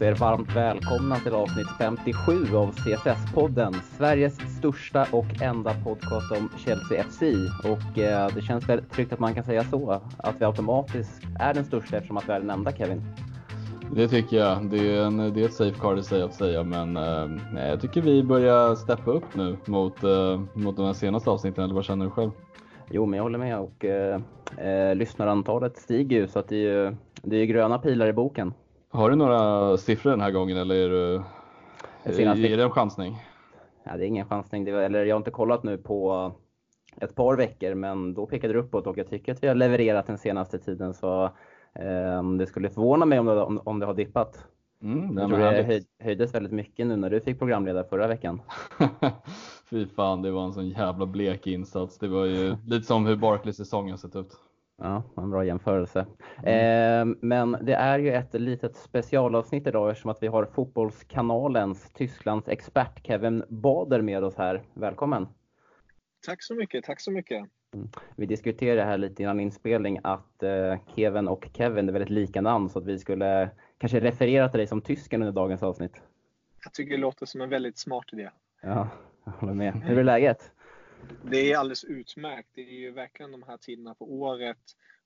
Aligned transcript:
Då 0.00 0.06
får 0.06 0.08
jag 0.08 0.16
hälsa 0.16 0.24
er 0.24 0.28
varmt 0.28 0.56
välkomna 0.56 1.16
till 1.16 1.32
avsnitt 1.32 1.66
57 1.78 2.56
av 2.56 2.74
CSS-podden, 2.74 3.74
Sveriges 3.98 4.56
största 4.58 5.06
och 5.12 5.42
enda 5.42 5.74
podcast 5.84 6.32
om 6.32 6.48
Chelsea 6.58 7.04
FC. 7.04 7.22
Och 7.64 7.98
eh, 7.98 8.28
det 8.34 8.42
känns 8.42 8.68
väl 8.68 8.82
tryggt 8.84 9.12
att 9.12 9.18
man 9.18 9.34
kan 9.34 9.44
säga 9.44 9.64
så, 9.64 10.00
att 10.16 10.40
vi 10.40 10.44
automatiskt 10.44 11.22
är 11.40 11.54
den 11.54 11.64
största 11.64 11.96
eftersom 11.96 12.16
att 12.16 12.28
vi 12.28 12.32
är 12.32 12.40
den 12.40 12.50
enda, 12.50 12.72
Kevin. 12.72 13.02
Det 13.94 14.08
tycker 14.08 14.36
jag. 14.36 14.70
Det 14.70 14.96
är, 14.96 15.04
en, 15.04 15.16
det 15.16 15.40
är 15.40 15.44
ett 15.44 15.54
safe 15.54 15.80
card 15.80 15.98
i 15.98 16.02
sig 16.02 16.22
att 16.22 16.34
säga, 16.34 16.62
men 16.62 16.96
eh, 16.96 17.68
jag 17.68 17.80
tycker 17.80 18.00
vi 18.00 18.22
börjar 18.22 18.74
steppa 18.74 19.10
upp 19.10 19.34
nu 19.34 19.56
mot, 19.64 20.04
eh, 20.04 20.40
mot 20.54 20.76
de 20.76 20.86
här 20.86 20.92
senaste 20.92 21.30
avsnitten, 21.30 21.64
eller 21.64 21.74
vad 21.74 21.84
känner 21.84 22.04
du 22.04 22.10
själv? 22.10 22.30
Jo, 22.90 23.06
men 23.06 23.16
jag 23.16 23.24
håller 23.24 23.38
med 23.38 23.58
och 23.58 23.84
eh, 23.84 24.20
eh, 24.56 24.94
lyssnarantalet 24.94 25.76
stiger 25.76 26.16
ju 26.16 26.28
så 26.28 26.38
att 26.38 26.48
det 26.48 26.56
är 26.56 26.86
ju 26.86 26.96
det 27.22 27.36
är 27.36 27.44
gröna 27.44 27.78
pilar 27.78 28.08
i 28.08 28.12
boken. 28.12 28.52
Har 28.92 29.10
du 29.10 29.16
några 29.16 29.76
siffror 29.76 30.10
den 30.10 30.20
här 30.20 30.30
gången 30.30 30.56
eller 30.56 30.74
är, 30.74 31.22
du, 32.04 32.12
Senaste... 32.12 32.48
är 32.48 32.56
det 32.56 32.62
en 32.62 32.70
chansning? 32.70 33.16
Ja, 33.84 33.96
det 33.96 34.04
är 34.04 34.06
ingen 34.06 34.26
chansning. 34.26 34.64
Det 34.64 34.72
var, 34.72 34.80
eller 34.80 35.04
jag 35.04 35.14
har 35.14 35.20
inte 35.20 35.30
kollat 35.30 35.62
nu 35.62 35.78
på 35.78 36.32
ett 36.96 37.14
par 37.14 37.36
veckor, 37.36 37.74
men 37.74 38.14
då 38.14 38.26
pekade 38.26 38.52
det 38.52 38.58
uppåt 38.58 38.86
och 38.86 38.98
jag 38.98 39.08
tycker 39.08 39.32
att 39.32 39.42
vi 39.42 39.48
har 39.48 39.54
levererat 39.54 40.06
den 40.06 40.18
senaste 40.18 40.58
tiden 40.58 40.94
så 40.94 41.24
eh, 41.74 42.22
det 42.38 42.46
skulle 42.46 42.70
förvåna 42.70 43.06
mig 43.06 43.18
om 43.18 43.26
det, 43.26 43.42
om, 43.42 43.60
om 43.64 43.78
det 43.78 43.86
har 43.86 43.94
dippat. 43.94 44.44
Mm, 44.82 45.18
jag 45.18 45.28
tror 45.28 45.38
det 45.38 45.62
höj, 45.62 45.84
höjdes 45.98 46.34
väldigt 46.34 46.52
mycket 46.52 46.86
nu 46.86 46.96
när 46.96 47.10
du 47.10 47.20
fick 47.20 47.38
programleda 47.38 47.84
förra 47.84 48.06
veckan. 48.06 48.42
Fy 49.70 49.86
fan, 49.86 50.22
det 50.22 50.30
var 50.30 50.44
en 50.44 50.52
sån 50.52 50.68
jävla 50.68 51.06
blek 51.06 51.46
insats. 51.46 51.98
Det 51.98 52.08
var 52.08 52.24
ju 52.24 52.56
lite 52.66 52.86
som 52.86 53.06
hur 53.06 53.16
Barclays 53.16 53.56
säsong 53.56 53.90
har 53.90 53.96
sett 53.96 54.16
ut. 54.16 54.40
Ja, 54.82 55.02
en 55.16 55.30
bra 55.30 55.44
jämförelse. 55.44 56.06
Mm. 56.42 57.10
Eh, 57.10 57.16
men 57.20 57.56
det 57.62 57.74
är 57.74 57.98
ju 57.98 58.12
ett 58.12 58.34
litet 58.34 58.76
specialavsnitt 58.76 59.66
idag 59.66 59.90
eftersom 59.90 60.10
att 60.10 60.22
vi 60.22 60.26
har 60.26 60.44
Fotbollskanalens 60.44 61.92
Tysklands 61.92 62.48
expert 62.48 63.06
Kevin 63.06 63.44
Bader 63.48 64.00
med 64.00 64.24
oss 64.24 64.36
här. 64.36 64.62
Välkommen! 64.74 65.28
Tack 66.26 66.42
så 66.42 66.54
mycket, 66.54 66.84
tack 66.84 67.00
så 67.00 67.10
mycket! 67.10 67.46
Mm. 67.74 67.88
Vi 68.16 68.26
diskuterade 68.26 68.82
här 68.82 68.98
lite 68.98 69.22
innan 69.22 69.40
inspelning 69.40 69.98
att 70.02 70.42
eh, 70.42 70.78
Kevin 70.96 71.28
och 71.28 71.48
Kevin 71.52 71.88
är 71.88 71.92
väldigt 71.92 72.10
lika 72.10 72.40
namn 72.40 72.68
så 72.68 72.78
att 72.78 72.86
vi 72.86 72.98
skulle 72.98 73.50
kanske 73.78 74.00
referera 74.00 74.48
till 74.48 74.58
dig 74.58 74.66
som 74.66 74.80
tysken 74.80 75.22
under 75.22 75.32
dagens 75.32 75.62
avsnitt. 75.62 76.02
Jag 76.64 76.72
tycker 76.72 76.90
det 76.90 77.00
låter 77.00 77.26
som 77.26 77.40
en 77.40 77.48
väldigt 77.48 77.78
smart 77.78 78.04
idé. 78.12 78.30
Ja, 78.62 78.88
jag 79.24 79.32
håller 79.32 79.54
med. 79.54 79.74
Hur 79.74 79.98
är 79.98 80.04
läget? 80.04 80.52
Det 81.22 81.52
är 81.52 81.58
alldeles 81.58 81.84
utmärkt. 81.84 82.48
Det 82.54 82.60
är 82.60 82.80
ju 82.80 82.90
verkligen 82.90 83.32
de 83.32 83.42
här 83.42 83.56
tiderna 83.56 83.94
på 83.94 84.12
året 84.12 84.58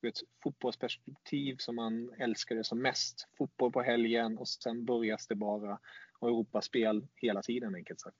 ur 0.02 0.08
ett 0.08 0.20
fotbollsperspektiv 0.42 1.56
som 1.58 1.76
man 1.76 2.10
älskar 2.18 2.56
det 2.56 2.64
som 2.64 2.82
mest. 2.82 3.28
Fotboll 3.38 3.72
på 3.72 3.82
helgen 3.82 4.38
och 4.38 4.48
sen 4.48 4.84
börjas 4.84 5.26
det 5.26 5.34
bara 5.34 5.78
och 6.18 6.28
Europaspel 6.28 7.06
hela 7.16 7.42
tiden 7.42 7.74
enkelt 7.74 8.00
sagt. 8.00 8.16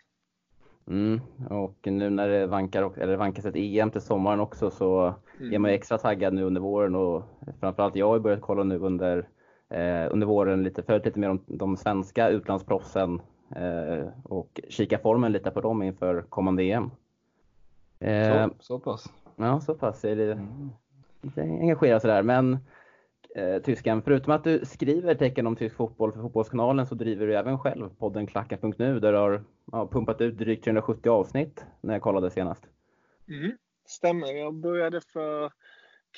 Mm, 0.87 1.21
och 1.51 1.79
nu 1.83 2.11
när 2.11 2.29
det 2.29 2.47
vankar, 2.47 2.99
eller 2.99 3.17
vankas 3.17 3.45
ett 3.45 3.57
EM 3.57 3.91
till 3.91 4.01
sommaren 4.01 4.41
också 4.41 4.71
så 4.71 5.15
mm. 5.41 5.53
är 5.53 5.59
man 5.59 5.71
extra 5.71 5.99
taggad 5.99 6.35
nu 6.35 6.43
under 6.43 6.61
våren 6.61 6.95
och 6.95 7.23
framförallt 7.61 7.97
jag 7.97 8.09
har 8.09 8.19
börjat 8.19 8.41
kolla 8.41 8.65
nu 8.65 8.79
under, 8.79 9.29
eh, 9.71 10.07
under 10.11 10.27
våren 10.27 10.63
lite, 10.63 10.83
följt 10.83 11.05
lite 11.05 11.19
mer 11.19 11.31
om 11.31 11.45
de 11.47 11.77
svenska 11.77 12.29
utlandsproffsen 12.29 13.21
eh, 13.57 14.09
och 14.25 14.61
kika 14.69 14.99
formen 14.99 15.33
lite 15.33 15.51
på 15.51 15.61
dem 15.61 15.83
inför 15.83 16.23
kommande 16.23 16.63
EM. 16.63 16.91
Eh, 18.01 18.49
så, 18.49 18.55
så 18.59 18.79
pass? 18.79 19.13
Ja, 19.37 19.61
så 19.61 19.75
pass 19.75 20.05
är 20.05 20.17
det. 20.17 20.33
Mm. 20.33 20.71
Inte 21.23 21.41
engagerad 21.41 22.03
sådär, 22.03 22.23
men 22.23 22.59
eh, 23.35 23.63
tyskan, 23.63 24.03
förutom 24.03 24.33
att 24.33 24.45
du 24.45 24.65
skriver 24.65 25.15
tecken 25.15 25.47
om 25.47 25.57
tysk 25.57 25.77
fotboll 25.77 26.13
för 26.13 26.21
Fotbollskanalen 26.21 26.87
så 26.87 26.95
driver 26.95 27.27
du 27.27 27.37
även 27.37 27.59
själv 27.59 27.89
podden 27.89 28.27
Klacken.nu 28.27 29.01
där 29.01 29.13
du 29.13 29.19
har 29.19 29.45
ja, 29.73 29.89
pumpat 29.89 30.21
ut 30.21 30.39
drygt 30.39 30.65
370 30.65 31.11
avsnitt 31.11 31.65
när 31.81 31.95
jag 31.95 32.03
kollade 32.03 32.31
senast. 32.31 32.67
Mm, 33.29 33.59
stämmer, 33.87 34.27
jag 34.27 34.55
började 34.55 35.01
för 35.01 35.53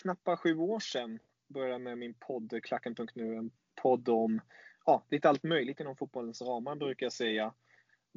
knappt 0.03 0.39
sju 0.39 0.57
år 0.57 0.81
sedan 0.81 1.19
började 1.49 1.79
med 1.79 1.99
min 1.99 2.15
podd 2.15 2.61
Klacken.nu, 2.63 3.35
en 3.35 3.51
podd 3.83 4.09
om 4.09 4.41
ja, 4.87 5.05
lite 5.11 5.29
allt 5.29 5.43
möjligt 5.43 5.81
inom 5.81 5.97
fotbollens 5.97 6.43
ramar 6.43 6.77
brukar 6.77 7.07
jag 7.07 7.13
säga. 7.13 7.53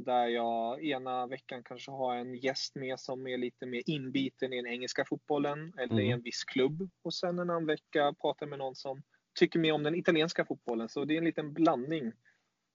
Där 0.05 0.27
jag 0.27 0.83
ena 0.83 1.27
veckan 1.27 1.63
kanske 1.63 1.91
har 1.91 2.15
en 2.15 2.35
gäst 2.35 2.75
med 2.75 2.99
som 2.99 3.27
är 3.27 3.37
lite 3.37 3.65
mer 3.65 3.81
inbiten 3.85 4.53
i 4.53 4.61
den 4.61 4.71
engelska 4.71 5.05
fotbollen 5.05 5.73
eller 5.77 5.93
mm. 5.93 6.05
i 6.05 6.11
en 6.11 6.21
viss 6.21 6.43
klubb. 6.43 6.89
Och 7.01 7.13
sen 7.13 7.39
en 7.39 7.49
annan 7.49 7.65
vecka 7.65 8.13
pratar 8.21 8.45
jag 8.45 8.49
med 8.49 8.59
någon 8.59 8.75
som 8.75 9.01
tycker 9.39 9.59
mer 9.59 9.73
om 9.73 9.83
den 9.83 9.95
italienska 9.95 10.45
fotbollen. 10.45 10.89
Så 10.89 11.05
det 11.05 11.13
är 11.13 11.17
en 11.17 11.25
liten 11.25 11.53
blandning 11.53 12.11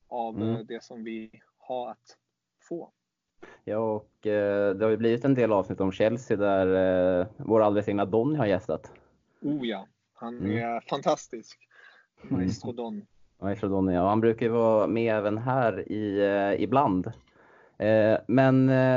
av 0.09 0.37
mm. 0.37 0.57
Eh, 0.57 0.61
det 0.61 0.85
som 0.85 1.05
vi 1.05 1.31
har 1.59 1.91
att 1.91 2.19
få. 2.69 2.93
Ja, 3.65 3.79
och 3.79 4.27
eh, 4.27 4.75
det 4.75 4.85
har 4.85 4.91
ju 4.91 4.97
blivit 4.97 5.25
en 5.25 5.35
del 5.35 5.53
avsnitt 5.53 5.81
om 5.81 5.93
Chelsea 5.93 6.37
där 6.37 7.21
eh, 7.21 7.27
vår 7.37 7.63
alldeles 7.63 7.89
egna 7.89 8.05
Donny 8.05 8.39
har 8.39 8.47
gästat. 8.47 8.93
Oh 9.41 9.67
ja, 9.67 9.89
han 10.15 10.39
mm. 10.39 10.59
är 10.59 10.81
fantastisk. 10.81 11.69
Maestro 12.23 12.73
Don. 12.73 13.07
Maestro 13.45 13.69
Donny, 13.69 13.93
ja. 13.93 14.09
Han 14.09 14.21
brukar 14.21 14.47
ju 14.47 14.53
vara 14.53 14.87
med 14.87 15.17
även 15.17 15.39
här 15.39 15.93
i, 15.93 16.21
eh, 16.21 16.63
ibland. 16.63 17.07
Eh, 17.79 18.17
men 18.27 18.69
eh, 18.69 18.97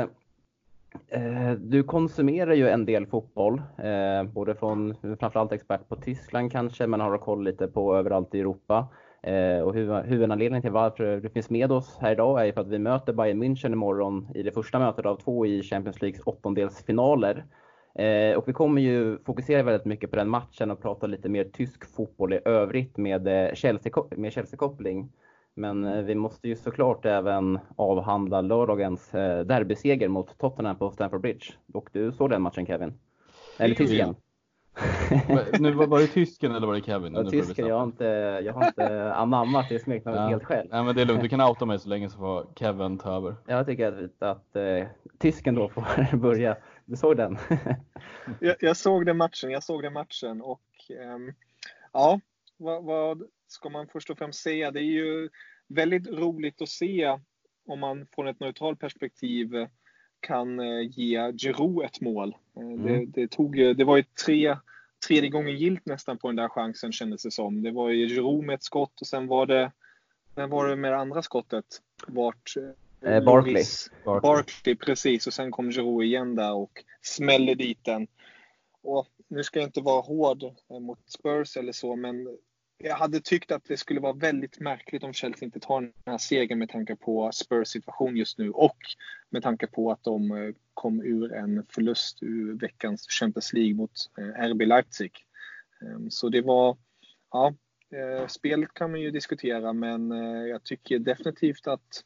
eh, 1.08 1.52
du 1.58 1.82
konsumerar 1.82 2.54
ju 2.54 2.68
en 2.68 2.84
del 2.84 3.06
fotboll, 3.06 3.62
eh, 3.76 4.22
både 4.32 4.54
från 4.54 4.94
framförallt 5.20 5.52
expert 5.52 5.88
på 5.88 5.96
Tyskland 5.96 6.52
kanske, 6.52 6.86
men 6.86 7.00
har 7.00 7.18
koll 7.18 7.44
lite 7.44 7.68
på 7.68 7.96
överallt 7.96 8.34
i 8.34 8.40
Europa. 8.40 8.88
Eh, 9.22 9.60
och 9.60 9.74
huvudanledningen 10.04 10.62
till 10.62 10.70
varför 10.72 11.20
du 11.20 11.28
finns 11.28 11.50
med 11.50 11.72
oss 11.72 11.98
här 12.00 12.12
idag 12.12 12.40
är 12.40 12.44
ju 12.44 12.52
för 12.52 12.60
att 12.60 12.68
vi 12.68 12.78
möter 12.78 13.12
Bayern 13.12 13.42
München 13.42 13.72
imorgon 13.72 14.28
i 14.34 14.42
det 14.42 14.52
första 14.52 14.78
mötet 14.78 15.06
av 15.06 15.16
två 15.16 15.46
i 15.46 15.62
Champions 15.62 16.02
Leagues 16.02 16.22
åttondelsfinaler. 16.24 17.44
Eh, 17.94 18.36
och 18.36 18.48
vi 18.48 18.52
kommer 18.52 18.82
ju 18.82 19.18
fokusera 19.18 19.62
väldigt 19.62 19.84
mycket 19.84 20.10
på 20.10 20.16
den 20.16 20.28
matchen 20.28 20.70
och 20.70 20.82
prata 20.82 21.06
lite 21.06 21.28
mer 21.28 21.44
tysk 21.44 21.94
fotboll 21.94 22.32
i 22.32 22.40
övrigt 22.44 22.96
med 22.96 23.28
eh, 23.28 23.54
Chelsea-koppling. 23.54 24.30
Chelsea 24.30 24.58
Men 25.54 25.84
eh, 25.84 26.02
vi 26.02 26.14
måste 26.14 26.48
ju 26.48 26.56
såklart 26.56 27.04
även 27.04 27.58
avhandla 27.76 28.40
lördagens 28.40 29.10
derbyseger 29.44 30.08
mot 30.08 30.38
Tottenham 30.38 30.76
på 30.76 30.90
Stamford 30.90 31.20
Bridge. 31.20 31.46
Och 31.74 31.88
du 31.92 32.12
såg 32.12 32.30
den 32.30 32.42
matchen 32.42 32.66
Kevin? 32.66 32.94
Eller 33.58 33.74
tysken? 33.74 34.14
nu 35.58 35.72
var, 35.72 35.86
var 35.86 35.98
det 35.98 36.06
tysken 36.06 36.54
eller 36.54 36.66
var 36.66 36.74
det 36.74 36.80
Kevin? 36.80 37.14
Ja, 37.14 37.24
tysken, 37.24 37.66
jag 37.66 37.76
har 37.76 37.84
inte, 37.84 38.04
jag 38.44 38.52
har 38.52 38.66
inte 38.66 39.12
anammat 39.14 39.66
det 39.68 39.78
smeknamnet 39.78 40.22
ja. 40.22 40.28
helt 40.28 40.44
själv. 40.44 40.68
Nej 40.70 40.84
men 40.84 40.94
det 40.94 41.02
är 41.02 41.06
lugnt, 41.06 41.22
du 41.22 41.28
kan 41.28 41.40
outa 41.40 41.66
mig 41.66 41.78
så 41.78 41.88
länge 41.88 42.08
så 42.08 42.18
får 42.18 42.46
Kevin 42.56 42.98
ta 42.98 43.16
över. 43.16 43.34
Jag 43.46 43.66
tycker 43.66 43.88
att, 43.88 44.22
att, 44.22 44.56
att 44.56 44.88
tysken 45.18 45.54
då 45.54 45.68
får 45.68 46.16
börja. 46.16 46.56
Du 46.88 46.96
såg 46.96 47.16
den? 47.16 47.38
jag, 48.40 48.56
jag, 48.60 48.76
såg 48.76 49.06
den 49.06 49.16
matchen, 49.16 49.50
jag 49.50 49.62
såg 49.62 49.82
den 49.82 49.92
matchen 49.92 50.42
och 50.42 50.62
um, 51.14 51.34
ja, 51.92 52.20
vad, 52.56 52.84
vad, 52.84 53.22
ska 53.48 53.68
man 53.68 53.88
först 53.88 54.10
och 54.10 54.18
främst 54.18 54.42
säga? 54.42 54.70
Det 54.70 54.80
är 54.80 54.92
ju 54.92 55.28
väldigt 55.66 56.06
roligt 56.06 56.62
att 56.62 56.68
se 56.68 57.18
om 57.66 57.80
man 57.80 58.06
från 58.14 58.28
ett 58.28 58.40
neutralt 58.40 58.80
perspektiv 58.80 59.66
kan 60.20 60.60
uh, 60.60 60.90
ge 60.90 61.32
Giroud 61.32 61.84
ett 61.84 62.00
mål. 62.00 62.36
Uh, 62.58 62.72
mm. 62.72 62.82
det, 62.82 63.20
det, 63.20 63.30
tog, 63.30 63.56
det 63.56 63.84
var 63.84 63.96
ju 63.96 64.04
tre, 64.26 64.56
tredje 65.08 65.30
gången 65.30 65.56
gilt 65.56 65.86
nästan 65.86 66.18
på 66.18 66.28
den 66.28 66.36
där 66.36 66.48
chansen 66.48 66.92
kändes 66.92 67.22
det 67.22 67.30
som. 67.30 67.62
Det 67.62 67.70
var 67.70 67.88
ju 67.90 68.08
Giroud 68.08 68.44
med 68.44 68.54
ett 68.54 68.64
skott 68.64 69.00
och 69.00 69.06
sen 69.06 69.26
var 69.26 69.46
det, 69.46 69.72
sen 70.34 70.50
var 70.50 70.68
det 70.68 70.76
med 70.76 70.92
det 70.92 70.98
andra 70.98 71.22
skottet 71.22 71.82
vart 72.06 72.54
Eh, 73.02 73.20
Barkley. 73.20 73.64
Barkley. 74.04 74.20
Barkley. 74.20 74.76
precis. 74.76 75.26
Och 75.26 75.32
sen 75.32 75.50
kom 75.50 75.70
Giroud 75.70 76.04
igen 76.04 76.34
där 76.34 76.54
och 76.54 76.84
smällde 77.02 77.54
dit 77.54 77.84
den. 77.84 78.06
Och 78.82 79.06
nu 79.28 79.42
ska 79.42 79.58
jag 79.58 79.68
inte 79.68 79.80
vara 79.80 80.00
hård 80.00 80.42
eh, 80.42 80.80
mot 80.80 81.10
Spurs 81.10 81.56
eller 81.56 81.72
så, 81.72 81.96
men 81.96 82.38
jag 82.78 82.96
hade 82.96 83.20
tyckt 83.20 83.52
att 83.52 83.64
det 83.64 83.76
skulle 83.76 84.00
vara 84.00 84.12
väldigt 84.12 84.60
märkligt 84.60 85.02
om 85.04 85.12
Chelsea 85.12 85.46
inte 85.46 85.60
tar 85.60 85.80
den 85.80 85.92
här 86.06 86.18
segern 86.18 86.58
med 86.58 86.68
tanke 86.68 86.96
på 86.96 87.30
Spurs 87.32 87.68
situation 87.68 88.16
just 88.16 88.38
nu 88.38 88.50
och 88.50 88.76
med 89.30 89.42
tanke 89.42 89.66
på 89.66 89.90
att 89.90 90.04
de 90.04 90.30
eh, 90.30 90.54
kom 90.74 91.02
ur 91.02 91.32
en 91.32 91.66
förlust 91.68 92.22
ur 92.22 92.58
veckans 92.58 93.06
Champions 93.08 93.52
League 93.52 93.74
mot 93.74 93.92
eh, 94.18 94.50
RB 94.50 94.62
Leipzig. 94.66 95.12
Ehm, 95.82 96.10
så 96.10 96.28
det 96.28 96.40
var, 96.40 96.76
ja, 97.30 97.54
spelet 98.28 98.74
kan 98.74 98.90
man 98.90 99.00
ju 99.00 99.10
diskutera 99.10 99.72
men 99.72 100.10
jag 100.48 100.64
tycker 100.64 100.98
definitivt 100.98 101.66
att 101.66 102.04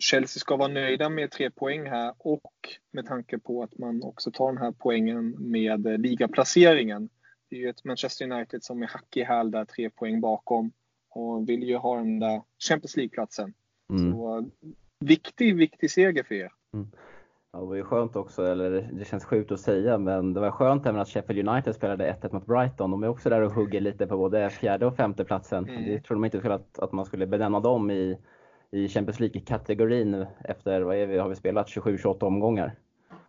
Chelsea 0.00 0.40
ska 0.40 0.56
vara 0.56 0.68
nöjda 0.68 1.08
med 1.08 1.30
tre 1.30 1.50
poäng 1.50 1.86
här 1.86 2.14
och 2.18 2.50
med 2.90 3.06
tanke 3.06 3.38
på 3.38 3.62
att 3.62 3.78
man 3.78 4.02
också 4.02 4.30
tar 4.30 4.52
den 4.52 4.62
här 4.62 4.74
poängen 4.78 5.30
med 5.38 6.00
ligaplaceringen. 6.00 7.08
Det 7.50 7.56
är 7.56 7.60
ju 7.60 7.68
ett 7.68 7.84
Manchester 7.84 8.32
United 8.32 8.64
som 8.64 8.82
är 8.82 8.86
hack 8.86 9.16
i 9.16 9.22
häl 9.22 9.50
där, 9.50 9.64
tre 9.64 9.90
poäng 9.90 10.20
bakom 10.20 10.72
och 11.10 11.48
vill 11.48 11.62
ju 11.62 11.76
ha 11.76 11.96
den 11.96 12.18
där 12.18 12.42
Champions 12.68 12.96
League-platsen. 12.96 13.54
Mm. 13.90 14.12
Så 14.12 14.50
viktig, 15.00 15.56
viktig 15.56 15.90
seger 15.90 16.22
för 16.22 16.34
er. 16.34 16.52
Mm. 16.74 16.90
Ja, 17.52 17.60
det 17.60 17.66
var 17.66 17.74
ju 17.74 17.84
skönt 17.84 18.16
också, 18.16 18.46
eller 18.46 18.70
det 18.92 19.04
känns 19.04 19.24
sjukt 19.24 19.52
att 19.52 19.60
säga, 19.60 19.98
men 19.98 20.34
det 20.34 20.40
var 20.40 20.50
skönt 20.50 20.86
även 20.86 21.00
att 21.00 21.08
Sheffield 21.08 21.48
United 21.48 21.74
spelade 21.74 22.16
1-1 22.22 22.34
mot 22.34 22.46
Brighton. 22.46 22.90
De 22.90 23.02
är 23.02 23.08
också 23.08 23.30
där 23.30 23.40
och 23.40 23.52
hugger 23.52 23.80
lite 23.80 24.06
på 24.06 24.16
både 24.16 24.50
fjärde 24.50 24.86
och 24.86 24.96
femte 24.96 25.24
platsen. 25.24 25.68
Mm. 25.68 25.84
Det 25.84 26.00
trodde 26.00 26.20
man 26.20 26.30
inte 26.34 26.54
att, 26.54 26.78
att 26.78 26.92
man 26.92 27.04
skulle 27.04 27.26
benämna 27.26 27.60
dem 27.60 27.90
i, 27.90 28.18
i 28.72 28.88
Champions 28.88 29.20
League-kategorin 29.20 30.26
efter, 30.44 30.80
vad 30.80 30.96
är 30.96 31.06
vi, 31.06 31.18
har 31.18 31.28
vi 31.28 31.36
spelat, 31.36 31.68
27-28 31.68 32.24
omgångar. 32.24 32.74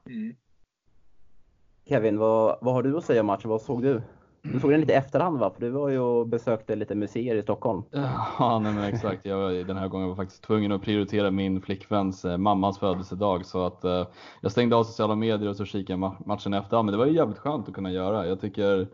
Mm. 0.05 0.35
Kevin, 1.85 2.17
vad, 2.17 2.57
vad 2.61 2.73
har 2.73 2.83
du 2.83 2.97
att 2.97 3.05
säga 3.05 3.21
om 3.21 3.27
matchen? 3.27 3.49
Vad 3.49 3.61
såg 3.61 3.81
du? 3.83 4.01
Du 4.43 4.59
såg 4.59 4.71
den 4.71 4.79
lite 4.79 4.93
i 4.93 4.95
efterhand 4.95 5.39
va? 5.39 5.51
För 5.53 5.61
du 5.61 5.69
var 5.69 5.89
ju 5.89 5.99
och 5.99 6.27
besökte 6.27 6.75
lite 6.75 6.95
museer 6.95 7.35
i 7.35 7.41
Stockholm. 7.41 7.83
Ja, 7.91 8.59
nej 8.63 8.73
men 8.73 8.83
exakt. 8.83 9.25
Jag 9.25 9.38
var, 9.38 9.51
den 9.51 9.77
här 9.77 9.88
gången 9.88 10.07
var 10.07 10.15
faktiskt 10.15 10.43
tvungen 10.43 10.71
att 10.71 10.81
prioritera 10.81 11.31
min 11.31 11.61
flickväns 11.61 12.25
eh, 12.25 12.38
mammas 12.38 12.79
födelsedag 12.79 13.45
så 13.45 13.65
att 13.65 13.83
eh, 13.83 14.07
jag 14.41 14.51
stängde 14.51 14.75
av 14.75 14.83
sociala 14.83 15.15
medier 15.15 15.49
och 15.49 15.55
så 15.55 15.65
kikade 15.65 15.97
ma 15.97 16.15
matchen 16.25 16.53
efter. 16.53 16.83
Men 16.83 16.91
det 16.91 16.97
var 16.97 17.05
ju 17.05 17.15
jävligt 17.15 17.38
skönt 17.38 17.67
att 17.67 17.73
kunna 17.73 17.91
göra. 17.91 18.27
Jag 18.27 18.41
tycker 18.41 18.88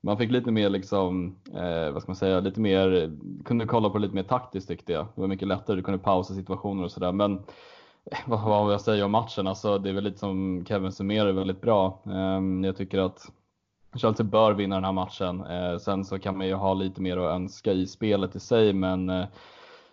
man 0.00 0.18
fick 0.18 0.30
lite 0.30 0.50
mer 0.50 0.68
liksom, 0.68 1.36
eh, 1.54 1.90
vad 1.90 2.02
ska 2.02 2.10
man 2.10 2.16
säga, 2.16 2.40
lite 2.40 2.60
mer, 2.60 3.12
kunde 3.44 3.66
kolla 3.66 3.90
på 3.90 3.98
det 3.98 4.02
lite 4.02 4.14
mer 4.14 4.22
taktiskt 4.22 4.68
tyckte 4.68 4.92
jag. 4.92 5.06
Det 5.14 5.20
var 5.20 5.28
mycket 5.28 5.48
lättare, 5.48 5.76
du 5.76 5.82
kunde 5.82 5.98
pausa 5.98 6.34
situationer 6.34 6.84
och 6.84 6.90
sådär. 6.90 7.12
Men 7.12 7.34
eh, 8.10 8.18
vad, 8.26 8.42
vad 8.42 8.66
vill 8.66 8.72
jag 8.72 8.80
säga 8.80 9.04
om 9.04 9.10
matchen? 9.10 9.46
Alltså, 9.46 9.78
det 9.78 9.88
är 9.88 9.94
väl 9.94 10.04
lite 10.04 10.18
som 10.18 10.64
Kevin 10.68 10.92
summerar 10.92 11.32
väldigt 11.32 11.60
bra. 11.60 12.02
Eh, 12.06 12.66
jag 12.66 12.76
tycker 12.76 12.98
att 12.98 13.32
Chelsea 13.94 14.26
bör 14.26 14.52
vinna 14.52 14.74
den 14.74 14.84
här 14.84 14.92
matchen. 14.92 15.44
Eh, 15.46 15.78
sen 15.78 16.04
så 16.04 16.18
kan 16.18 16.38
man 16.38 16.46
ju 16.46 16.54
ha 16.54 16.74
lite 16.74 17.00
mer 17.00 17.16
att 17.16 17.34
önska 17.34 17.72
i 17.72 17.86
spelet 17.86 18.36
i 18.36 18.40
sig, 18.40 18.72
men 18.72 19.10
eh, 19.10 19.26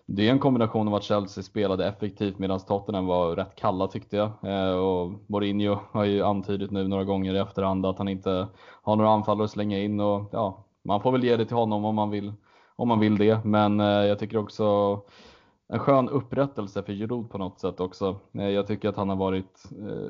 det 0.08 0.28
är 0.28 0.32
en 0.32 0.40
kombination 0.40 0.88
av 0.88 0.96
att 0.96 1.04
Chelsea 1.04 1.44
spelade 1.44 1.88
effektivt 1.88 2.40
medan 2.40 2.60
Tottenham 2.60 3.06
var 3.06 3.36
rätt 3.36 3.56
kalla 3.56 3.88
tyckte 3.88 4.18
jag. 4.18 4.32
Eh, 4.44 4.76
och 4.76 5.12
Mourinho 5.28 5.80
har 5.92 6.04
ju 6.04 6.24
antydit 6.24 6.72
nu 6.72 6.88
några 6.88 7.04
gånger 7.04 7.36
i 7.36 7.38
efterhand 7.38 7.86
att 7.86 7.98
han 7.98 8.08
inte 8.08 8.48
har 8.82 8.96
några 8.96 9.10
anfallare 9.10 9.46
att 9.46 9.52
slänga 9.52 9.80
in 9.80 10.00
och 10.00 10.30
ja, 10.32 10.66
man 10.84 11.02
får 11.02 11.12
väl 11.12 11.24
ge 11.24 11.38
det 11.38 11.46
till 11.46 11.56
honom 11.56 11.86
om 11.86 11.96
man 11.96 12.10
vill, 12.10 12.34
om 12.76 12.88
man 12.88 13.00
vill 13.00 13.18
det. 13.18 13.46
Men 13.46 13.80
eh, 13.80 13.86
jag 13.86 14.20
tycker 14.20 14.38
också 14.38 15.00
en 15.68 15.80
skön 15.80 16.10
upprättelse 16.10 16.84
för 16.84 16.94
Giroud 16.94 17.30
på 17.30 17.38
något 17.38 17.60
sätt 17.60 17.80
också. 17.80 18.20
Eh, 18.34 18.50
jag 18.50 18.68
tycker 18.68 18.90
att 18.90 18.98
han 18.98 19.10
har 19.10 19.16
varit 19.16 19.64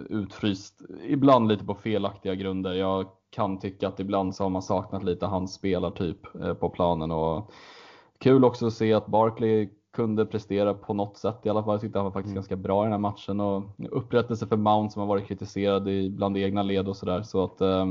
utfryst, 0.09 0.81
ibland 1.03 1.47
lite 1.47 1.65
på 1.65 1.75
felaktiga 1.75 2.35
grunder. 2.35 2.73
Jag 2.73 3.05
kan 3.29 3.59
tycka 3.59 3.87
att 3.87 3.99
ibland 3.99 4.35
så 4.35 4.43
har 4.43 4.49
man 4.49 4.61
saknat 4.61 5.03
lite 5.03 5.25
hans 5.25 5.53
spelartyp 5.53 6.19
på 6.59 6.69
planen. 6.69 7.11
Och 7.11 7.51
kul 8.19 8.45
också 8.45 8.67
att 8.67 8.73
se 8.73 8.93
att 8.93 9.07
Barkley 9.07 9.69
kunde 9.95 10.25
prestera 10.25 10.73
på 10.73 10.93
något 10.93 11.17
sätt 11.17 11.39
i 11.43 11.49
alla 11.49 11.63
fall. 11.63 11.73
Jag 11.73 11.81
tyckte 11.81 11.99
han 11.99 12.05
var 12.05 12.11
faktiskt 12.11 12.31
mm. 12.31 12.35
ganska 12.35 12.55
bra 12.55 12.83
i 12.83 12.85
den 12.85 12.91
här 12.91 12.99
matchen 12.99 13.39
och 13.39 13.63
upprättelse 13.91 14.47
för 14.47 14.57
Mount 14.57 14.93
som 14.93 14.99
har 14.99 15.07
varit 15.07 15.27
kritiserad 15.27 15.87
i, 15.87 16.09
bland 16.09 16.37
egna 16.37 16.63
led 16.63 16.87
och 16.87 16.97
sådär. 16.97 17.21
Så 17.21 17.43
att 17.43 17.61
eh, 17.61 17.85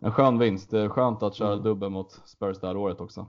en 0.00 0.12
skön 0.12 0.38
vinst. 0.38 0.70
Det 0.70 0.80
är 0.80 0.88
skönt 0.88 1.22
att 1.22 1.34
köra 1.34 1.52
mm. 1.52 1.64
dubbel 1.64 1.90
mot 1.90 2.10
Spurs 2.10 2.58
det 2.60 2.66
här 2.66 2.76
året 2.76 3.00
också. 3.00 3.26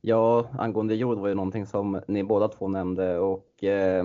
Ja, 0.00 0.46
angående 0.58 0.94
Jord 0.94 1.18
var 1.18 1.28
ju 1.28 1.34
någonting 1.34 1.66
som 1.66 2.00
ni 2.08 2.24
båda 2.24 2.48
två 2.48 2.68
nämnde 2.68 3.18
och 3.18 3.64
eh, 3.64 4.04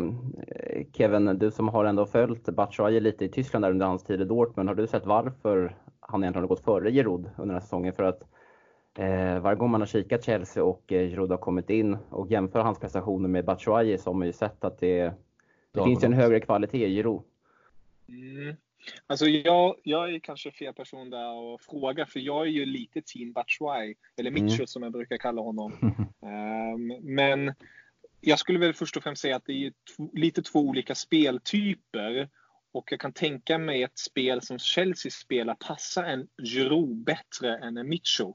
Kevin, 0.93 1.25
du 1.25 1.51
som 1.51 1.67
har 1.67 1.85
ändå 1.85 2.05
följt 2.05 2.49
Batshuayi 2.49 2.99
lite 2.99 3.25
i 3.25 3.29
Tyskland 3.29 3.65
där 3.65 3.71
under 3.71 3.85
hans 3.85 4.03
tid 4.03 4.21
i 4.21 4.25
Dortmund, 4.25 4.69
har 4.69 4.75
du 4.75 4.87
sett 4.87 5.05
varför 5.05 5.77
han 5.99 6.23
egentligen 6.23 6.43
har 6.43 6.47
gått 6.49 6.63
före 6.63 6.91
Giroud 6.91 7.25
under 7.25 7.45
den 7.45 7.49
här 7.49 7.59
säsongen? 7.59 7.93
För 7.93 8.03
att 8.03 8.21
eh, 8.99 9.39
varje 9.39 9.55
gång 9.55 9.71
man 9.71 9.81
har 9.81 9.87
kikat 9.87 10.25
Chelsea 10.25 10.63
och 10.63 10.91
eh, 10.91 11.09
Giroud 11.09 11.31
har 11.31 11.37
kommit 11.37 11.69
in 11.69 11.97
och 12.09 12.31
jämför 12.31 12.59
hans 12.59 12.79
prestationer 12.79 13.29
med 13.29 13.45
Batshuayi 13.45 13.97
så 13.97 14.09
har 14.09 14.13
man 14.13 14.27
ju 14.27 14.33
sett 14.33 14.63
att 14.63 14.79
det, 14.79 15.13
det 15.71 15.83
finns 15.83 16.03
en 16.03 16.13
högre 16.13 16.39
kvalitet 16.39 16.85
i 16.85 16.95
Giroud. 16.95 17.21
Mm. 18.07 18.55
Alltså 19.07 19.25
jag, 19.25 19.75
jag 19.83 20.13
är 20.13 20.19
kanske 20.19 20.51
fel 20.51 20.73
person 20.73 21.09
där 21.09 21.55
att 21.55 21.61
fråga, 21.61 22.05
för 22.05 22.19
jag 22.19 22.41
är 22.41 22.51
ju 22.51 22.65
lite 22.65 23.01
team 23.01 23.31
Batshuayi, 23.31 23.95
eller 24.17 24.31
Mitchell 24.31 24.59
mm. 24.59 24.67
som 24.67 24.83
jag 24.83 24.91
brukar 24.91 25.17
kalla 25.17 25.41
honom. 25.41 25.73
um, 26.21 26.87
men 27.15 27.53
jag 28.21 28.39
skulle 28.39 28.59
väl 28.59 28.73
först 28.73 28.97
och 28.97 29.03
främst 29.03 29.21
säga 29.21 29.35
att 29.35 29.45
det 29.45 29.65
är 29.65 29.73
lite 30.13 30.41
två 30.41 30.59
olika 30.59 30.95
speltyper. 30.95 32.29
Och 32.71 32.91
jag 32.91 32.99
kan 32.99 33.13
tänka 33.13 33.57
mig 33.57 33.83
ett 33.83 33.97
spel 33.97 34.41
som 34.41 34.59
Chelsea 34.59 35.11
spelar 35.11 35.55
passar 35.55 36.03
en 36.03 36.27
Giroud 36.43 36.97
bättre 36.97 37.57
än 37.57 37.77
en 37.77 37.89
Mitchell. 37.89 38.33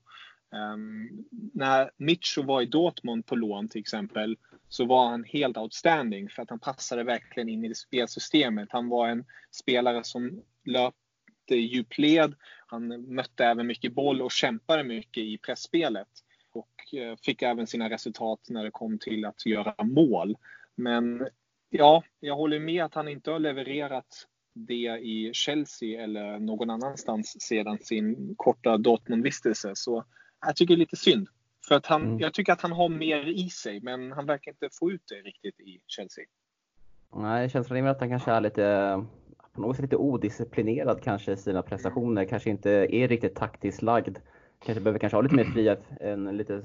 Um, 0.54 1.24
när 1.54 1.90
Mitchell 1.96 2.46
var 2.46 2.62
i 2.62 2.66
Dortmund 2.66 3.26
på 3.26 3.36
lån 3.36 3.68
till 3.68 3.80
exempel 3.80 4.36
så 4.68 4.84
var 4.84 5.08
han 5.08 5.24
helt 5.24 5.56
outstanding 5.56 6.28
för 6.28 6.42
att 6.42 6.50
han 6.50 6.58
passade 6.58 7.04
verkligen 7.04 7.48
in 7.48 7.64
i 7.64 7.68
det 7.68 7.74
spelsystemet. 7.74 8.68
Han 8.72 8.88
var 8.88 9.08
en 9.08 9.24
spelare 9.50 10.04
som 10.04 10.42
löpte 10.64 11.54
djupled, 11.54 12.34
han 12.66 13.14
mötte 13.14 13.44
även 13.44 13.66
mycket 13.66 13.94
boll 13.94 14.22
och 14.22 14.30
kämpade 14.30 14.84
mycket 14.84 15.22
i 15.22 15.38
pressspelet 15.38 16.08
och 16.52 16.94
eh, 16.94 17.16
fick 17.22 17.42
även 17.42 17.66
sina 17.66 17.90
resultat 17.90 18.40
när 18.48 18.64
det 18.64 18.70
kom 18.70 18.98
till 18.98 19.24
att 19.24 19.46
göra 19.46 19.84
mål. 19.84 20.36
Men 20.74 21.28
ja, 21.70 22.02
jag 22.20 22.36
håller 22.36 22.60
med 22.60 22.84
att 22.84 22.94
han 22.94 23.08
inte 23.08 23.30
har 23.30 23.38
levererat 23.38 24.26
det 24.54 24.98
i 25.02 25.30
Chelsea 25.32 26.04
eller 26.04 26.38
någon 26.38 26.70
annanstans 26.70 27.40
sedan 27.40 27.78
sin 27.78 28.34
korta 28.36 28.76
Dortmund-vistelse. 28.76 29.72
Så 29.74 30.04
jag 30.46 30.56
tycker 30.56 30.74
det 30.74 30.78
är 30.78 30.80
lite 30.80 30.96
synd. 30.96 31.28
För 31.68 31.74
att 31.74 31.86
han, 31.86 32.02
mm. 32.02 32.18
jag 32.18 32.34
tycker 32.34 32.52
att 32.52 32.60
han 32.60 32.72
har 32.72 32.88
mer 32.88 33.26
i 33.26 33.50
sig, 33.50 33.80
men 33.80 34.12
han 34.12 34.26
verkar 34.26 34.50
inte 34.50 34.68
få 34.72 34.90
ut 34.90 35.02
det 35.08 35.14
riktigt 35.14 35.60
i 35.60 35.80
Chelsea. 35.86 36.24
Nej, 37.16 37.50
känslan 37.50 37.86
är 37.86 37.90
att 37.90 38.00
han 38.00 38.10
kanske 38.10 38.30
är 38.30 38.40
lite, 38.40 39.04
på 39.52 39.60
något 39.60 39.76
sätt 39.76 39.82
lite 39.82 39.96
odisciplinerad 39.96 41.02
kanske 41.02 41.32
i 41.32 41.36
sina 41.36 41.62
prestationer. 41.62 42.24
Kanske 42.24 42.50
inte 42.50 42.70
är 42.70 43.08
riktigt 43.08 43.34
taktiskt 43.34 43.82
lagd. 43.82 44.18
Kanske 44.64 44.80
behöver 44.80 44.98
kanske 44.98 45.16
ha 45.16 45.22
lite 45.22 45.34
mer 45.34 45.44
fria, 45.44 45.76
en 46.00 46.36
lite 46.36 46.62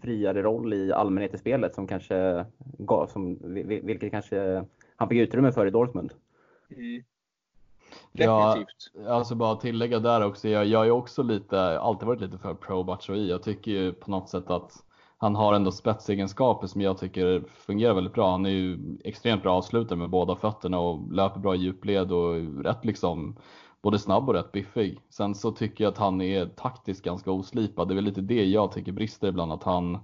friare 0.00 0.42
roll 0.42 0.74
i 0.74 0.92
allmänhet 0.92 1.34
i 1.34 1.38
spelet 1.38 1.74
som 1.74 1.86
kanske 1.86 2.46
gav, 2.78 3.06
som, 3.06 3.38
vilket 3.84 4.10
kanske 4.10 4.64
han 4.96 5.08
fick 5.08 5.18
utrymme 5.18 5.52
för 5.52 5.66
i 5.66 5.70
Dortmund. 5.70 6.12
Mm. 6.70 7.02
Definitivt. 8.12 8.90
Ja, 9.04 9.14
alltså 9.14 9.34
bara 9.34 9.56
tillägga 9.56 9.98
där 9.98 10.24
också. 10.24 10.48
Jag, 10.48 10.66
jag 10.66 10.86
är 10.86 10.90
också 10.90 11.22
lite, 11.22 11.80
alltid 11.80 12.06
varit 12.06 12.20
lite 12.20 12.38
för 12.38 12.54
pro 12.54 12.82
Batshuayi. 12.82 13.30
Jag 13.30 13.42
tycker 13.42 13.70
ju 13.70 13.92
på 13.92 14.10
något 14.10 14.28
sätt 14.28 14.50
att 14.50 14.72
han 15.18 15.36
har 15.36 15.54
ändå 15.54 15.72
spetsegenskaper 15.72 16.66
som 16.66 16.80
jag 16.80 16.98
tycker 16.98 17.44
fungerar 17.48 17.94
väldigt 17.94 18.14
bra. 18.14 18.30
Han 18.30 18.46
är 18.46 18.50
ju 18.50 18.78
extremt 19.04 19.42
bra 19.42 19.56
avslutare 19.56 19.98
med 19.98 20.10
båda 20.10 20.36
fötterna 20.36 20.78
och 20.78 21.12
löper 21.12 21.40
bra 21.40 21.54
i 21.54 21.58
djupled 21.58 22.12
och 22.12 22.34
rätt 22.64 22.84
liksom 22.84 23.36
både 23.82 23.98
snabb 23.98 24.28
och 24.28 24.34
rätt 24.34 24.52
biffig. 24.52 25.00
Sen 25.10 25.34
så 25.34 25.52
tycker 25.52 25.84
jag 25.84 25.90
att 25.90 25.98
han 25.98 26.20
är 26.20 26.46
taktiskt 26.46 27.04
ganska 27.04 27.30
oslipad. 27.30 27.88
Det 27.88 27.92
är 27.92 27.96
väl 27.96 28.04
lite 28.04 28.20
det 28.20 28.44
jag 28.44 28.72
tycker 28.72 28.92
brister 28.92 29.28
ibland 29.28 29.52
att 29.52 29.62
han 29.62 29.98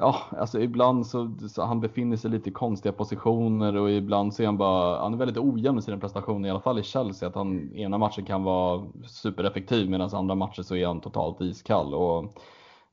Ja, 0.00 0.16
alltså 0.30 0.60
ibland 0.60 1.06
så, 1.06 1.36
så 1.48 1.62
han 1.62 1.80
befinner 1.80 2.16
sig 2.16 2.30
lite 2.30 2.50
i 2.50 2.52
konstiga 2.52 2.92
positioner 2.92 3.76
och 3.76 3.90
ibland 3.90 4.34
så 4.34 4.42
är 4.42 4.46
han 4.46 4.56
bara, 4.56 4.98
han 5.00 5.14
är 5.14 5.18
väldigt 5.18 5.38
ojämn 5.38 5.78
i 5.78 5.82
sina 5.82 5.98
prestationer, 5.98 6.48
i 6.48 6.50
alla 6.50 6.60
fall 6.60 6.78
i 6.78 6.82
Chelsea. 6.82 7.28
Att 7.28 7.34
han 7.34 7.74
ena 7.74 7.98
matchen 7.98 8.24
kan 8.24 8.42
vara 8.42 8.86
supereffektiv 9.08 9.90
medan 9.90 10.10
andra 10.12 10.34
matcher 10.34 10.62
så 10.62 10.76
är 10.76 10.86
han 10.86 11.00
totalt 11.00 11.40
iskall. 11.40 11.94
Och, 11.94 12.24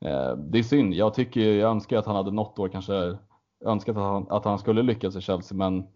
eh, 0.07 0.37
det 0.37 0.59
är 0.59 0.63
synd. 0.63 0.93
Jag 0.93 1.13
tycker, 1.13 1.41
jag 1.41 1.71
önskar 1.71 1.97
att 1.97 2.05
han 2.05 2.15
hade 2.15 2.31
något 2.31 2.59
år 2.59 2.69
kanske 2.69 3.17
önskat 3.65 3.97
att 3.97 4.03
han, 4.03 4.25
att 4.29 4.45
han 4.45 4.59
skulle 4.59 4.81
lyckas 4.81 5.15
i 5.15 5.21
Chelsea, 5.21 5.57
men 5.57 5.87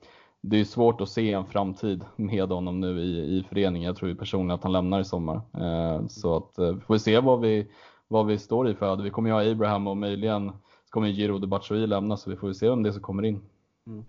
det 0.42 0.60
är 0.60 0.66
svårt 0.66 1.02
att 1.02 1.10
se 1.10 1.34
en 1.34 1.46
framtid 1.46 2.06
med 2.16 2.50
honom 2.50 2.80
nu 2.80 3.02
i, 3.02 3.38
i 3.38 3.44
föreningen. 3.50 3.88
Jag 3.88 3.96
tror 3.96 4.10
ju 4.10 4.16
personligen 4.16 4.56
att 4.56 4.64
han 4.64 4.72
lämnar 4.72 5.00
i 5.00 5.06
sommar. 5.06 5.42
Eh, 5.54 6.08
så 6.08 6.38
att, 6.38 6.58
eh, 6.60 6.78
får 6.78 6.94
vi 6.94 7.00
se 7.00 7.20
vad 7.20 7.42
vi, 7.42 7.72
vad 8.08 8.26
vi 8.26 8.38
står 8.38 8.70
i 8.70 8.74
för. 8.74 8.96
Vi 8.96 9.10
kommer 9.10 9.30
ju 9.30 9.36
ha 9.36 9.52
Abraham 9.52 9.88
och 9.88 9.98
möjligen 9.98 10.52
så 10.88 10.92
kommer 10.92 11.08
Giroud 11.08 11.44
och 11.44 11.50
Batshuayi 11.50 11.88
lämna 11.88 12.18
så 12.18 12.30
vi 12.30 12.36
får 12.36 12.54
se 12.54 12.70
om 12.70 12.84
det 12.84 12.94
som 12.94 13.02
kommer 13.02 13.24
in. 13.24 13.42
Mm. 13.88 14.06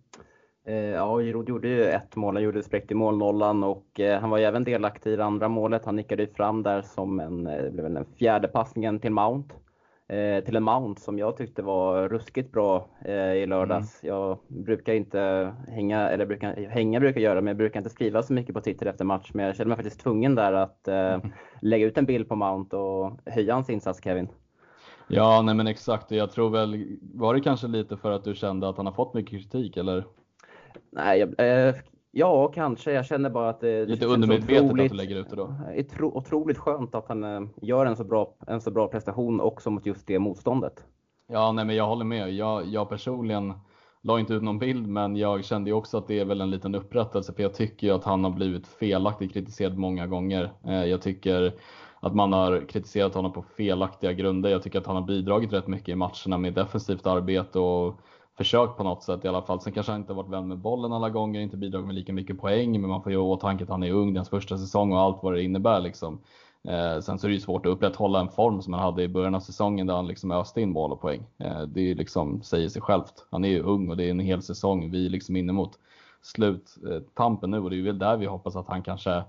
Eh, 0.64 0.74
ja, 0.74 1.20
Giroud 1.20 1.48
gjorde 1.48 1.68
ju 1.68 1.84
ett 1.84 2.16
mål, 2.16 2.36
han 2.36 2.42
gjorde 2.42 2.62
spräckt 2.62 2.90
i 2.90 2.94
målnollan 2.94 3.64
och 3.64 4.00
eh, 4.00 4.20
han 4.20 4.30
var 4.30 4.38
ju 4.38 4.44
även 4.44 4.64
delaktig 4.64 5.12
i 5.12 5.16
det 5.16 5.24
andra 5.24 5.48
målet. 5.48 5.84
Han 5.84 5.96
nickade 5.96 6.22
ju 6.22 6.32
fram 6.32 6.62
där 6.62 6.82
som 6.82 7.20
en, 7.20 7.46
eh, 7.46 7.62
det 7.62 7.70
blev 7.70 7.84
väl 7.84 7.94
den 7.94 8.04
fjärde 8.18 8.48
passningen 8.48 9.00
till 9.00 9.12
Mount. 9.12 9.54
till 10.44 10.56
en 10.56 10.62
Mount 10.62 11.00
som 11.00 11.18
jag 11.18 11.36
tyckte 11.36 11.62
var 11.62 12.08
ruskigt 12.08 12.52
bra 12.52 12.88
i 13.36 13.46
lördags. 13.46 14.02
Mm. 14.02 14.14
Jag 14.14 14.38
brukar 14.48 14.94
inte 14.94 15.52
hänga, 15.68 16.08
eller 16.10 16.26
brukar, 16.26 16.54
hänga 16.70 17.00
brukar 17.00 17.20
göra, 17.20 17.40
men 17.40 17.46
jag 17.46 17.56
brukar 17.56 17.80
inte 17.80 17.90
skriva 17.90 18.22
så 18.22 18.32
mycket 18.32 18.54
på 18.54 18.60
Twitter 18.60 18.86
efter 18.86 19.04
match. 19.04 19.30
Men 19.34 19.46
jag 19.46 19.56
kände 19.56 19.68
mig 19.68 19.76
faktiskt 19.76 20.00
tvungen 20.00 20.34
där 20.34 20.52
att 20.52 20.88
mm. 20.88 21.20
lägga 21.62 21.86
ut 21.86 21.98
en 21.98 22.04
bild 22.04 22.28
på 22.28 22.36
Mount 22.36 22.76
och 22.76 23.18
höja 23.26 23.54
hans 23.54 23.70
insats 23.70 24.04
Kevin. 24.04 24.28
Ja, 25.08 25.42
nej 25.42 25.54
men 25.54 25.66
exakt. 25.66 26.10
Jag 26.10 26.30
tror 26.30 26.50
väl, 26.50 26.98
var 27.14 27.34
det 27.34 27.40
kanske 27.40 27.66
lite 27.66 27.96
för 27.96 28.10
att 28.10 28.24
du 28.24 28.34
kände 28.34 28.68
att 28.68 28.76
han 28.76 28.86
har 28.86 28.92
fått 28.92 29.14
mycket 29.14 29.30
kritik 29.30 29.76
eller? 29.76 30.04
Nej, 30.90 31.18
jag, 31.18 31.68
eh, 31.68 31.74
ja 32.10 32.48
kanske. 32.48 32.92
Jag 32.92 33.06
känner 33.06 33.30
bara 33.30 33.48
att 33.48 33.60
det 33.60 33.86
Lite 33.86 34.06
undermedvetet 34.06 34.70
att 34.70 34.76
du 34.76 34.96
lägger 34.96 35.16
ut 35.16 35.30
det 35.30 35.36
då? 35.36 35.54
Det 35.74 35.94
är 35.94 36.04
otroligt 36.04 36.58
skönt 36.58 36.94
att 36.94 37.08
han 37.08 37.24
eh, 37.24 37.40
gör 37.62 37.86
en 37.86 37.96
så, 37.96 38.04
bra, 38.04 38.34
en 38.46 38.60
så 38.60 38.70
bra 38.70 38.88
prestation 38.88 39.40
också 39.40 39.70
mot 39.70 39.86
just 39.86 40.06
det 40.06 40.18
motståndet. 40.18 40.84
Ja, 41.28 41.52
nej 41.52 41.64
men 41.64 41.76
jag 41.76 41.86
håller 41.86 42.04
med. 42.04 42.32
Jag, 42.32 42.66
jag 42.66 42.88
personligen 42.88 43.54
la 44.02 44.20
inte 44.20 44.34
ut 44.34 44.42
någon 44.42 44.58
bild, 44.58 44.88
men 44.88 45.16
jag 45.16 45.44
kände 45.44 45.70
ju 45.70 45.74
också 45.74 45.98
att 45.98 46.08
det 46.08 46.18
är 46.18 46.24
väl 46.24 46.40
en 46.40 46.50
liten 46.50 46.74
upprättelse, 46.74 47.32
för 47.32 47.42
jag 47.42 47.54
tycker 47.54 47.86
ju 47.86 47.92
att 47.92 48.04
han 48.04 48.24
har 48.24 48.30
blivit 48.30 48.66
felaktigt 48.66 49.32
kritiserad 49.32 49.78
många 49.78 50.06
gånger. 50.06 50.52
Eh, 50.66 50.84
jag 50.84 51.02
tycker 51.02 51.52
att 52.00 52.14
man 52.14 52.32
har 52.32 52.68
kritiserat 52.68 53.14
honom 53.14 53.32
på 53.32 53.42
felaktiga 53.42 54.12
grunder. 54.12 54.50
Jag 54.50 54.62
tycker 54.62 54.78
att 54.78 54.86
han 54.86 54.96
har 54.96 55.02
bidragit 55.02 55.52
rätt 55.52 55.66
mycket 55.66 55.88
i 55.88 55.94
matcherna 55.94 56.38
med 56.38 56.54
defensivt 56.54 57.06
arbete 57.06 57.58
och 57.58 58.00
försökt 58.36 58.76
på 58.76 58.84
något 58.84 59.02
sätt 59.02 59.24
i 59.24 59.28
alla 59.28 59.42
fall. 59.42 59.60
Sen 59.60 59.72
kanske 59.72 59.92
han 59.92 60.00
inte 60.00 60.12
varit 60.12 60.30
vän 60.30 60.48
med 60.48 60.58
bollen 60.58 60.92
alla 60.92 61.10
gånger, 61.10 61.40
inte 61.40 61.56
bidragit 61.56 61.86
med 61.86 61.94
lika 61.94 62.12
mycket 62.12 62.40
poäng, 62.40 62.80
men 62.80 62.90
man 62.90 63.02
får 63.02 63.12
ju 63.12 63.18
åtanke 63.18 63.64
att 63.64 63.70
han 63.70 63.82
är 63.82 63.92
ung, 63.92 64.16
hans 64.16 64.28
första 64.28 64.58
säsong 64.58 64.92
och 64.92 65.00
allt 65.00 65.22
vad 65.22 65.32
det 65.34 65.42
innebär 65.42 65.80
liksom. 65.80 66.20
Eh, 66.68 67.00
sen 67.00 67.18
så 67.18 67.26
är 67.26 67.28
det 67.28 67.34
ju 67.34 67.40
svårt 67.40 67.66
att 67.66 67.72
upprätthålla 67.72 68.20
en 68.20 68.28
form 68.28 68.62
som 68.62 68.72
han 68.72 68.82
hade 68.82 69.02
i 69.02 69.08
början 69.08 69.34
av 69.34 69.40
säsongen 69.40 69.86
där 69.86 69.94
han 69.94 70.06
liksom 70.06 70.30
öste 70.30 70.60
in 70.60 70.70
mål 70.70 70.92
och 70.92 71.00
poäng. 71.00 71.26
Eh, 71.38 71.62
det 71.62 71.90
är 71.90 71.94
liksom, 71.94 72.42
säger 72.42 72.68
sig 72.68 72.82
självt. 72.82 73.26
Han 73.30 73.44
är 73.44 73.48
ju 73.48 73.62
ung 73.62 73.90
och 73.90 73.96
det 73.96 74.04
är 74.04 74.10
en 74.10 74.20
hel 74.20 74.42
säsong. 74.42 74.90
Vi 74.90 75.06
är 75.06 75.10
liksom 75.10 75.36
inne 75.36 75.52
mot 75.52 75.78
sluttampen 76.22 77.54
eh, 77.54 77.60
nu 77.60 77.64
och 77.64 77.70
det 77.70 77.78
är 77.78 77.82
väl 77.82 77.98
där 77.98 78.16
vi 78.16 78.26
hoppas 78.26 78.56
att 78.56 78.68
han 78.68 78.82
kanske 78.82 79.24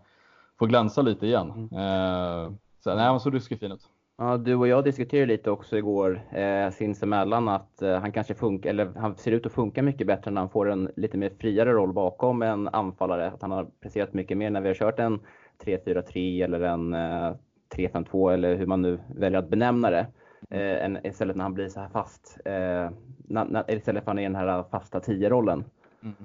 får 0.59 0.67
glänsa 0.67 1.01
lite 1.01 1.25
igen. 1.25 1.51
Mm. 1.51 1.67
Eh, 1.73 2.51
så, 2.79 2.95
nej, 2.95 3.05
han 3.05 3.19
såg 3.19 3.33
ruskigt 3.33 3.59
fin 3.59 3.71
ut. 3.71 3.89
Ja, 4.17 4.37
du 4.37 4.55
och 4.55 4.67
jag 4.67 4.83
diskuterade 4.83 5.25
lite 5.25 5.51
också 5.51 5.77
igår 5.77 6.21
eh, 6.31 6.69
sinsemellan 6.69 7.47
att 7.47 7.81
eh, 7.81 7.99
han 7.99 8.11
kanske 8.11 8.33
funkar, 8.33 8.69
eller 8.69 8.91
han 8.95 9.15
ser 9.15 9.31
ut 9.31 9.45
att 9.45 9.51
funka 9.51 9.83
mycket 9.83 10.07
bättre 10.07 10.31
när 10.31 10.41
han 10.41 10.49
får 10.49 10.69
en 10.69 10.91
lite 10.95 11.17
mer 11.17 11.31
friare 11.39 11.71
roll 11.71 11.93
bakom 11.93 12.41
en 12.41 12.67
anfallare. 12.67 13.27
Att 13.27 13.41
han 13.41 13.51
har 13.51 13.67
presterat 13.81 14.13
mycket 14.13 14.37
mer 14.37 14.49
när 14.49 14.61
vi 14.61 14.67
har 14.67 14.75
kört 14.75 14.99
en 14.99 15.19
3-4-3 15.63 16.43
eller 16.43 16.61
en 16.61 16.93
eh, 16.93 17.35
3-5-2 17.75 18.33
eller 18.33 18.55
hur 18.55 18.65
man 18.65 18.81
nu 18.81 18.99
väljer 19.15 19.39
att 19.39 19.49
benämna 19.49 19.89
det. 19.89 20.07
Eh, 20.49 20.85
än 20.85 21.05
istället 21.05 21.35
när 21.35 21.43
han 21.43 21.53
blir 21.53 21.69
så 21.69 21.79
här 21.79 21.89
fast, 21.89 22.37
eh, 22.45 22.89
när, 23.17 23.45
när, 23.45 23.71
istället 23.71 24.03
för 24.03 24.11
att 24.11 24.17
han 24.17 24.19
är 24.19 24.23
i 24.23 24.25
den 24.25 24.35
här 24.35 24.63
fasta 24.63 24.99
10-rollen. 24.99 25.63
Mm. 26.03 26.15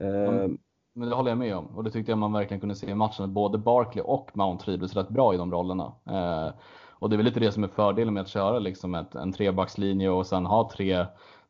Eh, 0.00 0.50
men 0.92 1.08
det 1.08 1.14
håller 1.14 1.30
jag 1.30 1.38
med 1.38 1.56
om 1.56 1.66
och 1.66 1.84
det 1.84 1.90
tyckte 1.90 2.12
jag 2.12 2.18
man 2.18 2.32
verkligen 2.32 2.60
kunde 2.60 2.74
se 2.74 2.90
i 2.90 2.94
matchen 2.94 3.24
att 3.24 3.30
både 3.30 3.58
Barkley 3.58 4.04
och 4.04 4.30
Mount 4.34 4.64
trivdes 4.64 4.96
rätt 4.96 5.08
bra 5.08 5.34
i 5.34 5.36
de 5.36 5.52
rollerna. 5.52 5.92
Eh, 6.06 6.54
och 6.90 7.10
det 7.10 7.14
är 7.14 7.16
väl 7.16 7.26
lite 7.26 7.40
det 7.40 7.52
som 7.52 7.64
är 7.64 7.68
fördelen 7.68 8.14
med 8.14 8.20
att 8.20 8.28
köra 8.28 8.58
liksom 8.58 8.94
ett, 8.94 9.14
en 9.14 9.32
trebackslinje 9.32 10.10
och 10.10 10.26
sen 10.26 10.46
ha 10.46 10.70
tre, 10.72 11.06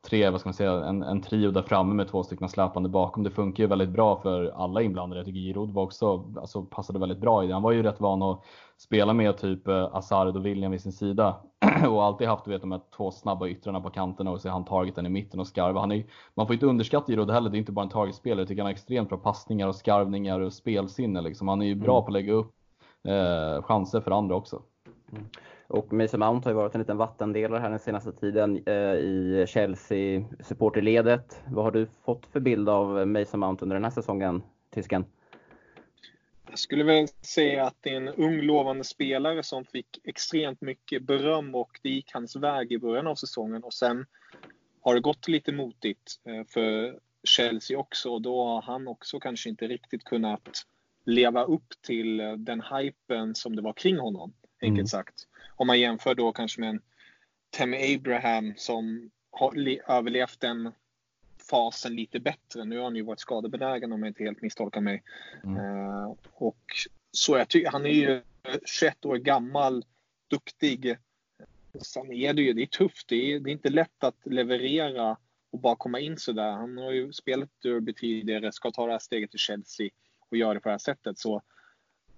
tre 0.08 0.30
vad 0.30 0.40
ska 0.40 0.48
man 0.48 0.54
säga, 0.54 0.72
en, 0.72 1.02
en 1.02 1.22
trio 1.22 1.50
där 1.50 1.62
framme 1.62 1.94
med 1.94 2.08
två 2.08 2.22
stycken 2.22 2.48
släpande 2.48 2.88
bakom. 2.88 3.22
Det 3.22 3.30
funkar 3.30 3.64
ju 3.64 3.68
väldigt 3.68 3.88
bra 3.88 4.16
för 4.16 4.52
alla 4.56 4.82
inblandade. 4.82 5.18
Jag 5.18 5.26
tycker 5.26 5.40
Giroud 5.40 5.70
var 5.70 5.82
också, 5.82 6.32
alltså 6.36 6.62
passade 6.62 6.98
väldigt 6.98 7.18
bra 7.18 7.44
i 7.44 7.46
det. 7.46 7.52
Han 7.52 7.62
var 7.62 7.72
ju 7.72 7.82
rätt 7.82 8.00
van 8.00 8.22
att 8.22 8.44
spela 8.76 9.12
med 9.12 9.38
typ 9.38 9.68
eh, 9.68 9.88
Azard 9.92 10.36
och 10.36 10.46
William 10.46 10.72
vid 10.72 10.80
sin 10.80 10.92
sida 10.92 11.36
och 11.88 12.04
alltid 12.04 12.28
haft 12.28 12.48
vet, 12.48 12.60
de 12.60 12.72
här 12.72 12.80
två 12.96 13.10
snabba 13.10 13.48
yttrarna 13.48 13.80
på 13.80 13.90
kanterna 13.90 14.30
och 14.30 14.40
så 14.40 14.48
är 14.48 14.52
han 14.52 14.64
targeten 14.64 15.06
i 15.06 15.08
mitten 15.08 15.40
och 15.40 15.46
skarv. 15.46 15.76
Han 15.76 15.92
är, 15.92 16.04
man 16.34 16.46
får 16.46 16.54
inte 16.54 16.66
underskatta 16.66 17.12
Giroud 17.12 17.30
heller, 17.30 17.50
det 17.50 17.56
är 17.56 17.58
inte 17.58 17.72
bara 17.72 17.84
en 17.84 17.88
targetspelare. 17.88 18.40
Jag 18.40 18.48
tycker 18.48 18.62
han 18.62 18.66
har 18.66 18.72
extremt 18.72 19.08
bra 19.08 19.18
passningar 19.18 19.68
och 19.68 19.76
skarvningar 19.76 20.40
och 20.40 20.52
spelsinne 20.52 21.20
liksom. 21.20 21.48
Han 21.48 21.62
är 21.62 21.66
ju 21.66 21.74
bra 21.74 21.96
mm. 21.96 22.04
på 22.04 22.06
att 22.06 22.12
lägga 22.12 22.32
upp 22.32 22.52
eh, 23.08 23.62
chanser 23.62 24.00
för 24.00 24.10
andra 24.10 24.34
också. 24.34 24.62
Mm. 25.12 25.24
Och 25.72 25.92
Mason 25.92 26.20
Mount 26.20 26.48
har 26.48 26.50
ju 26.52 26.56
varit 26.56 26.74
en 26.74 26.80
liten 26.80 26.96
vattendelare 26.96 27.60
här 27.60 27.70
den 27.70 27.78
senaste 27.78 28.12
tiden 28.12 28.62
eh, 28.66 28.74
i 28.74 29.44
Chelsea-supporterledet. 29.48 31.40
Vad 31.46 31.64
har 31.64 31.72
du 31.72 31.86
fått 32.04 32.26
för 32.26 32.40
bild 32.40 32.68
av 32.68 33.08
Mason 33.08 33.40
Mount 33.40 33.64
under 33.64 33.76
den 33.76 33.84
här 33.84 33.90
säsongen, 33.90 34.42
tysken? 34.70 35.04
Jag 36.50 36.58
skulle 36.58 36.84
väl 36.84 37.08
säga 37.08 37.66
att 37.66 37.76
det 37.80 37.90
är 37.90 37.96
en 37.96 38.08
ung 38.08 38.42
lovande 38.42 38.84
spelare 38.84 39.42
som 39.42 39.64
fick 39.64 40.00
extremt 40.04 40.60
mycket 40.60 41.02
beröm 41.02 41.54
och 41.54 41.80
det 41.82 41.88
gick 41.88 42.10
hans 42.12 42.36
väg 42.36 42.72
i 42.72 42.78
början 42.78 43.06
av 43.06 43.14
säsongen 43.14 43.64
och 43.64 43.74
sen 43.74 44.06
har 44.80 44.94
det 44.94 45.00
gått 45.00 45.28
lite 45.28 45.52
motigt 45.52 46.20
eh, 46.24 46.44
för 46.48 46.98
Chelsea 47.24 47.78
också 47.78 48.10
och 48.10 48.22
då 48.22 48.44
har 48.44 48.62
han 48.62 48.88
också 48.88 49.20
kanske 49.20 49.48
inte 49.48 49.66
riktigt 49.66 50.04
kunnat 50.04 50.66
leva 51.04 51.44
upp 51.44 51.68
till 51.86 52.20
eh, 52.20 52.32
den 52.32 52.62
hypen 52.74 53.34
som 53.34 53.56
det 53.56 53.62
var 53.62 53.72
kring 53.72 53.98
honom, 53.98 54.32
enkelt 54.62 54.78
mm. 54.78 54.86
sagt. 54.86 55.28
Om 55.56 55.66
man 55.66 55.80
jämför 55.80 56.14
då 56.14 56.32
kanske 56.32 56.60
med 56.60 56.70
en 56.70 56.80
Tammy 57.50 57.94
Abraham 57.94 58.54
som 58.56 59.10
har 59.30 59.78
överlevt 59.88 60.40
den 60.40 60.72
fasen 61.50 61.96
lite 61.96 62.20
bättre. 62.20 62.64
Nu 62.64 62.76
har 62.76 62.84
han 62.84 62.96
ju 62.96 63.02
varit 63.02 63.20
skadebenägen 63.20 63.92
om 63.92 64.02
jag 64.02 64.10
inte 64.10 64.24
helt 64.24 64.42
misstolkar 64.42 64.80
mig. 64.80 65.02
Mm. 65.44 65.56
Uh, 65.56 66.14
och 66.34 66.62
så 67.10 67.36
jag 67.36 67.48
tycker, 67.48 67.70
han 67.70 67.86
är 67.86 67.90
ju 67.90 68.22
21 68.64 69.04
år 69.04 69.16
gammal, 69.16 69.84
duktig. 70.28 70.96
Sen 71.80 72.12
är 72.12 72.34
det 72.34 72.42
ju, 72.42 72.52
det 72.52 72.62
är 72.62 72.66
tufft. 72.66 73.08
Det 73.08 73.32
är, 73.32 73.40
det 73.40 73.50
är 73.50 73.52
inte 73.52 73.70
lätt 73.70 74.04
att 74.04 74.26
leverera 74.26 75.16
och 75.50 75.60
bara 75.60 75.76
komma 75.76 76.00
in 76.00 76.16
sådär. 76.16 76.50
Han 76.50 76.78
har 76.78 76.92
ju 76.92 77.12
spelat 77.12 77.50
Derby 77.62 77.94
tidigare, 77.94 78.52
ska 78.52 78.70
ta 78.70 78.86
det 78.86 78.92
här 78.92 78.98
steget 78.98 79.30
till 79.30 79.38
Chelsea 79.38 79.90
och 80.30 80.36
göra 80.36 80.54
det 80.54 80.60
på 80.60 80.68
det 80.68 80.72
här 80.72 80.78
sättet. 80.78 81.18
Så 81.18 81.42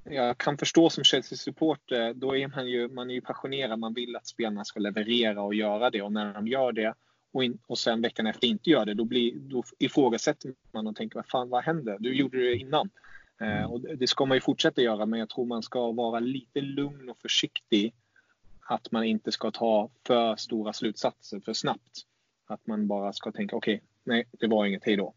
jag 0.04 0.38
kan 0.38 0.58
förstå 0.58 0.90
som 0.90 1.04
Chelsea-supporter, 1.04 2.14
då 2.14 2.36
är 2.36 2.48
man 2.48 2.68
ju, 2.68 2.88
man 2.88 3.10
är 3.10 3.14
ju 3.14 3.20
passionerad. 3.20 3.78
Man 3.78 3.94
vill 3.94 4.16
att 4.16 4.26
spelarna 4.26 4.64
ska 4.64 4.80
leverera 4.80 5.42
och 5.42 5.54
göra 5.54 5.90
det 5.90 6.02
och 6.02 6.12
när 6.12 6.34
de 6.34 6.48
gör 6.48 6.72
det 6.72 6.94
och, 7.32 7.44
in, 7.44 7.58
och 7.66 7.78
sen 7.78 8.02
veckan 8.02 8.26
efter 8.26 8.46
inte 8.46 8.70
gör 8.70 8.84
det, 8.84 8.94
då, 8.94 9.04
blir, 9.04 9.34
då 9.34 9.64
ifrågasätter 9.78 10.54
man 10.72 10.86
och 10.86 10.96
tänker 10.96 11.16
vad 11.16 11.26
fan, 11.26 11.48
vad 11.48 11.64
hände? 11.64 11.96
Du 12.00 12.14
gjorde 12.14 12.38
det 12.38 12.56
innan. 12.56 12.90
Eh, 13.40 13.64
och 13.64 13.80
det 13.80 14.06
ska 14.06 14.24
man 14.24 14.36
ju 14.36 14.40
fortsätta 14.40 14.82
göra, 14.82 15.06
men 15.06 15.18
jag 15.18 15.28
tror 15.28 15.46
man 15.46 15.62
ska 15.62 15.92
vara 15.92 16.20
lite 16.20 16.60
lugn 16.60 17.10
och 17.10 17.18
försiktig. 17.18 17.94
Att 18.66 18.92
man 18.92 19.04
inte 19.04 19.32
ska 19.32 19.50
ta 19.50 19.88
för 20.06 20.36
stora 20.36 20.72
slutsatser 20.72 21.40
för 21.40 21.52
snabbt. 21.52 22.06
Att 22.46 22.66
man 22.66 22.86
bara 22.86 23.12
ska 23.12 23.32
tänka 23.32 23.56
okej, 23.56 23.74
okay, 23.74 23.86
nej, 24.04 24.24
det 24.30 24.46
var 24.46 24.66
inget, 24.66 24.84
hej 24.84 24.96
då. 24.96 25.14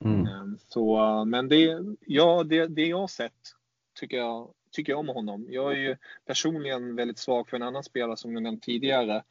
Mm. 0.00 0.26
Eh, 0.26 0.58
så, 0.68 1.24
men 1.24 1.48
det, 1.48 1.78
ja, 2.06 2.44
det, 2.44 2.66
det 2.66 2.86
jag 2.86 3.10
sett 3.10 3.54
tycker 3.94 4.16
jag, 4.16 4.50
tycker 4.70 4.92
jag 4.92 5.00
om 5.00 5.08
honom. 5.08 5.46
Jag 5.48 5.72
är 5.72 5.76
ju 5.76 5.96
personligen 6.26 6.96
väldigt 6.96 7.18
svag 7.18 7.48
för 7.48 7.56
en 7.56 7.62
annan 7.62 7.84
spelare 7.84 8.16
som 8.16 8.32
jag 8.32 8.42
nämnt 8.42 8.62
tidigare 8.62 9.22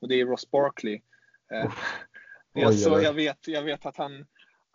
och 0.00 0.08
det 0.08 0.20
är 0.20 0.26
Ross 0.26 0.50
Barkley. 0.50 1.00
Eh, 1.52 1.72
alltså, 2.66 3.00
jag, 3.00 3.12
vet, 3.12 3.48
jag 3.48 3.62
vet 3.62 3.86
att 3.86 3.96
han, 3.96 4.26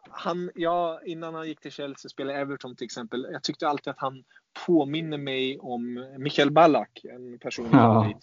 han, 0.10 0.52
ja, 0.56 1.02
innan 1.06 1.34
han 1.34 1.48
gick 1.48 1.60
till 1.60 1.72
Chelsea 1.72 2.10
spelade 2.10 2.40
Everton 2.40 2.76
till 2.76 2.86
exempel. 2.86 3.28
Jag 3.32 3.44
tyckte 3.44 3.68
alltid 3.68 3.92
att 3.92 4.00
han 4.00 4.24
påminner 4.66 5.18
mig 5.18 5.60
om 5.60 6.06
Michael 6.18 6.52
Ballack, 6.52 7.02
en 7.04 7.40
person 7.40 7.70
ja. 7.72 8.14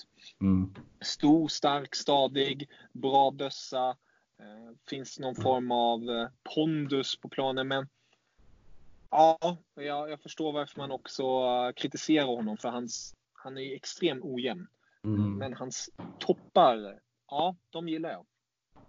Mm. 0.41 0.75
Stor, 1.00 1.49
stark, 1.49 1.95
stadig, 1.95 2.69
bra 2.93 3.31
bössa. 3.31 3.88
Eh, 4.38 4.76
finns 4.88 5.19
någon 5.19 5.35
form 5.35 5.71
av 5.71 6.11
eh, 6.11 6.29
pondus 6.55 7.17
på 7.17 7.29
planen. 7.29 7.69
Men 7.69 7.88
ja, 9.12 9.38
jag, 9.75 10.11
jag 10.11 10.21
förstår 10.21 10.52
varför 10.52 10.81
man 10.81 10.90
också 10.90 11.23
kritiserar 11.76 12.26
honom 12.26 12.57
för 12.57 12.69
hans, 12.69 13.14
han 13.33 13.59
är 13.59 13.75
extremt 13.75 14.25
ojämn. 14.25 14.66
Mm. 15.04 15.38
Men 15.38 15.54
hans 15.54 15.90
toppar, 16.19 16.99
ja, 17.31 17.57
de 17.71 17.88
gillar 17.88 18.11
jag. 18.11 18.25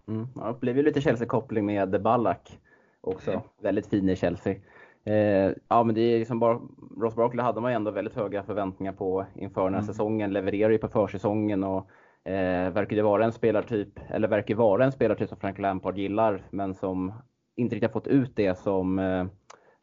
Mm. 0.07 0.27
Ja, 0.35 0.47
det 0.47 0.59
blev 0.59 0.77
ju 0.77 0.83
lite 0.83 1.01
Chelsea-koppling 1.01 1.65
med 1.65 2.01
Ballack 2.01 2.59
också. 3.01 3.31
Mm. 3.31 3.43
Väldigt 3.61 3.87
fin 3.87 4.09
i 4.09 4.15
Chelsea. 4.15 4.55
Eh, 5.03 5.51
ja, 5.67 5.83
men 5.83 5.95
det 5.95 6.01
är 6.01 6.19
liksom 6.19 6.39
bara, 6.39 6.59
Ross 6.97 7.15
Barkley 7.15 7.43
hade 7.43 7.61
man 7.61 7.71
ju 7.71 7.75
ändå 7.75 7.91
väldigt 7.91 8.15
höga 8.15 8.43
förväntningar 8.43 8.93
på 8.93 9.25
inför 9.35 9.63
den 9.63 9.73
här 9.73 9.81
mm. 9.81 9.93
säsongen. 9.93 10.33
Levererar 10.33 10.69
ju 10.69 10.77
på 10.77 10.87
försäsongen 10.87 11.63
och 11.63 11.89
eh, 12.31 12.71
verkar 12.73 12.95
ju 12.95 13.01
vara 13.01 13.25
en 13.25 13.31
spelartyp, 13.31 13.99
eller 14.09 14.27
verkar 14.27 14.55
vara 14.55 14.85
en 14.85 14.91
spelartyp 14.91 15.29
som 15.29 15.37
Frank 15.37 15.59
Lampard 15.59 15.97
gillar, 15.97 16.43
men 16.49 16.75
som 16.75 17.13
inte 17.55 17.75
riktigt 17.75 17.89
har 17.89 18.01
fått 18.01 18.07
ut 18.07 18.35
det 18.35 18.57
som, 18.57 18.99
eh, 18.99 19.25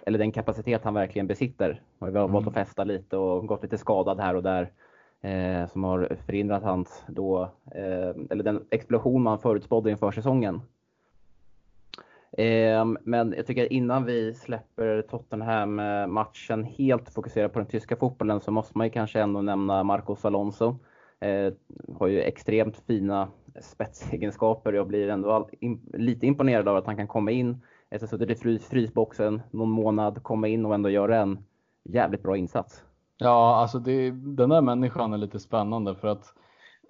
eller 0.06 0.18
den 0.18 0.32
kapacitet 0.32 0.84
han 0.84 0.94
verkligen 0.94 1.26
besitter. 1.26 1.82
Han 1.98 2.16
har 2.16 2.28
valt 2.28 2.46
att 2.46 2.54
mm. 2.54 2.66
festa 2.66 2.84
lite 2.84 3.16
och 3.16 3.46
gått 3.46 3.62
lite 3.62 3.78
skadad 3.78 4.20
här 4.20 4.34
och 4.36 4.42
där 4.42 4.70
eh, 5.20 5.66
som 5.66 5.84
har 5.84 6.16
förhindrat 6.26 6.62
hans 6.62 7.04
då, 7.08 7.42
eh, 7.74 8.14
eller 8.30 8.42
den 8.42 8.66
explosion 8.70 9.22
man 9.22 9.38
förutspådde 9.38 9.90
inför 9.90 10.10
säsongen. 10.10 10.60
Eh, 12.32 12.84
men 13.00 13.34
jag 13.36 13.46
tycker 13.46 13.72
innan 13.72 14.04
vi 14.04 14.34
släpper 14.34 15.02
Tottenham-matchen 15.02 16.64
helt 16.64 17.10
fokuserad 17.10 17.52
på 17.52 17.58
den 17.58 17.68
tyska 17.68 17.96
fotbollen 17.96 18.40
så 18.40 18.50
måste 18.50 18.78
man 18.78 18.86
ju 18.86 18.90
kanske 18.90 19.20
ändå 19.20 19.42
nämna 19.42 19.82
Marcos 19.82 20.24
Alonso. 20.24 20.76
Eh, 21.20 21.52
har 21.98 22.06
ju 22.06 22.20
extremt 22.20 22.76
fina 22.86 23.28
spetsegenskaper. 23.60 24.72
Jag 24.72 24.86
blir 24.86 25.08
ändå 25.08 25.32
all, 25.32 25.44
in, 25.60 25.80
lite 25.92 26.26
imponerad 26.26 26.68
av 26.68 26.76
att 26.76 26.86
han 26.86 26.96
kan 26.96 27.08
komma 27.08 27.30
in 27.30 27.60
efter 27.90 28.06
att 28.06 28.10
ha 28.10 28.18
suttit 28.18 28.30
i 28.30 28.40
frys, 28.40 28.68
frysboxen 28.68 29.42
någon 29.50 29.70
månad, 29.70 30.22
komma 30.22 30.48
in 30.48 30.66
och 30.66 30.74
ändå 30.74 30.90
göra 30.90 31.20
en 31.20 31.38
jävligt 31.84 32.22
bra 32.22 32.36
insats. 32.36 32.84
Ja, 33.18 33.56
alltså 33.56 33.78
det, 33.78 34.10
den 34.10 34.48
där 34.48 34.60
människan 34.60 35.12
är 35.12 35.18
lite 35.18 35.38
spännande 35.38 35.94
för 35.94 36.08
att 36.08 36.34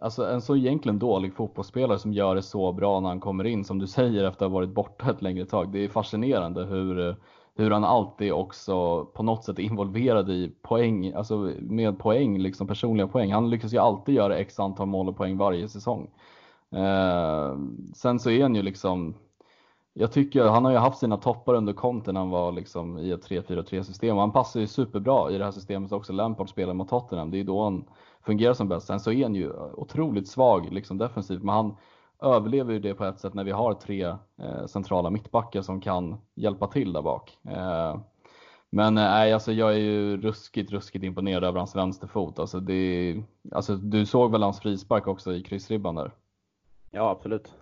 alltså 0.01 0.27
en 0.27 0.41
så 0.41 0.57
egentligen 0.57 0.99
dålig 0.99 1.35
fotbollsspelare 1.35 1.99
som 1.99 2.13
gör 2.13 2.35
det 2.35 2.43
så 2.43 2.73
bra 2.73 3.01
när 3.01 3.09
han 3.09 3.21
kommer 3.21 3.47
in, 3.47 3.65
som 3.65 3.79
du 3.79 3.87
säger 3.87 4.25
efter 4.25 4.47
att 4.47 4.51
ha 4.51 4.59
varit 4.59 4.75
borta 4.75 5.11
ett 5.11 5.23
längre 5.23 5.47
tag. 5.47 5.73
Det 5.73 5.85
är 5.85 5.89
fascinerande 5.89 6.65
hur, 6.65 7.17
hur 7.55 7.71
han 7.71 7.85
alltid 7.85 8.33
också 8.33 9.05
på 9.05 9.23
något 9.23 9.45
sätt 9.45 9.59
är 9.59 9.63
involverad 9.63 10.31
i 10.31 10.53
poäng, 10.63 11.13
alltså 11.13 11.53
med 11.61 11.99
poäng, 11.99 12.39
liksom 12.39 12.67
personliga 12.67 13.07
poäng. 13.07 13.33
Han 13.33 13.51
lyckas 13.51 13.75
ju 13.75 13.79
alltid 13.79 14.15
göra 14.15 14.37
x 14.37 14.61
antal 14.61 14.87
mål 14.87 15.09
och 15.09 15.17
poäng 15.17 15.37
varje 15.37 15.69
säsong. 15.69 16.11
Eh, 16.75 17.59
sen 17.95 18.19
så 18.19 18.31
är 18.31 18.43
han 18.43 18.55
ju 18.55 18.63
liksom 18.63 19.15
jag 19.93 20.13
tycker 20.13 20.45
han 20.45 20.65
har 20.65 20.73
ju 20.73 20.79
haft 20.79 20.99
sina 20.99 21.17
toppar 21.17 21.55
under 21.55 21.73
konten 21.73 22.15
när 22.15 22.21
han 22.21 22.31
var 22.31 22.53
liksom 22.53 22.99
i 22.99 23.11
ett 23.11 23.29
3-4-3 23.29 23.83
system 23.83 24.17
och 24.17 24.21
han 24.21 24.33
passar 24.33 24.61
ju 24.61 24.67
superbra 24.67 25.31
i 25.31 25.39
det 25.39 25.45
här 25.45 25.53
systemet 25.53 25.93
också. 25.93 26.13
Lampard 26.13 26.49
spelar 26.49 26.75
mot 26.75 26.89
Tottenham, 26.89 27.31
det 27.31 27.41
är 27.41 27.45
då 27.45 27.65
han 27.65 27.85
fungerar 28.23 28.55
som 28.55 28.69
bäst. 28.69 28.87
Sen 28.87 29.01
så 29.01 29.13
är 29.13 29.23
han 29.23 29.35
ju 29.35 29.53
otroligt 29.75 30.29
svag 30.29 30.73
liksom 30.73 30.99
defensivt, 30.99 31.43
men 31.43 31.55
han 31.55 31.77
överlever 32.23 32.73
ju 32.73 32.79
det 32.79 32.95
på 32.95 33.05
ett 33.05 33.21
sätt 33.21 33.35
när 33.35 33.45
vi 33.45 33.51
har 33.51 33.75
tre 33.75 34.05
eh, 34.43 34.67
centrala 34.67 35.11
mittbackar 35.11 35.63
som 35.63 35.81
kan 35.81 36.21
hjälpa 36.35 36.67
till 36.67 36.93
där 36.93 37.03
bak. 37.03 37.39
Eh, 37.49 38.01
men 38.71 38.99
eh, 38.99 39.05
nej, 39.05 39.33
alltså 39.33 39.53
jag 39.53 39.73
är 39.73 39.79
ju 39.79 40.17
ruskigt, 40.17 40.73
ruskigt 40.73 41.05
imponerad 41.05 41.45
över 41.45 41.59
hans 41.59 41.77
vänsterfot. 41.77 42.39
Alltså 42.39 42.61
det, 42.61 43.23
alltså 43.53 43.77
du 43.77 44.07
såg 44.07 44.33
väl 44.33 44.43
hans 44.43 44.61
frispark 44.61 45.07
också 45.07 45.33
i 45.33 45.43
kryssribban 45.43 45.95
där? 45.95 46.13
Ja, 46.91 47.11
absolut. 47.11 47.55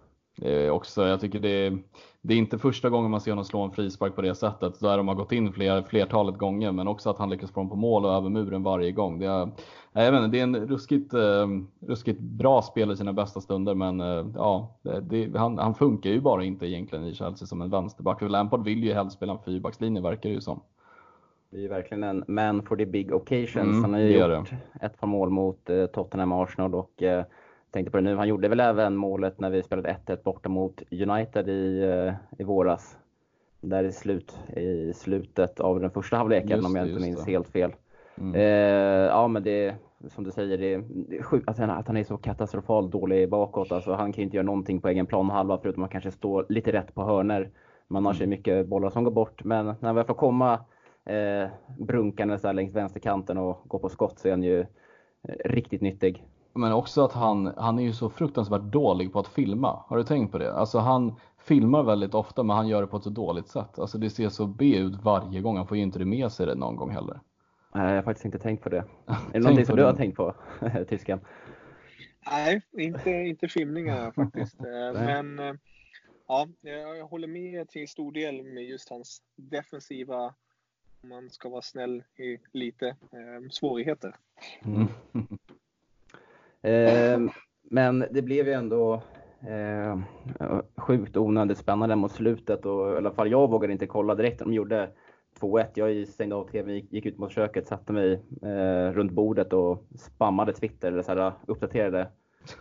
Är 0.42 0.70
också, 0.70 1.06
jag 1.06 1.20
tycker 1.20 1.40
det 1.40 1.78
det 2.22 2.34
är 2.34 2.38
inte 2.38 2.58
första 2.58 2.90
gången 2.90 3.10
man 3.10 3.20
ser 3.20 3.30
honom 3.30 3.44
slå 3.44 3.60
en 3.60 3.70
frispark 3.70 4.14
på 4.14 4.22
det 4.22 4.34
sättet, 4.34 4.80
där 4.80 4.96
de 4.96 5.08
har 5.08 5.14
gått 5.14 5.32
in 5.32 5.52
fler, 5.52 5.82
flertalet 5.82 6.38
gånger, 6.38 6.72
men 6.72 6.88
också 6.88 7.10
att 7.10 7.18
han 7.18 7.30
lyckas 7.30 7.50
få 7.50 7.60
dem 7.60 7.68
på 7.68 7.76
mål 7.76 8.04
och 8.04 8.12
över 8.12 8.28
muren 8.28 8.62
varje 8.62 8.92
gång. 8.92 9.18
Det 9.18 9.26
är, 9.26 9.50
jag 9.92 10.12
vet 10.12 10.24
inte, 10.24 10.36
det 10.36 10.38
är 10.38 10.42
en 10.42 10.66
ruskigt, 10.66 11.14
eh, 11.14 11.46
ruskigt 11.86 12.20
bra 12.20 12.62
spel 12.62 12.92
i 12.92 12.96
sina 12.96 13.12
bästa 13.12 13.40
stunder, 13.40 13.74
men 13.74 14.00
eh, 14.00 14.26
ja, 14.34 14.78
det, 15.02 15.36
han, 15.36 15.58
han, 15.58 15.74
funkar 15.74 16.10
ju 16.10 16.20
bara 16.20 16.44
inte 16.44 16.66
egentligen 16.66 17.04
i 17.04 17.14
Chelsea 17.14 17.46
som 17.46 17.62
en 17.62 17.70
vänsterback. 17.70 18.22
Lampard 18.22 18.64
vill 18.64 18.84
ju 18.84 18.92
helst 18.92 19.16
spela 19.16 19.32
en 19.32 19.38
fyrbackslinje 19.44 20.02
verkar 20.02 20.28
det 20.28 20.34
ju 20.34 20.40
som. 20.40 20.60
Det 21.50 21.64
är 21.64 21.68
verkligen 21.68 22.04
en 22.04 22.24
man 22.28 22.62
for 22.62 22.76
the 22.76 22.86
big 22.86 23.14
occasions. 23.14 23.56
Mm, 23.56 23.82
han 23.82 23.92
har 23.92 24.00
ju 24.00 24.18
gjort 24.18 24.50
det. 24.50 24.86
ett 24.86 25.00
par 25.00 25.06
mål 25.06 25.30
mot 25.30 25.70
eh, 25.70 25.86
Tottenham 25.86 26.32
och 26.32 26.42
Arsenal 26.42 26.74
och 26.74 27.02
eh, 27.02 27.24
tänkte 27.70 27.90
på 27.90 27.96
det 27.96 28.02
nu, 28.02 28.16
han 28.16 28.28
gjorde 28.28 28.48
väl 28.48 28.60
även 28.60 28.96
målet 28.96 29.40
när 29.40 29.50
vi 29.50 29.62
spelade 29.62 29.96
1-1 30.06 30.22
borta 30.22 30.48
mot 30.48 30.82
United 30.90 31.48
i, 31.48 31.82
eh, 31.82 32.14
i 32.38 32.44
våras. 32.44 32.98
Där 33.60 33.84
i, 33.84 33.92
slut, 33.92 34.38
i 34.56 34.92
slutet 34.92 35.60
av 35.60 35.80
den 35.80 35.90
första 35.90 36.16
halvleken 36.16 36.64
om 36.64 36.76
jag 36.76 36.88
inte 36.88 37.00
minns 37.00 37.24
det. 37.24 37.30
helt 37.30 37.48
fel. 37.48 37.72
Mm. 38.18 38.34
Eh, 38.34 39.06
ja 39.06 39.28
men 39.28 39.42
det 39.42 39.74
som 40.06 40.24
du 40.24 40.30
säger, 40.30 40.58
det 40.58 40.74
är 40.74 41.22
sjukt 41.22 41.48
att, 41.48 41.60
att 41.60 41.86
han 41.86 41.96
är 41.96 42.04
så 42.04 42.16
katastrofalt 42.16 42.92
dålig 42.92 43.28
bakåt. 43.28 43.72
Alltså, 43.72 43.92
han 43.92 44.12
kan 44.12 44.22
ju 44.22 44.24
inte 44.24 44.36
göra 44.36 44.46
någonting 44.46 44.80
på 44.80 44.88
egen 44.88 45.06
planhalva 45.06 45.58
förutom 45.62 45.82
att 45.82 45.90
kanske 45.90 46.10
stå 46.10 46.44
lite 46.48 46.72
rätt 46.72 46.94
på 46.94 47.02
hörner. 47.02 47.50
Man 47.88 48.06
har 48.06 48.14
mm. 48.14 48.30
mycket 48.30 48.66
bollar 48.66 48.90
som 48.90 49.04
går 49.04 49.10
bort, 49.10 49.44
men 49.44 49.66
när 49.66 49.86
han 49.86 49.94
väl 49.94 50.04
får 50.04 50.14
komma 50.14 50.52
eh, 51.04 51.48
brunkandes 51.78 52.42
där 52.42 52.52
längs 52.52 52.74
vänsterkanten 52.74 53.38
och 53.38 53.62
gå 53.64 53.78
på 53.78 53.88
skott 53.88 54.18
så 54.18 54.28
är 54.28 54.32
han 54.32 54.42
ju 54.42 54.60
eh, 54.60 54.66
riktigt 55.44 55.80
nyttig. 55.80 56.24
Men 56.58 56.72
också 56.72 57.04
att 57.04 57.12
han, 57.12 57.52
han 57.56 57.78
är 57.78 57.82
ju 57.82 57.92
så 57.92 58.10
fruktansvärt 58.10 58.62
dålig 58.62 59.12
på 59.12 59.18
att 59.18 59.28
filma. 59.28 59.82
Har 59.86 59.96
du 59.96 60.04
tänkt 60.04 60.32
på 60.32 60.38
det? 60.38 60.52
Alltså 60.52 60.78
han 60.78 61.14
filmar 61.38 61.82
väldigt 61.82 62.14
ofta 62.14 62.42
men 62.42 62.56
han 62.56 62.68
gör 62.68 62.80
det 62.80 62.86
på 62.86 62.96
ett 62.96 63.02
så 63.02 63.10
dåligt 63.10 63.48
sätt. 63.48 63.78
Alltså 63.78 63.98
det 63.98 64.10
ser 64.10 64.28
så 64.28 64.46
B 64.46 64.76
ut 64.76 65.02
varje 65.02 65.40
gång. 65.40 65.56
Han 65.56 65.66
får 65.66 65.76
ju 65.76 65.82
inte 65.82 65.98
det 65.98 66.04
med 66.04 66.32
sig 66.32 66.46
det 66.46 66.54
någon 66.54 66.76
gång 66.76 66.90
heller. 66.90 67.20
Nej, 67.74 67.88
jag 67.88 67.94
har 67.94 68.02
faktiskt 68.02 68.24
inte 68.24 68.38
tänkt 68.38 68.62
på 68.62 68.68
det. 68.68 68.76
Är 69.06 69.14
det 69.32 69.38
någonting 69.38 69.66
som 69.66 69.76
du 69.76 69.84
har 69.84 69.92
tänkt 69.92 70.16
på, 70.16 70.34
tysken? 70.88 71.20
Nej, 72.30 72.62
inte, 72.72 73.10
inte 73.10 73.48
filmningar 73.48 74.10
faktiskt. 74.10 74.60
Eh, 74.64 74.92
men 74.92 75.38
eh, 75.38 75.54
ja, 76.28 76.48
jag 76.60 77.06
håller 77.06 77.28
med 77.28 77.68
till 77.68 77.88
stor 77.88 78.12
del 78.12 78.42
med 78.42 78.64
just 78.64 78.88
hans 78.88 79.22
defensiva, 79.36 80.34
om 81.02 81.08
man 81.08 81.30
ska 81.30 81.48
vara 81.48 81.62
snäll, 81.62 82.04
i 82.16 82.38
lite 82.52 82.88
eh, 82.88 83.48
svårigheter. 83.50 84.16
Mm. 84.64 84.88
Eh, 86.62 87.20
men 87.70 88.04
det 88.10 88.22
blev 88.22 88.46
ju 88.46 88.52
ändå 88.52 89.02
eh, 89.48 89.98
sjukt 90.76 91.16
onödigt 91.16 91.58
spännande 91.58 91.96
mot 91.96 92.12
slutet 92.12 92.66
och 92.66 92.92
i 92.92 92.96
alla 92.96 93.10
fall 93.10 93.30
jag 93.30 93.50
vågade 93.50 93.72
inte 93.72 93.86
kolla 93.86 94.14
direkt. 94.14 94.38
De 94.38 94.52
gjorde 94.52 94.90
2-1. 95.40 95.66
Jag 95.74 96.08
stängde 96.08 96.36
av 96.36 96.48
tvn, 96.48 96.86
gick 96.90 97.06
ut 97.06 97.18
mot 97.18 97.32
köket, 97.32 97.68
satte 97.68 97.92
mig 97.92 98.12
eh, 98.42 98.92
runt 98.92 99.12
bordet 99.12 99.52
och 99.52 99.86
spammade 99.98 100.52
Twitter, 100.52 100.92
eller 100.92 101.02
så 101.02 101.14
här, 101.14 101.32
uppdaterade 101.46 102.08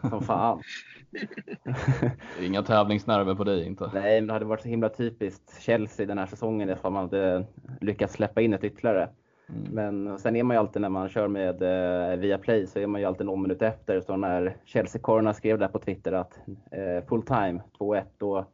som 0.10 0.22
fan. 0.22 0.62
Inga 2.42 2.64
tävlingsnerver 2.64 3.36
på 3.36 3.44
dig 3.44 3.66
inte? 3.66 3.92
Nej, 3.94 4.22
men 4.22 4.28
det 4.28 4.34
hade 4.34 4.46
varit 4.46 4.62
så 4.62 4.68
himla 4.70 4.90
typiskt 4.90 5.62
Chelsea 5.62 6.06
den 6.06 6.18
här 6.18 6.26
säsongen 6.26 6.70
ifall 6.70 6.92
man 6.92 7.04
hade 7.04 7.46
lyckats 7.82 8.14
släppa 8.14 8.42
in 8.42 8.54
ett 8.54 8.64
ytterligare. 8.64 9.10
Mm. 9.50 9.64
Men 9.72 10.20
sen 10.20 10.36
är 10.36 10.44
man 10.44 10.56
ju 10.56 10.60
alltid 10.60 10.82
när 10.82 10.90
man 10.90 11.10
kör 11.10 11.28
med 11.28 11.62
eh, 11.62 12.18
Viaplay 12.18 12.68
så 12.68 12.80
är 12.80 12.88
man 12.88 13.02
ju 13.02 13.08
alltid 13.08 13.26
någon 13.26 13.42
minut 13.42 13.62
efter. 13.62 14.02
Så 14.02 14.16
när 14.16 14.58
Chelsea-korna 14.66 15.34
skrev 15.34 15.60
där 15.60 15.68
på 15.68 15.80
Twitter 15.80 16.12
att 16.12 16.40
eh, 16.72 17.08
full 17.08 17.22
time 17.22 17.62
2-1 17.80 18.04
då 18.18 18.46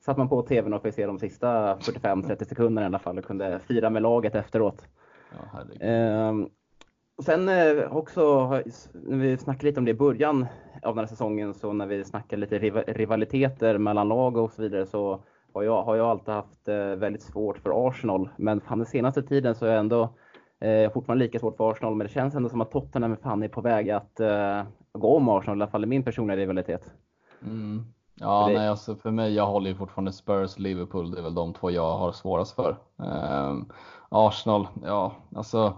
satt 0.00 0.16
man 0.16 0.28
på 0.28 0.42
tvn 0.42 0.72
och 0.72 0.82
fick 0.82 0.94
se 0.94 1.06
de 1.06 1.18
sista 1.18 1.76
45-30 1.76 2.44
sekunderna 2.44 2.82
i 2.82 2.86
alla 2.86 2.98
fall 2.98 3.18
och 3.18 3.24
kunde 3.24 3.58
fira 3.58 3.90
med 3.90 4.02
laget 4.02 4.34
efteråt. 4.34 4.86
Ja, 5.30 5.86
eh, 5.86 6.34
sen 7.22 7.48
eh, 7.48 7.96
också, 7.96 8.48
när 8.92 9.16
vi 9.16 9.36
snackade 9.36 9.66
lite 9.66 9.80
om 9.80 9.84
det 9.84 9.90
i 9.90 9.94
början 9.94 10.46
av 10.82 10.94
den 10.94 11.04
här 11.04 11.06
säsongen, 11.06 11.54
så 11.54 11.72
när 11.72 11.86
vi 11.86 12.04
snackade 12.04 12.40
lite 12.40 12.58
rivaliteter 12.92 13.78
mellan 13.78 14.08
lag 14.08 14.36
och 14.36 14.52
så 14.52 14.62
vidare, 14.62 14.86
så 14.86 15.20
har 15.52 15.62
jag, 15.62 15.82
har 15.82 15.96
jag 15.96 16.06
alltid 16.06 16.34
haft 16.34 16.68
eh, 16.68 16.76
väldigt 16.76 17.22
svårt 17.22 17.58
för 17.58 17.88
Arsenal. 17.88 18.28
Men 18.36 18.60
fan, 18.60 18.78
den 18.78 18.86
senaste 18.86 19.22
tiden 19.22 19.54
så 19.54 19.66
är 19.66 19.70
jag 19.70 19.80
ändå 19.80 20.14
eh, 20.60 20.92
fortfarande 20.92 21.24
lika 21.24 21.38
svårt 21.38 21.56
för 21.56 21.70
Arsenal. 21.70 21.94
Men 21.94 22.06
det 22.06 22.12
känns 22.12 22.34
ändå 22.34 22.48
som 22.48 22.60
att 22.60 22.70
Tottenham 22.70 23.16
fan 23.16 23.42
är 23.42 23.48
på 23.48 23.60
väg 23.60 23.90
att 23.90 24.20
eh, 24.20 24.62
gå 24.92 25.16
om 25.16 25.28
Arsenal, 25.28 25.58
i 25.58 25.62
alla 25.62 25.70
fall 25.70 25.84
i 25.84 25.86
min 25.86 26.02
personliga 26.02 26.36
rivalitet. 26.36 26.92
Mm. 27.42 27.84
Ja, 28.20 28.46
det... 28.48 28.54
nej, 28.54 28.68
alltså 28.68 28.96
för 28.96 29.10
mig, 29.10 29.34
jag 29.34 29.46
håller 29.46 29.70
ju 29.70 29.76
fortfarande 29.76 30.12
Spurs 30.12 30.54
och 30.54 30.60
Liverpool. 30.60 31.10
Det 31.10 31.18
är 31.18 31.22
väl 31.22 31.34
de 31.34 31.54
två 31.54 31.70
jag 31.70 31.98
har 31.98 32.12
svårast 32.12 32.54
för. 32.54 32.76
Um, 32.96 33.72
Arsenal, 34.08 34.68
ja, 34.84 35.12
alltså. 35.36 35.74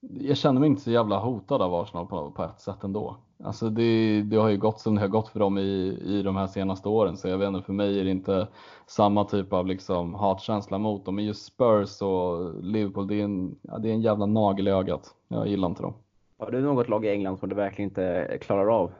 Jag 0.00 0.36
känner 0.36 0.60
mig 0.60 0.66
inte 0.66 0.82
så 0.82 0.90
jävla 0.90 1.18
hotad 1.18 1.62
av 1.62 1.74
Arsenal 1.74 2.06
på, 2.06 2.30
på 2.30 2.42
ett 2.42 2.60
sätt 2.60 2.84
ändå. 2.84 3.16
Alltså 3.44 3.70
det, 3.70 4.22
det 4.22 4.36
har 4.36 4.48
ju 4.48 4.56
gått 4.56 4.80
som 4.80 4.94
det 4.94 5.00
har 5.00 5.08
gått 5.08 5.28
för 5.28 5.40
dem 5.40 5.58
i, 5.58 5.98
i 6.04 6.22
de 6.22 6.36
här 6.36 6.46
senaste 6.46 6.88
åren, 6.88 7.16
så 7.16 7.28
jag 7.28 7.38
vet 7.38 7.48
inte, 7.48 7.62
för 7.62 7.72
mig 7.72 8.00
är 8.00 8.04
det 8.04 8.10
inte 8.10 8.48
samma 8.86 9.24
typ 9.24 9.52
av 9.52 9.66
liksom 9.66 10.14
hatkänsla 10.14 10.78
mot 10.78 11.04
dem. 11.04 11.14
Men 11.14 11.24
just 11.24 11.44
Spurs 11.44 12.02
och 12.02 12.64
Liverpool, 12.64 13.06
det 13.06 13.20
är 13.20 13.24
en, 13.24 13.58
ja, 13.62 13.78
det 13.78 13.88
är 13.88 13.92
en 13.92 14.02
jävla 14.02 14.26
nagel 14.26 14.68
i 14.68 14.70
ögat. 14.70 15.14
Jag 15.28 15.48
gillar 15.48 15.68
inte 15.68 15.82
dem. 15.82 15.94
Har 16.38 16.50
du 16.50 16.60
något 16.60 16.88
lag 16.88 17.04
i 17.04 17.10
England 17.10 17.38
som 17.38 17.48
du 17.48 17.54
verkligen 17.54 17.90
inte 17.90 18.38
klarar 18.40 18.68
av? 18.68 18.92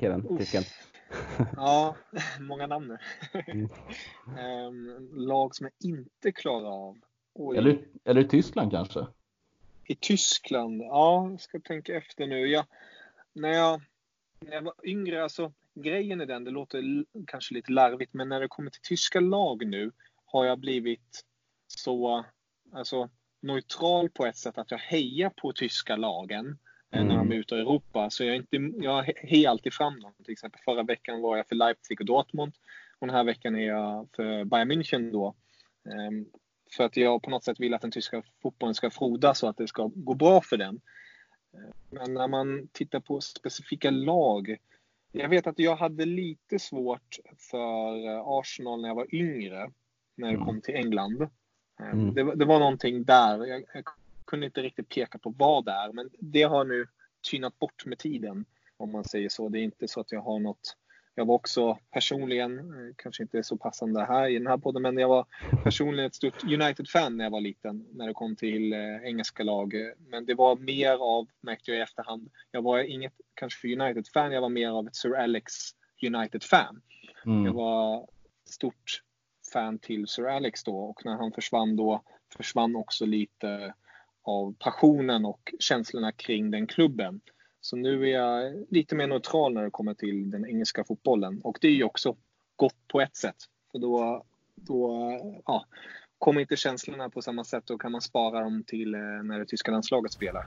Kevin, 0.00 0.38
tysken? 0.38 0.62
ja, 1.56 1.96
många 2.40 2.66
namn 2.66 2.88
nu. 2.88 2.98
Mm. 3.46 3.68
um, 4.66 5.08
lag 5.26 5.54
som 5.54 5.66
jag 5.66 5.90
inte 5.90 6.32
klarar 6.32 6.88
av. 6.88 6.96
Eller, 7.56 7.78
eller 8.04 8.20
i 8.20 8.28
Tyskland 8.28 8.70
kanske? 8.70 9.06
I 9.84 9.94
Tyskland? 9.94 10.82
Ja, 10.82 11.30
jag 11.30 11.40
ska 11.40 11.60
tänka 11.60 11.96
efter 11.96 12.26
nu. 12.26 12.46
Jag, 12.46 12.64
när, 13.38 13.52
jag, 13.52 13.80
när 14.40 14.52
jag 14.52 14.62
var 14.62 14.74
yngre, 14.84 15.22
alltså 15.22 15.52
grejen 15.74 16.20
är 16.20 16.26
den, 16.26 16.44
det 16.44 16.50
låter 16.50 17.04
kanske 17.26 17.54
lite 17.54 17.72
larvigt, 17.72 18.14
men 18.14 18.28
när 18.28 18.40
det 18.40 18.48
kommer 18.48 18.70
till 18.70 18.82
tyska 18.82 19.20
lag 19.20 19.66
nu 19.66 19.92
har 20.24 20.44
jag 20.44 20.58
blivit 20.58 21.24
så 21.66 22.24
alltså, 22.72 23.10
neutral 23.40 24.10
på 24.10 24.26
ett 24.26 24.36
sätt 24.36 24.58
att 24.58 24.70
jag 24.70 24.78
hejar 24.78 25.30
på 25.30 25.52
tyska 25.52 25.96
lagen 25.96 26.58
mm. 26.90 27.08
när 27.08 27.16
de 27.16 27.32
är 27.32 27.36
ute 27.36 27.54
i 27.54 27.58
Europa. 27.58 28.10
Så 28.10 28.24
jag, 28.24 28.36
inte, 28.36 28.56
jag 28.76 29.02
hejar 29.02 29.50
alltid 29.50 29.74
fram 29.74 30.00
dem. 30.00 30.14
Till 30.24 30.32
exempel 30.32 30.60
förra 30.64 30.82
veckan 30.82 31.20
var 31.20 31.36
jag 31.36 31.48
för 31.48 31.56
Leipzig 31.56 32.00
och 32.00 32.06
Dortmund 32.06 32.52
och 32.98 33.06
den 33.06 33.16
här 33.16 33.24
veckan 33.24 33.56
är 33.56 33.66
jag 33.66 34.08
för 34.16 34.44
Bayern 34.44 34.72
München 34.72 35.12
då. 35.12 35.34
Um, 35.84 36.26
för 36.76 36.84
att 36.84 36.96
jag 36.96 37.22
på 37.22 37.30
något 37.30 37.44
sätt 37.44 37.60
vill 37.60 37.74
att 37.74 37.82
den 37.82 37.90
tyska 37.90 38.22
fotbollen 38.42 38.74
ska 38.74 38.90
frodas 38.90 39.42
och 39.42 39.48
att 39.48 39.56
det 39.56 39.68
ska 39.68 39.90
gå 39.94 40.14
bra 40.14 40.40
för 40.40 40.56
den. 40.56 40.80
Men 41.90 42.14
när 42.14 42.28
man 42.28 42.68
tittar 42.72 43.00
på 43.00 43.20
specifika 43.20 43.90
lag. 43.90 44.56
Jag 45.12 45.28
vet 45.28 45.46
att 45.46 45.58
jag 45.58 45.76
hade 45.76 46.04
lite 46.04 46.58
svårt 46.58 47.18
för 47.50 48.38
Arsenal 48.40 48.80
när 48.80 48.88
jag 48.88 48.94
var 48.94 49.14
yngre. 49.14 49.70
När 50.14 50.28
det 50.28 50.34
mm. 50.34 50.46
kom 50.46 50.60
till 50.60 50.74
England. 50.74 51.28
Mm. 51.80 52.14
Det, 52.14 52.34
det, 52.34 52.44
var 52.44 52.58
någonting 52.58 53.04
där. 53.04 53.46
Jag, 53.46 53.64
jag, 53.74 53.84
kunde 54.24 54.46
inte 54.46 54.62
riktigt 54.62 54.88
peka 54.88 55.18
på 55.18 55.30
vad 55.30 55.64
det 55.64 55.72
är. 55.72 55.92
Men 55.92 56.10
det 56.18 56.42
har 56.42 56.64
nu 56.64 56.86
tynat 57.30 57.58
bort 57.58 57.86
med 57.86 57.98
tiden. 57.98 58.44
Om 58.76 58.92
man 58.92 59.04
säger 59.04 59.28
så. 59.28 59.48
Det 59.48 59.58
är 59.58 59.62
inte 59.62 59.88
så 59.88 60.00
att 60.00 60.12
jag 60.12 60.20
har 60.20 60.38
något 60.38 60.76
jag 61.18 61.24
var 61.24 61.34
också 61.34 61.78
personligen, 61.90 62.58
eh, 62.58 62.94
kanske 62.96 63.22
inte 63.22 63.42
så 63.42 63.56
passande 63.56 64.04
här 64.04 64.28
i 64.28 64.34
den 64.34 64.46
här 64.46 64.58
podden, 64.58 64.82
men 64.82 64.98
jag 64.98 65.08
var 65.08 65.26
personligen 65.64 66.06
ett 66.06 66.14
stort 66.14 66.44
United-fan 66.44 67.16
när 67.16 67.24
jag 67.24 67.30
var 67.30 67.40
liten, 67.40 67.86
när 67.92 68.06
det 68.06 68.14
kom 68.14 68.36
till 68.36 68.72
eh, 68.72 68.96
engelska 69.04 69.42
lag. 69.42 69.74
Men 69.98 70.26
det 70.26 70.34
var 70.34 70.56
mer 70.56 70.92
av, 70.92 71.26
märkte 71.40 71.70
jag 71.70 71.78
i 71.78 71.82
efterhand, 71.82 72.30
jag 72.50 72.62
var 72.62 72.78
inget 72.78 73.12
kanske 73.34 73.60
för 73.60 73.80
United-fan, 73.80 74.32
jag 74.32 74.40
var 74.40 74.48
mer 74.48 74.70
av 74.70 74.86
ett 74.86 74.96
Sir 74.96 75.16
Alex 75.16 75.52
United-fan. 76.02 76.82
Mm. 77.26 77.44
Jag 77.44 77.52
var 77.52 78.06
stort 78.44 79.02
fan 79.52 79.78
till 79.78 80.06
Sir 80.06 80.26
Alex 80.26 80.64
då 80.64 80.78
och 80.78 81.04
när 81.04 81.16
han 81.16 81.32
försvann 81.32 81.76
då 81.76 82.02
försvann 82.36 82.76
också 82.76 83.06
lite 83.06 83.74
av 84.22 84.54
passionen 84.58 85.24
och 85.24 85.54
känslorna 85.58 86.12
kring 86.12 86.50
den 86.50 86.66
klubben. 86.66 87.20
Så 87.60 87.76
nu 87.76 88.02
är 88.02 88.12
jag 88.12 88.64
lite 88.70 88.94
mer 88.94 89.06
neutral 89.06 89.54
när 89.54 89.64
det 89.64 89.70
kommer 89.70 89.94
till 89.94 90.30
den 90.30 90.46
engelska 90.46 90.84
fotbollen 90.84 91.40
och 91.44 91.58
det 91.60 91.68
är 91.68 91.72
ju 91.72 91.84
också 91.84 92.16
gott 92.56 92.88
på 92.88 93.00
ett 93.00 93.16
sätt. 93.16 93.36
För 93.72 93.78
då, 93.78 94.24
då 94.54 94.92
ja, 95.46 95.64
kommer 96.18 96.40
inte 96.40 96.56
känslorna 96.56 97.10
på 97.10 97.22
samma 97.22 97.44
sätt. 97.44 97.66
Då 97.66 97.78
kan 97.78 97.92
man 97.92 98.00
spara 98.00 98.40
dem 98.40 98.64
till 98.66 98.94
eh, 98.94 99.00
när 99.00 99.38
det 99.38 99.46
tyska 99.46 99.70
landslaget 99.70 100.12
spelar. 100.12 100.44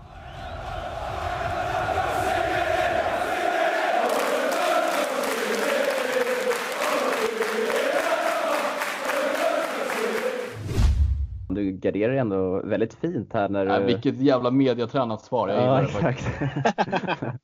Du 11.53 11.71
garderar 11.71 12.13
ändå 12.13 12.61
väldigt 12.63 12.93
fint 12.93 13.33
här 13.33 13.49
när 13.49 13.65
du... 13.65 13.71
Ja, 13.71 13.79
vilket 13.79 14.15
jävla 14.15 14.51
mediatränat 14.51 15.21
svar. 15.21 15.47
Jag 15.49 15.63
ja, 15.63 15.81
exakt. 15.81 16.27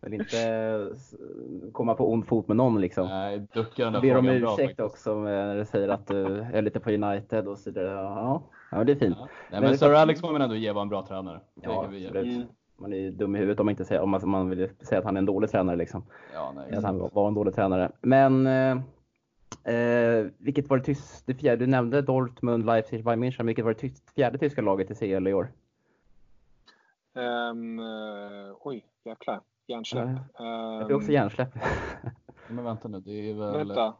Vill 0.00 0.14
inte 0.14 0.86
komma 1.72 1.94
på 1.94 2.12
ond 2.12 2.26
fot 2.26 2.48
med 2.48 2.56
någon 2.56 2.80
liksom. 2.80 3.06
Nej, 3.08 3.46
duckar 3.54 3.84
den 3.84 3.92
där 3.92 4.00
Ber 4.00 4.16
om 4.16 4.24
bra 4.24 4.34
ursäkt 4.34 4.58
faktiskt. 4.58 4.80
också 4.80 5.14
när 5.14 5.56
du 5.56 5.64
säger 5.64 5.88
att 5.88 6.06
du 6.06 6.40
är 6.52 6.62
lite 6.62 6.80
på 6.80 6.90
United 6.90 7.48
och 7.48 7.58
så 7.58 7.70
vidare. 7.70 7.90
Ja, 7.90 8.42
ja 8.70 8.84
det 8.84 8.92
är 8.92 8.96
fint. 8.96 9.16
Ja. 9.18 9.28
Nej, 9.50 9.60
Men 9.60 9.70
men 9.70 9.78
Sir 9.78 9.92
Alex 9.94 10.20
får 10.20 10.32
man 10.32 10.42
ändå 10.42 10.54
ge 10.56 10.72
var 10.72 10.82
en 10.82 10.88
bra 10.88 11.06
tränare. 11.06 11.40
Ja, 11.62 11.84
absolut. 11.84 12.14
Mm. 12.14 12.42
Man 12.78 12.92
är 12.92 12.96
ju 12.96 13.10
dum 13.10 13.36
i 13.36 13.38
huvudet 13.38 13.60
om 13.60 13.66
man 13.66 13.70
inte 13.70 13.84
säger, 13.84 14.00
om 14.02 14.20
man, 14.24 14.50
vill 14.50 14.68
säga 14.80 14.98
att 14.98 15.04
han 15.04 15.16
är 15.16 15.18
en 15.18 15.26
dålig 15.26 15.50
tränare 15.50 15.76
liksom. 15.76 16.02
Ja, 16.34 16.52
nej, 16.56 16.78
Att 16.78 16.84
han 16.84 16.98
var- 16.98 17.10
var 17.12 17.28
en 17.28 17.34
dålig 17.34 17.54
tränare. 17.54 17.90
Men 18.00 18.46
eh, 19.64 20.32
vilket 20.38 20.68
var 20.68 20.78
det, 20.78 20.84
tyst, 20.84 21.26
det 21.26 21.34
fjärde? 21.34 21.64
Du 21.64 21.66
nämnde 21.66 22.02
Dortmund, 22.02 22.66
Leipzig, 22.66 23.04
Bayern 23.04 23.24
München. 23.24 23.46
Vilket 23.46 23.64
var 23.64 23.72
det 23.72 23.78
tyst, 23.80 24.14
fjärde 24.14 24.38
tyska 24.38 24.62
laget 24.62 24.90
i 24.90 24.94
CL 24.94 25.28
i 25.28 25.34
år? 25.34 25.52
Um, 27.12 27.78
uh, 27.78 28.56
oj, 28.60 28.84
jäklar. 29.04 29.40
Hjärnsläpp. 29.66 30.08
Jag 30.38 30.86
fick 30.86 30.96
också 30.96 31.12
hjärnsläpp. 31.12 31.48
Men 32.48 32.64
vänta 32.64 32.88
nu, 32.88 33.00
det 33.00 33.30
är 33.30 33.34
väl... 33.34 33.66
Vänta. 33.66 33.94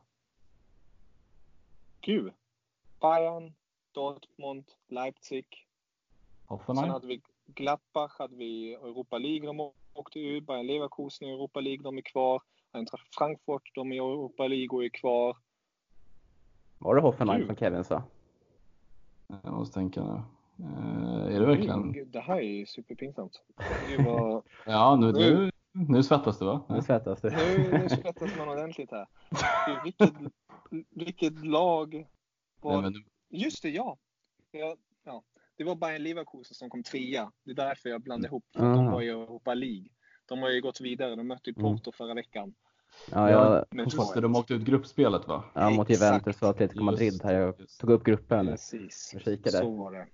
Gud. 2.01 2.33
Bayern, 3.01 3.53
Dortmund, 3.93 4.65
Leipzig. 4.89 5.47
Sen 5.51 5.67
Hoffenheim? 6.47 6.91
hade 6.91 7.07
vi 7.07 7.21
Gladbach, 7.47 8.19
hade 8.19 8.37
vi 8.37 8.75
Europa 8.75 9.19
League, 9.19 9.47
de 9.47 9.73
åkte 9.95 10.21
ur. 10.21 10.41
Bayern 10.41 10.67
Leverkusen 10.67 11.29
i 11.29 11.33
Europa 11.33 11.61
League, 11.61 11.83
de 11.83 11.99
är 11.99 12.03
kvar. 12.03 12.43
Eintracht 12.73 13.15
Frankfurt, 13.15 13.75
de 13.75 13.93
är 13.93 13.97
i 13.97 13.99
Europa 13.99 14.47
League 14.47 14.79
och 14.79 14.85
är 14.85 14.89
kvar. 14.89 15.37
Var 16.81 16.95
det 16.95 17.01
Hoffenheim 17.01 17.47
som 17.47 17.57
Kevin 17.57 17.85
sa? 17.85 18.03
Jag 19.43 19.53
måste 19.53 19.75
tänka 19.75 20.03
nu. 20.05 20.23
Eh, 20.65 21.37
är 21.37 21.41
det 21.41 21.47
verkligen? 21.47 22.11
Det 22.11 22.21
här 22.21 22.37
är 22.37 22.59
ju 22.59 22.67
superpinsamt. 22.67 23.43
Var... 24.07 24.43
Ja, 24.67 24.97
nu, 24.97 25.13
nu, 25.13 25.51
nu 25.73 26.03
svettas 26.03 26.39
du 26.39 26.45
va? 26.45 26.63
Nu 26.69 26.83
svettas 26.83 27.21
du. 27.21 27.31
Nu, 27.31 27.79
nu 27.83 27.89
svettas 27.89 28.37
man 28.39 28.49
ordentligt 28.49 28.91
här. 28.91 29.07
Vilket, 29.83 30.13
vilket 30.91 31.45
lag 31.47 32.07
var 32.61 32.73
Nej, 32.73 32.83
men 32.83 32.93
du, 32.93 33.05
Just 33.31 33.63
det, 33.63 33.71
ja. 33.71 33.99
ja, 34.51 34.77
ja. 35.05 35.23
Det 35.57 35.65
var 35.65 35.75
Bayern 35.75 36.03
Leverkusen 36.03 36.55
som 36.55 36.71
kom 36.71 36.83
trea. 36.83 37.33
Det 37.45 37.51
är 37.51 37.55
därför 37.55 37.89
jag 37.89 38.03
blandade 38.03 38.29
ihop. 38.29 38.45
Mm. 38.59 38.77
De 38.77 38.87
var 38.87 39.03
i 39.03 39.09
Europa 39.09 39.55
League. 39.55 39.89
De 40.27 40.39
har 40.39 40.51
ju 40.51 40.61
gått 40.61 40.81
vidare. 40.81 41.17
De 41.17 41.27
mötte 41.27 41.51
ju 41.51 41.57
Mm. 41.59 41.77
Porto 41.77 41.93
förra 41.93 42.15
veckan. 42.15 42.55
Ja, 43.13 43.31
jag, 43.31 43.65
Men 43.71 43.85
just 43.85 44.15
det, 44.15 44.21
de 44.21 44.37
åkte 44.37 44.55
ut 44.55 44.63
gruppspelet 44.63 45.29
va? 45.29 45.43
ja, 45.55 45.71
mot. 45.71 45.91
Juventus 45.91 46.43
och 46.43 46.49
Atletico 46.49 46.85
Madrid 46.85 47.21
här. 47.25 47.35
Jag 47.35 47.55
tog 47.81 47.91
upp 47.91 48.05
gruppen. 48.05 48.47
Precis. 48.47 49.11
Jag 49.13 49.23
kikade. 49.23 49.57
Så 49.57 49.71
var 49.71 49.93
det. 49.93 50.07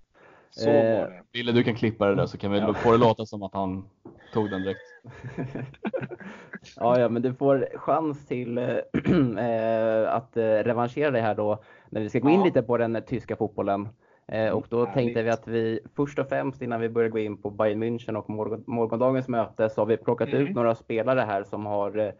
Så 0.50 0.70
Eh, 0.70 1.00
var 1.00 1.10
det. 1.10 1.22
Ville 1.32 1.52
du 1.52 1.62
kan 1.64 1.74
klippa 1.74 2.06
det 2.06 2.14
där 2.14 2.26
så 2.26 2.38
kan 2.38 2.52
vi 2.52 2.58
Ja. 2.58 2.74
få 2.74 2.92
det 2.92 2.98
låta 2.98 3.26
som 3.26 3.42
att 3.42 3.54
han 3.54 3.84
tog 4.32 4.50
den 4.50 4.62
direkt. 4.62 4.80
ja, 6.76 7.00
ja, 7.00 7.08
men 7.08 7.22
du 7.22 7.34
får 7.34 7.68
chans 7.74 8.26
till 8.26 8.58
eh, 8.58 8.64
eh, 9.38 10.14
att 10.14 10.30
revanschera 10.36 11.10
dig 11.10 11.22
här 11.22 11.34
då 11.34 11.62
när 11.90 12.00
vi 12.00 12.08
ska 12.08 12.18
gå 12.18 12.30
in 12.30 12.38
Ja. 12.38 12.44
lite 12.44 12.62
på 12.62 12.76
den 12.78 13.02
tyska 13.06 13.36
fotbollen. 13.36 13.88
Eh, 14.28 14.48
och 14.50 14.66
då 14.68 14.86
tänkte 14.86 15.22
vi 15.22 15.30
att 15.30 15.48
vi 15.48 15.80
först 15.96 16.18
och 16.18 16.28
främst 16.28 16.62
innan 16.62 16.80
vi 16.80 16.88
börjar 16.88 17.08
gå 17.08 17.18
in 17.18 17.42
på 17.42 17.50
Bayern 17.50 17.82
München 17.82 18.16
och 18.16 18.30
morgon, 18.30 18.64
morgondagens 18.66 19.28
möte 19.28 19.68
så 19.70 19.80
har 19.80 19.86
vi 19.86 19.96
plockat 19.96 20.28
Mm. 20.28 20.42
ut 20.46 20.54
några 20.54 20.74
spelare 20.74 21.20
här 21.20 21.44
som 21.44 21.66
har 21.66 21.98
eh, 21.98 22.10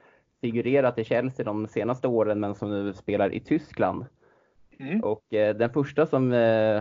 figurerat 0.40 0.98
i 0.98 1.04
Chelsea 1.04 1.44
de 1.44 1.66
senaste 1.66 2.08
åren 2.08 2.40
men 2.40 2.54
som 2.54 2.70
nu 2.70 2.92
spelar 2.92 3.34
i 3.34 3.40
Tyskland. 3.40 4.04
Mm. 4.78 5.00
Och 5.00 5.34
eh, 5.34 5.56
den 5.56 5.70
första 5.70 6.06
som 6.06 6.32
eh, 6.32 6.38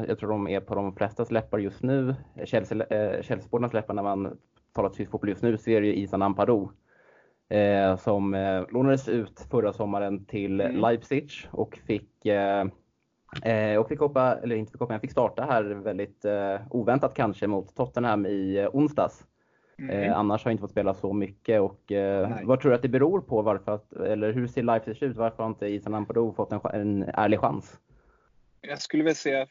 jag 0.07 0.19
tror 0.19 0.29
de 0.29 0.47
är 0.47 0.59
på 0.59 0.75
de 0.75 0.95
flesta 0.95 1.25
läppar 1.29 1.57
just 1.59 1.83
nu, 1.83 2.15
Chelsea- 2.35 2.93
eh, 2.93 3.21
Chelseabornas 3.21 3.73
läppar 3.73 3.93
när 3.93 4.03
man 4.03 4.37
talar 4.73 4.89
tysk 4.89 5.11
fotboll 5.11 5.29
just 5.29 5.41
nu, 5.43 5.57
så 5.57 5.69
är 5.69 5.81
det 5.81 5.87
ju 5.87 5.95
Isan 5.95 6.21
Ampadu. 6.21 6.67
Eh, 7.49 7.97
som 7.97 8.33
eh, 8.33 8.63
lånades 8.69 9.09
ut 9.09 9.47
förra 9.51 9.73
sommaren 9.73 10.25
till 10.25 10.61
Mm. 10.61 10.81
Leipzig 10.81 11.31
och 11.51 11.77
fick 11.87 12.25
eh, 12.25 12.65
eh, 13.43 13.79
och 13.79 13.87
fick 13.87 13.99
hoppa, 13.99 14.35
eller 14.43 14.55
inte 14.55 14.71
fick 14.71 14.81
hoppa, 14.81 14.93
han 14.93 15.01
fick 15.01 15.11
starta 15.11 15.43
här 15.43 15.63
väldigt 15.63 16.25
eh, 16.25 16.55
oväntat 16.69 17.13
kanske 17.13 17.47
mot 17.47 17.75
Tottenham 17.75 18.25
i 18.25 18.67
onsdags. 18.73 19.25
Mm. 19.77 19.89
Eh, 19.89 20.17
annars 20.17 20.43
har 20.43 20.51
jag 20.51 20.53
inte 20.53 20.61
fått 20.61 20.71
spela 20.71 20.93
så 20.93 21.13
mycket 21.13 21.61
och 21.61 21.91
eh, 21.91 22.39
vad 22.43 22.59
tror 22.61 22.69
du 22.69 22.75
att 22.75 22.81
det 22.81 22.89
beror 22.89 23.21
på? 23.21 23.41
Varför 23.41 23.71
att, 23.71 23.93
eller 23.93 24.33
hur 24.33 24.47
ser 24.47 24.63
Leipzig 24.63 25.03
ut? 25.03 25.17
Varför 25.17 25.43
har 25.43 25.49
inte 25.49 25.67
Isan 25.67 25.93
Ampadu 25.93 26.33
fått 26.33 26.51
en, 26.51 26.59
en 26.73 27.03
ärlig 27.03 27.39
chans? 27.39 27.79
Jag 28.61 28.81
skulle 28.81 29.03
väl 29.03 29.15
säga 29.15 29.47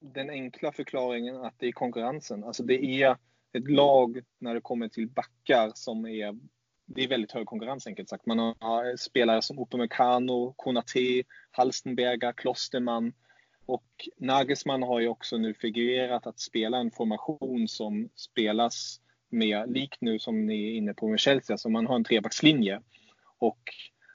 den 0.00 0.30
enkla 0.30 0.72
förklaringen 0.72 1.36
att 1.36 1.54
det 1.58 1.68
är 1.68 1.72
konkurrensen. 1.72 2.44
Alltså 2.44 2.62
det 2.62 2.84
är 2.84 3.16
ett 3.52 3.70
lag 3.70 4.20
när 4.38 4.54
det 4.54 4.60
kommer 4.60 4.88
till 4.88 5.08
backar 5.08 5.72
som 5.74 6.06
är 6.06 6.38
det 6.86 7.04
är 7.04 7.08
väldigt 7.08 7.32
hög 7.32 7.46
konkurrens 7.46 7.86
enkelt 7.86 8.08
sagt. 8.08 8.26
Man 8.26 8.38
har 8.38 8.96
spelare 8.96 9.42
som 9.42 9.58
Upamecano, 9.58 10.54
Konate, 10.56 11.22
Halstenberger, 11.50 12.32
Klosterman 12.32 13.12
och 13.66 14.08
Nagelsmann 14.16 14.82
har 14.82 15.00
ju 15.00 15.08
också 15.08 15.36
nu 15.36 15.54
figurerat 15.54 16.26
att 16.26 16.40
spela 16.40 16.78
en 16.78 16.90
formation 16.90 17.68
som 17.68 18.08
spelas 18.14 19.00
med, 19.34 19.72
likt 19.72 20.00
nu 20.00 20.18
som 20.18 20.46
ni 20.46 20.64
är 20.64 20.76
inne 20.76 20.94
på 20.94 21.08
med 21.08 21.20
Chelsea, 21.20 21.58
så 21.58 21.68
man 21.68 21.86
har 21.86 21.96
en 21.96 22.04
trebackslinje. 22.04 22.80
Och 23.38 23.60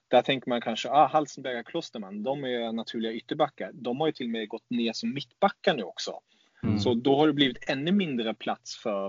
där 0.08 0.22
tänker 0.22 0.50
man 0.50 0.62
kanske, 0.62 0.90
ah, 0.90 1.08
Halstenberger, 1.08 1.64
Klosterman, 1.64 2.24
de 2.24 2.44
är 2.44 2.72
naturliga 2.72 3.14
ytterbackar. 3.14 3.72
De 3.74 4.00
har 4.00 4.08
ju 4.08 4.14
till 4.14 4.26
och 4.26 4.32
med 4.32 4.50
gått 4.50 4.70
ner 4.70 4.94
som 4.94 5.14
mittbackar 5.14 5.76
nu 5.76 5.84
också. 5.84 6.20
Mm. 6.64 6.80
Så 6.80 6.94
då 6.94 7.18
har 7.18 7.28
det 7.28 7.34
blivit 7.34 7.70
ännu 7.70 7.92
mindre 7.92 8.34
plats 8.34 8.78
för 8.78 9.08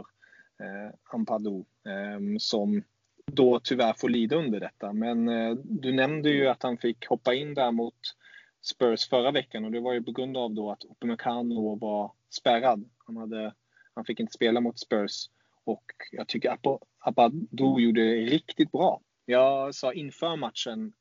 eh, 0.61 0.94
Ampadu 1.14 1.64
eh, 1.87 2.38
som 2.38 2.83
då 3.27 3.61
tyvärr 3.61 3.92
får 3.92 4.09
lida 4.09 4.37
under 4.37 4.61
detta. 4.61 4.92
Men 4.92 5.29
eh, 5.29 5.55
du 5.64 5.92
nämnde 5.92 6.31
ju 6.31 6.49
att 6.49 6.62
han 6.62 6.79
fick 6.79 7.07
hoppa 7.07 7.35
in 7.35 7.55
där 7.55 7.70
mot 7.73 8.16
Spurs 8.62 9.09
förra 9.09 9.31
veckan 9.31 9.64
och 9.64 9.73
det 9.73 9.81
var 9.81 9.92
ju 9.92 10.03
på 10.03 10.12
grund 10.12 10.37
av 10.37 10.55
då 10.55 10.70
att 10.70 10.85
Upamecano 10.85 11.77
var 11.77 12.12
spärrad. 12.31 12.88
Han, 13.07 13.16
hade, 13.16 13.55
han 13.94 14.05
fick 14.05 14.20
inte 14.20 14.33
spela 14.33 14.61
mot 14.61 14.79
Spurs 14.79 15.29
och 15.64 15.85
jag 16.12 16.29
tycker 16.29 16.57
Ampadu 16.99 17.46
gjorde 17.81 18.01
det 18.05 18.14
riktigt 18.20 18.73
bra. 18.73 19.01
Jag 19.27 19.75
sa 19.75 19.92
inför 19.92 20.37
matchen, 20.37 20.92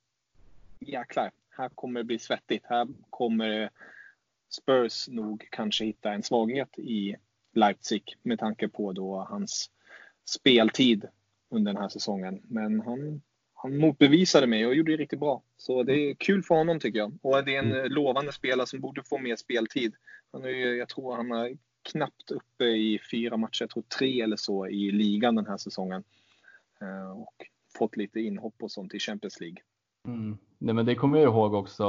jäklar, 0.80 1.32
här 1.50 1.69
kommer 1.69 2.00
det 2.00 2.04
bli 2.04 2.19
svettigt. 2.19 2.65
Här 2.69 2.88
kommer 3.10 3.69
Spurs 4.50 5.08
nog 5.08 5.48
kanske 5.52 5.86
hitta 5.86 6.13
en 6.13 6.24
svaghet 6.24 6.80
i 6.80 7.15
Leipzig 7.54 8.17
med 8.22 8.39
tanke 8.39 8.67
på 8.67 8.93
då 8.93 9.26
hans 9.30 9.72
speltid 10.26 11.08
under 11.50 11.74
den 11.74 11.82
här 11.82 11.89
säsongen. 11.89 12.41
Men 12.43 12.80
han, 12.80 13.22
han 13.54 13.78
motbevisade 13.78 14.48
mig 14.48 14.65
och 14.65 14.76
gjorde 14.76 14.91
det 14.91 14.98
riktigt 14.98 15.19
bra. 15.19 15.41
Så 15.58 15.84
det 15.84 15.93
är 15.93 16.13
kul 16.13 16.43
för 16.43 16.56
honom 16.56 16.80
tycker 16.80 17.00
jag. 17.00 17.13
Och 17.22 17.45
det 17.45 17.56
är 17.56 17.60
en 17.60 17.72
Mm. 17.72 17.91
lovande 17.91 18.32
spelare 18.32 18.67
som 18.67 18.80
borde 18.80 19.04
få 19.04 19.17
mer 19.17 19.36
speltid. 19.36 19.95
Han 20.32 20.43
är, 20.45 20.50
jag 20.50 20.89
tror 20.89 21.15
han 21.15 21.32
är 21.32 21.58
knappt 21.92 22.32
uppe 22.32 22.63
i 22.65 23.00
fyra 23.12 23.38
matcher, 23.38 23.63
jag 23.63 23.70
tror 23.70 23.84
tre 24.00 24.22
eller 24.22 24.36
så 24.36 24.68
i 24.68 24.92
ligan 24.92 25.36
den 25.36 25.46
här 25.46 25.58
säsongen. 25.58 26.04
Eh, 26.82 27.22
och 27.22 27.36
fått 27.78 27.98
lite 27.98 28.20
inhopp 28.20 28.56
och 28.63 28.72
sånt 28.72 28.94
i 28.94 29.00
Champions 29.00 29.39
League. 29.39 29.58
Mm. 30.08 30.38
Nej, 30.58 30.76
men 30.76 30.86
det 30.86 30.96
kommer 30.96 31.20
jag 31.20 31.34
ihåg 31.34 31.54
också. 31.54 31.84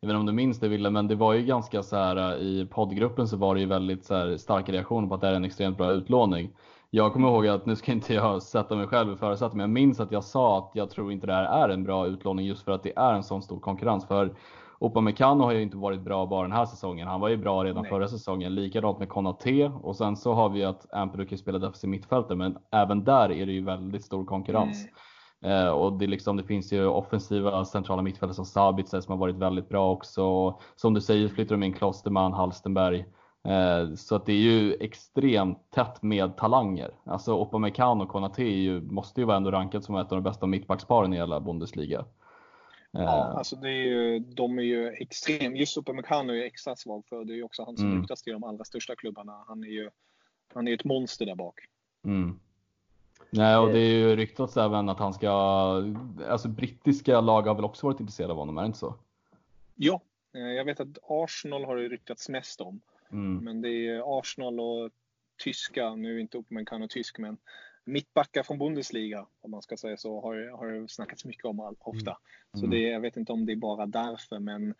Jag 0.00 0.08
vet 0.08 0.14
inte 0.14 0.20
om 0.20 0.26
du 0.26 0.32
minns 0.32 0.60
det 0.60 0.68
Wille, 0.68 0.90
men 0.90 1.08
det 1.08 1.14
var 1.14 1.32
ju 1.32 1.44
ganska 1.44 1.82
så 1.82 1.96
här 1.96 2.16
eh, 2.16 2.46
i 2.46 2.66
poddgruppen 2.70 3.28
så 3.28 3.36
var 3.36 3.54
det 3.54 3.60
ju 3.60 3.66
väldigt 3.66 4.04
så 4.04 4.14
här 4.14 4.36
starka 4.36 4.72
reaktioner 4.72 5.08
på 5.08 5.14
att 5.14 5.20
det 5.20 5.28
är 5.28 5.34
en 5.34 5.44
extremt 5.44 5.76
bra 5.76 5.92
utlåning. 5.92 6.50
Jag 6.90 7.12
kommer 7.12 7.28
ihåg 7.28 7.46
att, 7.46 7.66
nu 7.66 7.76
ska 7.76 7.92
inte 7.92 8.14
jag 8.14 8.42
sätta 8.52 8.76
mig 8.76 8.86
själv 8.86 9.12
i 9.12 9.16
förarsätet, 9.16 9.52
men 9.52 9.60
jag 9.60 9.70
minns 9.70 10.00
att 10.00 10.12
jag 10.12 10.24
sa 10.24 10.58
att 10.58 10.70
jag 10.74 10.90
tror 10.90 11.12
inte 11.12 11.26
det 11.26 11.32
här 11.32 11.64
är 11.64 11.68
en 11.68 11.84
bra 11.84 12.06
utlåning 12.06 12.46
just 12.46 12.64
för 12.64 12.72
att 12.72 12.82
det 12.82 12.92
är 12.96 13.14
en 13.14 13.22
sån 13.22 13.42
stor 13.42 13.60
konkurrens. 13.60 14.06
För 14.06 14.34
Upamecano 14.82 15.44
har 15.44 15.52
ju 15.52 15.62
inte 15.62 15.76
varit 15.76 16.00
bra 16.00 16.26
bara 16.26 16.42
den 16.42 16.52
här 16.52 16.66
säsongen. 16.66 17.08
Han 17.08 17.20
var 17.20 17.28
ju 17.28 17.36
bra 17.36 17.64
redan 17.64 17.82
Nej. 17.82 17.90
förra 17.90 18.08
säsongen. 18.08 18.54
Likadant 18.54 18.98
med 18.98 19.08
Konate 19.08 19.72
och 19.82 19.96
sen 19.96 20.16
så 20.16 20.32
har 20.32 20.48
vi 20.48 20.64
att 20.64 20.94
Ampadu 20.94 21.26
kan 21.26 21.38
spela 21.38 21.58
defensiv 21.58 21.90
mittfältare, 21.90 22.38
men 22.38 22.58
även 22.70 23.04
där 23.04 23.32
är 23.32 23.46
det 23.46 23.52
ju 23.52 23.64
väldigt 23.64 24.04
stor 24.04 24.24
konkurrens. 24.24 24.86
Mm. 25.42 25.66
Eh, 25.66 25.72
och 25.72 25.92
det, 25.92 26.06
liksom, 26.06 26.36
det 26.36 26.42
finns 26.42 26.72
ju 26.72 26.86
offensiva 26.86 27.64
centrala 27.64 28.02
mittfältare 28.02 28.34
som 28.34 28.44
Sabitzer 28.44 29.00
som 29.00 29.12
har 29.12 29.18
varit 29.18 29.36
väldigt 29.36 29.68
bra 29.68 29.92
också. 29.92 30.54
Som 30.76 30.94
du 30.94 31.00
säger 31.00 31.28
flyttar 31.28 31.54
de 31.54 31.62
in 31.62 31.72
Klosterman, 31.72 32.32
Halstenberg. 32.32 33.04
Eh, 33.44 33.94
så 33.94 34.14
att 34.16 34.26
det 34.26 34.32
är 34.32 34.36
ju 34.36 34.74
extremt 34.80 35.58
tätt 35.74 36.02
med 36.02 36.36
talanger. 36.36 36.90
Alltså 37.06 37.42
Upamecano 37.42 38.04
och 38.04 38.08
Konate 38.08 38.44
ju, 38.44 38.80
måste 38.80 39.20
ju 39.20 39.26
vara 39.26 39.36
ändå 39.36 39.50
rankat 39.50 39.84
som 39.84 39.96
ett 39.96 40.12
av 40.12 40.18
de 40.18 40.22
bästa 40.22 40.46
mittbacksparen 40.46 41.12
i 41.12 41.16
hela 41.16 41.40
Bundesliga. 41.40 42.04
Ja, 42.92 43.34
alltså 43.38 43.56
det 43.56 43.68
är 43.68 43.84
ju, 43.84 44.18
de 44.18 44.58
är 44.58 44.62
ju 44.62 44.88
extremt, 44.88 45.56
just 45.56 45.76
Upamecano 45.76 46.32
är 46.32 46.36
ju 46.36 46.44
extra 46.44 46.76
svag 46.76 47.06
för. 47.06 47.24
Det 47.24 47.32
är 47.32 47.36
ju 47.36 47.42
också 47.42 47.64
han 47.64 47.76
som 47.76 47.86
Mm. 47.86 48.00
ryktas 48.00 48.22
till 48.22 48.32
de 48.32 48.44
allra 48.44 48.64
största 48.64 48.96
klubbarna. 48.96 49.44
Han 49.48 49.64
är 49.64 49.68
ju 49.68 49.90
han 50.54 50.68
är 50.68 50.74
ett 50.74 50.84
monster 50.84 51.26
där 51.26 51.34
bak. 51.34 51.60
Mm. 52.04 52.40
Nej, 53.30 53.56
och 53.56 53.72
det 53.72 53.78
är 53.78 53.94
ju 53.94 54.16
ryktats 54.16 54.56
även 54.56 54.88
att 54.88 54.98
han 54.98 55.14
ska, 55.14 55.30
alltså 56.28 56.48
brittiska 56.48 57.20
lag 57.20 57.42
har 57.42 57.54
väl 57.54 57.64
också 57.64 57.86
varit 57.86 58.00
intresserade 58.00 58.32
av 58.32 58.38
honom, 58.38 58.58
är 58.58 58.62
det 58.62 58.66
inte 58.66 58.78
så? 58.78 58.94
Ja, 59.74 60.00
eh, 60.34 60.40
jag 60.40 60.64
vet 60.64 60.80
att 60.80 60.98
Arsenal 61.02 61.64
har 61.64 61.76
det 61.76 61.88
ryktats 61.88 62.28
mest 62.28 62.60
om. 62.60 62.80
Mm. 63.10 63.44
Men 63.44 63.60
det 63.62 63.68
är 63.88 64.18
Arsenal 64.18 64.60
och 64.60 64.90
tyska, 65.44 65.94
nu 65.94 66.16
är 66.16 66.20
inte 66.20 66.38
Upamecano 66.38 66.88
tysk, 66.88 67.18
men 67.18 67.36
mittbackar 67.84 68.42
från 68.42 68.58
Bundesliga, 68.58 69.26
om 69.40 69.50
man 69.50 69.62
ska 69.62 69.76
säga 69.76 69.96
så, 69.96 70.20
har, 70.20 70.50
har 70.58 70.86
snackats 70.86 71.24
mycket 71.24 71.44
om 71.44 71.60
all, 71.60 71.76
ofta. 71.78 72.18
Så 72.52 72.58
Mm. 72.58 72.70
det, 72.70 72.80
jag 72.80 73.00
vet 73.00 73.16
inte 73.16 73.32
om 73.32 73.46
det 73.46 73.52
är 73.52 73.56
bara 73.56 73.86
därför, 73.86 74.38
men 74.38 74.74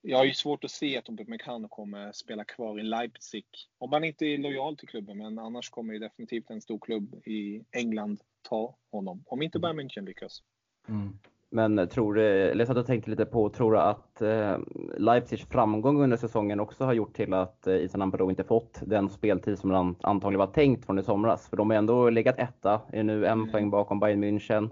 jag 0.00 0.18
har 0.18 0.24
ju 0.24 0.34
svårt 0.34 0.64
att 0.64 0.70
se 0.70 0.98
att 0.98 1.08
Upamecano 1.08 1.68
kommer 1.68 2.12
spela 2.12 2.44
kvar 2.44 2.80
i 2.80 2.82
Leipzig. 2.82 3.44
Om 3.78 3.92
han 3.92 4.04
inte 4.04 4.26
är 4.26 4.38
lojal 4.38 4.76
till 4.76 4.88
klubben, 4.88 5.18
men 5.18 5.38
annars 5.38 5.70
kommer 5.70 5.92
ju 5.92 5.98
definitivt 5.98 6.50
en 6.50 6.60
stor 6.60 6.78
klubb 6.78 7.14
i 7.24 7.64
England 7.70 8.20
ta 8.42 8.76
honom. 8.90 9.24
Om 9.26 9.42
inte 9.42 9.58
Bayern 9.58 9.80
München 9.80 10.04
lyckas. 10.06 10.42
Mm. 10.88 11.18
Men 11.54 11.88
tror 11.88 12.14
du, 12.14 12.22
eller 12.50 12.64
så 12.64 12.72
att 12.72 12.76
jag 12.78 12.86
tänkte 12.86 13.10
lite 13.10 13.24
på, 13.24 13.48
tror 13.48 13.72
du 13.72 13.78
att 13.78 14.22
eh, 14.22 14.58
Leipzigs 14.96 15.44
framgång 15.48 16.02
under 16.02 16.16
säsongen 16.16 16.60
också 16.60 16.84
har 16.84 16.92
gjort 16.92 17.16
till 17.16 17.34
att 17.34 17.66
eh, 17.66 17.74
Isan 17.76 18.02
Ampado 18.02 18.30
inte 18.30 18.44
fått 18.44 18.80
den 18.86 19.08
speltid 19.08 19.58
som 19.58 19.70
han 19.70 19.94
antagligen 20.00 20.38
var 20.38 20.46
tänkt 20.46 20.86
från 20.86 20.98
i 20.98 21.02
somras? 21.02 21.48
För 21.48 21.56
de 21.56 21.70
har 21.70 21.76
ändå 21.76 22.10
legat 22.10 22.38
etta, 22.38 22.80
är 22.92 23.02
nu 23.02 23.26
en 23.26 23.32
Mm. 23.40 23.52
poäng 23.52 23.70
bakom 23.70 24.00
Bayern 24.00 24.24
München. 24.24 24.70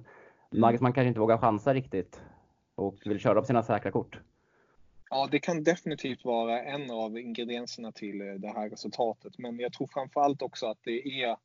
Nagelsmann 0.50 0.92
kanske 0.92 1.08
inte 1.08 1.20
vågar 1.20 1.38
chansa 1.38 1.74
riktigt 1.74 2.22
och 2.74 2.94
vill 3.04 3.18
köra 3.18 3.40
på 3.40 3.46
sina 3.46 3.62
säkra 3.62 3.90
kort. 3.90 4.20
Ja, 5.10 5.28
det 5.30 5.38
kan 5.38 5.64
definitivt 5.64 6.24
vara 6.24 6.62
en 6.62 6.90
av 6.90 7.18
ingredienserna 7.18 7.92
till 7.92 8.20
eh, 8.20 8.34
det 8.34 8.48
här 8.48 8.68
resultatet. 8.68 9.38
Men 9.38 9.58
jag 9.58 9.72
tror 9.72 9.86
framförallt 9.86 10.42
också 10.42 10.66
att 10.66 10.78
det 10.84 11.22
är 11.24 11.36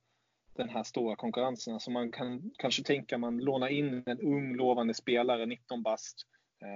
den 0.56 0.70
här 0.70 0.84
stora 0.84 1.16
konkurrensen. 1.16 1.74
Alltså 1.74 1.92
man 1.92 2.12
kan 2.12 2.52
kanske 2.58 2.84
tänka 2.84 3.18
man 3.18 3.38
lånar 3.38 3.68
in 3.68 4.04
en 4.06 4.20
ung 4.20 4.56
lovande 4.56 4.94
spelare, 4.94 5.46
19 5.46 5.84
bast, 5.84 6.26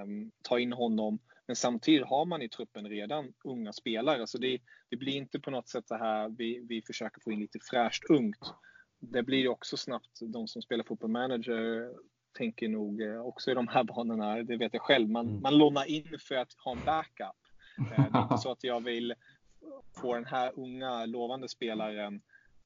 um, 0.03 0.31
ta 0.41 0.59
in 0.59 0.73
honom. 0.73 1.19
Men 1.47 1.55
samtidigt 1.55 2.07
har 2.07 2.25
man 2.25 2.41
i 2.41 2.49
truppen 2.49 2.87
redan 2.89 3.33
unga 3.43 3.73
spelare. 3.73 4.27
Så 4.27 4.37
det, 4.37 4.59
det 4.89 4.97
blir 4.97 5.13
inte 5.15 5.39
på 5.39 5.51
något 5.51 5.67
sätt 5.69 5.87
så 5.87 5.95
här 5.97 6.29
vi, 6.29 6.65
vi 6.69 6.81
försöker 6.81 7.21
få 7.21 7.31
in 7.31 7.39
lite 7.39 7.59
fräscht 7.71 8.03
ungt. 8.09 8.53
Det 8.99 9.23
blir 9.23 9.47
också 9.47 9.77
snabbt, 9.77 10.19
de 10.21 10.47
som 10.47 10.61
spelar 10.61 10.83
fotboll 10.83 11.09
manager 11.09 11.89
tänker 12.37 12.67
nog 12.69 13.01
eh, 13.01 13.21
också 13.21 13.51
i 13.51 13.53
de 13.53 13.67
här 13.67 13.83
banorna, 13.83 14.43
det 14.43 14.57
vet 14.57 14.73
jag 14.73 14.81
själv. 14.81 15.09
Man, 15.09 15.27
Mm. 15.29 15.41
man 15.41 15.57
lånar 15.57 15.89
in 15.89 16.17
för 16.27 16.35
att 16.35 16.53
ha 16.65 16.71
en 16.71 16.85
backup. 16.85 17.35
Eh, 17.77 18.11
Det 18.11 18.17
är 18.17 18.23
inte 18.23 18.37
så 18.37 18.51
att 18.51 18.63
jag 18.63 18.83
vill 18.83 19.13
få 20.01 20.13
den 20.13 20.25
här 20.25 20.51
unga 20.55 21.05
lovande 21.05 21.49
spelaren 21.49 22.21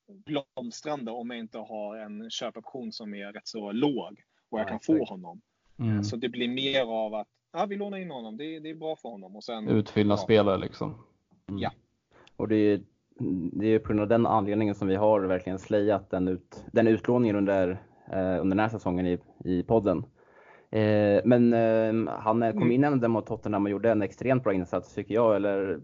blomstrande 0.07 1.11
om 1.11 1.29
jag 1.29 1.39
inte 1.39 1.57
har 1.57 1.97
en 1.97 2.29
köpoption 2.29 2.91
som 2.91 3.13
är 3.13 3.31
rätt 3.33 3.47
så 3.47 3.71
låg 3.71 4.21
och 4.49 4.59
jag 4.59 4.65
Ja, 4.65 4.69
kan 4.69 4.79
få 4.79 5.05
honom. 5.05 5.41
Mm. 5.79 6.03
Så 6.03 6.15
det 6.15 6.29
blir 6.29 6.47
mer 6.47 6.81
av 6.85 7.13
att 7.15 7.27
ja, 7.53 7.65
vi 7.65 7.75
lånar 7.75 7.97
in 7.97 8.11
honom, 8.11 8.37
det, 8.37 8.55
är- 8.55 8.59
det 8.59 8.69
är 8.69 8.75
bra 8.75 8.95
för 8.95 9.09
honom. 9.09 9.35
Och 9.35 9.43
sen, 9.43 9.67
Utfyllnadsspelare 9.67 10.57
liksom. 10.57 10.95
Ja. 11.45 11.71
Och 12.35 12.47
det 12.47 12.55
är, 12.55 12.81
det 13.53 13.67
är 13.67 13.79
på 13.79 13.87
grund 13.87 13.99
av 14.01 14.07
den 14.07 14.25
anledningen 14.25 14.75
som 14.75 14.87
vi 14.87 14.95
har 14.95 15.21
verkligen 15.21 15.59
slejat 15.59 16.09
den, 16.09 16.27
ut, 16.27 16.63
den 16.71 16.87
utlåningen 16.87 17.35
under, 17.35 17.69
eh, 18.11 18.17
under 18.17 18.43
den 18.55 18.59
här 18.59 18.69
säsongen 18.69 19.07
i, 19.07 19.19
i 19.45 19.63
podden. 19.63 20.03
Eh, 20.73 21.21
men 21.25 21.53
eh, 21.53 22.13
han 22.13 22.39
kom 22.51 22.61
Mm. 22.61 22.71
in 22.71 22.83
ändå 22.83 23.07
mot 23.07 23.25
Tottenham 23.25 23.65
och 23.65 23.69
gjorde 23.71 23.91
en 23.91 24.01
extremt 24.01 24.43
bra 24.43 24.53
insats 24.53 24.93
tycker 24.93 25.13
jag. 25.15 25.35
Eller 25.35 25.79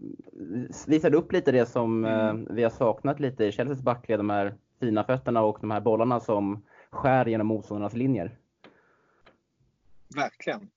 visade 0.86 1.16
upp 1.16 1.32
lite 1.32 1.52
det 1.52 1.66
som 1.66 2.04
Mm. 2.04 2.46
eh, 2.46 2.54
vi 2.54 2.62
har 2.62 2.70
saknat 2.70 3.20
lite 3.20 3.44
i 3.44 3.52
Chelseas 3.52 3.82
backled. 3.82 4.18
De 4.18 4.30
här 4.30 4.54
fina 4.80 5.04
fötterna 5.04 5.42
och 5.42 5.58
de 5.60 5.70
här 5.70 5.80
bollarna 5.80 6.20
som 6.20 6.62
skär 6.90 7.26
genom 7.26 7.46
motståndarnas 7.46 7.94
linjer. 7.94 8.38
Verkligen. 10.16 10.70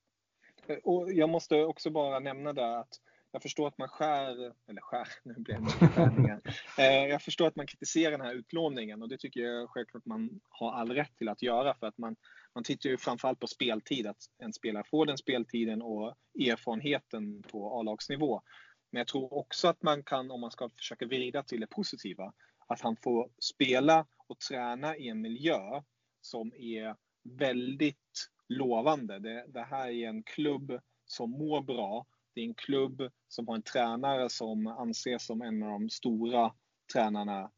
Eh, 0.66 0.76
Och 0.84 1.12
jag 1.12 1.28
måste 1.28 1.64
också 1.64 1.90
bara 1.90 2.18
nämna 2.18 2.52
där 2.52 2.76
att 2.80 3.00
jag 3.34 3.42
förstår 3.42 3.68
att 3.68 3.78
man 3.78 3.88
skär, 3.88 4.52
eller 4.68 4.80
skär, 4.80 5.08
nu 5.22 5.34
blir 5.34 5.54
det 5.54 5.88
skärningar. 5.88 6.40
Eh, 6.78 7.06
jag 7.06 7.22
förstår 7.22 7.46
att 7.46 7.56
man 7.56 7.66
kritiserar 7.66 8.10
den 8.10 8.20
här 8.20 8.34
utlåningen 8.34 9.02
och 9.02 9.08
det 9.08 9.18
tycker 9.18 9.40
jag 9.40 9.70
självklart 9.70 10.04
man 10.04 10.40
har 10.48 10.72
all 10.72 10.90
rätt 10.90 11.16
till 11.16 11.28
att 11.28 11.42
göra 11.42 11.74
för 11.74 11.86
att 11.86 11.98
man, 11.98 12.16
man 12.54 12.64
tittar 12.64 12.90
ju 12.90 12.96
framförallt 12.96 13.40
på 13.40 13.46
speltid, 13.46 14.06
att 14.06 14.16
en 14.38 14.52
spelare 14.52 14.84
får 14.90 15.06
den 15.06 15.18
speltiden 15.18 15.82
och 15.82 16.14
erfarenheten 16.38 17.42
på 17.42 17.80
A-lagsnivå. 17.80 18.42
Men 18.90 18.98
jag 18.98 19.06
tror 19.06 19.34
också 19.34 19.68
att 19.68 19.82
man 19.82 20.02
kan, 20.02 20.30
om 20.30 20.40
man 20.40 20.50
ska 20.50 20.70
försöka 20.76 21.06
vrida 21.06 21.42
till 21.42 21.60
det 21.60 21.66
positiva, 21.66 22.32
att 22.66 22.80
han 22.80 22.96
får 22.96 23.30
spela 23.38 24.06
och 24.26 24.38
träna 24.38 24.96
i 24.96 25.08
en 25.08 25.20
miljö 25.20 25.82
som 26.20 26.52
är 26.54 26.96
väldigt 27.38 28.30
lovande. 28.48 29.18
Det, 29.18 29.44
det 29.48 29.62
här 29.62 29.88
är 29.88 30.08
en 30.08 30.22
klubb 30.22 30.80
som 31.06 31.30
mår 31.30 31.62
bra. 31.62 32.06
Det 32.34 32.40
är 32.40 32.44
en 32.44 32.54
klubb 32.54 33.02
som 33.28 33.48
har 33.48 33.54
en 33.54 33.62
tränare 33.62 34.28
som 34.28 34.66
anses 34.66 35.26
som 35.26 35.42
en 35.42 35.62
av 35.62 35.70
de 35.70 35.90
stora 35.90 36.52
tränarna 36.92 37.50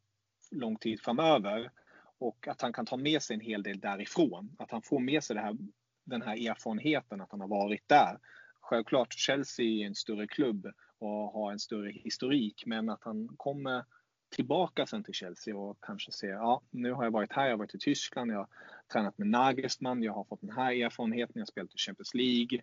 lång 0.50 0.76
tid 0.76 1.00
framöver. 1.00 1.70
Och 2.18 2.48
att 2.48 2.62
han 2.62 2.72
kan 2.72 2.86
ta 2.86 2.96
med 2.96 3.22
sig 3.22 3.34
en 3.34 3.40
hel 3.40 3.62
del 3.62 3.80
därifrån. 3.80 4.56
Att 4.58 4.70
han 4.70 4.82
får 4.82 5.00
med 5.00 5.24
sig 5.24 5.36
det 5.36 5.42
här, 5.42 5.56
den 6.04 6.22
här 6.22 6.50
erfarenheten 6.50 7.20
att 7.20 7.30
han 7.30 7.40
har 7.40 7.48
varit 7.48 7.88
där. 7.88 8.18
Självklart, 8.60 9.14
Chelsea 9.14 9.66
är 9.66 9.86
en 9.86 9.94
större 9.94 10.26
klubb 10.26 10.66
och 10.98 11.32
har 11.32 11.52
en 11.52 11.58
större 11.58 11.90
historik. 11.90 12.62
Men 12.66 12.88
att 12.88 13.04
han 13.04 13.28
kommer 13.36 13.84
tillbaka 14.30 14.86
sen 14.86 15.04
till 15.04 15.14
Chelsea 15.14 15.56
och 15.56 15.78
kanske 15.80 16.12
ser, 16.12 16.28
ja, 16.28 16.62
nu 16.70 16.92
har 16.92 17.04
jag 17.04 17.10
varit 17.10 17.32
här, 17.32 17.44
jag 17.44 17.52
har 17.52 17.58
varit 17.58 17.74
i 17.74 17.78
Tyskland, 17.78 18.30
jag 18.30 18.38
har 18.38 18.48
tränat 18.92 19.18
med 19.18 19.28
Nagelsmann, 19.28 20.02
jag 20.02 20.12
har 20.12 20.24
fått 20.24 20.40
den 20.40 20.56
här 20.56 20.72
erfarenheten, 20.72 21.32
jag 21.34 21.40
har 21.40 21.46
spelat 21.46 21.74
i 21.74 21.78
Champions 21.78 22.14
League. 22.14 22.60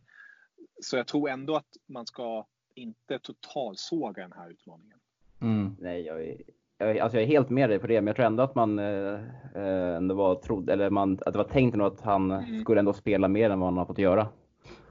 Så 0.82 0.98
jag 0.98 1.08
tror 1.08 1.30
ändå 1.30 1.56
att 1.56 1.68
man 1.88 2.06
ska 2.06 2.46
inte 2.76 3.20
totalsåga 3.20 4.22
den 4.22 4.34
här 4.38 4.50
utmaningen. 4.50 4.98
Mm. 5.42 5.76
Nej, 5.80 6.02
jag 6.02 6.24
är, 6.24 6.38
jag, 6.78 7.00
alltså 7.00 7.18
jag 7.18 7.24
är 7.24 7.28
helt 7.28 7.50
med 7.50 7.70
dig 7.70 7.80
på 7.80 7.88
det, 7.88 8.02
men 8.02 8.08
jag 8.08 8.16
tror 8.16 8.26
ändå 8.26 8.44
att 8.44 8.56
man 8.56 8.80
eh, 8.80 9.20
eh, 9.56 9.96
ändå 9.96 10.16
var 10.16 10.36
trodd, 10.36 10.70
eller 10.70 10.90
man, 10.90 11.20
att 11.26 11.34
det 11.34 11.38
var 11.38 11.44
tänkt 11.44 11.82
att 11.82 12.02
han 12.02 12.32
Mm. 12.32 12.62
skulle 12.62 12.80
ändå 12.80 12.94
spela 12.94 13.28
mer 13.28 13.50
än 13.50 13.60
vad 13.60 13.68
han 13.68 13.78
har 13.78 13.86
fått 13.86 13.98
göra. 13.98 14.28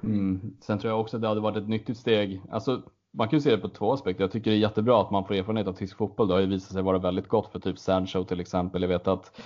Mm. 0.02 0.56
Sen 0.61 0.78
tror 0.78 0.90
jag 0.92 1.00
också 1.00 1.16
att 1.16 1.22
det 1.22 1.28
hade 1.28 1.40
varit 1.40 1.56
ett 1.56 1.68
nyttigt 1.68 1.98
steg. 1.98 2.42
Alltså, 2.50 2.82
man 3.14 3.28
kan 3.28 3.37
ju 3.37 3.40
se 3.40 3.50
det 3.50 3.58
på 3.58 3.68
två 3.68 3.92
aspekter. 3.92 4.24
Jag 4.24 4.32
tycker 4.32 4.50
det 4.50 4.56
är 4.56 4.61
jättebra 4.61 5.00
att 5.00 5.11
man 5.11 5.24
får 5.24 5.35
erfarenhet 5.35 5.66
av 5.66 5.72
tysk 5.72 5.96
fotboll. 5.96 6.28
Det 6.28 6.35
har 6.35 6.40
ju 6.40 6.46
visat 6.46 6.72
sig 6.72 6.82
vara 6.82 6.98
väldigt 6.98 7.28
gott 7.28 7.52
för 7.52 7.58
typ 7.61 7.78
Sancho 7.78 8.24
till 8.24 8.40
exempel. 8.40 8.82
Jag 8.82 8.88
vet 8.88 9.08
att, 9.08 9.40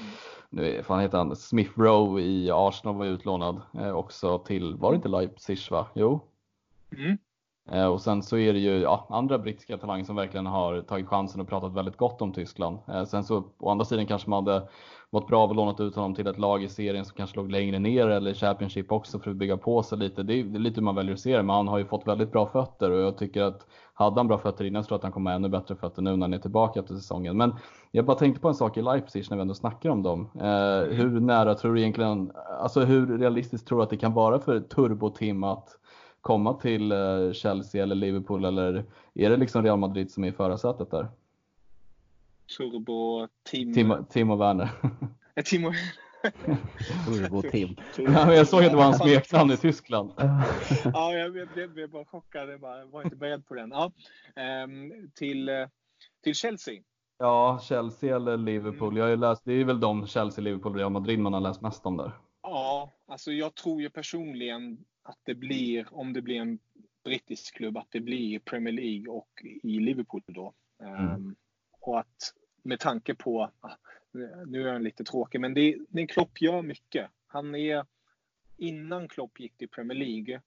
nu 0.56 0.82
fan 0.82 1.00
heter 1.00 1.18
han, 1.18 1.36
Smith 1.36 1.78
Rowe 1.78 2.22
i 2.22 2.50
Arsenal 2.50 2.96
var 2.96 3.06
utlånad 3.06 3.60
eh, 3.74 3.96
också 3.96 4.38
till, 4.38 4.74
var 4.74 4.90
det 4.90 4.96
inte 4.96 5.08
Leipzig 5.08 5.58
va? 5.70 5.86
Jo. 5.94 6.20
Mm. 6.96 7.18
Eh, 7.70 7.86
och 7.86 8.00
sen 8.00 8.22
så 8.22 8.38
är 8.38 8.52
det 8.52 8.58
ju 8.58 8.80
ja, 8.80 9.06
andra 9.10 9.38
brittiska 9.38 9.78
talanger 9.78 10.04
som 10.04 10.16
verkligen 10.16 10.46
har 10.46 10.80
tagit 10.82 11.06
chansen 11.06 11.40
och 11.40 11.48
pratat 11.48 11.72
väldigt 11.72 11.96
gott 11.96 12.22
om 12.22 12.32
Tyskland. 12.32 12.78
Eh, 12.88 13.04
sen 13.04 13.24
så 13.24 13.44
å 13.58 13.70
andra 13.70 13.84
sidan 13.84 14.06
kanske 14.06 14.30
man 14.30 14.46
hade 14.46 14.68
mått 15.16 15.28
bra 15.28 15.42
av 15.42 15.50
att 15.50 15.56
lånat 15.56 15.80
ut 15.80 15.94
honom 15.94 16.14
till 16.14 16.26
ett 16.26 16.38
lag 16.38 16.62
i 16.62 16.68
serien 16.68 17.04
som 17.04 17.16
kanske 17.16 17.36
låg 17.36 17.50
längre 17.50 17.78
ner 17.78 18.08
eller 18.08 18.34
Championship 18.34 18.92
också 18.92 19.18
för 19.18 19.30
att 19.30 19.36
bygga 19.36 19.56
på 19.56 19.82
sig 19.82 19.98
lite. 19.98 20.22
Det 20.22 20.34
är, 20.34 20.44
det 20.44 20.58
är 20.58 20.60
lite 20.60 20.80
hur 20.80 20.84
man 20.84 20.94
väljer 20.94 21.12
att 21.12 21.20
se 21.20 21.36
det, 21.36 21.42
men 21.42 21.56
han 21.56 21.68
har 21.68 21.78
ju 21.78 21.84
fått 21.84 22.06
väldigt 22.06 22.32
bra 22.32 22.46
fötter 22.46 22.90
och 22.90 23.00
jag 23.00 23.18
tycker 23.18 23.42
att 23.42 23.66
hade 23.94 24.20
han 24.20 24.28
bra 24.28 24.38
fötter 24.38 24.64
innan 24.64 24.84
så 24.84 24.88
tror 24.88 24.94
jag 24.94 24.98
att 24.98 25.02
han 25.02 25.12
kommer 25.12 25.30
ha 25.30 25.36
ännu 25.36 25.48
bättre 25.48 25.76
fötter 25.76 26.02
nu 26.02 26.16
när 26.16 26.26
han 26.26 26.34
är 26.34 26.38
tillbaka 26.38 26.80
efter 26.80 26.94
säsongen. 26.94 27.36
Men 27.36 27.54
jag 27.90 28.04
bara 28.04 28.16
tänkte 28.16 28.40
på 28.40 28.48
en 28.48 28.54
sak 28.54 28.76
i 28.76 28.82
Leipzig 28.82 29.26
när 29.30 29.36
vi 29.36 29.40
ändå 29.40 29.54
snackar 29.54 29.90
om 29.90 30.02
dem. 30.02 30.30
Eh, 30.34 30.94
hur 30.96 31.20
nära 31.20 31.54
tror 31.54 31.74
du 31.74 31.80
egentligen, 31.80 32.32
alltså 32.60 32.80
hur 32.80 33.18
realistiskt 33.18 33.68
tror 33.68 33.78
du 33.78 33.84
att 33.84 33.90
det 33.90 33.96
kan 33.96 34.12
vara 34.12 34.38
för 34.38 34.60
Turbo-Tim 34.60 35.44
att 35.44 35.68
komma 36.20 36.54
till 36.54 36.92
eh, 36.92 37.32
Chelsea 37.32 37.82
eller 37.82 37.94
Liverpool 37.94 38.44
eller 38.44 38.84
är 39.14 39.30
det 39.30 39.36
liksom 39.36 39.62
Real 39.62 39.78
Madrid 39.78 40.10
som 40.10 40.24
är 40.24 40.28
i 40.28 40.32
förarsätet 40.32 40.90
där? 40.90 41.08
Turbo, 42.56 43.28
Tim... 43.42 43.74
Timo, 43.74 44.04
Timo 44.10 44.36
Werner. 44.36 44.68
Eh, 45.34 45.44
Timo... 45.44 45.72
Turbo-Tim. 47.06 47.76
Ja, 47.96 48.34
jag 48.34 48.48
såg 48.48 48.64
att 48.64 48.70
det 48.70 48.76
var 48.76 48.84
hans 48.84 48.98
smeknamn 48.98 49.50
i 49.50 49.56
Tyskland. 49.56 50.12
Ja, 50.84 51.12
jag 51.12 51.32
blev, 51.72 51.90
bara 51.90 52.04
chockad. 52.04 52.50
Jag 52.50 52.60
bara, 52.60 52.84
var 52.84 53.02
inte 53.02 53.16
beredd 53.16 53.46
på 53.46 53.54
den. 53.54 53.70
Ja, 53.70 53.92
ehm, 54.36 55.10
till, 55.14 55.48
eh, 55.48 55.66
till 56.24 56.34
Chelsea. 56.34 56.82
Ja, 57.18 57.60
Chelsea 57.62 58.16
eller 58.16 58.36
Liverpool. 58.36 58.96
Jag 58.96 59.08
har 59.08 59.16
läst, 59.16 59.44
det 59.44 59.52
är 59.52 59.64
väl 59.64 59.80
de 59.80 60.06
Chelsea, 60.06 60.44
Liverpool 60.44 60.72
och 60.72 60.78
Real 60.78 60.92
Madrid 60.92 61.18
man 61.18 61.32
har 61.32 61.40
läst 61.40 61.60
mest 61.60 61.86
om 61.86 61.96
där. 61.96 62.12
Ja, 62.42 62.92
alltså 63.06 63.32
jag 63.32 63.54
tror 63.54 63.82
ju 63.82 63.90
personligen 63.90 64.84
att 65.02 65.18
det 65.24 65.34
blir, 65.34 65.86
om 65.90 66.12
det 66.12 66.22
blir 66.22 66.40
en 66.40 66.58
brittisk 67.04 67.56
klubb, 67.56 67.76
att 67.76 67.90
det 67.90 68.00
blir 68.00 68.38
Premier 68.38 68.74
League 68.74 69.08
och 69.08 69.28
i 69.62 69.80
Liverpool 69.80 70.22
då. 70.26 70.52
Ehm, 70.82 71.34
och 71.86 72.00
att 72.00 72.34
med 72.62 72.80
tanke 72.80 73.14
på, 73.14 73.50
ah, 73.60 73.76
nu 74.46 74.68
är 74.68 74.72
han 74.72 74.82
lite 74.82 75.04
tråkig, 75.04 75.40
men 75.40 75.54
det, 75.54 75.76
det 75.88 76.06
Klopp 76.06 76.40
gör 76.42 76.62
mycket. 76.62 77.10
Han 77.26 77.54
är, 77.54 77.86
innan 78.56 79.08
Klopp 79.08 79.40
gick 79.40 79.56
till 79.56 79.68
Premier 79.68 79.98
League 79.98 80.40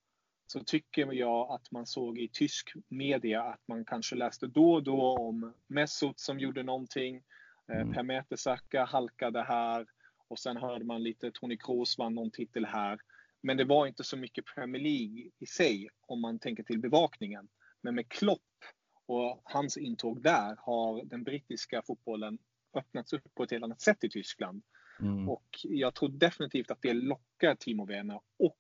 så 0.48 0.60
tycker 0.60 1.14
jag 1.14 1.52
att 1.52 1.72
man 1.72 1.86
såg 1.86 2.20
i 2.20 2.28
tysk 2.28 2.74
media 2.88 3.44
att 3.44 3.68
man 3.68 3.86
kanske 3.86 4.16
läste 4.16 4.48
då 4.48 4.74
och 4.74 4.84
då 4.84 5.18
om 5.18 5.54
Mesut 5.68 6.20
som 6.20 6.40
gjorde 6.40 6.64
någonting. 6.64 7.24
Eh, 7.68 7.82
mm. 7.82 7.94
Per 7.94 8.04
Mertesacker 8.04 8.86
halkade 8.86 9.44
här 9.44 9.86
och 10.28 10.40
sen 10.40 10.58
hörde 10.58 10.86
man 10.86 11.04
lite 11.04 11.32
Tony 11.32 11.58
Kroos 11.58 11.98
vann 11.98 12.16
någon 12.16 12.32
titel 12.32 12.66
här. 12.66 13.00
Men 13.42 13.58
det 13.58 13.64
var 13.64 13.88
inte 13.88 14.04
så 14.04 14.18
mycket 14.18 14.46
Premier 14.46 14.82
League 14.82 15.32
i 15.40 15.46
sig 15.46 15.90
om 16.02 16.22
man 16.22 16.40
tänker 16.40 16.64
till 16.64 16.80
bevakningen. 16.80 17.48
Men 17.82 17.96
med 17.96 18.10
Klopp 18.10 18.42
och 19.10 19.42
hans 19.44 19.78
intåg 19.78 20.22
där 20.22 20.56
har 20.60 21.04
den 21.04 21.24
brittiska 21.24 21.82
fotbollen 21.82 22.38
öppnats 22.74 23.14
upp 23.14 23.36
på 23.36 23.44
ett 23.44 23.52
helt 23.52 23.64
annat 23.64 23.82
sätt 23.82 24.04
i 24.04 24.10
Tyskland. 24.10 24.64
Mm. 25.00 25.30
Och 25.30 25.48
jag 25.64 25.96
tror 25.96 26.10
definitivt 26.10 26.72
att 26.72 26.82
det 26.82 26.94
lockar 26.94 27.56
Timo 27.56 27.86
Werner. 27.86 28.22
Och 28.40 28.58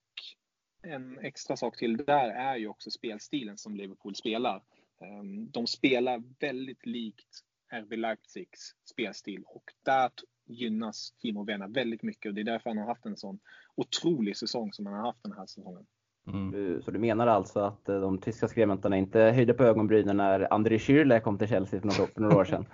en 0.82 1.20
extra 1.20 1.58
sak 1.58 1.78
till 1.78 1.98
där 1.98 2.30
är 2.30 2.56
ju 2.56 2.68
också 2.68 2.92
spelstilen 2.92 3.58
som 3.58 3.76
Liverpool 3.76 4.16
spelar. 4.16 4.64
Ehm, 5.02 5.52
de 5.52 5.68
spelar 5.68 6.24
väldigt 6.40 6.86
likt 6.86 7.44
RB 7.72 7.94
Leipzigs 7.94 8.76
spelstil 8.86 9.44
och 9.46 9.74
där 9.84 10.12
gynnas 10.46 11.12
Timo 11.12 11.44
Werner 11.44 11.68
väldigt 11.68 12.04
mycket 12.04 12.30
och 12.30 12.36
det 12.36 12.42
är 12.42 12.46
därför 12.46 12.70
han 12.70 12.78
har 12.78 12.86
haft 12.86 13.06
en 13.06 13.18
sån 13.18 13.40
otrolig 13.76 14.38
säsong 14.38 14.74
som 14.74 14.86
han 14.86 14.96
har 14.96 15.06
haft 15.06 15.24
den 15.24 15.34
här 15.34 15.46
säsongen. 15.46 15.86
Mm. 16.34 16.82
Så 16.82 16.92
du 16.92 17.00
menar 17.00 17.28
alltså 17.28 17.60
att 17.60 17.89
eh, 17.89 18.02
de 18.02 18.18
tyska 18.18 18.48
skribenterna 18.48 18.98
inte 18.98 19.20
höjde 19.20 19.54
på 19.54 19.63
ögonbrynen 19.63 20.18
när 20.18 20.54
André 20.54 20.78
Schürrle 20.78 21.20
kom 21.20 21.38
till 21.38 21.48
Chelsea 21.48 21.82
för 21.82 21.88
några, 21.88 22.08
för 22.13 22.22
några 22.22 22.38
år 22.38 22.46
sedan? 22.46 22.65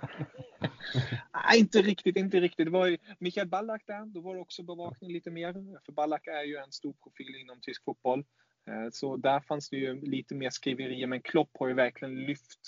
Nej, 1.34 1.60
inte 1.60 1.82
riktigt, 1.82 2.16
inte 2.16 2.40
riktigt. 2.40 2.66
Det 2.66 2.72
var 2.72 2.86
ju 2.86 2.98
Mikael 3.18 3.48
Ballack 3.48 3.82
där, 3.86 4.06
då 4.06 4.20
var 4.20 4.34
det 4.34 4.40
också 4.40 4.62
bevakning 4.62 5.12
lite 5.12 5.30
mer. 5.30 5.52
För 5.84 5.92
Ballack 5.92 6.26
är 6.26 6.42
ju 6.42 6.56
en 6.56 6.72
stor 6.72 6.94
profil 7.02 7.36
inom 7.40 7.60
tysk 7.60 7.84
fotboll. 7.84 8.24
Eh, 8.70 8.90
så 8.92 9.16
där 9.16 9.40
fanns 9.40 9.70
det 9.70 9.76
ju 9.76 10.00
lite 10.00 10.34
mer 10.34 10.50
skriverier, 10.50 11.06
men 11.06 11.22
Klopp 11.22 11.50
har 11.58 11.68
ju 11.68 11.74
verkligen 11.74 12.14
lyft 12.14 12.60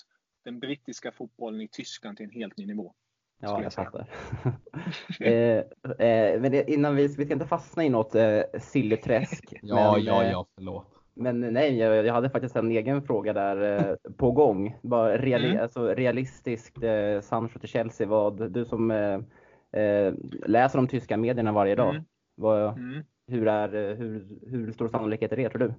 den 0.45 0.61
brittiska 0.61 1.13
fotbollen 1.13 1.61
i 1.61 1.69
Tyskland 1.69 2.17
till 2.17 2.27
en 2.27 2.33
helt 2.33 2.57
ny 2.57 2.67
nivå. 2.67 2.95
Ja, 3.41 3.63
jag 3.63 3.73
fattar. 3.73 4.07
eh, 5.21 5.59
eh, 6.09 6.41
men 6.41 6.53
det, 6.53 6.71
innan 6.71 6.97
vi, 6.97 7.03
vi 7.03 7.25
ska 7.25 7.33
inte 7.33 7.47
fastna 7.47 7.85
i 7.85 7.89
något 7.89 8.15
eh, 8.15 8.41
silleträsk. 8.61 9.55
ja, 9.63 9.93
men, 9.93 10.05
ja, 10.05 10.23
eh, 10.23 10.31
ja, 10.31 10.47
förlåt. 10.55 10.87
Men 11.15 11.41
nej, 11.41 11.79
jag, 11.79 12.07
jag, 12.07 12.15
hade 12.15 12.31
faktiskt 12.31 12.57
en 12.57 12.71
egen 12.71 13.03
fråga 13.03 13.33
där 13.33 13.79
eh, 13.79 14.13
på 14.17 14.31
gång. 14.31 14.79
Bara 14.83 15.19
reali 15.19 15.49
mm. 15.49 15.63
alltså, 15.63 15.95
realistiskt, 15.95 16.83
eh, 16.83 17.21
Sancho 17.21 17.59
till 17.59 17.69
Chelsea, 17.69 18.07
vad, 18.07 18.53
du 18.53 18.65
som 18.65 18.91
eh, 19.71 20.15
läser 20.47 20.79
de 20.79 20.89
tyska 20.89 21.17
medierna 21.17 21.53
varje 21.53 21.75
dag, 21.75 21.91
mm. 21.91 22.05
Vad, 22.35 22.79
mm. 22.79 23.05
Hur, 23.27 23.49
är, 23.49 23.97
hur, 23.97 24.29
hur 24.47 24.73
stor 24.73 24.89
sannolikhet 24.89 25.33
är 25.33 25.37
det, 25.37 25.49
tror 25.49 25.59
du? 25.59 25.75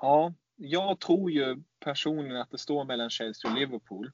Ja, 0.00 0.32
jag 0.56 1.00
tror 1.00 1.30
ju 1.30 1.62
personligen 1.80 2.40
att 2.40 2.50
det 2.50 2.58
står 2.58 2.84
mellan 2.84 3.10
Chelsea 3.10 3.50
och 3.50 3.58
Liverpool. 3.58 4.10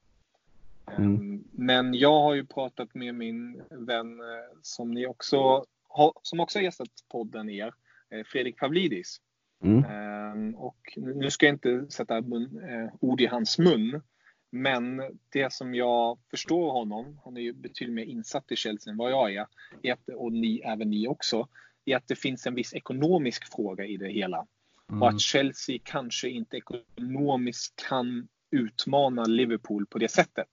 Mm. 0.90 1.14
Ehm, 1.14 1.44
men 1.53 1.94
jag 1.94 2.20
har 2.20 2.35
ju 2.35 2.47
pratat 2.47 2.94
med 2.94 3.14
min 3.14 3.62
vän 3.70 4.20
eh, 4.20 4.59
som 4.62 4.90
ni 4.90 5.07
också 5.07 5.64
har, 5.88 6.12
som 6.23 6.40
också 6.40 6.59
har 6.59 6.64
gästat 6.64 6.88
podden 7.09 7.51
er, 7.51 7.75
eh, 8.11 8.25
Fredrik 8.27 8.59
Pavlidis. 8.59 9.20
Mm. 9.62 9.85
Ehm, 9.85 10.55
och 10.55 10.79
nu 10.97 11.31
ska 11.31 11.47
jag 11.47 11.55
inte 11.55 11.87
sätta 11.90 12.20
mun, 12.20 12.61
eh, 12.68 12.94
ord 13.01 13.20
i 13.20 13.27
hans 13.27 13.59
mun, 13.59 14.03
men 14.51 15.03
det 15.29 15.53
som 15.53 15.75
jag 15.75 16.18
förstår 16.31 16.70
honom, 16.70 17.20
han 17.25 17.37
är 17.37 17.40
ju 17.40 17.53
betydligt 17.53 17.94
mer 17.94 18.05
insatt 18.05 18.53
i 18.53 18.57
Chelsea 18.57 18.90
än 18.90 18.97
vad 18.97 19.11
jag 19.11 19.35
är, 19.35 19.47
är 19.83 19.92
att, 19.92 20.09
och 20.09 20.33
ni, 20.33 20.61
även 20.64 20.90
ni 20.90 21.09
också, 21.09 21.49
är 21.85 21.97
att 21.97 22.09
det 22.09 22.16
finns 22.16 22.47
en 22.47 22.55
viss 22.55 22.75
ekonomisk 22.75 23.55
fråga 23.55 23.85
i 23.85 23.97
det 23.97 24.09
hela. 24.09 24.47
Mm. 24.90 25.03
Och 25.03 25.09
att 25.09 25.20
Chelsea 25.20 25.79
kanske 25.85 26.29
inte 26.29 26.57
ekonomiskt 26.57 27.88
kan 27.88 28.29
utmana 28.51 29.25
Liverpool 29.25 29.87
på 29.87 29.99
det 29.99 30.09
sättet. 30.09 30.49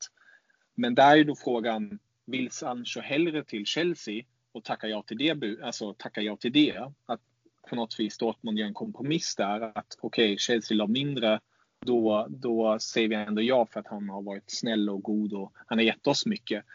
Men 0.82 0.96
där 0.96 1.17
är 1.17 1.24
då 1.24 1.36
frågan, 1.36 2.00
vill 2.26 2.52
Sancho 2.52 3.00
hellre 3.00 3.44
till 3.44 3.65
Chelsea 3.65 4.24
och 4.52 4.63
tacka 4.63 4.88
ja 4.88 5.04
till 5.04 5.17
det? 5.17 5.62
Alltså 5.63 5.94
tacka 5.94 6.22
ja 6.22 6.38
till 6.38 6.52
det? 6.52 6.91
Att 7.06 7.22
på 7.70 7.76
något 7.76 8.00
vis 8.00 8.17
Dortmund 8.17 8.60
gör 8.60 8.67
en 8.67 8.74
kompromiss 8.74 9.36
där. 9.36 9.62
Att 9.62 9.98
okej, 10.02 10.26
okay, 10.26 10.38
Chelsea 10.38 10.78
la 10.78 10.88
mindre. 10.88 11.39
Då, 11.86 12.28
då 12.30 12.80
säger 12.80 13.08
vi 13.08 13.15
ändå 13.15 13.41
ja 13.41 13.65
för 13.65 13.80
att 13.80 13.88
han 13.88 14.10
har 14.10 14.22
varit 14.22 14.44
snäll 14.52 14.89
och 14.89 15.04
god 15.04 15.34
och 15.34 15.54
han 15.67 15.78
har 15.78 15.86
gett 15.86 16.08
oss 16.08 16.26
mycket. 16.26 16.65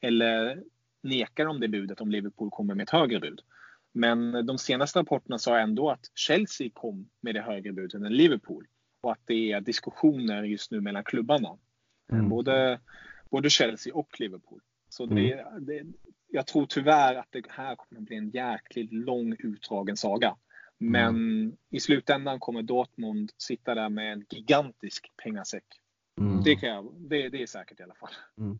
Eller 0.00 0.62
nekar 1.02 1.44
de 1.44 1.60
det 1.60 1.68
budet 1.68 2.00
om 2.00 2.10
Liverpool 2.10 2.50
kommer 2.50 2.74
med 2.74 2.84
ett 2.84 2.90
högre 2.90 3.20
bud? 3.20 3.40
Men 3.92 4.46
de 4.46 4.58
senaste 4.58 4.98
rapporterna 4.98 5.38
sa 5.38 5.58
ändå 5.58 5.90
att 5.90 6.10
Chelsea 6.14 6.70
kom 6.74 7.08
med 7.20 7.34
det 7.34 7.42
högre 7.42 7.72
budet 7.72 7.94
än 8.02 8.16
Liverpool 8.16 8.66
och 9.00 9.12
att 9.12 9.22
det 9.24 9.52
är 9.52 9.60
diskussioner 9.60 10.42
just 10.42 10.70
nu 10.70 10.80
mellan 10.80 11.04
klubbarna. 11.04 11.58
Mm. 12.12 12.28
Både 12.28 12.80
både 13.30 13.50
Chelsea 13.50 13.94
och 13.94 14.20
Liverpool. 14.20 14.60
Så 14.88 15.04
mm. 15.04 15.32
det, 15.60 15.82
jag 16.28 16.46
tror 16.46 16.66
tyvärr 16.66 17.14
att 17.14 17.28
det 17.30 17.42
här 17.48 17.76
kommer 17.76 18.00
bli 18.00 18.16
en 18.16 18.30
jäkligt 18.30 18.92
lång 18.92 19.36
utdragen 19.38 19.96
saga. 19.96 20.36
Men 20.78 21.08
mm. 21.08 21.56
i 21.70 21.80
slutändan 21.80 22.40
kommer 22.40 22.62
Dortmund 22.62 23.30
sitta 23.38 23.74
där 23.74 23.88
med 23.88 24.12
en 24.12 24.24
gigantisk 24.30 25.12
pengasäck. 25.22 25.64
Mm. 26.20 26.42
Det, 26.42 26.56
kan 26.56 26.68
jag, 26.68 26.94
det, 26.96 27.28
det, 27.28 27.42
är 27.42 27.46
säkert 27.46 27.80
i 27.80 27.82
alla 27.82 27.94
fall. 27.94 28.12
Mm. 28.38 28.58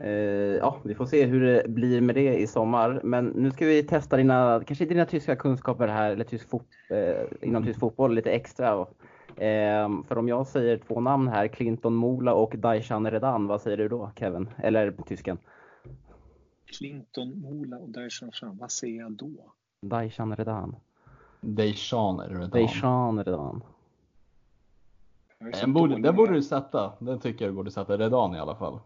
Eh, 0.00 0.56
ja, 0.56 0.80
vi 0.84 0.94
får 0.94 1.06
se 1.06 1.26
hur 1.26 1.40
det 1.40 1.68
blir 1.68 2.00
med 2.00 2.14
det 2.14 2.38
i 2.38 2.46
sommar. 2.46 3.00
Men 3.04 3.26
nu 3.26 3.50
ska 3.50 3.66
vi 3.66 3.82
testa 3.82 4.16
dina, 4.16 4.62
kanske 4.66 4.84
dina 4.84 5.06
tyska 5.06 5.36
kunskaper 5.36 5.88
här, 5.88 6.12
eller 6.12 6.24
tysk 6.24 6.50
fot, 6.50 6.68
eh, 6.90 7.48
inom 7.48 7.64
tysk 7.64 7.80
fotboll 7.80 8.14
lite 8.14 8.30
extra. 8.30 8.86
Eh, 9.40 10.02
för 10.08 10.18
om 10.18 10.28
jag 10.28 10.46
säger 10.46 10.78
två 10.78 11.00
namn 11.00 11.28
här, 11.28 11.48
Clinton 11.48 11.94
Mola 11.94 12.34
och 12.34 12.54
Daishan 12.58 13.10
Redan, 13.10 13.46
vad 13.46 13.60
säger 13.60 13.76
du 13.76 13.88
då 13.88 14.10
Kevin? 14.16 14.50
Eller 14.56 14.90
tysken? 15.06 15.38
Clinton 16.66 17.40
Mola 17.40 17.78
och 17.78 17.88
Daishan 17.88 18.30
Redan, 18.30 18.56
vad 18.58 18.70
säger 18.70 19.00
jag 19.00 19.12
då? 19.12 19.52
Daishan 19.82 20.36
Redan. 20.36 20.76
Daishan 21.40 22.20
Redan. 22.20 22.50
Daishan 22.50 23.24
Redan. 23.24 23.62
Den 25.38 25.72
borde, 25.72 26.00
den 26.00 26.16
borde 26.16 26.32
du 26.32 26.42
sätta. 26.42 26.92
Den 26.98 27.20
tycker 27.20 27.44
jag 27.44 27.52
du 27.52 27.56
borde 27.56 27.70
sätta. 27.70 27.96
Redan 27.96 28.34
i 28.34 28.38
alla 28.38 28.56
fall. 28.56 28.80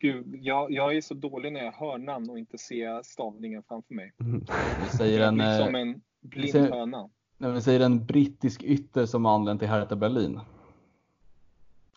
Gud, 0.00 0.34
jag, 0.40 0.70
jag 0.72 0.96
är 0.96 1.00
så 1.00 1.14
dålig 1.14 1.52
när 1.52 1.64
jag 1.64 1.72
hör 1.72 1.98
namn 1.98 2.30
och 2.30 2.38
inte 2.38 2.58
ser 2.58 3.02
stavningen 3.02 3.62
framför 3.62 3.94
mig. 3.94 4.12
Mm. 4.20 4.44
Du 4.84 4.96
säger 4.96 5.28
en, 5.28 5.36
som 5.36 5.74
eh, 5.74 5.80
en 5.80 6.00
blind 6.20 6.50
säger, 6.50 6.70
höna. 6.70 7.10
När 7.40 7.52
vi 7.52 7.62
säger 7.62 7.80
en 7.80 8.06
brittisk 8.06 8.62
ytter 8.62 9.06
som 9.06 9.26
anlänt 9.26 9.60
till 9.60 9.68
Hertha 9.68 9.96
Berlin. 9.96 10.40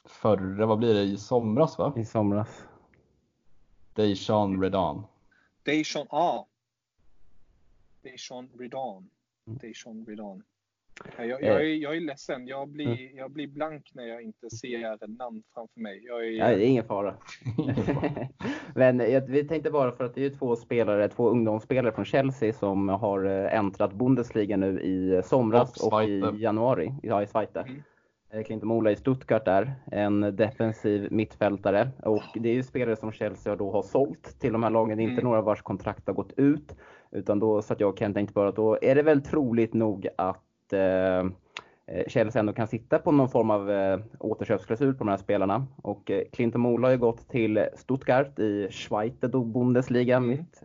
Förra, 0.06 0.65
vad 0.65 0.77
blir 0.77 0.93
det, 0.93 1.04
i 1.04 1.17
somras 1.17 1.77
va? 1.77 1.93
I 1.97 2.06
somras. 2.06 2.63
Dejan 3.93 4.62
Redan. 4.62 5.04
Dejan, 5.63 6.08
ah. 6.10 6.45
Dejan 8.01 8.49
Redan. 8.60 9.10
Dejan 9.45 10.06
Redan. 10.06 10.43
Jag, 11.17 11.30
jag, 11.30 11.43
jag, 11.43 11.62
är, 11.62 11.75
jag 11.75 11.95
är 11.95 11.99
ledsen, 11.99 12.47
jag 12.47 12.69
blir, 12.69 12.88
mm. 12.88 13.17
jag 13.17 13.32
blir 13.32 13.47
blank 13.47 13.91
när 13.93 14.04
jag 14.04 14.21
inte 14.21 14.49
ser 14.49 15.17
namn 15.17 15.43
framför 15.54 15.80
mig. 15.80 16.04
Jag 16.04 16.27
är... 16.27 16.32
Ja, 16.32 16.47
det 16.47 16.65
är 16.65 16.67
ingen 16.67 16.86
fara. 16.86 17.15
Men 18.76 18.97
vi 19.28 19.47
tänkte 19.47 19.72
bara 19.72 19.91
för 19.91 20.03
att 20.03 20.15
det 20.15 20.26
är 20.26 20.30
två 20.30 20.55
spelare, 20.55 21.09
två 21.09 21.30
ungdomsspelare 21.30 21.93
från 21.93 22.05
Chelsea 22.05 22.53
som 22.53 22.89
har 22.89 23.26
äntrat 23.26 23.91
eh, 23.91 23.97
Bundesliga 23.97 24.57
nu 24.57 24.82
i 24.82 25.22
somras 25.24 25.84
och, 25.84 25.93
och 25.93 26.03
i 26.03 26.24
januari. 26.36 26.93
Ja, 27.03 27.24
i 27.24 27.28
Zweite. 27.28 27.59
Mm. 27.59 27.84
Eh, 28.34 28.43
Clinton 28.43 28.68
Mola 28.68 28.91
i 28.91 28.95
Stuttgart 28.95 29.45
där, 29.45 29.74
en 29.91 30.36
defensiv 30.36 31.07
mittfältare. 31.11 31.89
Och 32.03 32.24
det 32.36 32.49
är 32.49 32.53
ju 32.53 32.63
spelare 32.63 32.95
som 32.95 33.11
Chelsea 33.11 33.55
då 33.55 33.72
har 33.72 33.82
sålt 33.82 34.39
till 34.39 34.53
de 34.53 34.63
här 34.63 34.70
lagen. 34.70 34.97
Det 34.97 35.01
är 35.01 35.05
inte 35.05 35.22
mm. 35.22 35.26
några 35.26 35.41
vars 35.41 35.61
kontrakt 35.61 36.07
har 36.07 36.13
gått 36.13 36.34
ut. 36.38 36.76
Utan 37.11 37.39
då 37.39 37.61
satt 37.61 37.80
jag 37.80 37.89
och 37.89 37.97
Ken 37.97 38.13
tänkte 38.13 38.34
bara 38.34 38.49
att 38.49 38.55
då 38.55 38.78
är 38.82 38.95
det 38.95 39.03
väl 39.03 39.22
troligt 39.22 39.74
nog 39.74 40.07
att 40.18 40.43
eh, 40.74 41.19
eh, 41.86 42.07
Chelsea 42.07 42.39
ändå 42.39 42.53
kan 42.53 42.67
sitta 42.67 42.99
på 42.99 43.11
någon 43.11 43.30
form 43.30 43.51
av 43.51 43.72
eh, 43.72 43.99
återköpsklausul 44.19 44.93
på 44.93 45.03
de 45.03 45.09
här 45.09 45.17
spelarna. 45.17 45.67
Och 45.82 46.11
Clinton 46.32 46.61
Mola 46.61 46.88
har 46.88 46.91
ju 46.91 46.97
gått 46.97 47.30
till 47.30 47.67
Stuttgart 47.76 48.39
i 48.39 48.67
Schweiz 48.72 49.19
Bundesliga, 49.45 50.17
mm. 50.17 50.30
mitt, 50.30 50.63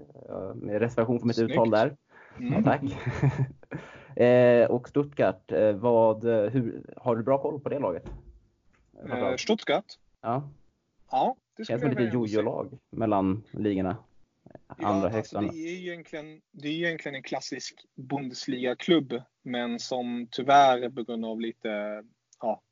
med 0.54 0.78
reservation 0.78 1.20
för 1.20 1.26
mitt 1.26 1.36
Snyggt. 1.36 1.52
uttal 1.52 1.70
där. 1.70 1.96
Mm. 2.38 2.52
Ja, 2.52 2.62
tack. 2.62 2.82
och 4.70 4.88
Stuttgart, 4.88 5.52
vad, 5.74 6.24
hur, 6.24 6.82
har 6.96 7.16
du 7.16 7.22
bra 7.22 7.38
koll 7.38 7.60
på 7.60 7.68
det 7.68 7.78
laget? 7.78 8.10
Stuttgart? 9.38 9.84
Ja. 10.22 10.48
Ja, 11.10 11.36
det 11.56 11.64
skulle 11.64 11.80
Känns 11.80 11.94
som 11.94 12.06
ett 12.06 12.14
jojo-lag 12.14 12.78
mellan 12.90 13.42
ligorna 13.50 13.96
andra 14.66 15.10
ja, 15.10 15.16
alltså 15.16 15.40
det, 15.40 15.46
är 15.46 15.78
egentligen, 15.78 16.40
det 16.52 16.68
är 16.68 16.72
egentligen 16.72 17.14
en 17.14 17.22
klassisk 17.22 17.84
Bundesliga-klubb, 17.94 19.22
men 19.42 19.78
som 19.78 20.28
tyvärr 20.30 20.90
på 20.90 21.02
grund 21.02 21.24
av 21.24 21.40
lite, 21.40 22.02
ja, 22.40 22.62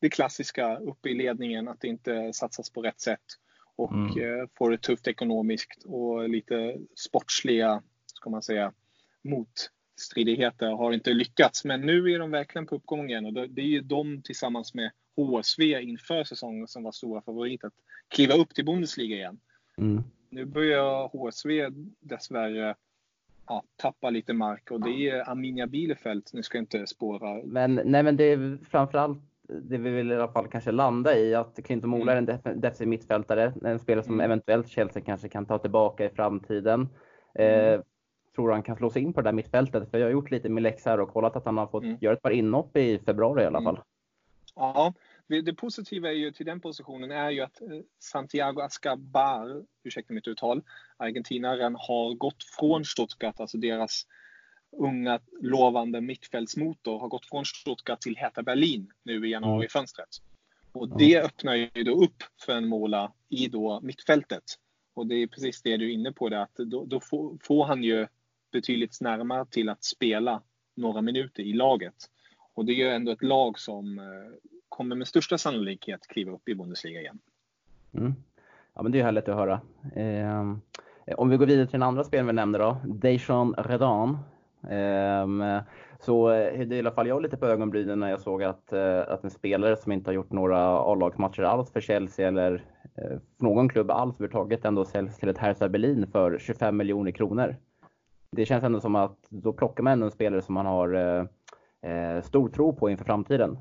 det 0.00 0.10
klassiska 0.10 0.76
uppe 0.76 1.08
i 1.08 1.14
ledningen, 1.14 1.68
att 1.68 1.80
det 1.80 1.88
inte 1.88 2.32
satsas 2.32 2.70
på 2.70 2.82
rätt 2.82 3.00
sätt 3.00 3.24
och 3.76 3.92
mm. 3.92 4.40
eh, 4.40 4.46
får 4.58 4.70
det 4.70 4.78
tufft 4.78 5.06
ekonomiskt 5.06 5.84
och 5.84 6.28
lite 6.28 6.78
sportsliga, 6.96 7.82
ska 8.06 8.30
man 8.30 8.42
säga, 8.42 8.72
mot 9.24 9.70
stridigheter 9.96 10.66
har 10.66 10.92
inte 10.92 11.10
lyckats. 11.10 11.64
Men 11.64 11.80
nu 11.80 12.12
är 12.12 12.18
de 12.18 12.30
verkligen 12.30 12.66
på 12.66 12.76
uppgång 12.76 13.10
igen 13.10 13.26
och 13.26 13.32
det 13.32 13.62
är 13.62 13.66
ju 13.66 13.80
de 13.80 14.22
tillsammans 14.22 14.74
med 14.74 14.90
HSV 15.16 15.82
inför 15.82 16.24
säsongen 16.24 16.68
som 16.68 16.82
var 16.82 16.92
stora 16.92 17.22
favoriter 17.22 17.66
att 17.66 17.74
kliva 18.08 18.34
upp 18.34 18.54
till 18.54 18.64
Bundesliga 18.64 19.16
igen. 19.16 19.40
Mm. 19.78 20.02
Nu 20.34 20.44
börjar 20.44 21.08
HSV 21.08 21.68
dessvärre 22.00 22.74
ja, 23.46 23.62
tappa 23.76 24.10
lite 24.10 24.32
mark 24.32 24.70
och 24.70 24.80
det 24.80 25.08
är 25.08 25.30
Arminia 25.30 25.66
Bielefeld. 25.66 26.22
Nu 26.32 26.42
ska 26.42 26.58
jag 26.58 26.62
inte 26.62 26.86
spåra. 26.86 27.42
Men, 27.44 27.80
nej, 27.84 28.02
men 28.02 28.16
det 28.16 28.24
är 28.24 28.58
framförallt 28.70 29.18
det 29.48 29.78
vi 29.78 29.90
vill 29.90 30.12
i 30.12 30.14
alla 30.14 30.32
fall 30.32 30.48
kanske 30.48 30.72
landa 30.72 31.18
i 31.18 31.34
att 31.34 31.64
Clinton 31.64 31.90
Mola 31.90 32.12
är 32.12 32.16
en 32.16 32.26
def 32.26 32.40
defensiv 32.42 32.88
mittfältare. 32.88 33.52
En 33.64 33.78
spelare 33.78 34.04
som 34.04 34.14
mm. 34.14 34.24
eventuellt 34.24 34.68
Chelsea 34.68 35.02
kanske 35.02 35.28
kan 35.28 35.46
ta 35.46 35.58
tillbaka 35.58 36.04
i 36.04 36.08
framtiden. 36.08 36.88
Mm. 37.34 37.74
Eh, 37.74 37.80
tror 38.34 38.52
han 38.52 38.62
kan 38.62 38.76
slå 38.76 38.90
sig 38.90 39.02
in 39.02 39.12
på 39.12 39.20
det 39.20 39.28
där 39.28 39.34
mittfältet? 39.34 39.90
För 39.90 39.98
jag 39.98 40.06
har 40.06 40.12
gjort 40.12 40.30
lite 40.30 40.48
min 40.48 40.62
läxa 40.62 40.90
här 40.90 41.00
och 41.00 41.12
kollat 41.12 41.36
att 41.36 41.44
han 41.44 41.58
har 41.58 41.66
fått 41.66 41.84
mm. 41.84 41.98
göra 42.00 42.14
ett 42.14 42.22
par 42.22 42.30
inhopp 42.30 42.76
i 42.76 42.98
februari 42.98 43.42
i 43.42 43.46
alla 43.46 43.58
mm. 43.58 43.74
fall. 43.74 43.84
Ja, 44.54 44.92
det 45.28 45.54
positiva 45.54 46.08
är 46.08 46.12
ju 46.12 46.32
till 46.32 46.46
den 46.46 46.60
positionen 46.60 47.10
är 47.10 47.30
ju 47.30 47.40
att 47.40 47.60
eh, 47.60 47.68
Santiago 47.98 48.60
Ascabar, 48.60 49.64
ursäkta 49.84 50.14
mitt 50.14 50.28
uttal, 50.28 50.62
argentinaren 50.96 51.76
har 51.78 52.14
gått 52.14 52.44
från 52.58 52.84
Stuttgart, 52.84 53.40
alltså 53.40 53.58
deras 53.58 54.06
unga 54.76 55.20
lovande 55.40 56.00
mittfältsmotor, 56.00 56.98
har 56.98 57.08
gått 57.08 57.26
från 57.26 57.44
Stuttgart 57.44 58.00
till 58.00 58.16
Hertha 58.16 58.42
Berlin 58.42 58.92
nu 59.02 59.26
i 59.26 59.30
januarifönstret. 59.30 60.08
Och 60.72 60.98
det 60.98 61.20
öppnar 61.20 61.54
ju 61.54 61.84
då 61.84 62.04
upp 62.04 62.22
för 62.40 62.52
en 62.52 62.68
måla 62.68 63.12
i 63.28 63.48
då 63.48 63.80
mittfältet. 63.80 64.44
Och 64.94 65.06
det 65.06 65.14
är 65.14 65.26
precis 65.26 65.62
det 65.62 65.76
du 65.76 65.88
är 65.90 65.92
inne 65.92 66.12
på, 66.12 66.28
det, 66.28 66.42
att 66.42 66.54
då, 66.54 66.84
då 66.84 67.00
får, 67.00 67.38
får 67.42 67.64
han 67.64 67.84
ju 67.84 68.06
betydligt 68.52 69.00
närmare 69.00 69.46
till 69.46 69.68
att 69.68 69.84
spela 69.84 70.42
några 70.76 71.02
minuter 71.02 71.42
i 71.42 71.52
laget. 71.52 71.94
Och 72.54 72.64
det 72.64 72.72
är 72.72 72.76
ju 72.76 72.88
ändå 72.88 73.12
ett 73.12 73.22
lag 73.22 73.58
som 73.58 73.98
eh, 73.98 74.04
kommer 74.76 74.96
med 74.96 75.08
största 75.08 75.38
sannolikhet 75.38 76.06
kliva 76.08 76.32
upp 76.32 76.48
i 76.48 76.54
Bundesliga 76.54 77.00
igen. 77.00 77.18
Mm. 77.92 78.14
Ja, 78.74 78.82
men 78.82 78.92
det 78.92 79.00
är 79.00 79.04
härligt 79.04 79.28
att 79.28 79.36
höra. 79.36 79.60
Eh, 79.94 80.54
om 81.16 81.30
vi 81.30 81.36
går 81.36 81.46
vidare 81.46 81.66
till 81.66 81.72
den 81.72 81.88
andra 81.88 82.04
spelaren 82.04 82.26
vi 82.26 82.32
nämnde 82.32 82.58
då, 82.58 82.76
Dejan 82.84 83.54
Redan. 83.58 84.18
Ehm, 84.70 85.40
eh, 85.40 85.62
så 86.00 86.28
det 86.28 86.36
är 86.36 86.72
i 86.72 86.78
alla 86.78 86.90
fall 86.90 87.08
jag 87.08 87.22
lite 87.22 87.36
på 87.36 87.46
ögonbrynen 87.46 88.00
när 88.00 88.10
jag 88.10 88.20
såg 88.20 88.42
att, 88.42 88.72
eh, 88.72 89.00
att 89.00 89.24
en 89.24 89.30
spelare 89.30 89.76
som 89.76 89.92
inte 89.92 90.10
har 90.10 90.14
gjort 90.14 90.32
några 90.32 90.58
A-lagsmatcher 90.78 91.42
alls 91.42 91.72
för 91.72 91.80
Chelsea 91.80 92.28
eller 92.28 92.54
eh, 92.94 93.18
för 93.38 93.44
någon 93.44 93.68
klubb 93.68 93.90
alls 93.90 94.14
överhuvudtaget 94.14 94.64
ändå 94.64 94.84
säljs 94.84 95.18
till 95.18 95.28
ett 95.28 95.38
Hertha 95.38 95.68
Berlin 95.68 96.06
för 96.12 96.38
25 96.38 96.76
miljoner 96.76 97.10
kronor. 97.10 97.56
Det 98.30 98.46
känns 98.46 98.64
ändå 98.64 98.80
som 98.80 98.94
att 98.94 99.18
då 99.28 99.52
plockar 99.52 99.82
man 99.82 99.92
ändå 99.92 100.06
en 100.06 100.12
spelare 100.12 100.42
som 100.42 100.54
man 100.54 100.66
har 100.66 100.94
eh, 100.94 101.24
eh 101.90 102.22
stor 102.22 102.48
tro 102.48 102.76
på 102.76 102.90
inför 102.90 103.04
framtiden. 103.04 103.58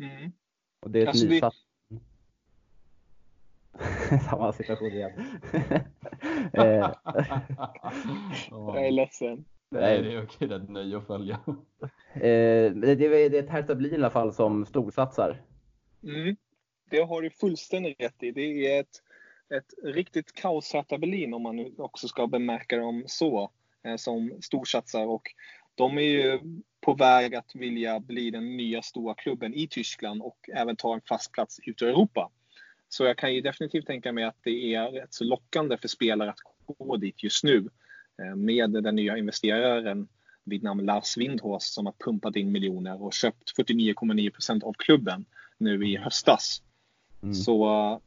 Mm. 0.00 0.32
Och 0.80 0.90
det 0.90 0.98
är 0.98 1.02
ett 1.02 1.08
alltså 1.08 1.26
nysatt... 1.26 1.54
Det... 4.10 4.18
Samma 4.30 4.52
situation 4.52 4.92
igen. 4.92 5.12
Eh. 6.52 6.92
jag 8.50 8.86
är 8.86 8.90
ledsen. 8.90 9.44
Nej, 9.70 10.02
det 10.02 10.14
är 10.14 10.22
okej. 10.22 10.48
Det 10.48 10.54
är 10.54 10.60
ett 10.60 10.68
nöje 10.68 10.98
att 10.98 11.06
följa. 11.06 11.40
Eh, 12.14 12.72
det, 12.72 13.06
är, 13.06 13.34
ett 13.34 13.50
Hertha 13.50 13.74
Berlin 13.74 13.92
i 13.92 13.96
alla 13.96 14.10
fall 14.10 14.32
som 14.32 14.66
storsatsar. 14.66 15.42
Mm. 16.02 16.36
Det 16.90 17.00
har 17.00 17.22
du 17.22 17.30
fullständigt 17.30 18.00
rätt 18.00 18.22
i. 18.22 18.30
Det 18.30 18.76
är 18.76 18.80
ett, 18.80 19.02
ett 19.54 19.94
riktigt 19.94 20.32
kaos 20.32 20.72
Hertha 20.72 20.98
Berlin 20.98 21.34
om 21.34 21.42
man 21.42 21.56
nu 21.56 21.74
också 21.78 22.08
ska 22.08 22.26
bemärka 22.26 22.76
dem 22.76 23.04
så, 23.06 23.50
eh, 23.84 23.96
som 23.96 24.32
storsatsar. 24.40 25.06
Och 25.06 25.22
de 25.80 25.98
är 25.98 26.02
ju 26.02 26.40
på 26.80 26.94
väg 26.94 27.34
att 27.34 27.54
vilja 27.54 28.00
bli 28.00 28.30
den 28.30 28.56
nya 28.56 28.82
stora 28.82 29.14
klubben 29.14 29.54
i 29.54 29.68
Tyskland 29.68 30.22
och 30.22 30.50
även 30.54 30.76
ta 30.76 30.94
en 30.94 31.00
fast 31.08 31.32
plats 31.32 31.60
ute 31.66 31.84
i 31.84 31.88
Europa. 31.88 32.30
Så 32.88 33.04
jag 33.04 33.18
kan 33.18 33.34
ju 33.34 33.40
definitivt 33.40 33.86
tänka 33.86 34.12
mig 34.12 34.24
att 34.24 34.36
det 34.42 34.74
är 34.74 34.90
rätt 34.90 35.14
så 35.14 35.24
lockande 35.24 35.76
för 35.76 35.88
spelare 35.88 36.30
att 36.30 36.38
gå 36.78 36.96
dit 36.96 37.22
just 37.22 37.44
nu 37.44 37.68
eh, 38.22 38.36
med 38.36 38.70
den 38.70 38.96
nya 38.96 39.16
investeraren 39.16 40.08
vid 40.44 40.62
namn 40.62 40.84
Lars 40.84 41.16
Windhorst 41.16 41.72
som 41.72 41.86
har 41.86 41.94
pumpat 41.98 42.36
in 42.36 42.52
miljoner 42.52 43.02
och 43.02 43.12
köpt 43.12 43.58
49,9% 43.58 44.64
av 44.64 44.72
klubben 44.72 45.24
nu 45.58 45.88
i 45.88 45.96
höstas. 45.96 46.62
Mm. 47.22 47.34
Så 47.34 47.64
eh, 47.92 47.98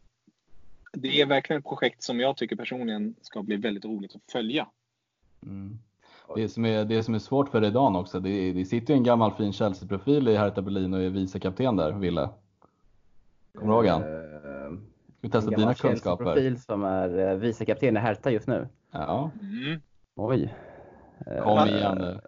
det 0.93 1.21
är 1.21 1.26
verkligen 1.26 1.59
ett 1.59 1.67
projekt 1.67 2.03
som 2.03 2.19
jag 2.19 2.38
tycker 2.38 2.55
personligen 2.55 3.15
ska 3.21 3.43
bli 3.43 3.55
väldigt 3.55 3.86
roligt 3.86 4.15
att 4.15 4.32
följa. 4.32 4.67
Mm. 5.43 5.80
Det 6.36 6.49
som, 6.49 6.65
är, 6.65 6.86
det 6.86 7.03
som 7.03 7.15
är 7.15 7.19
svårt 7.19 7.49
för 7.49 7.61
Redan 7.61 7.95
också, 7.95 8.19
det, 8.19 8.53
det 8.53 8.65
sitter 8.65 8.93
ju 8.93 8.97
en 8.97 9.03
gammal 9.03 9.32
fin 9.34 9.53
Chelsea-profil 9.53 10.28
i 10.28 10.36
Hertha 10.36 10.61
Berlin 10.61 10.93
och 10.93 11.01
är 11.01 11.09
vicekapten 11.09 11.76
där, 11.76 11.91
Ville. 11.91 12.30
Kommer 13.57 13.74
du 13.74 13.74
ihåg 13.74 13.88
han? 13.88 14.03
Uh, 14.03 14.80
vi 15.21 15.30
testar 15.30 15.51
dina 15.51 15.74
kunskaper. 15.74 16.26
En 16.26 16.34
profil 16.34 16.61
som 16.61 16.84
är 16.84 17.19
uh, 17.19 17.38
vicekapten 17.38 17.97
i 17.97 17.99
Hertha 17.99 18.32
just 18.32 18.47
nu. 18.47 18.67
Ja. 18.91 19.32
Mm. 19.41 19.82
Oj. 20.15 20.53
Kom 21.43 21.67
igen 21.67 21.97
nu. 21.97 22.19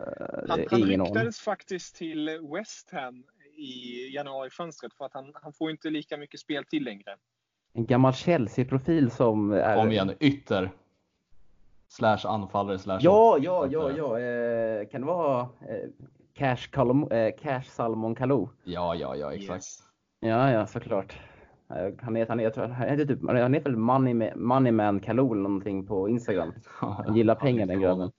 Han, 0.49 0.65
han 0.71 0.81
ryktades 0.81 1.39
faktiskt 1.39 1.95
till 1.95 2.29
West 2.53 2.91
Ham 2.91 3.23
i 3.57 4.09
januarifönstret 4.15 4.93
för 4.93 5.05
att 5.05 5.13
han, 5.13 5.31
han 5.33 5.53
får 5.53 5.71
inte 5.71 5.89
lika 5.89 6.17
mycket 6.17 6.39
speltid 6.39 6.81
längre. 6.81 7.15
En 7.73 7.85
gammal 7.85 8.13
Chelsea-profil 8.13 9.11
som 9.11 9.51
är... 9.51 9.75
Kom 9.75 9.91
igen, 9.91 10.13
ytter 10.19 10.71
slash 11.95 12.25
anfallare 12.25 12.79
slash 12.79 13.03
Ja, 13.03 13.37
ja, 13.37 13.67
ja, 13.71 13.91
ja. 13.91 14.19
Eh, 14.19 14.87
kan 14.87 15.01
det 15.01 15.07
vara 15.07 15.41
eh, 15.41 15.89
Cash, 16.33 16.71
Kalom, 16.71 17.11
eh, 17.11 17.33
Cash 17.41 17.69
Salmon 17.69 18.15
Kalou? 18.15 18.49
Ja, 18.63 18.95
ja, 18.95 19.15
ja, 19.15 19.33
exakt. 19.33 19.55
Yes. 19.55 19.79
Ja, 20.19 20.51
ja, 20.51 20.67
såklart. 20.67 21.19
Eh, 21.69 21.93
han 22.01 22.15
heter, 22.15 22.29
han 22.29 22.39
heter, 22.39 22.67
han 22.67 22.89
heter, 22.89 23.05
typ, 23.05 23.19
han 23.27 23.53
heter 23.53 23.69
väl 23.69 23.79
Money, 23.79 24.31
Moneyman 24.35 24.99
Kalou 24.99 25.31
eller 25.31 25.43
någonting 25.43 25.87
på 25.87 26.09
Instagram. 26.09 26.53
Han 26.79 27.15
gillar 27.15 27.35
pengar 27.35 27.65
den 27.65 27.81
grabben. 27.81 28.11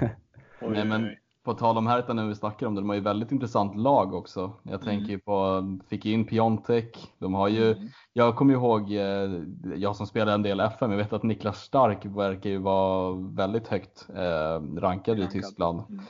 Nej, 0.60 0.84
men 0.84 1.16
på 1.44 1.54
tal 1.54 1.78
om 1.78 1.86
Hertha 1.86 2.12
nu 2.12 2.28
vi 2.28 2.34
snackar 2.34 2.66
om 2.66 2.74
det, 2.74 2.80
de 2.80 2.88
har 2.88 2.96
ju 2.96 3.00
väldigt 3.00 3.32
intressant 3.32 3.76
lag 3.76 4.14
också. 4.14 4.52
Jag 4.62 4.82
mm. 4.82 4.84
tänker 4.84 5.18
på, 5.18 5.62
fick 5.88 6.06
in 6.06 6.24
Piontek. 6.24 7.12
De 7.18 7.34
har 7.34 7.48
ju, 7.48 7.72
mm. 7.72 7.88
jag 8.12 8.36
kommer 8.36 8.54
ihåg, 8.54 8.92
eh, 8.92 9.30
jag 9.76 9.96
som 9.96 10.06
spelar 10.06 10.34
en 10.34 10.42
del 10.42 10.60
FM, 10.60 10.90
jag 10.90 10.98
vet 10.98 11.12
att 11.12 11.22
Niklas 11.22 11.62
Stark 11.62 12.04
verkar 12.04 12.50
ju 12.50 12.58
vara 12.58 13.12
väldigt 13.12 13.68
högt 13.68 14.08
eh, 14.14 14.80
rankad 14.80 15.18
i 15.18 15.26
Tyskland. 15.26 15.82
Mm. 15.88 16.04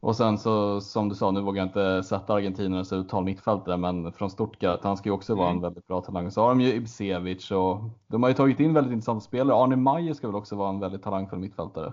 Och 0.00 0.16
sen 0.16 0.38
så 0.38 0.80
som 0.80 1.08
du 1.08 1.14
sa, 1.14 1.30
nu 1.30 1.40
vågar 1.40 1.62
jag 1.62 1.68
inte 1.68 2.02
sätta 2.02 2.34
argentinernas 2.34 2.92
uttal 2.92 3.24
mittfältare, 3.24 3.76
men 3.76 4.12
från 4.12 4.30
Stuttgart, 4.30 4.80
han 4.84 4.96
ska 4.96 5.08
ju 5.08 5.12
också 5.14 5.34
vara 5.34 5.46
en 5.46 5.52
mm. 5.52 5.62
väldigt 5.62 5.86
bra 5.86 6.00
talang. 6.00 6.30
Så 6.30 6.40
har 6.40 6.48
de 6.48 6.60
ju 6.60 6.74
Ibsevic 6.74 7.50
och 7.50 7.80
de 8.06 8.22
har 8.22 8.30
ju 8.30 8.34
tagit 8.34 8.60
in 8.60 8.74
väldigt 8.74 8.92
intressanta 8.92 9.20
spelare. 9.20 9.56
Arne 9.56 9.76
Meyer 9.76 10.14
ska 10.14 10.26
väl 10.26 10.36
också 10.36 10.56
vara 10.56 10.70
en 10.70 10.80
väldigt 10.80 11.02
talangfull 11.02 11.38
mittfältare. 11.38 11.92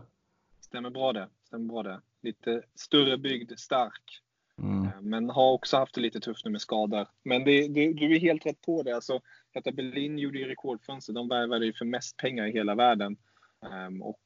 Stämmer 0.62 0.89
bra 0.89 1.14
det, 1.14 1.28
stämmer 1.48 1.66
bra 1.66 1.84
det 1.84 2.02
lite 2.24 2.63
större 2.76 3.17
byggd, 3.17 3.51
stark. 3.59 4.21
Mm. 4.57 4.86
Eh, 4.86 5.01
men 5.01 5.30
har 5.30 5.51
också 5.51 5.78
haft 5.78 5.95
det 5.95 6.01
lite 6.01 6.19
tufft 6.19 6.45
nu 6.45 6.51
med 6.51 6.61
skador. 6.61 7.07
Men 7.24 7.43
det, 7.43 7.67
det, 7.67 7.93
du 7.93 8.15
är 8.15 8.19
helt 8.19 8.45
rätt 8.45 8.61
på 8.61 8.84
det. 8.84 8.95
Alltså, 8.95 9.21
Hertha 9.53 9.71
Berlin 9.71 10.19
gjorde 10.19 10.39
ju 10.39 10.47
rekordfönster. 10.47 11.13
De 11.13 11.28
värvade 11.28 11.65
ju 11.65 11.74
för 11.74 11.86
mest 11.86 12.17
pengar 12.17 12.47
i 12.47 12.51
hela 12.51 12.76
världen. 12.76 13.17
Um, 13.88 14.01
och 14.01 14.21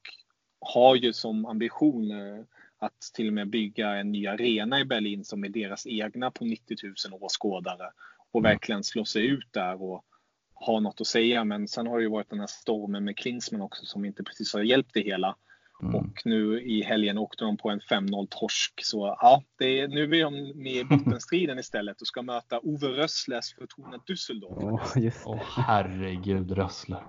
har 0.60 0.96
ju 0.96 1.14
som 1.14 1.46
ambition 1.46 2.12
uh, 2.12 2.44
att 2.78 3.02
till 3.14 3.28
och 3.28 3.34
med 3.34 3.50
bygga 3.50 3.96
en 3.96 4.12
ny 4.12 4.28
arena 4.28 4.80
i 4.80 4.86
Berlin 4.86 5.24
som 5.24 5.44
är 5.44 5.50
deras 5.50 5.88
egna 5.88 6.32
på 6.32 6.46
90 6.46 6.78
000 6.84 7.24
åskådare. 7.24 7.92
Och 8.32 8.40
mm. 8.40 8.52
verkligen 8.52 8.84
slå 8.84 9.06
sig 9.06 9.26
ut 9.26 9.48
där 9.52 9.82
och 9.82 10.06
ha 10.54 10.80
något 10.80 11.02
att 11.02 11.08
säga. 11.08 11.44
Men 11.44 11.68
sen 11.68 11.88
har 11.88 11.98
det 11.98 12.04
ju 12.04 12.10
varit 12.10 12.30
den 12.30 12.40
här 12.40 12.48
stormen 12.48 13.04
med 13.04 13.18
Klinsmann 13.18 13.62
också 13.62 13.86
som 13.86 14.06
inte 14.06 14.24
precis 14.24 14.54
har 14.54 14.62
hjälpt 14.62 14.94
det 14.94 15.02
hela. 15.02 15.36
Mm. 15.84 15.96
Och 15.96 16.22
nu 16.26 16.62
i 16.62 16.84
helgen 16.84 17.18
åkte 17.18 17.44
de 17.44 17.58
på 17.58 17.70
en 17.70 17.80
5-0 17.80 18.28
torsk. 18.30 18.74
Så 18.84 19.18
ja, 19.22 19.44
det 19.58 19.80
är, 19.80 19.88
nu 19.88 20.04
är 20.04 20.24
de 20.24 20.64
med 20.64 20.74
i 20.74 20.84
bottenstriden 20.90 21.60
istället 21.60 22.02
och 22.02 22.08
ska 22.08 22.22
möta 22.22 22.60
Ove 22.60 22.88
Rösslers 22.88 23.56
Fortuna 23.56 23.98
Düsseldorf. 23.98 24.58
Åh, 24.58 24.82
det. 24.96 25.26
Oh, 25.26 25.42
herregud, 25.56 26.52
Rössler. 26.52 27.04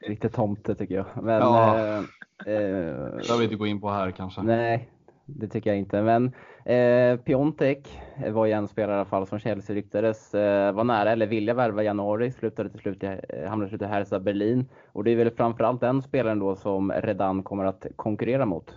Riktigt 0.00 0.32
tomte 0.32 0.74
tycker 0.74 0.94
jag. 0.94 1.06
Men, 1.24 1.40
ja. 1.40 1.78
eh, 1.78 1.98
eh, 1.98 2.04
det 2.46 3.30
har 3.30 3.38
vi 3.38 3.44
inte 3.44 3.56
gå 3.56 3.66
in 3.66 3.80
på 3.80 3.90
här 3.90 4.10
kanske. 4.10 4.42
Nej, 4.42 4.90
det 5.26 5.48
tycker 5.48 5.70
jag 5.70 5.78
inte. 5.78 6.02
Men 6.02 6.32
eh, 6.64 7.20
Piontek 7.20 8.00
var 8.32 8.46
ju 8.46 8.52
en 8.52 8.68
spelare 8.68 8.92
i 8.92 8.94
alla 8.96 9.04
fall 9.04 9.26
som 9.26 9.38
Chelsea 9.38 9.76
ryktades 9.76 10.34
eh, 10.34 10.72
var 10.72 10.84
nära 10.84 11.12
eller 11.12 11.26
vilja 11.26 11.54
värva 11.54 11.82
i 11.82 11.86
januari. 11.86 12.32
Slutade 12.32 12.70
till 12.70 12.80
slut, 12.80 13.02
eh, 13.02 13.18
hamnade 13.48 13.70
till 13.70 13.78
slut 13.78 13.88
i 13.88 13.92
Hertha 13.92 14.20
Berlin. 14.20 14.68
Och 14.86 15.04
det 15.04 15.10
är 15.10 15.16
väl 15.16 15.30
framförallt 15.30 15.80
den 15.80 16.02
spelaren 16.02 16.38
då 16.38 16.56
som 16.56 16.92
Redan 16.92 17.42
kommer 17.42 17.64
att 17.64 17.86
konkurrera 17.96 18.46
mot. 18.46 18.74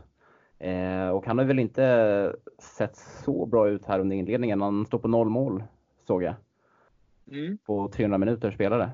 Eh, 0.59 1.09
och 1.09 1.25
han 1.25 1.37
har 1.37 1.45
väl 1.45 1.59
inte 1.59 2.35
sett 2.59 2.95
så 2.95 3.45
bra 3.45 3.69
ut 3.69 3.85
här 3.85 3.99
under 3.99 4.15
inledningen. 4.15 4.61
Han 4.61 4.85
står 4.85 4.99
på 4.99 5.07
noll 5.07 5.29
mål, 5.29 5.63
såg 6.07 6.23
jag. 6.23 6.33
Mm. 7.31 7.57
På 7.57 7.87
300 7.87 8.17
minuter 8.17 8.51
spelade. 8.51 8.89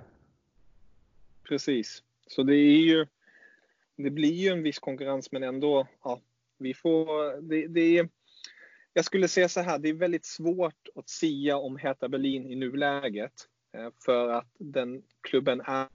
Precis. 1.47 2.03
Så 2.27 2.43
det 2.43 2.55
är 2.55 2.77
ju 2.77 3.05
det 3.97 4.09
blir 4.09 4.33
ju 4.33 4.49
en 4.49 4.63
viss 4.63 4.79
konkurrens 4.79 5.31
men 5.31 5.43
ändå 5.43 5.87
ja, 6.03 6.19
vi 6.57 6.73
får, 6.73 7.41
det, 7.41 7.67
det 7.67 7.97
är, 7.97 8.09
jag 8.93 9.05
skulle 9.05 9.27
säga 9.27 9.49
så 9.49 9.61
här, 9.61 9.79
det 9.79 9.89
är 9.89 9.93
väldigt 9.93 10.25
svårt 10.25 10.87
att 10.95 11.09
sia 11.09 11.57
om 11.57 11.77
Hertha 11.77 12.07
Berlin 12.07 12.51
i 12.51 12.55
nuläget. 12.55 13.33
Eh, 13.73 13.89
för 14.05 14.29
att 14.29 14.47
den 14.57 15.03
klubben 15.21 15.61
är, 15.61 15.87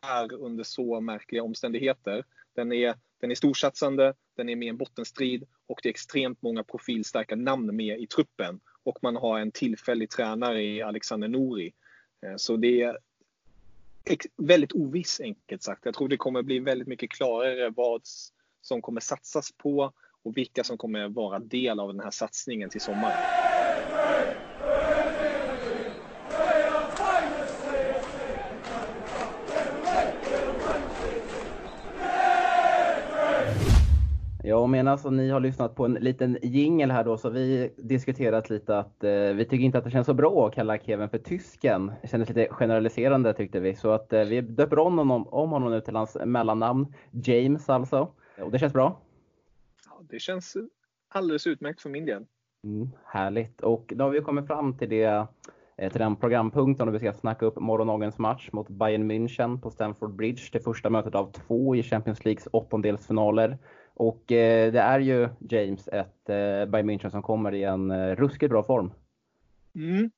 är 0.00 0.32
under 0.32 0.64
så 0.64 1.00
märkliga 1.00 1.42
omständigheter. 1.42 2.24
Den 2.54 2.72
är, 2.72 2.94
den 3.20 3.30
är 3.30 3.34
storsatsande, 3.34 4.14
den 4.36 4.48
är 4.48 4.56
med 4.56 4.66
i 4.66 4.68
en 4.68 4.76
bottenstrid 4.76 5.44
och 5.66 5.80
det 5.82 5.88
är 5.88 5.90
extremt 5.90 6.42
många 6.42 6.64
profilstarka 6.64 7.36
namn 7.36 7.76
med 7.76 8.00
i 8.00 8.06
truppen. 8.06 8.60
Och 8.82 8.98
man 9.02 9.16
har 9.16 9.38
en 9.38 9.52
tillfällig 9.52 10.10
tränare 10.10 10.62
i 10.62 10.82
Alexander 10.82 11.28
Nouri. 11.28 11.72
Eh, 12.22 12.36
så 12.36 12.56
det 12.56 12.82
är 12.82 12.98
väldigt 14.36 14.72
oviss 14.72 15.20
enkelt 15.20 15.62
sagt. 15.62 15.84
Jag 15.84 15.94
tror 15.94 16.08
det 16.08 16.16
kommer 16.16 16.42
bli 16.42 16.58
väldigt 16.58 16.88
mycket 16.88 17.10
klarare 17.10 17.70
vad 17.70 18.02
som 18.60 18.82
kommer 18.82 19.00
satsas 19.00 19.52
på 19.52 19.92
och 20.24 20.36
vilka 20.36 20.64
som 20.64 20.78
kommer 20.78 21.08
vara 21.08 21.38
del 21.38 21.80
av 21.80 21.88
den 21.88 22.00
här 22.00 22.10
satsningen 22.10 22.70
till 22.70 22.80
sommaren. 22.80 23.14
Ja, 34.48 34.66
men 34.66 34.88
alltså, 34.88 35.10
ni 35.10 35.30
har 35.30 35.40
lyssnat 35.40 35.74
på 35.74 35.84
en 35.84 35.94
liten 35.94 36.38
jingel 36.42 36.90
här 36.90 37.04
då 37.04 37.18
så 37.18 37.30
vi 37.30 37.72
diskuterat 37.76 38.50
lite 38.50 38.78
att 38.78 39.04
eh, 39.04 39.10
vi 39.10 39.44
tycker 39.44 39.64
inte 39.64 39.78
att 39.78 39.84
det 39.84 39.90
känns 39.90 40.06
så 40.06 40.14
bra 40.14 40.46
att 40.46 40.54
kalla 40.54 40.78
Kevin 40.78 41.08
för 41.08 41.18
tysken. 41.18 41.92
Det 42.02 42.08
kändes 42.08 42.28
lite 42.28 42.48
generaliserande 42.50 43.34
tyckte 43.34 43.60
vi 43.60 43.74
så 43.74 43.90
att 43.90 44.12
eh, 44.12 44.20
vi 44.20 44.40
döper 44.40 44.78
om 44.78 44.98
honom, 44.98 45.28
om 45.28 45.50
honom 45.50 45.70
nu 45.70 45.80
till 45.80 45.96
hans 45.96 46.16
mellannamn 46.24 46.86
James 47.10 47.68
alltså. 47.68 48.08
Och 48.40 48.50
det 48.50 48.58
känns 48.58 48.72
bra? 48.72 49.00
Ja, 49.90 50.02
det 50.10 50.18
känns 50.18 50.56
alldeles 51.08 51.46
utmärkt 51.46 51.80
för 51.80 51.90
min 51.90 52.06
del. 52.06 52.26
Mm, 52.64 52.90
härligt 53.04 53.60
och 53.60 53.92
då 53.96 54.04
har 54.04 54.10
vi 54.10 54.20
kommit 54.20 54.46
fram 54.46 54.78
till 54.78 54.88
det 54.88 55.26
eh, 55.76 55.90
till 55.90 56.00
den 56.00 56.16
programpunkten 56.16 56.86
då 56.86 56.92
vi 56.92 56.98
ska 56.98 57.12
snacka 57.12 57.46
upp 57.46 57.56
morgondagens 57.56 58.18
match 58.18 58.48
mot 58.52 58.68
Bayern 58.68 59.10
München 59.10 59.60
på 59.60 59.70
Stamford 59.70 60.14
Bridge. 60.14 60.42
Det 60.52 60.60
första 60.60 60.90
mötet 60.90 61.14
av 61.14 61.32
två 61.32 61.76
i 61.76 61.82
Champions 61.82 62.24
Leagues 62.24 62.48
åttondelsfinaler. 62.52 63.58
Och 63.94 64.32
eh, 64.32 64.72
det 64.72 64.80
är 64.80 65.00
ju 65.00 65.28
James, 65.38 65.88
ett 65.88 66.28
eh, 66.28 66.70
Bayern 66.70 66.90
München 66.90 67.10
som 67.10 67.22
kommer 67.22 67.54
i 67.54 67.64
en 67.64 67.90
eh, 67.90 68.16
ruskigt 68.16 68.50
bra 68.50 68.62
form. 68.62 68.90
Mm. 69.74 70.10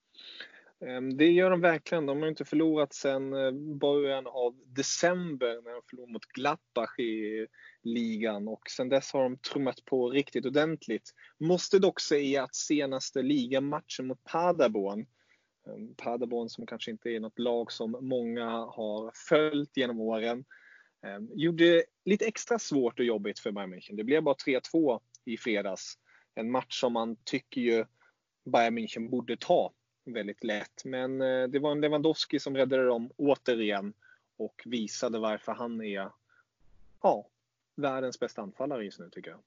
Ehm, 0.86 1.16
det 1.16 1.26
gör 1.26 1.50
de 1.50 1.60
verkligen. 1.60 2.06
De 2.06 2.20
har 2.20 2.28
inte 2.28 2.44
förlorat 2.44 2.94
sedan 2.94 3.32
eh, 3.32 3.52
början 3.80 4.26
av 4.26 4.54
december 4.66 5.62
när 5.64 5.72
de 5.72 5.82
förlorade 5.90 6.12
mot 6.12 6.26
Gladbach 6.26 6.98
i 6.98 7.46
ligan 7.82 8.48
och 8.48 8.62
sedan 8.70 8.88
dess 8.88 9.12
har 9.12 9.22
de 9.22 9.38
trummat 9.38 9.84
på 9.84 10.10
riktigt 10.10 10.46
ordentligt. 10.46 11.10
Måste 11.38 11.78
dock 11.78 12.00
säga 12.00 12.42
att 12.42 12.54
senaste 12.54 13.22
ligamatchen 13.22 14.06
mot 14.06 14.24
Paderborn 14.24 15.06
ehm, 15.66 15.94
Paderborn 15.94 16.48
som 16.48 16.66
kanske 16.66 16.90
inte 16.90 17.08
är 17.08 17.20
något 17.20 17.38
lag 17.38 17.72
som 17.72 17.90
många 18.00 18.50
har 18.50 19.12
följt 19.28 19.76
genom 19.76 20.00
åren 20.00 20.44
ehm, 21.06 21.28
gjorde 21.34 21.64
det 21.64 21.84
lite 22.04 22.26
extra 22.26 22.58
svårt 22.58 22.98
och 22.98 23.04
jobbigt 23.04 23.38
för 23.38 23.52
Bayern 23.52 23.74
München. 23.74 23.96
Det 23.96 24.04
blev 24.04 24.22
bara 24.22 24.34
3-2 24.34 25.00
i 25.24 25.36
fredags. 25.36 25.94
En 26.34 26.50
match 26.50 26.80
som 26.80 26.92
man 26.92 27.16
tycker 27.24 27.60
ju 27.60 27.84
Bayern 28.52 28.78
München 28.78 29.10
borde 29.10 29.36
ta 29.36 29.72
väldigt 30.04 30.44
lätt. 30.44 30.84
Men 30.84 31.20
eh, 31.20 31.48
det 31.48 31.58
var 31.58 31.72
en 31.72 31.80
Lewandowski 31.80 32.38
som 32.38 32.56
räddade 32.56 32.86
dem 32.86 33.10
återigen 33.16 33.92
och 34.36 34.62
visade 34.64 35.18
varför 35.18 35.52
han 35.52 35.80
är 35.80 36.10
ja, 37.02 37.26
världens 37.76 38.20
bästa 38.20 38.42
anfallare 38.42 38.84
just 38.84 38.98
nu 38.98 39.10
tycker 39.10 39.30
jag. 39.30 39.40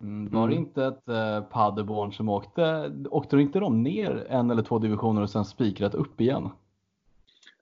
Mm, 0.00 0.32
var 0.32 0.48
det 0.48 0.54
mm. 0.54 0.66
inte 0.66 0.84
ett 0.84 1.08
eh, 1.08 1.42
Paderborn 1.42 2.12
som 2.12 2.28
åkte, 2.28 2.92
åkte 3.10 3.36
inte 3.36 3.58
de 3.58 3.82
ner 3.82 4.26
en 4.28 4.50
eller 4.50 4.62
två 4.62 4.78
divisioner 4.78 5.22
och 5.22 5.30
sen 5.30 5.44
spikrat 5.44 5.94
upp 5.94 6.20
igen? 6.20 6.50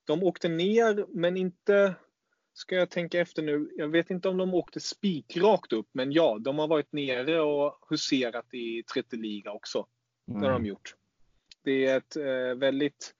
De 0.04 0.22
åkte 0.22 0.48
ner 0.48 1.06
men 1.08 1.36
inte 1.36 1.94
ska 2.52 2.74
jag 2.74 2.90
tänka 2.90 3.20
efter 3.20 3.42
nu. 3.42 3.70
Jag 3.76 3.88
vet 3.88 4.10
inte 4.10 4.28
om 4.28 4.36
de 4.36 4.54
åkte 4.54 4.80
spikrakt 4.80 5.72
upp, 5.72 5.88
men 5.92 6.12
ja, 6.12 6.38
de 6.40 6.58
har 6.58 6.68
varit 6.68 6.92
nere 6.92 7.40
och 7.40 7.78
huserat 7.90 8.54
i 8.54 8.82
30 8.82 9.16
liga 9.16 9.52
också. 9.52 9.86
Mm. 10.28 10.40
Det 10.40 10.46
har 10.46 10.52
de 10.52 10.56
mm. 10.56 10.68
gjort. 10.68 10.94
Det 11.68 11.86
är 11.86 11.96
ett 11.96 12.16
eh, 12.16 12.58
väldigt 12.58 13.14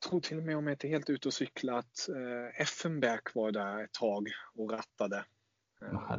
jag 0.00 0.10
tror 0.10 0.20
till 0.20 0.38
och 0.38 0.42
med 0.42 0.56
om 0.56 0.66
jag 0.66 0.74
inte 0.74 0.86
är 0.86 0.88
helt 0.88 1.10
ute 1.10 1.28
och 1.28 1.34
cykla 1.34 1.78
att 1.78 2.08
eh, 2.08 2.60
Effenberg 2.60 3.20
var 3.34 3.52
där 3.52 3.84
ett 3.84 3.92
tag 3.92 4.28
och 4.54 4.72
rattade. 4.72 5.24
Oh, 5.80 6.16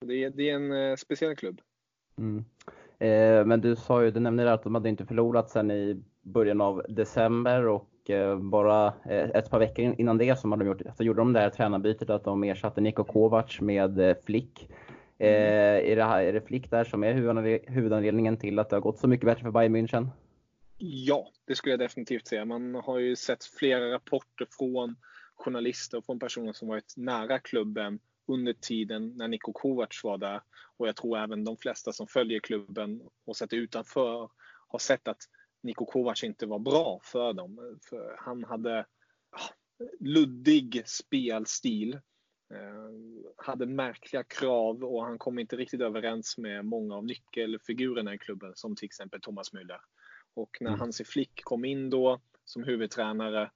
det, 0.00 0.24
är, 0.24 0.30
det 0.30 0.50
är 0.50 0.54
en 0.54 0.72
eh, 0.72 0.96
speciell 0.96 1.36
klubb. 1.36 1.60
Mm. 2.18 2.44
Eh, 2.98 3.46
men 3.46 3.60
du 3.60 3.76
sa 3.76 4.04
ju, 4.04 4.10
du 4.10 4.20
nämnde 4.20 4.52
att 4.52 4.62
de 4.62 4.74
hade 4.74 4.88
inte 4.88 5.06
förlorat 5.06 5.50
sedan 5.50 5.70
i 5.70 6.02
början 6.22 6.60
av 6.60 6.84
december 6.88 7.66
och 7.66 7.90
Eh, 8.08 8.36
bara 8.36 8.86
eh, 8.86 9.30
ett 9.34 9.50
par 9.50 9.58
veckor 9.58 9.94
innan 9.98 10.18
det 10.18 10.38
så, 10.38 10.48
hade 10.48 10.64
de 10.64 10.68
gjort, 10.68 10.96
så 10.96 11.04
gjorde 11.04 11.20
de 11.20 11.32
det 11.32 11.40
här 11.40 11.50
tränarbytet 11.50 12.10
att 12.10 12.24
de 12.24 12.44
ersatte 12.44 12.80
Niko 12.80 13.04
Kovac 13.04 13.60
med 13.60 13.98
eh, 13.98 14.16
Flick. 14.24 14.68
Mm. 15.18 15.92
är, 15.92 15.96
det, 15.96 16.02
är 16.02 16.32
det 16.32 16.40
Flick 16.40 16.70
där 16.70 16.84
som 16.84 17.04
är 17.04 17.12
huvudanledningen 17.70 18.36
till 18.36 18.58
att 18.58 18.70
det 18.70 18.76
har 18.76 18.80
gått 18.80 18.98
så 18.98 19.08
mycket 19.08 19.26
bättre 19.26 19.42
för 19.42 19.50
Bayern 19.50 19.76
München? 19.76 20.08
Ja, 20.78 21.32
det 21.44 21.54
skulle 21.54 21.72
jag 21.72 21.80
definitivt 21.80 22.26
säga. 22.26 22.44
Man 22.44 22.74
har 22.74 22.98
ju 22.98 23.16
sett 23.16 23.44
flera 23.44 23.92
rapporter 23.92 24.46
från 24.58 24.96
journalister 25.34 25.98
och 25.98 26.04
från 26.04 26.18
personer 26.18 26.52
som 26.52 26.68
varit 26.68 26.94
nära 26.96 27.38
klubben 27.38 27.98
under 28.26 28.52
tiden 28.52 29.16
när 29.16 29.28
Niko 29.28 29.52
Kovac 29.52 30.00
var 30.04 30.18
där. 30.18 30.40
Och 30.76 30.88
jag 30.88 30.96
tror 30.96 31.18
även 31.18 31.44
de 31.44 31.56
flesta 31.56 31.92
som 31.92 32.06
följer 32.06 32.40
klubben 32.40 33.02
och 33.24 33.36
sett 33.36 33.52
utanför 33.52 34.30
har 34.68 34.78
sett 34.78 35.08
att 35.08 35.22
Niko 35.62 35.84
Kovac 35.84 36.24
inte 36.24 36.46
var 36.46 36.58
bra 36.58 37.00
för 37.02 37.32
dem. 37.32 37.78
För 37.90 38.16
han 38.18 38.44
hade 38.44 38.86
luddig 40.00 40.82
spelstil. 40.86 42.00
Eh, 42.50 42.90
hade 43.36 43.66
märkliga 43.66 44.24
krav 44.24 44.84
och 44.84 45.04
han 45.04 45.18
kom 45.18 45.38
inte 45.38 45.56
riktigt 45.56 45.80
överens 45.80 46.38
med 46.38 46.64
många 46.64 46.94
av 46.94 47.04
nyckelfigurerna 47.04 48.14
i 48.14 48.18
klubben 48.18 48.52
som 48.54 48.76
till 48.76 48.86
exempel 48.86 49.20
Thomas 49.20 49.52
Müller. 49.52 49.80
Och 50.34 50.56
när 50.60 50.70
mm. 50.70 50.80
Hansi 50.80 51.04
Flick 51.04 51.44
kom 51.44 51.64
in 51.64 51.90
då 51.90 52.20
som 52.44 52.64
huvudtränare 52.64 53.50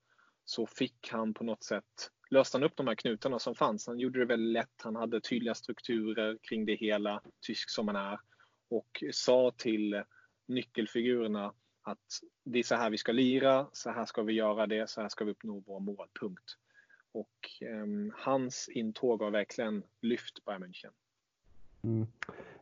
så 0.44 0.66
fick 0.66 1.08
han 1.10 1.34
på 1.34 1.44
något 1.44 1.64
sätt 1.64 2.10
löste 2.32 2.56
han 2.56 2.64
upp 2.64 2.76
de 2.76 2.86
här 2.86 2.94
knutarna 2.94 3.38
som 3.38 3.54
fanns. 3.54 3.86
Han 3.86 3.98
gjorde 3.98 4.18
det 4.18 4.24
väldigt 4.24 4.52
lätt. 4.52 4.82
Han 4.82 4.96
hade 4.96 5.20
tydliga 5.20 5.54
strukturer 5.54 6.38
kring 6.42 6.64
det 6.64 6.74
hela, 6.74 7.22
tysk 7.46 7.70
som 7.70 7.88
han 7.88 7.96
är. 7.96 8.18
Och 8.70 9.04
sa 9.12 9.52
till 9.56 10.02
nyckelfigurerna 10.48 11.54
att 11.82 12.06
det 12.44 12.58
är 12.58 12.62
så 12.62 12.74
här 12.74 12.90
vi 12.90 12.98
ska 12.98 13.12
lira, 13.12 13.66
så 13.72 13.90
här 13.90 14.04
ska 14.04 14.22
vi 14.22 14.32
göra 14.32 14.66
det, 14.66 14.90
så 14.90 15.00
här 15.00 15.08
ska 15.08 15.24
vi 15.24 15.30
uppnå 15.30 15.60
våra 15.60 15.78
mål, 15.78 16.08
punkt. 16.20 16.56
Och 17.12 17.48
eh, 17.60 18.14
hans 18.14 18.68
intåg 18.68 19.22
har 19.22 19.30
verkligen 19.30 19.82
lyft 20.00 20.44
Bayern 20.44 20.64
München. 20.64 20.90
Mm. 21.84 22.06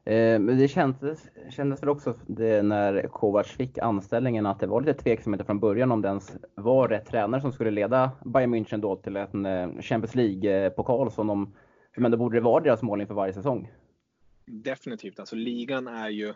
Eh, 0.04 0.40
men 0.40 0.58
det 0.58 0.68
kändes, 0.68 1.28
kändes 1.50 1.82
väl 1.82 1.88
också 1.88 2.14
det 2.26 2.62
när 2.62 3.08
Kovac 3.08 3.46
fick 3.46 3.78
anställningen 3.78 4.46
att 4.46 4.60
det 4.60 4.66
var 4.66 4.80
lite 4.80 5.02
tveksamheter 5.02 5.44
från 5.44 5.60
början 5.60 5.92
om 5.92 6.02
det 6.02 6.08
ens 6.08 6.36
var 6.54 6.88
rätt 6.88 7.06
tränare 7.06 7.40
som 7.40 7.52
skulle 7.52 7.70
leda 7.70 8.10
Bayern 8.24 8.54
München 8.54 8.80
då 8.80 8.96
till 8.96 9.16
en 9.16 9.46
eh, 9.46 9.80
Champions 9.80 10.14
League-pokal 10.14 11.10
som 11.10 11.26
de, 11.26 11.54
men 11.96 12.10
det 12.10 12.16
borde 12.16 12.40
vara 12.40 12.64
deras 12.64 12.82
mål 12.82 13.00
inför 13.00 13.14
varje 13.14 13.32
säsong. 13.32 13.72
Definitivt, 14.46 15.20
alltså 15.20 15.36
ligan 15.36 15.88
är 15.88 16.08
ju, 16.08 16.34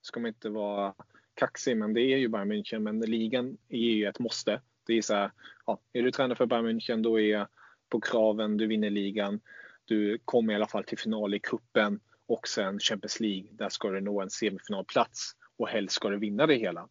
ska 0.00 0.20
man 0.20 0.28
inte 0.28 0.48
vara 0.48 0.94
kaxig, 1.34 1.76
men 1.76 1.94
det 1.94 2.00
är 2.00 2.16
ju 2.16 2.28
Bayern 2.28 2.52
München. 2.52 2.78
Men 2.78 3.00
ligan 3.00 3.56
är 3.68 3.78
ju 3.78 4.06
ett 4.06 4.18
måste. 4.18 4.60
Det 4.86 4.98
är 4.98 5.02
så 5.02 5.14
här, 5.14 5.30
ja, 5.66 5.80
är 5.92 6.02
du 6.02 6.10
tränare 6.10 6.36
för 6.36 6.46
Bayern 6.46 6.66
München 6.66 7.02
då 7.02 7.20
är 7.20 7.46
på 7.88 8.00
kraven, 8.00 8.56
du 8.56 8.66
vinner 8.66 8.90
ligan. 8.90 9.40
Du 9.84 10.18
kommer 10.24 10.52
i 10.52 10.56
alla 10.56 10.66
fall 10.66 10.84
till 10.84 10.98
final 10.98 11.34
i 11.34 11.38
kuppen 11.38 12.00
och 12.26 12.48
sen 12.48 12.78
Champions 12.78 13.20
League. 13.20 13.48
Där 13.52 13.68
ska 13.68 13.90
du 13.90 14.00
nå 14.00 14.20
en 14.20 14.30
semifinalplats 14.30 15.36
och 15.56 15.68
helst 15.68 15.94
ska 15.94 16.08
du 16.08 16.18
vinna 16.18 16.46
det 16.46 16.54
hela. 16.54 16.88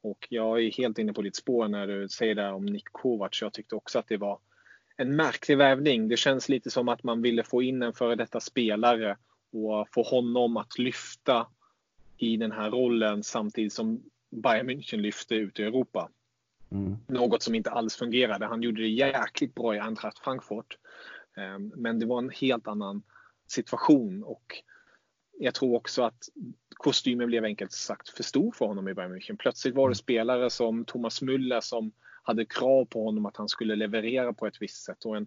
Och 0.00 0.26
jag 0.30 0.64
är 0.64 0.70
helt 0.70 0.98
inne 0.98 1.12
på 1.12 1.22
ditt 1.22 1.36
spår 1.36 1.68
när 1.68 1.86
du 1.86 2.08
säger 2.08 2.34
det 2.34 2.50
om 2.50 2.66
Nick 2.66 2.88
Kovac. 2.92 3.42
Jag 3.42 3.52
tyckte 3.52 3.74
också 3.74 3.98
att 3.98 4.08
det 4.08 4.16
var 4.16 4.38
en 4.96 5.16
märklig 5.16 5.58
värvning. 5.58 6.08
Det 6.08 6.16
känns 6.16 6.48
lite 6.48 6.70
som 6.70 6.88
att 6.88 7.02
man 7.02 7.22
ville 7.22 7.44
få 7.44 7.62
in 7.62 7.82
en 7.82 7.92
före 7.92 8.14
detta 8.14 8.40
spelare 8.40 9.16
och 9.52 9.88
få 9.94 10.02
honom 10.02 10.56
att 10.56 10.78
lyfta 10.78 11.46
i 12.18 12.36
den 12.36 12.52
här 12.52 12.70
rollen 12.70 13.22
samtidigt 13.22 13.72
som 13.72 14.02
Bayern 14.30 14.70
München 14.70 14.96
lyfte 14.96 15.34
ut 15.34 15.60
i 15.60 15.62
Europa. 15.62 16.08
Mm. 16.74 16.96
Något 17.08 17.42
som 17.42 17.54
inte 17.54 17.70
alls 17.70 17.96
fungerade. 17.96 18.46
Han 18.46 18.62
gjorde 18.62 18.82
det 18.82 18.88
jäkligt 18.88 19.54
bra 19.54 19.76
i 19.76 19.78
Eintracht 19.78 20.18
Frankfurt. 20.18 20.78
Ehm, 21.36 21.72
men 21.76 21.98
det 21.98 22.06
var 22.06 22.18
en 22.18 22.30
helt 22.30 22.68
annan 22.68 23.02
situation 23.46 24.22
och 24.22 24.62
jag 25.38 25.54
tror 25.54 25.76
också 25.76 26.02
att 26.02 26.28
kostymen 26.70 27.26
blev 27.26 27.44
enkelt 27.44 27.72
sagt 27.72 28.08
för 28.08 28.22
stor 28.22 28.52
för 28.52 28.66
honom 28.66 28.88
i 28.88 28.94
Bayern 28.94 29.14
München. 29.14 29.36
Plötsligt 29.38 29.74
var 29.74 29.82
det 29.82 29.88
mm. 29.88 29.94
spelare 29.94 30.50
som 30.50 30.84
Thomas 30.84 31.22
Müller 31.22 31.60
som 31.60 31.92
hade 32.22 32.44
krav 32.44 32.84
på 32.84 33.04
honom 33.04 33.26
att 33.26 33.36
han 33.36 33.48
skulle 33.48 33.76
leverera 33.76 34.32
på 34.32 34.46
ett 34.46 34.62
visst 34.62 34.84
sätt 34.84 35.04
och 35.04 35.16
en 35.16 35.26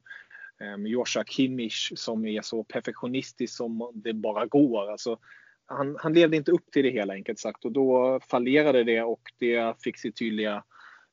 Um, 0.59 0.87
Joshua 0.87 1.23
Kimmich 1.23 1.91
som 1.95 2.25
är 2.25 2.41
så 2.41 2.63
perfektionistisk 2.63 3.55
som 3.55 3.91
det 3.93 4.13
bara 4.13 4.45
går. 4.45 4.91
Alltså, 4.91 5.19
han, 5.65 5.97
han 5.99 6.13
levde 6.13 6.37
inte 6.37 6.51
upp 6.51 6.71
till 6.71 6.83
det 6.83 6.89
hela 6.89 7.13
enkelt 7.13 7.39
sagt 7.39 7.65
och 7.65 7.71
då 7.71 8.19
fallerade 8.29 8.83
det 8.83 9.01
och 9.01 9.21
det 9.39 9.83
fick 9.83 9.97
sitt 9.97 10.15
tydliga 10.15 10.63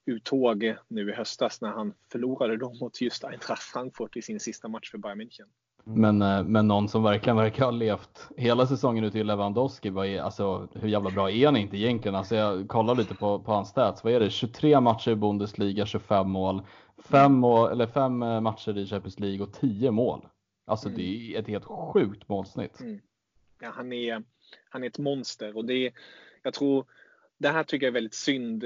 uttåg 0.06 0.74
nu 0.88 1.10
i 1.10 1.12
höstas 1.12 1.60
när 1.60 1.70
han 1.70 1.94
förlorade 2.12 2.56
dem 2.56 2.78
mot 2.80 3.00
just 3.00 3.24
Eintracht 3.24 3.62
Frankfurt 3.62 4.16
i 4.16 4.22
sin 4.22 4.40
sista 4.40 4.68
match 4.68 4.90
för 4.90 4.98
Bayern 4.98 5.20
München. 5.20 5.46
Mm. 5.86 6.00
Men, 6.00 6.22
eh, 6.22 6.44
men 6.44 6.68
någon 6.68 6.88
som 6.88 7.02
verkligen 7.02 7.36
verkar 7.36 7.64
ha 7.64 7.70
levt 7.70 8.28
hela 8.36 8.66
säsongen 8.66 9.04
ut 9.04 9.14
i 9.14 9.24
Lewandowski, 9.24 9.90
vad 9.90 10.06
är, 10.06 10.20
alltså, 10.20 10.68
hur 10.72 10.88
jävla 10.88 11.10
bra 11.10 11.30
är 11.30 11.46
han 11.46 11.56
inte 11.56 11.76
egentligen? 11.76 12.14
Alltså, 12.14 12.36
jag 12.36 12.68
kollar 12.68 12.94
lite 12.94 13.14
på, 13.14 13.38
på 13.38 13.52
hans 13.52 13.68
stats. 13.68 14.04
Vad 14.04 14.12
är 14.12 14.20
det? 14.20 14.30
23 14.30 14.80
matcher 14.80 15.10
i 15.10 15.14
Bundesliga, 15.14 15.86
25 15.86 16.30
mål. 16.30 16.62
5 16.98 17.32
mål, 17.32 17.70
eller 17.72 17.98
eh, 17.98 18.40
matcher 18.40 18.78
i 18.78 18.86
Champions 18.86 19.20
League 19.20 19.46
och 19.46 19.52
10 19.52 19.90
mål. 19.90 20.26
Alltså 20.66 20.88
mm. 20.88 20.98
det 20.98 21.34
är 21.34 21.40
ett 21.40 21.48
helt 21.48 21.64
sjukt 21.64 22.28
målsnitt. 22.28 22.80
Mm. 22.80 23.00
Ja, 23.60 23.70
han, 23.74 23.92
är, 23.92 24.22
han 24.68 24.82
är 24.82 24.86
ett 24.86 24.98
monster 24.98 25.56
och 25.56 25.64
det 25.64 25.86
är, 25.86 25.92
jag 26.42 26.54
tror, 26.54 26.84
det 27.38 27.48
här 27.48 27.64
tycker 27.64 27.86
jag 27.86 27.90
är 27.90 27.94
väldigt 27.94 28.14
synd 28.14 28.64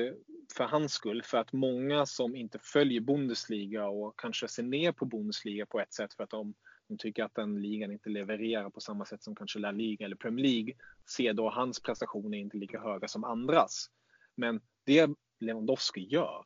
för 0.53 0.65
hans 0.65 0.93
skull. 0.93 1.23
För 1.23 1.39
att 1.39 1.53
många 1.53 2.07
som 2.07 2.37
inte 2.37 2.59
följer 2.59 3.01
Bundesliga 3.01 3.89
och 3.89 4.21
kanske 4.21 4.49
ser 4.49 4.63
ner 4.63 4.93
på 4.93 5.05
Bundesliga 5.05 5.67
på 5.67 5.81
ett 5.81 5.93
sätt 5.93 6.15
för 6.15 6.25
att 6.25 6.31
de, 6.31 6.55
de 6.89 6.99
tycker 6.99 7.25
att 7.25 7.35
den 7.35 7.63
ligan 7.63 7.93
inte 7.93 8.11
levererar 8.11 8.71
på 8.71 8.81
samma 8.81 9.05
sätt 9.05 9.23
som 9.23 9.35
kanske 9.35 9.59
La 9.59 9.71
Liga 9.71 10.05
eller 10.05 10.17
Premier 10.17 10.47
League 10.47 10.75
ser 11.07 11.33
då 11.33 11.51
hans 11.51 11.81
prestationer 11.81 12.39
inte 12.39 12.57
lika 12.57 12.81
höga 12.81 13.09
som 13.09 13.25
andras. 13.25 13.91
Men 14.35 14.61
det 14.85 15.11
Lewandowski 15.39 16.01
gör 16.01 16.45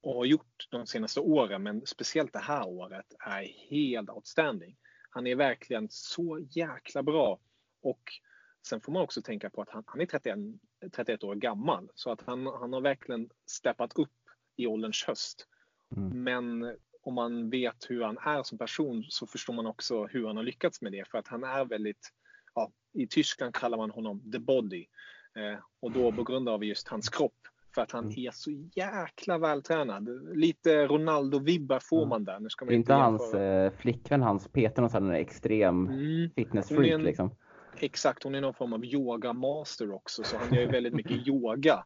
och 0.00 0.14
har 0.14 0.24
gjort 0.24 0.68
de 0.70 0.86
senaste 0.86 1.20
åren, 1.20 1.62
men 1.62 1.86
speciellt 1.86 2.32
det 2.32 2.38
här 2.38 2.66
året, 2.66 3.14
är 3.18 3.42
helt 3.68 4.10
outstanding. 4.10 4.76
Han 5.10 5.26
är 5.26 5.34
verkligen 5.34 5.88
så 5.90 6.46
jäkla 6.50 7.02
bra 7.02 7.38
och 7.80 8.12
Sen 8.66 8.80
får 8.80 8.92
man 8.92 9.02
också 9.02 9.22
tänka 9.22 9.50
på 9.50 9.62
att 9.62 9.70
han, 9.70 9.82
han 9.86 10.00
är 10.00 10.06
31, 10.06 10.38
31 10.92 11.24
år 11.24 11.34
gammal 11.34 11.88
så 11.94 12.10
att 12.10 12.22
han, 12.26 12.46
han 12.46 12.72
har 12.72 12.80
verkligen 12.80 13.30
steppat 13.46 13.98
upp 13.98 14.10
i 14.56 14.66
ålderns 14.66 15.04
höst. 15.06 15.46
Mm. 15.96 16.22
Men 16.22 16.76
om 17.02 17.14
man 17.14 17.50
vet 17.50 17.90
hur 17.90 18.02
han 18.02 18.18
är 18.18 18.42
som 18.42 18.58
person 18.58 19.04
så 19.08 19.26
förstår 19.26 19.54
man 19.54 19.66
också 19.66 20.06
hur 20.06 20.26
han 20.26 20.36
har 20.36 20.44
lyckats 20.44 20.82
med 20.82 20.92
det 20.92 21.08
för 21.08 21.18
att 21.18 21.28
han 21.28 21.44
är 21.44 21.64
väldigt, 21.64 22.12
ja, 22.54 22.70
i 22.92 23.06
Tyskland 23.06 23.54
kallar 23.54 23.78
man 23.78 23.90
honom 23.90 24.32
the 24.32 24.38
body 24.38 24.86
eh, 25.36 25.58
och 25.80 25.92
då 25.92 26.12
på 26.12 26.22
grund 26.22 26.48
av 26.48 26.64
just 26.64 26.88
hans 26.88 27.08
kropp 27.08 27.46
för 27.74 27.82
att 27.82 27.92
han 27.92 28.04
mm. 28.04 28.26
är 28.26 28.30
så 28.30 28.50
jäkla 28.74 29.38
vältränad. 29.38 30.08
Lite 30.36 30.86
Ronaldo-vibbar 30.86 31.80
får 31.80 31.98
mm. 31.98 32.08
man 32.08 32.24
där. 32.24 32.40
Nu 32.40 32.48
ska 32.48 32.64
man 32.64 32.74
inte, 32.74 32.92
inte 32.92 33.02
hans 33.02 33.34
eh, 33.34 33.72
flickvän, 33.72 34.22
hans 34.22 34.48
Peter, 34.48 34.82
någon 34.82 34.90
sån 34.90 35.10
extrem 35.10 35.86
mm. 35.88 36.30
fitnessfreak 36.30 37.02
liksom? 37.02 37.30
Exakt, 37.78 38.22
hon 38.22 38.34
är 38.34 38.40
någon 38.40 38.54
form 38.54 38.72
av 38.72 38.84
yogamaster 38.84 39.92
också 39.92 40.24
så 40.24 40.36
han 40.36 40.54
gör 40.54 40.66
väldigt 40.66 40.94
mycket 40.94 41.12
yoga. 41.28 41.84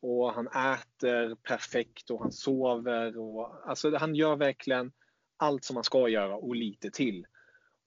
Och 0.00 0.32
han 0.32 0.46
äter 0.46 1.34
perfekt 1.34 2.10
och 2.10 2.20
han 2.20 2.32
sover. 2.32 3.18
Och, 3.18 3.68
alltså 3.68 3.96
han 3.96 4.14
gör 4.14 4.36
verkligen 4.36 4.92
allt 5.36 5.64
som 5.64 5.76
han 5.76 5.84
ska 5.84 6.08
göra 6.08 6.36
och 6.36 6.56
lite 6.56 6.90
till. 6.90 7.26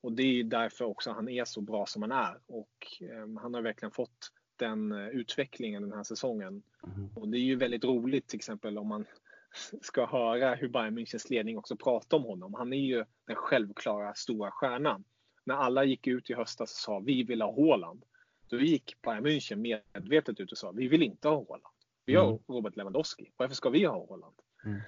Och 0.02 0.12
det 0.12 0.24
är 0.24 0.44
därför 0.44 0.86
också 0.86 1.12
han 1.12 1.30
är 1.30 1.46
så 1.46 1.62
bra 1.62 1.86
som 1.86 2.02
han 2.02 2.12
är. 2.12 2.40
Och 2.48 3.02
eh, 3.02 3.42
han 3.42 3.54
har 3.54 3.62
verkligen 3.62 3.92
fått 3.92 4.32
den 4.56 4.92
uh, 4.92 5.10
utvecklingen 5.10 5.82
den 5.82 5.94
här 5.94 6.04
säsongen. 6.04 6.64
Mm. 6.84 7.10
Och 7.16 7.30
det 7.30 7.38
är 7.38 7.42
ju 7.42 7.56
väldigt 7.56 7.84
roligt 7.84 8.28
till 8.28 8.38
exempel 8.38 8.78
om 8.78 8.88
man 8.88 9.06
ska 9.82 10.06
höra 10.06 10.56
hur 10.56 10.70
Bayern 10.70 11.00
Münchens 11.00 11.30
ledning 11.30 11.58
också 11.58 11.76
pratar 11.76 12.18
om 12.18 12.24
honom. 12.24 12.54
Han 12.54 12.74
är 12.74 12.78
ju 12.78 13.06
den 13.28 13.36
självklara 13.36 14.14
stora 14.14 14.52
stjärnan 14.52 15.04
när 15.50 15.56
alla 15.56 15.84
gick 15.84 16.08
ut 16.08 16.30
i 16.30 16.34
höstas 16.34 16.72
och 16.72 16.78
sa 16.78 17.00
vi 17.00 17.24
vill 17.24 17.42
ha 17.42 17.52
Håland. 17.52 18.02
Då 18.50 18.60
gick 18.60 18.96
Bayern 19.02 19.26
München 19.26 19.56
medvetet 19.56 20.40
ut 20.40 20.52
och 20.52 20.58
sa 20.58 20.72
vi 20.72 20.88
vill 20.88 21.04
inte 21.04 21.28
ha 21.28 21.36
Håland. 21.36 21.64
Vi 22.06 22.16
har 22.16 22.28
mm. 22.28 22.40
Robert 22.48 22.76
Lewandowski. 22.76 23.32
Varför 23.38 23.56
ska 23.56 23.70
vi 23.70 23.86
ha 23.86 24.06
Håland? 24.10 24.34
Mm. 24.66 24.82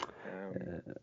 Um. 0.86 0.94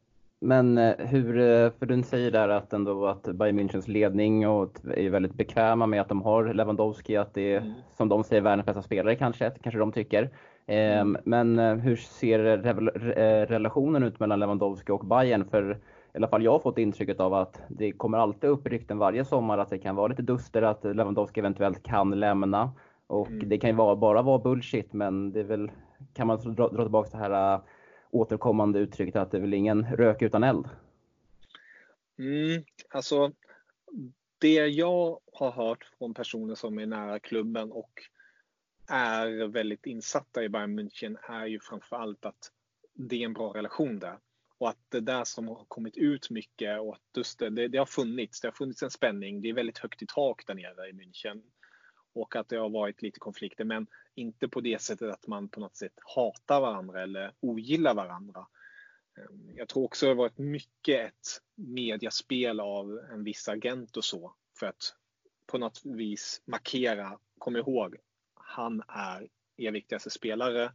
Men 0.41 0.79
eh, 0.79 1.07
hur, 1.07 1.39
eh, 1.39 1.71
för 1.71 1.87
du 1.87 2.03
säger 2.03 2.31
där 2.31 2.49
att 2.49 2.73
ändå 2.73 3.07
att 3.07 3.23
Bayern 3.23 3.61
Münchens 3.61 3.91
ledning 3.91 4.49
och 4.49 4.79
är 4.85 5.11
väldigt 5.11 5.35
bekväma 5.35 5.87
med 5.87 6.01
att 6.01 6.09
de 6.09 6.23
har 6.23 6.55
Lewandowski, 6.55 7.17
att 7.17 7.35
det 7.35 7.55
är 7.55 7.61
mm. 7.61 7.73
som 7.97 8.09
de 8.09 8.25
säger 8.25 8.43
världens 8.43 8.67
bästa 8.67 8.83
spelare 8.83 9.17
kanske, 9.17 9.51
kanske 9.51 9.79
de 9.79 9.93
tycker. 9.93 10.31
Ehm, 10.67 11.17
mm. 11.17 11.23
Men 11.25 11.81
hur 11.81 11.97
ser 11.97 12.39
relationen 13.47 14.03
ut 14.03 14.21
mellan 14.21 14.41
Lewandowski 14.41 14.93
och 14.93 15.07
Bayern? 15.07 15.45
För 15.45 15.79
alla 16.19 16.29
fall 16.29 16.45
jag 16.45 16.53
har 16.53 16.59
fått 16.59 16.79
intrycket 16.79 17.21
av 17.21 17.35
att 17.35 17.63
det 17.69 17.93
kommer 17.93 18.19
alltid 18.19 18.51
upp 18.51 18.67
rykten 18.67 18.99
varje 18.99 19.25
sommar 19.25 19.59
att 19.59 19.71
det 19.71 19.79
kan 19.79 19.97
vara 19.97 20.07
lite 20.07 20.23
duster, 20.23 20.63
att 20.63 20.85
Lewandowski 20.85 21.41
eventuellt 21.41 21.83
kan 21.83 22.21
lämna. 22.21 22.73
Och 23.07 23.31
mm. 23.31 23.49
det 23.49 23.59
kan 23.59 23.71
ju 23.71 23.77
vara, 23.77 23.97
bara 23.97 24.23
vara 24.23 24.39
bullshit, 24.39 24.93
men 24.93 25.33
det 25.33 25.41
är 25.41 25.45
väl, 25.45 25.71
kan 26.15 26.27
man 26.27 26.55
dra, 26.55 26.69
dra 26.69 26.83
tillbaka 26.83 27.09
det 27.13 27.17
här 27.17 27.55
äh, 27.55 27.61
återkommande 28.11 28.79
uttrycket 28.79 29.17
att 29.17 29.31
det 29.31 29.37
är 29.37 29.41
väl 29.41 29.55
ingen 29.55 29.97
rök 29.97 30.23
utan 30.23 30.45
eld? 30.45 30.69
Mm, 32.19 32.65
alltså, 32.91 33.33
det 34.39 34.67
jag 34.67 35.19
har 35.33 35.51
hört 35.51 35.85
från 35.99 36.15
personer 36.15 36.55
som 36.55 36.79
är 36.79 36.87
nära 36.87 37.19
klubben 37.19 37.73
och 37.73 37.93
är 38.89 39.47
väldigt 39.47 39.87
insatta 39.87 40.45
i 40.45 40.49
Bayern 40.49 40.79
München 40.79 41.17
är 41.23 41.47
ju 41.47 41.61
framför 41.61 41.97
allt 41.97 42.27
att 42.27 42.53
det 42.95 43.23
är 43.23 43.25
en 43.25 43.33
bra 43.33 43.55
relation 43.55 43.99
där. 43.99 44.19
Och 44.59 44.69
att 44.69 44.79
det 44.89 45.01
där 45.01 45.25
som 45.25 45.49
har 45.49 45.65
kommit 45.69 45.97
ut 45.97 46.31
mycket 46.31 46.81
och 46.81 46.95
att 46.95 47.17
just 47.17 47.39
det, 47.39 47.51
det, 47.51 47.69
det, 47.69 47.79
har 47.79 47.87
funnits, 47.87 48.41
det 48.41 48.49
har 48.49 48.53
funnits 48.53 48.83
en 48.83 48.91
spänning. 48.91 49.43
Det 49.43 49.49
är 49.49 49.53
väldigt 49.53 49.79
högt 49.79 50.03
i 50.03 50.07
tak 50.07 50.47
där 50.47 50.55
nere 50.55 50.89
i 50.89 50.93
München. 50.93 51.43
Och 52.13 52.37
att 52.37 52.49
det 52.49 52.57
har 52.57 52.69
varit 52.69 53.03
lite 53.03 53.21
konflikter, 53.21 53.65
men 53.65 53.87
inte 54.15 54.49
på 54.49 54.61
det 54.61 54.83
sättet 54.83 55.11
att 55.11 55.27
man 55.27 55.49
på 55.49 55.61
något 55.61 55.77
sätt 55.77 55.93
hatar 56.17 56.61
varandra 56.61 57.03
eller 57.03 57.33
ogillar 57.41 57.95
varandra. 57.95 58.47
Ehm, 59.17 59.53
jag 59.57 59.69
tror 59.69 59.85
också 59.85 60.07
det 60.07 60.11
har 60.11 60.17
varit 60.17 60.39
mycket 60.39 61.09
ett 61.09 61.43
mediaspel 61.55 62.61
av 62.61 62.99
en 63.13 63.25
viss 63.25 63.49
agent 63.49 63.97
och 63.97 64.05
så 64.05 64.35
för 64.59 64.67
att 64.67 64.95
på 65.47 65.59
något 65.59 65.81
vis 65.85 66.43
markera, 66.45 67.19
kom 67.39 67.57
ihåg, 67.57 67.97
han 68.35 68.83
är 68.89 69.29
er 69.57 69.73
viktigaste 69.73 70.11
spelare. 70.11 70.73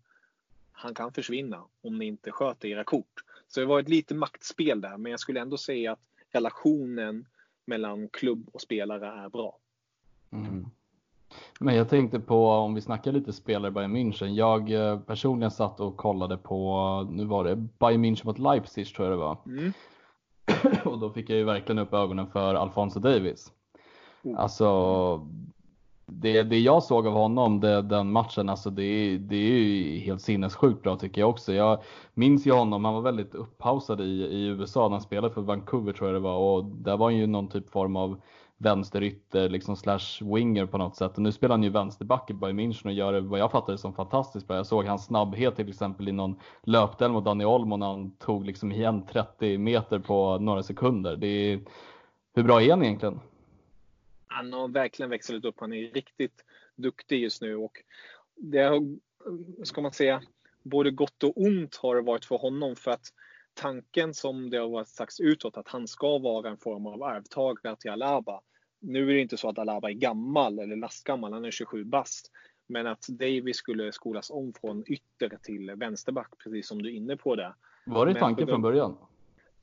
Han 0.72 0.94
kan 0.94 1.14
försvinna 1.14 1.66
om 1.82 1.98
ni 1.98 2.06
inte 2.06 2.32
sköter 2.32 2.68
era 2.68 2.84
kort. 2.84 3.24
Så 3.54 3.60
det 3.60 3.66
var 3.66 3.80
ett 3.80 3.90
lite 3.90 4.16
maktspel 4.16 4.82
där, 4.82 4.98
men 4.98 5.12
jag 5.12 5.20
skulle 5.20 5.42
ändå 5.42 5.58
säga 5.58 5.92
att 5.92 6.00
relationen 6.32 7.26
mellan 7.66 8.10
klubb 8.10 8.50
och 8.54 8.62
spelare 8.62 9.08
är 9.08 9.30
bra. 9.30 9.58
Mm. 10.32 10.66
Men 11.60 11.76
jag 11.76 11.90
tänkte 11.90 12.20
på, 12.20 12.50
om 12.50 12.74
vi 12.74 12.82
snackar 12.82 13.12
lite 13.12 13.34
spelare 13.34 13.72
Bayern 13.72 13.96
München. 13.96 14.28
Jag 14.28 14.72
eh, 14.72 15.00
personligen 15.00 15.52
satt 15.52 15.80
och 15.80 15.98
kollade 15.98 16.38
på, 16.38 17.08
nu 17.12 17.26
var 17.26 17.44
det 17.44 17.56
Bayern 17.56 18.06
München 18.06 18.26
mot 18.26 18.40
Leipzig 18.40 18.96
tror 18.96 19.08
jag 19.08 19.18
det 19.18 19.24
var. 19.24 19.38
Mm. 19.46 19.74
och 20.86 21.00
då 21.00 21.10
fick 21.10 21.30
jag 21.30 21.38
ju 21.38 21.44
verkligen 21.44 21.80
upp 21.80 21.94
ögonen 21.94 22.28
för 22.28 22.56
Alfonso 22.56 23.00
Davis. 23.00 23.52
Mm. 24.24 24.38
Alltså, 24.38 24.68
det, 26.22 26.44
det 26.44 26.60
jag 26.60 26.84
såg 26.84 27.08
av 27.08 27.14
honom 27.14 27.60
det, 27.60 27.82
den 27.82 28.12
matchen, 28.12 28.50
alltså 28.50 28.70
det, 28.70 29.18
det 29.18 29.36
är 29.36 29.60
ju 29.60 30.00
helt 30.00 30.22
sinnessjukt 30.22 30.84
bra 30.84 30.96
tycker 30.96 31.22
jag 31.22 31.30
också. 31.30 31.54
Jag 31.54 31.82
minns 32.14 32.48
ju 32.48 32.52
honom, 32.52 32.86
han 32.86 32.94
var 32.94 33.02
väldigt 33.02 33.36
upphausad 33.36 34.02
i, 34.02 34.04
i 34.04 34.46
USA 34.46 34.84
när 34.84 34.90
han 34.90 35.02
spelade 35.02 35.34
för 35.34 35.42
Vancouver 35.42 35.94
tror 35.94 36.10
jag 36.10 36.16
det 36.16 36.20
var 36.20 36.38
och 36.38 36.66
där 36.66 36.98
var 36.98 37.06
han 37.06 37.18
ju 37.18 37.28
någon 37.28 37.48
typ 37.48 37.70
form 37.70 37.96
av 37.96 38.22
vänsterytter 38.58 39.50
liksom 39.50 39.76
slash 39.76 40.22
winger 40.22 40.66
på 40.66 40.78
något 40.78 40.96
sätt. 40.96 41.16
Och 41.16 41.22
nu 41.22 41.32
spelar 41.32 41.56
han 41.56 41.64
ju 41.64 41.70
vänsterback 41.70 42.30
i 42.30 42.34
Bayern 42.34 42.60
München 42.60 42.86
och 42.86 42.94
gör 42.94 43.14
det 43.14 43.22
vad 43.22 43.40
jag 43.40 43.52
fattar 43.52 43.74
det 43.74 43.78
som 43.78 43.94
fantastiskt 43.94 44.48
bra. 44.48 44.58
Jag 44.58 44.66
såg 44.66 44.86
hans 44.86 45.06
snabbhet 45.06 45.56
till 45.56 45.70
exempel 45.70 46.08
i 46.08 46.12
någon 46.12 46.40
löpdel 46.64 47.12
mot 47.12 47.26
Daniel 47.26 47.50
Olmo 47.50 47.78
när 47.78 47.88
han 47.88 48.12
tog 48.12 48.46
liksom 48.46 48.72
igen 48.72 49.06
30 49.12 49.58
meter 49.58 50.00
på 50.00 50.38
några 50.38 50.64
sekunder. 50.64 51.16
Det 51.16 51.28
är, 51.28 51.60
hur 52.36 52.44
bra 52.44 52.62
är 52.62 52.70
han 52.70 52.84
egentligen? 52.84 53.20
Han 54.34 54.54
har 54.54 54.68
verkligen 54.68 55.10
växlat 55.10 55.46
upp. 55.46 55.56
Han 55.60 55.74
är 55.74 55.92
riktigt 55.92 56.44
duktig 56.76 57.22
just 57.22 57.42
nu 57.42 57.56
och 57.56 57.84
det 58.36 58.60
har, 58.60 58.98
ska 59.64 59.82
man 59.82 59.92
säga, 59.92 60.22
både 60.64 60.92
gott 60.92 61.24
och 61.24 61.42
ont 61.42 61.76
har 61.76 61.96
det 61.96 62.02
varit 62.02 62.26
för 62.26 62.38
honom 62.38 62.76
för 62.76 62.92
att 62.92 63.06
tanken 63.54 64.14
som 64.14 64.50
det 64.50 64.58
har 64.58 64.70
varit 64.70 64.88
sagts 64.88 65.20
utåt 65.20 65.58
att 65.58 65.68
han 65.68 65.88
ska 65.88 66.18
vara 66.18 66.50
en 66.50 66.58
form 66.58 66.88
av 66.88 67.04
arvtagare 67.04 67.76
till 67.76 67.92
Alaba. 67.92 68.42
Nu 68.80 69.10
är 69.10 69.14
det 69.14 69.22
inte 69.22 69.38
så 69.38 69.50
att 69.50 69.58
Alaba 69.58 69.90
är 69.90 69.94
gammal 69.94 70.60
eller 70.60 70.76
lastgammal, 70.76 71.34
han 71.34 71.46
är 71.46 71.52
27 71.52 71.84
bast. 71.84 72.32
Men 72.68 72.88
att 72.88 73.08
Davis 73.08 73.58
skulle 73.58 73.92
skolas 73.92 74.30
om 74.30 74.54
från 74.62 74.84
ytter 74.88 75.38
till 75.44 75.72
vänsterback, 75.76 76.34
precis 76.44 76.68
som 76.68 76.82
du 76.82 76.90
är 76.90 76.94
inne 76.94 77.18
på 77.18 77.36
det. 77.36 77.56
Var 77.86 78.06
det 78.06 78.16
tanken 78.16 78.48
från 78.48 78.62
början? 78.62 78.98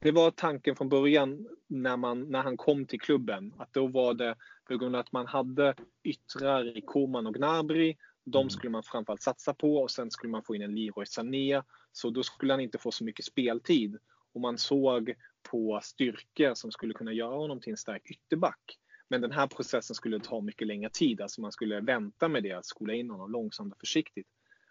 Det 0.03 0.11
var 0.11 0.31
tanken 0.31 0.77
från 0.77 0.89
början 0.89 1.47
när, 1.67 1.97
man, 1.97 2.31
när 2.31 2.43
han 2.43 2.57
kom 2.57 2.87
till 2.87 3.01
klubben. 3.01 3.55
Att 3.59 3.73
då 3.73 3.87
var 3.87 4.15
det 4.15 4.37
på 4.69 4.77
grund 4.77 4.97
av 4.97 5.01
att 5.01 5.13
man 5.13 5.27
hade 5.27 5.75
yttrar 6.05 6.79
i 6.79 6.81
Koman 6.81 7.27
och 7.27 7.35
Gnabry. 7.35 7.97
De 8.25 8.41
mm. 8.41 8.51
skulle 8.51 8.71
man 8.71 8.83
framförallt 8.83 9.23
satsa 9.23 9.55
på 9.55 9.77
och 9.77 9.91
sen 9.91 10.11
skulle 10.11 10.31
man 10.31 10.43
få 10.43 10.55
in 10.55 10.63
en 10.63 10.75
Leroy 10.75 11.07
Sané. 11.07 11.63
Så 11.93 12.11
då 12.11 12.23
skulle 12.23 12.53
han 12.53 12.61
inte 12.61 12.79
få 12.79 12.91
så 12.91 13.05
mycket 13.05 13.25
speltid. 13.25 13.99
Och 14.33 14.41
man 14.41 14.59
såg 14.59 15.15
på 15.51 15.81
styrkor 15.83 16.55
som 16.55 16.73
skulle 16.73 16.95
kunna 16.95 17.13
göra 17.13 17.37
honom 17.37 17.61
till 17.61 17.71
en 17.71 17.77
stark 17.77 18.11
ytterback. 18.11 18.79
Men 19.09 19.21
den 19.21 19.33
här 19.33 19.47
processen 19.47 19.97
skulle 19.97 20.21
ta 20.21 20.41
mycket 20.41 20.67
längre 20.67 20.91
tid. 20.91 21.21
Alltså 21.21 21.41
man 21.41 21.53
skulle 21.53 21.81
vänta 21.81 22.29
med 22.29 22.43
det, 22.43 22.53
att 22.53 22.67
skola 22.67 22.95
in 22.95 23.11
honom 23.11 23.31
långsamt 23.31 23.73
och 23.73 23.81
försiktigt. 23.81 24.29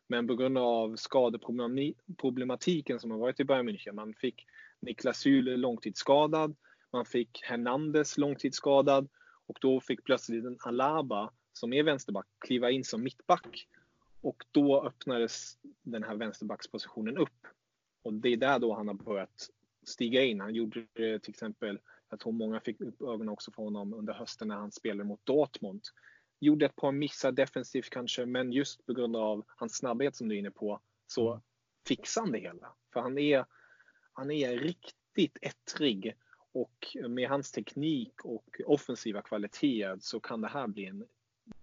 Men 0.08 0.28
på 0.28 0.36
grund 0.36 0.58
av 0.58 0.96
skadeproblematiken 0.96 3.00
som 3.00 3.12
har 3.12 3.18
varit 3.18 3.40
i 3.40 3.44
Bayern 3.44 3.70
München. 3.70 3.94
Man 3.94 4.14
fick 4.14 4.46
Niklas 4.80 5.18
Süle 5.20 5.58
långtidsskadad. 5.58 6.56
Man 6.92 7.06
fick 7.06 7.42
Hernandez 7.44 8.18
långtidsskadad. 8.18 9.10
Och 9.46 9.58
då 9.62 9.82
fick 9.82 10.04
plötsligt 10.04 10.46
en 10.46 10.58
Alaba, 10.60 11.32
som 11.54 11.74
är 11.74 11.84
vänsterback, 11.84 12.28
kliva 12.40 12.72
in 12.72 12.84
som 12.84 13.04
mittback. 13.04 13.68
Och 14.22 14.44
då 14.52 14.84
öppnades 14.84 15.58
den 15.84 16.04
här 16.04 16.16
vänsterbackspositionen 16.16 17.18
upp. 17.18 17.48
Och 18.02 18.14
det 18.14 18.30
är 18.30 18.38
där 18.38 18.60
då 18.60 18.74
han 18.74 18.88
har 18.88 18.96
börjat 18.96 19.50
stiga 19.84 20.24
in. 20.24 20.42
Han 20.42 20.56
gjorde 20.56 20.88
det 20.94 21.20
till 21.20 21.30
exempel, 21.30 21.80
jag 22.10 22.20
tror 22.20 22.32
många 22.32 22.60
fick 22.60 22.82
upp 22.82 23.02
ögonen 23.02 23.30
också 23.30 23.52
för 23.52 23.64
honom 23.64 23.94
under 23.94 24.14
hösten 24.14 24.48
när 24.48 24.56
han 24.56 24.72
spelade 24.72 25.04
mot 25.04 25.26
Dortmund. 25.26 25.82
Gjorde 26.40 26.66
ett 26.66 26.76
par 26.76 26.92
missar 26.92 27.32
defensivt 27.32 27.90
kanske, 27.90 28.26
men 28.26 28.52
just 28.52 28.86
på 28.86 28.94
grund 28.94 29.16
av 29.16 29.46
hans 29.48 29.76
snabbhet 29.76 30.16
som 30.16 30.28
du 30.28 30.36
är 30.36 30.40
inne 30.40 30.52
på 30.52 30.82
så 31.08 31.30
mm. 31.32 31.42
fixar 31.88 32.22
han 32.22 32.32
det 32.32 32.40
hela. 32.40 32.74
För 32.94 33.00
han 33.00 33.18
är, 33.18 33.46
han 34.20 34.32
är 34.32 34.58
riktigt 34.58 35.38
ettrig 35.42 36.16
och 36.52 36.88
med 37.10 37.30
hans 37.30 37.52
teknik 37.52 38.14
och 38.24 38.62
offensiva 38.66 39.22
kvaliteter 39.22 39.98
så 40.02 40.20
kan 40.20 40.42
det 40.42 40.48
här 40.48 40.68
bli 40.68 40.86
en 40.86 41.06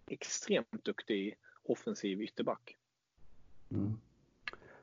extremt 0.07 0.85
duktig 0.85 1.37
offensiv 1.65 2.23
ytterback. 2.23 2.77
Mm. 3.71 3.99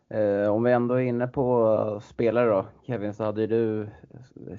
Eh, 0.10 0.50
om 0.50 0.64
vi 0.64 0.72
ändå 0.72 0.96
är 0.96 1.02
inne 1.02 1.28
på 1.28 2.02
spelare 2.06 2.50
då, 2.50 2.66
Kevin, 2.84 3.14
så 3.14 3.24
hade 3.24 3.48
du 3.48 3.90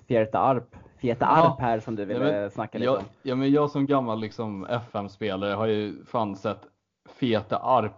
Fierta 0.06 0.38
Arp, 0.38 0.76
Fierta 0.96 1.26
Arp 1.26 1.60
här 1.60 1.80
som 1.80 1.96
du 1.96 2.04
ville 2.04 2.24
ja, 2.24 2.40
men, 2.40 2.50
snacka 2.50 2.78
lite 2.78 2.86
jag, 2.86 2.98
om. 2.98 3.04
Ja, 3.22 3.34
men 3.34 3.50
jag 3.50 3.70
som 3.70 3.86
gammal 3.86 4.20
liksom 4.20 4.66
FM-spelare 4.66 5.54
har 5.54 5.66
ju 5.66 6.04
fan 6.04 6.36
sett 6.36 6.60
Feta 7.20 7.58
Arp 7.58 7.92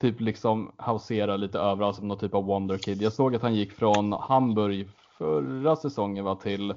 typ 0.00 0.20
liksom 0.20 0.72
hausera 0.76 1.36
lite 1.36 1.58
överallt 1.58 1.96
som 1.96 2.08
någon 2.08 2.18
typ 2.18 2.34
av 2.34 2.44
wonderkid. 2.44 3.02
Jag 3.02 3.12
såg 3.12 3.34
att 3.34 3.42
han 3.42 3.54
gick 3.54 3.72
från 3.72 4.12
Hamburg 4.12 4.88
förra 5.18 5.76
säsongen 5.76 6.24
va, 6.24 6.36
till 6.36 6.74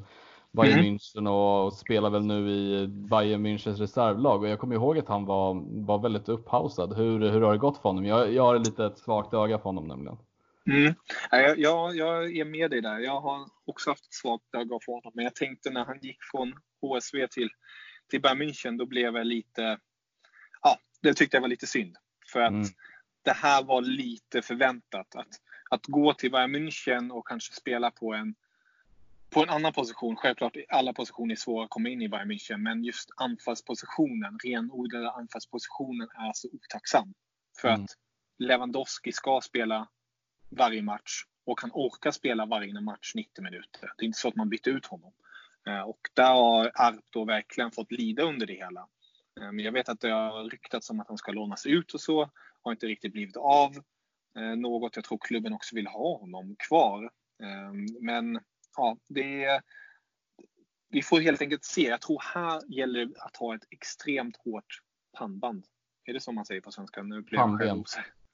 Bayern 0.52 0.80
mm. 0.80 0.86
München 0.86 1.28
och 1.28 1.74
spelar 1.74 2.10
väl 2.10 2.26
nu 2.26 2.50
i 2.50 2.88
Bayern 2.88 3.46
Münchens 3.46 3.80
reservlag 3.80 4.42
och 4.42 4.50
jag 4.50 4.60
kommer 4.60 4.76
ihåg 4.76 4.98
att 4.98 5.08
han 5.08 5.26
var, 5.26 5.64
var 5.86 6.00
väldigt 6.00 6.30
upphausad. 6.30 6.94
Hur, 6.98 7.20
hur 7.32 7.42
har 7.42 7.52
det 7.52 7.58
gått 7.58 7.78
för 7.78 7.90
honom? 7.90 8.06
Jag, 8.06 8.34
jag 8.34 8.44
har 8.44 8.60
lite 8.60 8.86
ett 8.86 8.98
svagt 8.98 9.34
öga 9.34 9.58
för 9.58 9.64
honom 9.64 9.88
nämligen. 9.88 10.18
Mm. 10.66 10.94
Jag, 11.32 11.60
jag, 11.60 11.96
jag 11.96 12.38
är 12.38 12.46
med 12.46 12.72
dig 12.72 12.82
där. 12.82 13.00
Jag 13.00 13.22
har 13.22 13.46
också 13.66 13.90
haft 13.90 14.06
ett 14.06 14.14
svagt 14.14 14.56
öga 14.56 14.80
för 14.86 14.92
honom. 14.92 15.12
Men 15.14 15.24
jag 15.24 15.36
tänkte 15.36 15.70
när 15.70 15.86
han 15.86 16.00
gick 16.02 16.18
från 16.32 16.54
HSV 16.82 17.28
till, 17.28 17.50
till 18.10 18.22
Bayern 18.22 18.42
München, 18.42 18.78
då 18.78 18.86
blev 18.86 19.16
jag 19.16 19.28
lite... 19.28 19.78
Det 21.02 21.14
tyckte 21.14 21.38
jag 21.38 21.42
var 21.42 21.48
lite 21.48 21.68
synd. 21.68 21.98
För 22.28 22.42
att 22.42 22.52
mm. 22.52 22.68
det 23.22 23.34
här 23.34 23.64
var 23.64 23.82
lite 23.82 24.42
förväntat. 24.42 25.16
Att, 25.16 25.42
att 25.70 25.86
gå 25.86 26.14
till 26.14 26.32
Bayern 26.32 26.56
München 26.56 27.12
och 27.12 27.28
kanske 27.28 27.54
spela 27.54 27.92
på 27.92 28.14
en 28.14 28.36
på 29.30 29.44
en 29.44 29.50
annan 29.50 29.74
position, 29.74 30.16
självklart 30.16 30.56
alla 30.70 30.94
positioner 30.94 31.32
är 31.32 31.36
svåra 31.36 31.64
att 31.64 31.70
komma 31.70 31.90
in 31.90 32.02
i 32.02 32.10
Bayern 32.10 32.32
München, 32.32 32.58
men 32.58 32.84
just 32.84 33.10
anfallspositionen, 33.16 34.40
renodlade 34.44 35.12
anfallspositionen 35.12 36.10
är 36.14 36.32
så 36.34 36.48
otacksam. 36.48 37.14
För 37.62 37.68
mm. 37.68 37.84
att 37.84 37.90
Lewandowski 38.38 39.12
ska 39.12 39.42
spela 39.44 39.88
varje 40.50 40.82
match 40.82 41.24
och 41.46 41.62
han 41.62 41.72
orkar 41.74 42.12
spela 42.12 42.46
varje 42.46 42.82
match 42.82 43.12
90 43.16 43.44
minuter. 43.44 43.94
Det 43.98 44.04
är 44.04 44.06
inte 44.06 44.20
så 44.20 44.28
att 44.28 44.36
man 44.36 44.50
byter 44.50 44.70
ut 44.70 44.86
honom. 44.86 45.14
Eh, 45.68 45.82
och 45.82 46.00
där 46.14 46.34
har 46.34 46.72
Arp 46.76 47.06
då 47.10 47.26
verkligen 47.26 47.72
fått 47.72 47.92
lida 47.92 48.24
under 48.24 48.46
det 48.46 48.54
hela. 48.54 48.88
Eh, 49.40 49.52
men 49.52 49.60
jag 49.60 49.72
vet 49.72 49.90
att 49.90 50.00
det 50.00 50.12
har 50.12 50.50
ryktats 50.50 50.90
om 50.90 51.00
att 51.00 51.08
han 51.08 51.18
ska 51.18 51.32
lånas 51.32 51.66
ut 51.66 51.94
och 51.94 52.02
så. 52.02 52.30
Har 52.62 52.72
inte 52.72 52.88
riktigt 52.88 53.14
blivit 53.14 53.38
av. 53.38 53.76
Eh, 54.38 54.56
något 54.56 54.96
jag 54.96 55.06
tror 55.06 55.18
klubben 55.22 55.54
också 55.54 55.76
vill 55.76 55.88
ha 55.88 56.18
honom 56.18 56.56
kvar. 56.70 57.12
Men 58.00 58.40
ja, 58.78 58.98
det, 59.08 59.62
vi 60.90 61.02
får 61.02 61.22
helt 61.22 61.42
enkelt 61.42 61.66
se. 61.66 61.82
Jag 61.82 62.02
tror 62.02 62.22
här 62.34 62.62
gäller 62.68 63.06
det 63.06 63.22
att 63.22 63.38
ha 63.38 63.56
ett 63.56 63.64
extremt 63.70 64.38
hårt 64.38 64.82
pannband. 65.18 65.66
Är 66.06 66.14
det 66.14 66.20
så 66.20 66.32
man 66.32 66.46
säger 66.46 66.62
på 66.62 66.72
svenska? 66.72 67.04
Nu 67.04 67.22
blir 67.22 67.40
pannben. 67.40 67.84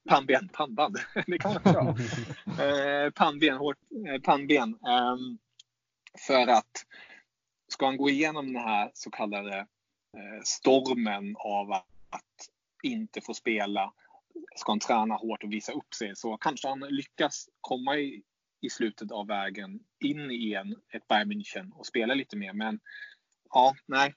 Pannben, 0.09 0.49
pannband. 0.49 0.97
det 1.27 1.37
kan 1.37 1.53
man 1.53 1.57
också 1.57 1.79
ha. 1.79 2.65
eh, 3.05 3.11
pannben, 3.11 3.57
hårt, 3.57 3.77
eh, 4.07 4.21
pannben. 4.21 4.69
Eh, 4.87 5.17
för 6.27 6.47
att 6.47 6.85
ska 7.67 7.85
han 7.85 7.97
gå 7.97 8.09
igenom 8.09 8.53
den 8.53 8.63
här 8.63 8.91
så 8.93 9.11
kallade 9.11 9.57
eh, 9.57 9.65
Eh, 10.17 10.41
stormen 10.43 11.35
av 11.39 11.71
att 11.71 11.83
inte 12.83 13.21
få 13.21 13.33
spela, 13.33 13.93
ska 14.55 14.71
han 14.71 14.79
träna 14.79 15.15
hårt 15.15 15.43
och 15.43 15.51
visa 15.51 15.71
upp 15.71 15.93
sig 15.93 16.15
så 16.15 16.37
kanske 16.37 16.67
han 16.67 16.79
lyckas 16.79 17.49
komma 17.61 17.97
i, 17.97 18.23
i 18.61 18.69
slutet 18.69 19.11
av 19.11 19.27
vägen 19.27 19.79
in 19.99 20.31
i 20.31 20.53
en, 20.53 20.75
ett 20.93 21.07
Bayern 21.07 21.31
München 21.31 21.71
och 21.71 21.85
spela 21.85 22.13
lite 22.13 22.37
mer. 22.37 22.53
Men 22.53 22.79
ja, 23.49 23.75
nej, 23.85 24.13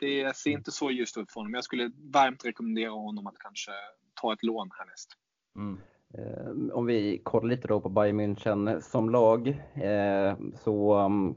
det 0.00 0.36
ser 0.36 0.50
inte 0.50 0.72
så 0.72 0.90
ljust 0.90 1.18
ut 1.18 1.32
för 1.32 1.40
honom. 1.40 1.54
Jag 1.54 1.64
skulle 1.64 1.90
varmt 2.12 2.44
rekommendera 2.44 2.90
honom 2.90 3.26
att 3.26 3.38
kanske 3.38 3.70
ta 4.14 4.32
ett 4.32 4.42
lån 4.42 4.70
härnäst. 4.78 5.10
Mm. 5.56 5.80
Eh, 6.18 6.76
om 6.76 6.86
vi 6.86 7.20
kollar 7.24 7.48
lite 7.48 7.68
då 7.68 7.80
på 7.80 7.88
Bayern 7.88 8.20
München 8.20 8.80
som 8.80 9.10
lag 9.10 9.48
eh, 9.74 10.36
så 10.64 10.94
mm, 10.94 11.34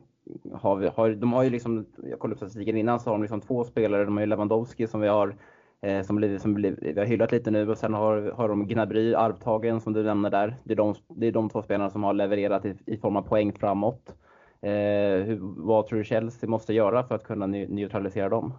har 0.54 0.76
vi, 0.76 0.88
har, 0.88 1.10
de 1.10 1.34
har 1.34 1.44
ju 1.44 1.50
liksom, 1.50 1.86
jag 2.04 2.20
kollade 2.20 2.34
upp 2.34 2.40
statistiken 2.40 2.78
innan, 2.78 3.00
så 3.00 3.10
har 3.10 3.16
de 3.16 3.22
liksom 3.22 3.42
två 3.42 3.64
spelare. 3.64 4.06
De 4.06 4.14
har 4.14 4.22
ju 4.22 4.28
Lewandowski 4.28 4.88
som 4.88 5.02
vi 5.02 5.08
har 5.08 5.36
eh, 5.82 6.02
som, 6.04 6.16
blir, 6.16 6.38
som 6.38 6.54
blir, 6.54 6.78
vi 6.82 7.00
har 7.00 7.06
hyllat 7.06 7.32
lite 7.32 7.52
nu 7.52 7.70
och 7.70 7.78
sen 7.78 7.94
har, 7.94 8.32
har 8.32 8.50
de 8.50 8.68
Gnabry, 8.68 9.14
Arvtagen 9.14 9.82
som 9.82 9.94
du 9.94 10.04
nämner 10.04 10.30
där. 10.30 10.56
Det 10.64 10.74
är 10.74 10.78
de, 10.78 10.96
det 11.08 11.28
är 11.28 11.32
de 11.32 11.50
två 11.50 11.62
spelarna 11.62 11.90
som 11.90 12.04
har 12.04 12.14
levererat 12.14 12.66
i, 12.66 12.76
i 12.86 12.98
form 12.98 13.16
av 13.16 13.22
poäng 13.22 13.54
framåt. 13.54 14.16
Eh, 14.62 15.26
hur, 15.26 15.38
vad 15.42 15.88
tror 15.88 16.00
du 16.00 16.06
Chelsea 16.06 16.50
måste 16.50 16.74
göra 16.74 17.04
för 17.04 17.16
att 17.16 17.24
kunna 17.24 17.48
neutralisera 17.48 18.30
dem? 18.30 18.54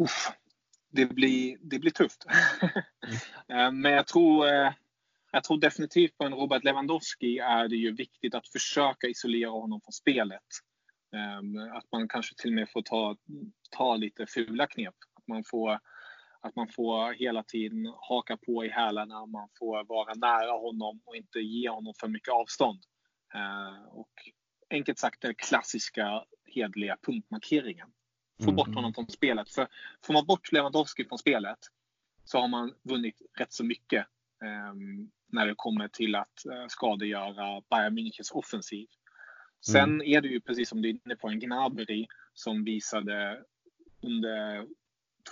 Uff, 0.00 0.32
det, 0.90 1.06
blir, 1.06 1.56
det 1.60 1.78
blir 1.78 1.90
tufft. 1.90 2.26
Eh, 3.48 3.72
men 3.72 3.92
jag 3.92 4.06
tror, 4.06 4.46
eh, 4.46 4.70
jag 5.32 5.44
tror 5.44 5.60
definitivt 5.60 6.18
på 6.18 6.24
en 6.24 6.34
Robert 6.34 6.64
Lewandowski 6.64 7.38
är 7.38 7.68
det 7.68 7.76
ju 7.76 7.94
viktigt 7.94 8.34
att 8.34 8.48
försöka 8.48 9.06
isolera 9.06 9.50
honom 9.50 9.80
från 9.84 9.92
spelet. 9.92 10.42
Ehm, 11.16 11.72
att 11.72 11.84
man 11.92 12.08
kanske 12.08 12.34
till 12.36 12.50
och 12.50 12.54
med 12.54 12.70
får 12.70 12.82
ta, 12.82 13.16
ta 13.70 13.96
lite 13.96 14.26
fula 14.26 14.66
knep 14.66 14.94
man 15.28 15.44
får 15.44 15.80
att 16.40 16.56
man 16.56 16.68
får 16.68 17.12
hela 17.12 17.42
tiden 17.42 17.94
haka 18.08 18.36
på 18.36 18.64
i 18.64 18.68
hälarna, 18.68 19.26
man 19.26 19.48
får 19.58 19.84
vara 19.84 20.14
nära 20.14 20.52
honom 20.52 21.00
och 21.04 21.16
inte 21.16 21.38
ge 21.38 21.68
honom 21.68 21.94
för 22.00 22.08
mycket 22.08 22.34
avstånd. 22.34 22.80
Eh, 23.34 23.88
och 23.88 24.12
enkelt 24.70 24.98
sagt 24.98 25.22
den 25.22 25.34
klassiska 25.34 26.24
hedliga 26.44 26.96
punktmarkeringen. 27.06 27.88
Få 28.38 28.44
mm. 28.44 28.56
bort 28.56 28.74
honom 28.74 28.94
från 28.94 29.08
spelet. 29.08 29.50
För 29.50 29.68
får 30.06 30.12
man 30.12 30.26
bort 30.26 30.52
Lewandowski 30.52 31.04
från 31.04 31.18
spelet 31.18 31.58
så 32.24 32.38
har 32.38 32.48
man 32.48 32.74
vunnit 32.82 33.22
rätt 33.38 33.52
så 33.52 33.64
mycket 33.64 34.06
när 35.32 35.46
det 35.46 35.54
kommer 35.56 35.88
till 35.88 36.14
att 36.14 36.46
eh, 36.46 36.66
skadegöra 36.68 37.62
Bayern 37.70 37.98
Münchens 37.98 38.32
offensiv. 38.32 38.86
Sen 39.66 39.82
mm. 39.82 40.06
är 40.06 40.20
det 40.20 40.28
ju 40.28 40.40
precis 40.40 40.68
som 40.68 40.82
du 40.82 40.88
är 40.88 40.92
inne 41.04 41.16
på 41.16 41.28
en 41.28 41.40
Gnabry 41.40 42.06
som 42.34 42.64
visade 42.64 43.44
under 44.00 44.66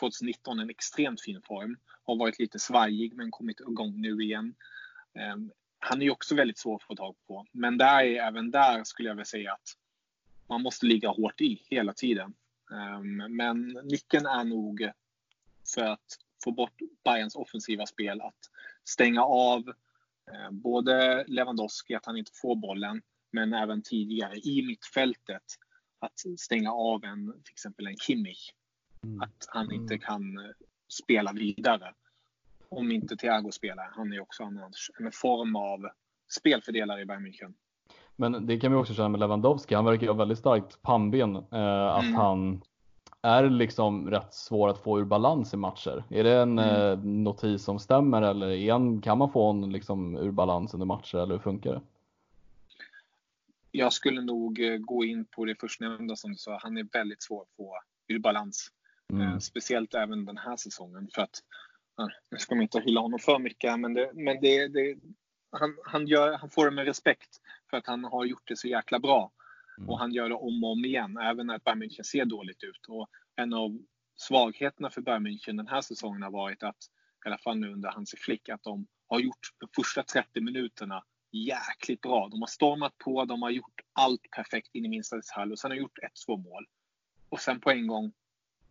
2019 0.01 0.59
en 0.59 0.71
extremt 0.71 1.21
fin 1.21 1.43
form. 1.43 1.79
Har 2.03 2.17
varit 2.17 2.39
lite 2.39 2.59
svajig 2.59 3.15
men 3.15 3.31
kommit 3.31 3.61
igång 3.61 4.01
nu 4.01 4.23
igen. 4.23 4.55
Ehm, 5.15 5.51
han 5.79 6.01
är 6.01 6.05
ju 6.05 6.11
också 6.11 6.35
väldigt 6.35 6.59
svår 6.59 6.77
att 6.77 6.83
få 6.83 6.97
tag 6.97 7.17
på. 7.27 7.47
Men 7.53 7.79
där 7.79 8.05
är, 8.05 8.23
även 8.23 8.51
där 8.51 8.85
skulle 8.85 9.09
jag 9.09 9.15
vilja 9.15 9.25
säga 9.25 9.53
att 9.53 9.69
man 10.49 10.63
måste 10.63 10.87
ligga 10.87 11.09
hårt 11.09 11.41
i 11.41 11.63
hela 11.71 11.93
tiden. 11.93 12.35
Ehm, 12.73 13.37
men 13.37 13.69
nyckeln 13.85 14.27
är 14.27 14.45
nog 14.45 14.91
för 15.75 15.85
att 15.85 16.19
få 16.45 16.53
bort 16.53 16.79
Bayerns 17.05 17.37
offensiva 17.37 17.87
spel 17.87 18.21
att 18.21 18.51
stänga 18.85 19.23
av 19.25 19.69
eh, 20.33 20.51
både 20.51 21.25
Lewandowski, 21.27 21.95
att 21.95 22.07
han 22.07 22.17
inte 22.17 22.33
får 22.43 22.57
bollen, 22.57 23.03
men 23.33 23.55
även 23.55 23.83
tidigare 23.83 24.37
i 24.37 24.67
mittfältet 24.67 25.43
att 25.99 26.41
stänga 26.41 26.73
av 26.73 27.05
en, 27.05 27.33
till 27.33 27.53
exempel 27.53 27.87
en 27.87 27.97
Kimmich 27.97 28.51
Mm. 29.05 29.21
Att 29.21 29.47
han 29.49 29.73
inte 29.73 29.95
mm. 29.95 30.01
kan 30.01 30.39
eh, 30.39 30.51
spela 30.89 31.33
vidare. 31.33 31.93
Om 32.69 32.91
inte 32.91 33.17
Thiago 33.17 33.53
spelar. 33.53 33.91
Han 33.97 34.13
är 34.13 34.21
också 34.21 34.43
annars 34.45 34.91
en 35.01 35.11
form 35.13 35.57
av 35.57 35.89
spelfördelare 36.39 37.03
i 37.03 37.07
Bayern 37.07 37.27
München. 37.27 37.55
Men 38.17 38.47
det 38.47 38.61
kan 38.61 38.73
vi 38.73 38.79
också 38.79 38.95
känna 38.95 39.09
med 39.09 39.21
Lewandowski. 39.21 39.75
Han 39.75 39.85
verkar 39.85 40.07
ha 40.07 40.15
väldigt 40.15 40.39
starkt 40.39 40.83
pannben. 40.83 41.37
Eh, 41.37 41.87
att 41.87 42.05
mm. 42.05 42.15
han 42.15 42.63
är 43.25 43.51
liksom 43.51 44.11
rätt 44.11 44.35
svår 44.35 44.69
att 44.69 44.79
få 44.79 45.01
ur 45.01 45.05
balans 45.05 45.55
i 45.55 45.57
matcher. 45.57 46.05
Är 46.11 46.25
det 46.25 46.37
en 46.37 46.59
mm. 46.59 46.93
eh, 46.93 46.99
notis 46.99 47.65
som 47.65 47.79
stämmer 47.79 48.23
eller 48.23 48.51
en, 48.51 49.01
kan 49.01 49.19
man 49.19 49.33
få 49.33 49.47
honom 49.47 49.71
liksom 49.71 50.17
ur 50.17 50.31
balans 50.31 50.75
under 50.75 50.87
matcher 50.87 51.19
eller 51.19 51.35
hur 51.35 51.39
funkar 51.41 51.73
det? 51.73 51.81
jag 53.77 53.93
skulle 53.93 54.21
nog 54.21 54.61
eh, 54.61 54.77
gå 54.77 55.05
in 55.05 55.25
på 55.25 55.45
det 55.45 55.61
förstnämnda 55.61 56.17
som 56.17 56.33
du 56.33 56.39
sa. 56.39 56.59
Han 56.63 56.77
är 56.77 56.87
väldigt 56.93 57.23
svår 57.23 57.43
att 57.43 57.57
få 57.57 57.79
ur 58.09 58.19
balans. 58.19 58.71
Mm. 59.13 59.29
Eh, 59.29 59.39
speciellt 59.39 59.95
även 59.95 60.25
den 60.25 60.39
här 60.39 60.57
säsongen. 60.57 61.09
För 61.15 61.23
att, 61.23 61.43
nu 62.31 62.39
ska 62.39 62.55
man 62.55 62.63
inte 62.63 62.81
hylla 62.81 63.01
honom 63.01 63.19
för 63.19 63.39
mycket, 63.39 63.81
men, 63.81 63.95
det, 63.95 64.11
men 64.15 64.41
det, 64.41 64.69
det, 64.69 64.97
han, 65.51 65.77
han, 65.85 66.07
gör, 66.07 66.33
han 66.33 66.51
får 66.51 66.65
det 66.65 66.71
med 66.71 66.85
respekt 66.85 67.41
för 67.71 67.77
att 67.77 67.87
han 67.87 68.05
har 68.05 68.25
gjort 68.25 68.49
det 68.49 68.57
så 68.57 68.69
jäkla 68.69 68.99
bra. 68.99 69.31
Mm. 69.79 69.91
Och 69.91 69.99
han 69.99 70.13
gör 70.13 70.29
det 70.29 70.35
om 70.35 70.65
och 70.65 70.71
om 70.71 70.85
igen, 70.85 71.19
även 71.19 71.47
när 71.47 71.59
Bayern 71.59 71.83
München 71.83 72.03
ser 72.03 72.25
dåligt 72.25 72.63
ut. 72.65 72.87
Och 72.89 73.09
en 73.37 73.55
av 73.55 73.79
svagheterna 74.17 74.91
för 74.91 75.01
Bayern 75.01 75.27
München 75.27 75.57
den 75.57 75.69
här 75.69 75.81
säsongen 75.81 76.23
har 76.23 76.31
varit 76.31 76.63
att, 76.63 76.77
i 77.25 77.29
alla 77.29 77.39
fall 77.39 77.59
nu 77.59 77.73
under 77.73 77.91
Hansi 77.91 78.17
Flick, 78.17 78.49
att 78.49 78.63
de 78.63 78.87
har 79.07 79.21
gjort 79.21 79.51
de 79.59 79.69
första 79.77 80.03
30 80.03 80.41
minuterna 80.41 81.05
jäkligt 81.33 82.01
bra. 82.01 82.29
De 82.29 82.43
har 82.43 82.47
stormat 82.47 82.99
på, 82.99 83.25
de 83.25 83.43
har 83.43 83.51
gjort 83.51 83.81
allt 83.93 84.31
perfekt 84.31 84.75
in 84.75 84.85
i 84.85 84.89
minsta 84.89 85.17
detalj 85.17 85.53
och 85.53 85.59
sen 85.59 85.71
har 85.71 85.77
de 85.77 85.83
gjort 85.83 85.99
ett, 85.99 86.13
två 86.27 86.37
mål. 86.37 86.67
Och 87.29 87.41
sen 87.41 87.61
på 87.61 87.71
en 87.71 87.87
gång 87.87 88.13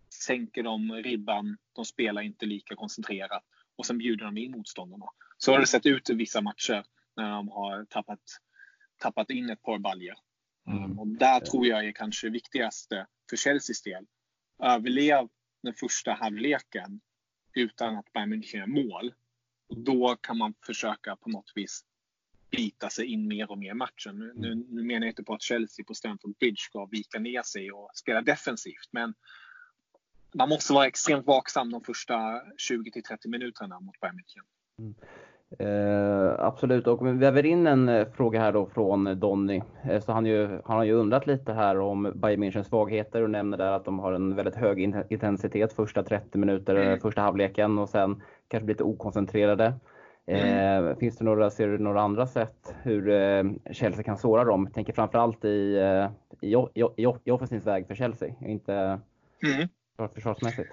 sänker 0.09 0.63
de 0.63 0.91
ribban, 0.91 1.57
de 1.73 1.85
spelar 1.85 2.21
inte 2.21 2.45
lika 2.45 2.75
koncentrerat 2.75 3.43
och 3.75 3.85
sen 3.85 3.97
bjuder 3.97 4.25
de 4.25 4.37
in 4.37 4.51
motståndarna. 4.51 5.05
Så 5.37 5.51
har 5.51 5.59
det 5.59 5.67
sett 5.67 5.85
ut 5.85 6.09
i 6.09 6.13
vissa 6.13 6.41
matcher 6.41 6.85
när 7.15 7.29
de 7.29 7.49
har 7.49 7.85
tappat, 7.85 8.19
tappat 8.97 9.29
in 9.29 9.49
ett 9.49 9.61
par 9.61 9.79
baljer. 9.79 10.15
Mm. 10.67 10.99
Och 10.99 11.07
där 11.07 11.39
tror 11.39 11.67
jag 11.67 11.85
är 11.85 11.91
kanske 11.91 12.29
viktigaste 12.29 13.07
för 13.29 13.37
Chelseas 13.37 13.81
del. 13.81 14.05
Överlev 14.63 15.29
den 15.63 15.73
första 15.73 16.13
halvleken 16.13 17.01
utan 17.53 17.97
att 17.97 18.13
Bayern 18.13 18.33
München 18.33 18.57
gör 18.57 18.65
mål. 18.65 19.13
Och 19.69 19.77
då 19.77 20.15
kan 20.15 20.37
man 20.37 20.53
försöka 20.65 21.15
på 21.15 21.29
något 21.29 21.51
vis 21.55 21.83
bita 22.51 22.89
sig 22.89 23.05
in 23.05 23.27
mer 23.27 23.51
och 23.51 23.57
mer 23.57 23.71
i 23.71 23.73
matchen. 23.73 24.19
Nu, 24.19 24.33
nu, 24.35 24.55
nu 24.55 24.83
menar 24.83 25.05
jag 25.05 25.11
inte 25.11 25.23
på 25.23 25.33
att 25.33 25.41
Chelsea 25.41 25.85
på 25.85 25.93
Stamford 25.93 26.37
Bridge 26.37 26.61
ska 26.61 26.85
vika 26.85 27.19
ner 27.19 27.43
sig 27.43 27.71
och 27.71 27.91
spela 27.95 28.21
defensivt, 28.21 28.89
men 28.91 29.13
man 30.33 30.49
måste 30.49 30.73
vara 30.73 30.87
extremt 30.87 31.25
vaksam 31.25 31.71
de 31.71 31.83
första 31.83 32.41
20 32.57 32.91
till 32.91 33.03
30 33.03 33.27
minuterna 33.27 33.79
mot 33.79 33.99
Bayern 33.99 34.15
München. 34.15 34.45
Mm. 34.79 34.95
Eh, 35.59 36.45
absolut, 36.45 36.87
och 36.87 37.07
vi 37.07 37.11
väver 37.11 37.45
in 37.45 37.67
en 37.67 37.89
eh, 37.89 38.07
fråga 38.07 38.39
här 38.39 38.51
då 38.51 38.65
från 38.65 39.19
Donny. 39.19 39.61
Eh, 39.83 39.99
så 39.99 40.11
han, 40.11 40.25
ju, 40.25 40.47
han 40.47 40.77
har 40.77 40.83
ju 40.83 40.93
undrat 40.93 41.27
lite 41.27 41.53
här 41.53 41.79
om 41.79 42.11
Bayern 42.15 42.43
Münchens 42.43 42.63
svagheter 42.63 43.21
och 43.21 43.29
nämner 43.29 43.57
där 43.57 43.71
att 43.71 43.85
de 43.85 43.99
har 43.99 44.13
en 44.13 44.35
väldigt 44.35 44.55
hög 44.55 44.79
intensitet 45.09 45.73
första 45.73 46.03
30 46.03 46.37
minuter, 46.37 46.75
mm. 46.75 46.99
första 46.99 47.21
halvleken 47.21 47.79
och 47.79 47.89
sen 47.89 48.21
kanske 48.47 48.65
blir 48.65 48.75
lite 48.75 48.83
okoncentrerade. 48.83 49.73
Mm. 50.25 50.85
Eh, 50.85 50.97
finns 50.97 51.17
det 51.17 51.25
några, 51.25 51.49
ser 51.49 51.67
du 51.67 51.77
några 51.77 52.01
andra 52.01 52.27
sätt 52.27 52.75
hur 52.83 53.03
Chelsea 53.73 54.03
kan 54.03 54.17
såra 54.17 54.43
dem? 54.43 54.63
Jag 54.63 54.73
tänker 54.73 54.93
framförallt 54.93 55.45
i, 55.45 55.77
i, 56.41 56.55
i, 56.73 56.81
i, 56.95 57.07
i 57.23 57.31
offensiv 57.31 57.63
väg 57.63 57.87
för 57.87 57.95
Chelsea, 57.95 58.33
inte 58.41 58.73
mm. 58.75 60.09
försvarsmässigt. 60.13 60.69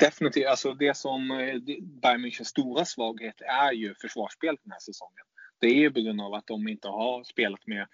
Definitivt. 0.00 0.46
Alltså 0.46 0.74
det 0.74 0.96
som 0.96 1.30
eh, 1.30 1.60
Bayern 1.82 2.24
Münchens 2.24 2.44
stora 2.44 2.84
svaghet 2.84 3.40
är 3.40 3.72
ju 3.72 3.94
försvarsspelet 3.94 4.60
den 4.62 4.72
här 4.72 4.80
säsongen. 4.80 5.24
Det 5.58 5.66
är 5.66 5.74
ju 5.74 5.90
på 5.90 6.00
grund 6.00 6.20
av 6.20 6.34
att 6.34 6.46
de 6.46 6.68
inte 6.68 6.88
har 6.88 7.24
spelat 7.24 7.66
med 7.66 7.86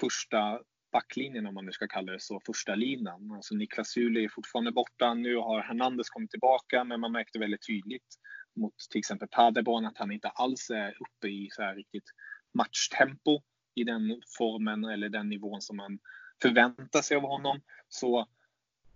första 0.00 0.60
backlinjen 0.92 1.46
om 1.46 1.54
man 1.54 1.66
nu 1.66 1.72
ska 1.72 1.88
kalla 1.88 2.12
det 2.12 2.20
så, 2.20 2.40
första 2.46 2.74
linan. 2.74 3.32
Alltså 3.32 3.54
Niklas 3.54 3.88
Sule 3.88 4.20
är 4.20 4.28
fortfarande 4.28 4.72
borta. 4.72 5.14
Nu 5.14 5.36
har 5.36 5.62
Hernandez 5.62 6.10
kommit 6.10 6.30
tillbaka 6.30 6.84
men 6.84 7.00
man 7.00 7.12
märkte 7.12 7.38
väldigt 7.38 7.66
tydligt 7.66 8.18
mot 8.56 8.74
till 8.90 8.98
exempel 8.98 9.28
Paderborn 9.28 9.86
att 9.86 9.98
han 9.98 10.12
inte 10.12 10.28
alls 10.28 10.70
är 10.70 10.96
uppe 11.00 11.28
i 11.28 11.48
så 11.50 11.62
här 11.62 11.74
riktigt 11.74 12.10
matchtempo 12.54 13.40
i 13.74 13.84
den 13.84 14.22
formen 14.38 14.84
eller 14.84 15.08
den 15.08 15.28
nivån 15.28 15.60
som 15.60 15.76
man 15.76 15.98
förväntar 16.42 17.00
sig 17.02 17.16
av 17.16 17.22
honom. 17.22 17.60
Så 17.88 18.26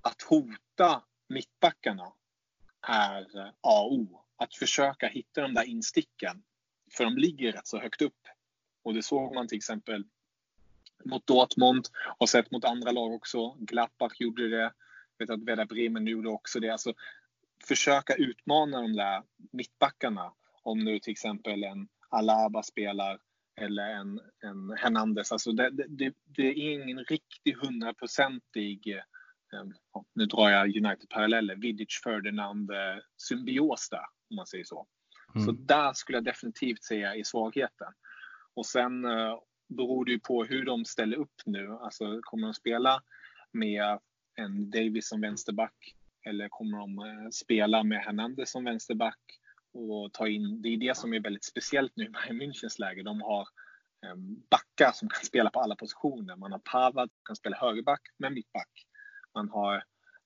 att 0.03 0.23
hota 0.23 1.03
mittbackarna 1.29 2.13
är 2.87 3.39
eh, 3.39 3.49
A 3.61 3.80
och 3.80 3.93
O. 3.93 4.22
Att 4.37 4.55
försöka 4.55 5.09
hitta 5.09 5.41
de 5.41 5.55
där 5.55 5.64
insticken. 5.64 6.43
För 6.93 7.05
de 7.05 7.16
ligger 7.16 7.53
rätt 7.53 7.66
så 7.66 7.78
högt 7.78 8.03
upp. 8.03 8.28
Och 8.82 8.95
det 8.95 9.03
såg 9.03 9.34
man 9.34 9.49
till 9.49 9.57
exempel 9.57 10.05
mot 11.05 11.26
Dortmund 11.26 11.89
och 12.18 12.28
sett 12.28 12.51
mot 12.51 12.64
andra 12.64 12.91
lag 12.91 13.12
också. 13.12 13.57
Gladbach 13.59 14.20
gjorde 14.20 14.49
det. 14.49 14.72
Jag 15.16 15.26
vet 15.26 15.30
att 15.30 15.45
Werder 15.45 15.64
Bremen 15.64 16.07
gjorde 16.07 16.28
också 16.28 16.61
det. 16.61 16.70
Alltså, 16.70 16.95
försöka 17.64 18.14
utmana 18.14 18.82
de 18.82 18.93
där 18.93 19.22
mittbackarna. 19.51 20.32
Om 20.62 20.78
nu 20.78 20.99
till 20.99 21.12
exempel 21.12 21.64
en 21.64 21.89
Alaba 22.09 22.62
spelar 22.62 23.18
eller 23.57 23.89
en, 23.89 24.20
en 24.41 24.76
Hernandez. 24.78 25.32
Alltså 25.32 25.53
det, 25.53 25.70
det, 25.70 26.14
det 26.24 26.49
är 26.49 26.82
ingen 26.82 27.05
riktig 27.05 27.53
hundraprocentig, 27.53 29.03
nu 30.15 30.27
drar 30.27 30.51
jag 30.51 30.77
United-paralleller, 30.77 31.57
Vidic 31.57 32.01
Ferdinand 32.05 32.71
eh, 32.71 32.99
symbios 33.17 33.89
där, 33.91 34.07
om 34.31 34.37
man 34.37 34.47
säger 34.47 34.65
så. 34.65 34.87
Mm. 35.35 35.47
Så 35.47 35.53
där 35.53 35.93
skulle 35.93 36.19
jag 36.19 36.25
definitivt 36.25 36.85
säga 36.85 37.15
är 37.15 37.25
svagheten. 37.25 37.93
Och 38.55 38.67
sen 38.67 39.05
uh, 39.05 39.39
beror 39.69 40.05
det 40.05 40.11
ju 40.11 40.21
på 40.21 40.45
hur 40.45 40.65
de 40.65 40.85
ställer 40.85 41.17
upp 41.17 41.43
nu. 41.47 41.79
Alltså 41.81 42.21
kommer 42.23 42.47
de 42.47 42.55
spela 42.55 43.03
med 43.53 43.99
en 44.35 44.71
Davis 44.71 45.09
som 45.09 45.21
vänsterback 45.21 45.95
eller 46.27 46.49
kommer 46.49 46.79
de 46.79 46.99
eh, 46.99 47.31
spela 47.31 47.83
med 47.83 47.99
Hernandez 47.99 48.51
som 48.51 48.65
vänsterback 48.65 49.21
och 49.73 50.13
ta 50.13 50.29
in, 50.29 50.63
det 50.63 50.69
är 50.69 50.77
det 50.77 50.97
som 50.97 51.15
är 51.15 51.21
väldigt 51.21 51.45
speciellt 51.45 51.93
nu 51.97 52.05
i 52.05 52.33
Münchens 52.33 52.81
läge. 52.81 53.03
De 53.03 53.21
har 53.21 53.49
backar 54.51 54.93
som 54.93 55.09
kan 55.09 55.25
spela 55.25 55.51
på 55.51 55.61
alla 55.61 55.77
positioner. 55.77 56.37
Man 56.37 56.53
har 56.53 56.59
Pavad 56.59 57.11
som 57.11 57.25
kan 57.25 57.37
spela 57.37 57.57
högerback 57.57 58.01
med 58.19 58.33
mittback. 58.33 58.87
Man 59.37 59.49
har 59.49 59.74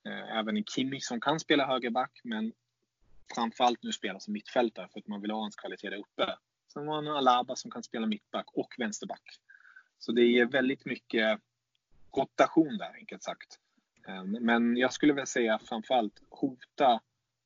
eh, 0.04 0.36
även 0.38 0.56
en 0.56 0.64
Kimmich 0.64 1.04
som 1.04 1.20
kan 1.20 1.40
spela 1.40 1.66
högerback 1.66 2.20
men 2.24 2.52
framförallt 3.34 3.82
nu 3.82 3.92
spelar 3.92 4.18
som 4.18 4.32
mittfältare 4.32 4.88
för 4.92 5.00
att 5.00 5.06
man 5.06 5.20
vill 5.20 5.30
ha 5.30 5.40
hans 5.40 5.56
kvalitet 5.56 5.90
där 5.90 5.96
uppe. 5.96 6.36
Sen 6.72 6.88
har 6.88 7.02
man 7.02 7.16
Alaba 7.16 7.56
som 7.56 7.70
kan 7.70 7.82
spela 7.82 8.06
mittback 8.06 8.46
och 8.52 8.74
vänsterback. 8.78 9.22
Så 9.98 10.12
det 10.12 10.22
är 10.22 10.46
väldigt 10.46 10.84
mycket 10.84 11.40
rotation 12.16 12.78
där 12.78 12.94
enkelt 12.94 13.22
sagt. 13.22 13.58
Eh, 14.08 14.24
men 14.24 14.76
jag 14.76 14.92
skulle 14.92 15.12
väl 15.12 15.26
säga 15.26 15.58
framförallt 15.58 16.22
hota 16.28 17.00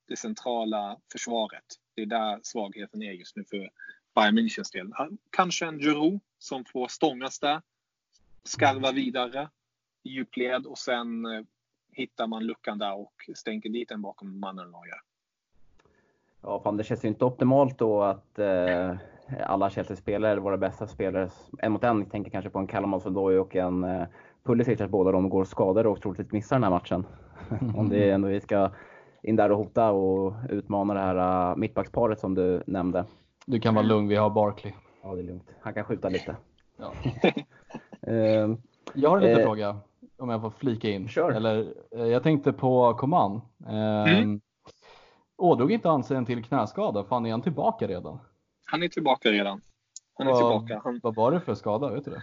det 0.09 0.17
centrala 0.17 1.01
försvaret. 1.13 1.65
Det 1.95 2.03
är 2.03 2.07
där 2.07 2.41
svagheten 2.43 3.03
är 3.03 3.13
just 3.13 3.37
nu 3.37 3.45
för 3.45 3.71
Bayern 4.15 4.39
Münchens 4.39 4.73
del. 4.73 4.93
Kanske 5.31 5.67
en 5.67 5.79
Giroud 5.79 6.21
som 6.39 6.65
får 6.65 6.89
stångas 6.89 7.39
där, 7.39 7.63
skarva 8.45 8.93
vidare 8.93 9.51
i 10.03 10.11
djupled 10.11 10.67
och 10.67 10.79
sen 10.79 11.27
eh, 11.27 11.45
hittar 11.95 12.27
man 12.27 12.47
luckan 12.47 12.79
där 12.79 13.01
och 13.01 13.15
stänker 13.37 13.69
dit 13.69 13.89
den 13.89 14.03
bakom 14.03 14.41
mannen 14.41 14.71
Neuer. 14.71 15.01
Ja, 16.43 16.61
fan, 16.61 16.77
det 16.77 16.85
känns 16.85 17.05
ju 17.05 17.09
inte 17.09 17.25
optimalt 17.25 17.79
då 17.79 18.03
att 18.03 18.39
eh, 18.39 18.97
alla 19.47 19.71
Chelsea-spelare, 19.71 20.41
våra 20.41 20.57
bästa 20.57 20.87
spelare, 20.87 21.29
en 21.59 21.73
mot 21.73 21.85
en, 21.85 22.07
tänker 22.07 22.31
kanske 22.31 22.51
på 22.51 22.59
en 22.59 22.67
Callum 22.67 22.95
Hudson-Odoi 22.95 23.39
och 23.39 23.57
en 23.57 23.85
eh, 23.85 24.07
Pulisic 24.43 24.81
att 24.81 24.91
båda 24.91 25.13
de 25.13 25.29
går 25.29 25.45
skadade 25.45 25.89
och 25.89 26.01
troligtvis 26.01 26.33
missar 26.33 26.57
den 26.57 26.63
här 26.63 26.71
matchen. 26.71 27.07
Mm. 27.61 27.75
Om 27.79 27.89
det 27.89 28.11
är 28.11 28.15
ändå 28.15 28.29
vi 28.29 28.41
ska 28.41 28.71
in 29.23 29.37
där 29.37 29.51
och 29.51 29.59
hota 29.59 29.91
och 29.91 30.35
utmana 30.49 30.95
det 30.95 31.01
här 31.01 31.51
uh, 31.51 31.57
mittbacksparet 31.57 32.21
som 32.21 32.35
du 32.35 32.63
nämnde. 32.67 33.05
Du 33.47 33.61
kan 33.61 33.75
vara 33.75 33.87
lugn, 33.87 34.09
vi 34.09 34.17
har 34.17 34.31
Barkley. 34.31 34.73
Ja, 35.03 35.15
det 35.15 35.21
är 35.21 35.25
lugnt. 35.25 35.55
Han 35.61 35.75
kan 35.75 35.85
skjuta 35.85 36.09
lite. 36.09 36.37
Ja. 36.77 36.93
uh, 38.09 38.57
jag 38.95 39.11
har 39.11 39.17
en 39.17 39.23
liten 39.23 39.41
uh, 39.41 39.45
fråga, 39.45 39.77
om 40.19 40.29
jag 40.29 40.41
får 40.41 40.51
flika 40.51 40.91
in. 40.91 41.09
Sure. 41.09 41.37
Eller, 41.37 41.59
uh, 41.97 42.07
jag 42.07 42.23
tänkte 42.23 42.53
på 42.53 42.95
Coman. 42.95 43.41
Uh, 43.67 44.13
mm. 44.13 44.41
Ådrog 45.37 45.73
inte 45.73 45.89
han 45.89 46.05
sig 46.05 46.17
en 46.17 46.27
till 46.27 46.45
knäskada? 46.45 47.05
Fan, 47.05 47.27
är 47.27 47.31
han 47.31 47.43
tillbaka 47.43 47.89
redan? 47.89 48.19
Han 48.65 48.83
är 48.83 48.89
tillbaka 48.89 49.33
redan. 49.33 49.61
Han 50.15 50.27
är 50.27 50.33
vad, 50.33 50.41
tillbaka. 50.41 50.81
Han... 50.85 51.01
Vad 51.03 51.15
var 51.15 51.33
det 51.33 51.41
för 51.41 51.55
skada? 51.55 51.91
Vet 51.91 52.05
du 52.05 52.11
det? 52.11 52.23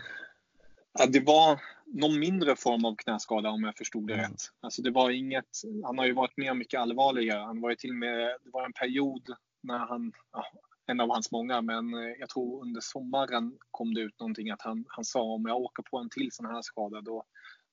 Ja, 1.00 1.06
det 1.06 1.20
var 1.20 1.60
någon 1.86 2.20
mindre 2.20 2.56
form 2.56 2.86
av 2.86 2.96
knäskada 2.96 3.50
om 3.50 3.64
jag 3.64 3.76
förstod 3.76 4.08
det 4.08 4.14
mm. 4.14 4.32
rätt. 4.32 4.42
Alltså 4.62 4.82
det 4.82 4.92
var 4.92 5.10
inget, 5.10 5.62
han 5.84 5.98
har 5.98 6.06
ju 6.06 6.14
varit 6.14 6.38
med 6.38 6.52
om 6.52 6.58
mycket 6.58 6.80
allvarligare. 6.80 7.40
Han 7.40 7.62
var 7.62 7.70
ju 7.70 7.76
till 7.76 7.94
med, 7.94 8.18
det 8.44 8.50
var 8.54 8.66
en 8.66 8.74
period 8.74 9.22
när 9.64 9.78
han, 9.78 10.12
ja, 10.34 10.46
en 10.86 11.00
av 11.00 11.10
hans 11.10 11.32
många, 11.32 11.62
men 11.62 11.94
eh, 11.94 12.16
jag 12.20 12.30
tror 12.30 12.62
under 12.62 12.82
sommaren 12.82 13.58
kom 13.72 13.94
det 13.94 14.02
ut 14.02 14.20
någonting 14.20 14.50
att 14.50 14.62
han, 14.62 14.86
han 14.88 15.06
sa 15.06 15.22
om 15.22 15.46
jag 15.46 15.58
åker 15.58 15.84
på 15.84 15.98
en 15.98 16.10
till 16.10 16.32
sån 16.32 16.46
här 16.46 16.62
skada 16.62 17.02
då, 17.02 17.24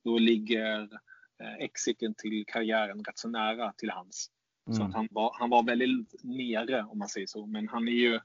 då 0.09 0.19
ligger 0.19 0.81
eh, 1.41 1.55
exiten 1.65 2.15
till 2.15 2.45
karriären 2.47 3.05
rätt 3.05 3.19
så 3.19 3.29
nära 3.29 3.73
till 3.73 3.91
hans. 3.91 4.31
Mm. 4.67 4.79
Så 4.79 4.85
att 4.85 4.95
han, 4.95 5.09
var, 5.11 5.37
han 5.39 5.51
var 5.51 5.63
väldigt 5.63 6.25
nere 6.25 6.83
om 6.83 6.99
man 6.99 7.09
säger 7.09 7.27
så. 7.27 7.47
Men 7.47 7.69
han 7.69 7.89
är 7.89 7.93
ju 7.93 8.21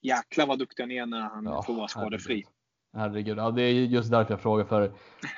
jäkla 0.00 0.46
vad 0.46 0.58
duktig 0.58 0.82
han 0.82 0.90
är 0.90 1.06
när 1.06 1.20
han 1.20 1.44
ja, 1.44 1.62
får 1.62 1.74
vara 1.74 1.88
skadefri. 1.88 2.44
Herregud. 2.92 3.38
Ja, 3.38 3.50
det 3.50 3.62
är 3.62 3.72
just 3.72 4.10
därför 4.10 4.32
jag 4.32 4.40
frågar 4.40 4.64
för 4.64 4.92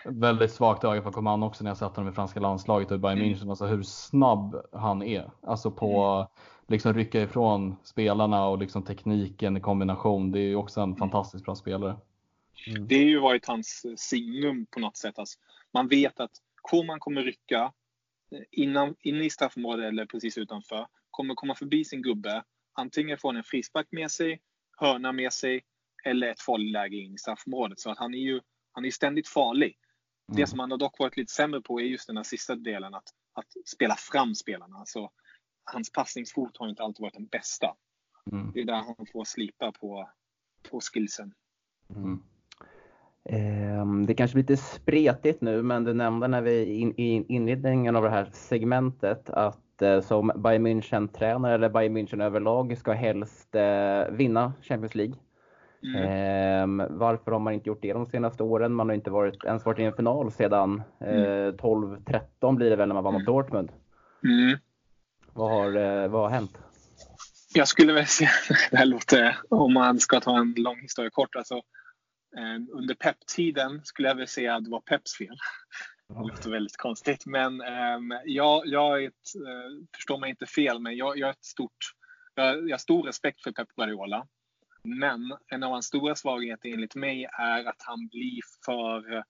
väldigt 0.04 0.52
svagt 0.52 0.84
öga 0.84 1.02
för 1.02 1.10
Coman 1.10 1.42
också 1.42 1.64
när 1.64 1.70
jag 1.70 1.78
satt 1.78 1.96
honom 1.96 2.12
i 2.12 2.14
franska 2.14 2.40
landslaget 2.40 2.90
och 2.90 2.96
i 2.96 2.98
Bayern 2.98 3.18
mm. 3.18 3.34
München. 3.34 3.50
Alltså 3.50 3.66
hur 3.66 3.82
snabb 3.82 4.66
han 4.72 5.02
är. 5.02 5.30
Alltså 5.42 5.70
på 5.70 6.04
mm. 6.04 6.26
liksom 6.68 6.94
rycka 6.94 7.22
ifrån 7.22 7.76
spelarna 7.82 8.46
och 8.46 8.58
liksom 8.58 8.82
tekniken 8.82 9.56
i 9.56 9.60
kombination. 9.60 10.32
Det 10.32 10.40
är 10.40 10.56
också 10.56 10.80
en 10.80 10.88
mm. 10.88 10.98
fantastiskt 10.98 11.44
bra 11.44 11.54
spelare. 11.54 11.96
Mm. 12.66 12.86
Det 12.86 12.96
har 12.96 13.04
ju 13.04 13.20
varit 13.20 13.46
hans 13.46 13.86
signum 13.96 14.66
på 14.66 14.80
något 14.80 14.96
sätt. 14.96 15.18
Alltså, 15.18 15.38
man 15.74 15.88
vet 15.88 16.20
att 16.20 16.30
Koman 16.62 17.00
kommer 17.00 17.22
rycka 17.22 17.72
innan, 18.50 18.94
inne 19.00 19.24
i 19.24 19.30
straffområdet 19.30 19.84
eller 19.84 20.06
precis 20.06 20.38
utanför. 20.38 20.86
Kommer 21.10 21.34
komma 21.34 21.54
förbi 21.54 21.84
sin 21.84 22.02
gubbe. 22.02 22.44
Antingen 22.72 23.18
får 23.18 23.28
han 23.28 23.36
en 23.36 23.44
frispark 23.44 23.86
med 23.90 24.10
sig, 24.10 24.40
hörna 24.76 25.12
med 25.12 25.32
sig 25.32 25.64
eller 26.04 26.28
ett 26.28 26.40
farligt 26.40 26.72
läge 26.72 26.96
in 26.96 27.14
i 27.14 27.18
straffområdet. 27.18 27.80
Så 27.80 27.90
att 27.90 27.98
han 27.98 28.14
är 28.14 28.18
ju 28.18 28.40
han 28.72 28.84
är 28.84 28.90
ständigt 28.90 29.28
farlig. 29.28 29.78
Mm. 30.28 30.36
Det 30.36 30.46
som 30.46 30.58
han 30.58 30.70
har 30.70 30.78
dock 30.78 30.98
varit 30.98 31.16
lite 31.16 31.32
sämre 31.32 31.60
på 31.60 31.80
är 31.80 31.84
just 31.84 32.06
den 32.06 32.16
här 32.16 32.24
sista 32.24 32.54
delen, 32.56 32.94
att, 32.94 33.08
att 33.32 33.46
spela 33.64 33.96
fram 33.96 34.34
spelarna. 34.34 34.76
Alltså, 34.76 35.10
hans 35.64 35.92
passningsfot 35.92 36.56
har 36.56 36.68
inte 36.68 36.82
alltid 36.82 37.02
varit 37.02 37.14
den 37.14 37.26
bästa. 37.26 37.74
Mm. 38.32 38.52
Det 38.52 38.60
är 38.60 38.64
där 38.64 38.74
han 38.74 39.06
får 39.12 39.24
slipa 39.24 39.72
på, 39.72 40.10
på 40.70 40.80
skillsen. 40.80 41.34
Mm. 41.96 42.22
Ehm, 43.24 44.06
det 44.06 44.14
kanske 44.14 44.34
blir 44.34 44.42
lite 44.42 44.56
spretigt 44.56 45.40
nu, 45.40 45.62
men 45.62 45.84
du 45.84 45.94
nämnde 45.94 46.28
när 46.28 46.42
vi 46.42 46.64
in, 46.64 46.94
i 46.96 47.24
inledningen 47.28 47.96
av 47.96 48.02
det 48.02 48.10
här 48.10 48.28
segmentet 48.32 49.30
att 49.30 49.82
eh, 49.82 50.00
som 50.00 50.32
Bayern 50.36 50.66
München-tränare 50.66 51.54
eller 51.54 51.68
Bayern 51.68 51.96
München 51.96 52.24
överlag 52.24 52.78
ska 52.78 52.92
helst 52.92 53.54
eh, 53.54 54.04
vinna 54.10 54.52
Champions 54.62 54.94
League. 54.94 55.14
Mm. 55.82 56.80
Eh, 56.80 56.86
varför 56.90 57.32
har 57.32 57.38
man 57.38 57.52
inte 57.52 57.68
gjort 57.68 57.82
det 57.82 57.92
de 57.92 58.06
senaste 58.06 58.42
åren? 58.42 58.74
Man 58.74 58.88
har 58.88 58.94
inte 58.94 59.10
varit, 59.10 59.44
ens 59.44 59.64
varit 59.64 59.78
i 59.78 59.84
en 59.84 59.96
final 59.96 60.32
sedan 60.32 60.82
eh, 61.00 61.06
12-13 61.06 62.20
mm. 62.42 62.56
blir 62.56 62.70
det 62.70 62.76
väl 62.76 62.88
när 62.88 62.94
man 62.94 63.04
vann 63.04 63.14
mot 63.14 63.20
mm. 63.20 63.34
Dortmund. 63.34 63.72
Mm. 64.24 64.58
Vad, 65.32 65.50
har, 65.50 66.08
vad 66.08 66.22
har 66.22 66.30
hänt? 66.30 66.58
Jag 67.54 67.68
skulle 67.68 67.92
väl 67.92 68.06
säga, 68.06 68.30
det 68.70 68.76
här 68.76 68.86
låter, 68.86 69.36
om 69.48 69.72
man 69.72 69.98
ska 69.98 70.20
ta 70.20 70.38
en 70.38 70.54
lång 70.56 70.80
historia 70.80 71.10
kort, 71.10 71.36
alltså, 71.36 71.62
under 72.72 72.94
pepptiden 72.94 73.84
skulle 73.84 74.08
jag 74.08 74.14
väl 74.14 74.28
säga 74.28 74.54
att 74.54 74.64
det 74.64 74.70
var 74.70 74.80
Peps 74.80 75.16
fel. 75.16 75.36
Det 76.08 76.14
låter 76.14 76.50
väldigt 76.50 76.76
konstigt, 76.76 77.26
men 77.26 77.60
eh, 77.60 78.20
jag, 78.24 78.66
jag 78.66 79.04
ett, 79.04 79.34
eh, 79.36 79.86
förstår 79.96 80.18
mig 80.18 80.30
inte 80.30 80.46
fel, 80.46 80.80
men 80.80 80.96
jag, 80.96 81.18
jag, 81.18 81.30
ett 81.30 81.44
stort, 81.44 81.76
jag, 82.34 82.68
jag 82.68 82.72
har 82.72 82.78
stor 82.78 83.02
respekt 83.02 83.42
för 83.42 83.52
Pep 83.52 83.68
Guardiola. 83.68 84.26
Men 84.84 85.36
en 85.48 85.62
av 85.62 85.70
hans 85.70 85.86
stora 85.86 86.14
svagheter 86.14 86.68
enligt 86.68 86.94
mig 86.94 87.28
är 87.32 87.64
att 87.64 87.82
han 87.82 88.08
blir 88.08 88.40
för 88.64 89.16
eh, 89.16 89.24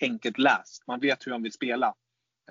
enkelt 0.00 0.38
läst. 0.38 0.86
Man 0.86 1.00
vet 1.00 1.26
hur 1.26 1.32
han 1.32 1.42
vill 1.42 1.52
spela. 1.52 1.94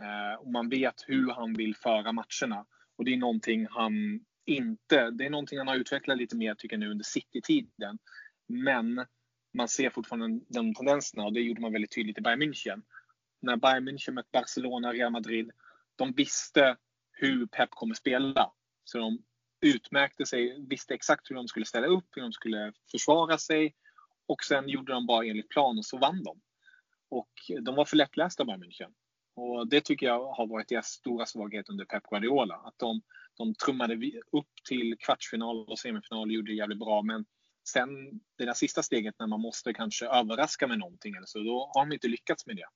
Eh, 0.01 0.39
och 0.39 0.51
man 0.51 0.69
vet 0.69 1.03
hur 1.07 1.31
han 1.31 1.53
vill 1.53 1.75
föra 1.75 2.11
matcherna. 2.11 2.65
Och 2.97 3.05
det 3.05 3.13
är 3.13 3.17
någonting 3.17 3.67
han 3.69 4.19
inte, 4.45 5.09
det 5.11 5.25
är 5.25 5.29
någonting 5.29 5.57
han 5.57 5.67
har 5.67 5.75
utvecklat 5.75 6.17
lite 6.17 6.35
mer 6.35 6.55
tycker 6.55 6.75
jag 6.75 6.79
nu 6.79 6.91
under 6.91 7.05
City-tiden. 7.05 7.97
Men 8.47 9.05
man 9.53 9.67
ser 9.67 9.89
fortfarande 9.89 10.45
de 10.47 10.73
tendenserna 10.73 11.25
och 11.25 11.33
det 11.33 11.41
gjorde 11.41 11.61
man 11.61 11.73
väldigt 11.73 11.95
tydligt 11.95 12.17
i 12.17 12.21
Bayern 12.21 12.41
München. 12.41 12.81
När 13.41 13.57
Bayern 13.57 13.89
München 13.89 14.11
mötte 14.11 14.29
Barcelona, 14.31 14.93
Real 14.93 15.11
Madrid, 15.11 15.51
de 15.95 16.13
visste 16.13 16.77
hur 17.11 17.45
Pep 17.45 17.69
kommer 17.69 17.95
spela. 17.95 18.51
Så 18.83 18.97
de 18.97 19.23
utmärkte 19.61 20.25
sig, 20.25 20.65
visste 20.67 20.93
exakt 20.93 21.29
hur 21.29 21.35
de 21.35 21.47
skulle 21.47 21.65
ställa 21.65 21.87
upp, 21.87 22.07
hur 22.11 22.21
de 22.21 22.31
skulle 22.31 22.73
försvara 22.91 23.37
sig 23.37 23.75
och 24.25 24.43
sen 24.43 24.69
gjorde 24.69 24.93
de 24.93 25.05
bara 25.05 25.25
enligt 25.25 25.49
plan 25.49 25.77
och 25.77 25.85
så 25.85 25.97
vann 25.97 26.23
de. 26.23 26.41
Och 27.09 27.31
de 27.61 27.75
var 27.75 27.85
för 27.85 27.97
lättlästa 27.97 28.45
Bayern 28.45 28.63
München. 28.63 28.93
Och 29.35 29.67
det 29.67 29.81
tycker 29.81 30.05
jag 30.05 30.31
har 30.31 30.47
varit 30.47 30.67
deras 30.67 30.87
stora 30.87 31.25
svaghet 31.25 31.69
under 31.69 31.85
Pep 31.85 32.03
Guardiola. 32.03 32.55
Att 32.55 32.79
de, 32.79 33.01
de 33.37 33.55
trummade 33.55 34.11
upp 34.31 34.49
till 34.67 34.95
kvartsfinal 34.99 35.69
och 35.69 35.79
semifinal 35.79 36.27
och 36.27 36.31
gjorde 36.33 36.51
det 36.51 36.55
jävligt 36.55 36.79
bra. 36.79 37.01
Men 37.01 37.25
sen 37.63 38.19
det 38.37 38.45
där 38.45 38.53
sista 38.53 38.83
steget 38.83 39.15
när 39.19 39.27
man 39.27 39.41
måste 39.41 39.73
kanske 39.73 40.07
överraska 40.07 40.67
med 40.67 40.79
någonting 40.79 41.15
eller 41.15 41.25
så, 41.25 41.39
då 41.39 41.71
har 41.73 41.85
de 41.85 41.93
inte 41.93 42.07
lyckats 42.07 42.45
med 42.45 42.55
det. 42.55 42.67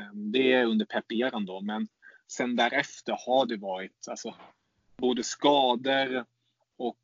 Ehm, 0.00 0.32
det 0.32 0.52
är 0.52 0.64
under 0.64 0.86
pepperan 0.86 1.46
då, 1.46 1.60
men 1.60 1.88
sen 2.32 2.56
därefter 2.56 3.16
har 3.26 3.46
det 3.46 3.56
varit, 3.56 4.08
alltså 4.08 4.34
både 4.96 5.22
skador 5.22 6.24
och 6.76 7.02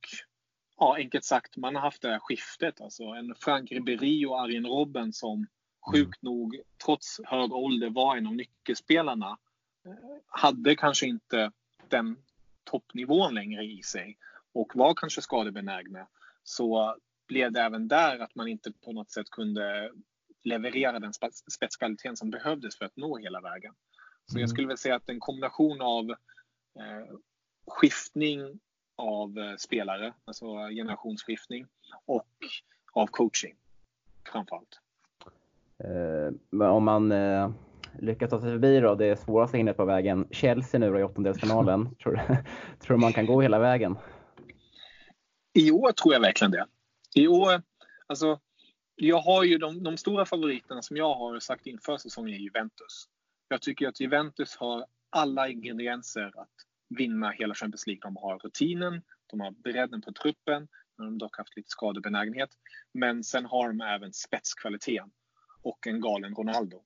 ja, 0.77 0.97
enkelt 0.97 1.25
sagt, 1.25 1.57
man 1.57 1.75
har 1.75 1.83
haft 1.83 2.03
det 2.03 2.11
här 2.11 2.19
skiftet. 2.19 2.81
Alltså 2.81 3.05
en 3.05 3.35
Frank 3.35 3.73
Ribéry 3.73 4.27
och 4.27 4.41
Arjen 4.41 4.67
Robben 4.67 5.13
som 5.13 5.47
sjukt 5.93 6.23
nog, 6.23 6.61
trots 6.85 7.21
hög 7.25 7.53
ålder, 7.53 7.91
var 7.91 8.17
en 8.17 8.27
av 8.27 8.35
nyckelspelarna. 8.35 9.39
Eh, 9.87 9.93
hade 10.27 10.77
kanske 10.77 11.07
inte 11.07 11.53
den 11.89 12.17
toppnivån 12.65 13.35
längre 13.35 13.65
i 13.65 13.83
sig 13.83 14.19
och 14.53 14.73
var 14.75 14.95
kanske 14.95 15.23
skadebenägna. 15.23 16.07
Så 16.49 16.97
blev 17.27 17.53
det 17.53 17.61
även 17.61 17.89
där 17.89 18.19
att 18.19 18.35
man 18.35 18.49
inte 18.49 18.73
på 18.73 18.93
något 18.93 19.11
sätt 19.11 19.31
kunde 19.31 19.93
leverera 20.45 20.99
den 20.99 21.13
spetskvaliteten 21.51 22.17
som 22.17 22.31
behövdes 22.31 22.79
för 22.79 22.85
att 22.85 22.97
nå 22.97 23.19
hela 23.19 23.41
vägen. 23.41 23.75
Så 24.27 24.35
jag 24.35 24.41
mm. 24.41 24.49
skulle 24.49 24.69
väl 24.69 24.79
säga 24.79 24.95
att 24.95 25.09
en 25.09 25.21
kombination 25.21 25.81
av 25.81 26.11
eh, 26.11 27.17
skiftning 27.67 28.61
av 28.97 29.39
eh, 29.39 29.57
spelare, 29.57 30.13
alltså 30.25 30.47
generationsskiftning 30.69 31.67
och 32.07 32.29
av 32.93 33.07
coaching 33.07 33.55
framförallt. 34.33 34.81
Eh, 35.79 36.71
om 36.71 36.85
man 36.85 37.13
eh, 37.13 37.51
lyckas 37.99 38.31
ta 38.31 38.41
sig 38.41 38.51
förbi 38.51 38.81
då, 38.81 38.95
det 38.95 39.21
svåraste 39.21 39.57
hindret 39.57 39.77
på 39.77 39.85
vägen, 39.85 40.29
Chelsea 40.31 40.81
nu 40.81 40.91
då 40.91 40.99
i 40.99 41.03
åttondelsfinalen, 41.03 41.95
tror, 42.03 42.21
tror 42.81 42.97
man 42.97 43.13
kan 43.13 43.27
gå 43.27 43.41
hela 43.41 43.59
vägen? 43.59 43.97
I 45.59 45.71
år 45.71 45.93
tror 45.93 46.15
jag 46.15 46.21
verkligen 46.21 46.51
det. 46.51 46.67
I 47.15 47.29
år, 47.29 47.63
alltså, 48.07 48.41
jag 48.95 49.21
har 49.21 49.45
ju 49.45 49.59
de, 49.59 49.83
de 49.83 49.97
stora 49.97 50.27
favoriterna 50.27 50.83
som 50.83 50.97
jag 50.97 51.15
har 51.15 51.41
sagt 51.41 51.67
inför 51.67 51.97
säsongen 51.97 52.35
är 52.35 52.39
Juventus. 52.39 53.09
Jag 53.49 53.63
tycker 53.63 53.89
att 53.89 54.01
Juventus 54.01 54.57
har 54.57 54.87
alla 55.11 55.49
ingredienser 55.49 56.41
att 56.41 56.53
vinna 56.99 57.31
hela 57.31 57.55
Champions 57.55 57.87
League. 57.87 58.01
De 58.03 58.17
har 58.17 58.39
rutinen, 58.39 59.03
de 59.27 59.41
har 59.41 59.51
bredden 59.51 60.03
på 60.03 60.13
truppen, 60.13 60.69
de 60.97 61.07
har 61.07 61.19
dock 61.19 61.37
haft 61.37 61.57
lite 61.57 61.69
skadebenägenhet. 61.69 62.51
Men 62.95 63.25
sen 63.25 63.45
har 63.45 63.69
de 63.69 63.81
även 63.81 64.13
spetskvaliteten 64.13 65.11
och 65.63 65.87
en 65.87 66.01
galen 66.01 66.35
Ronaldo. 66.35 66.77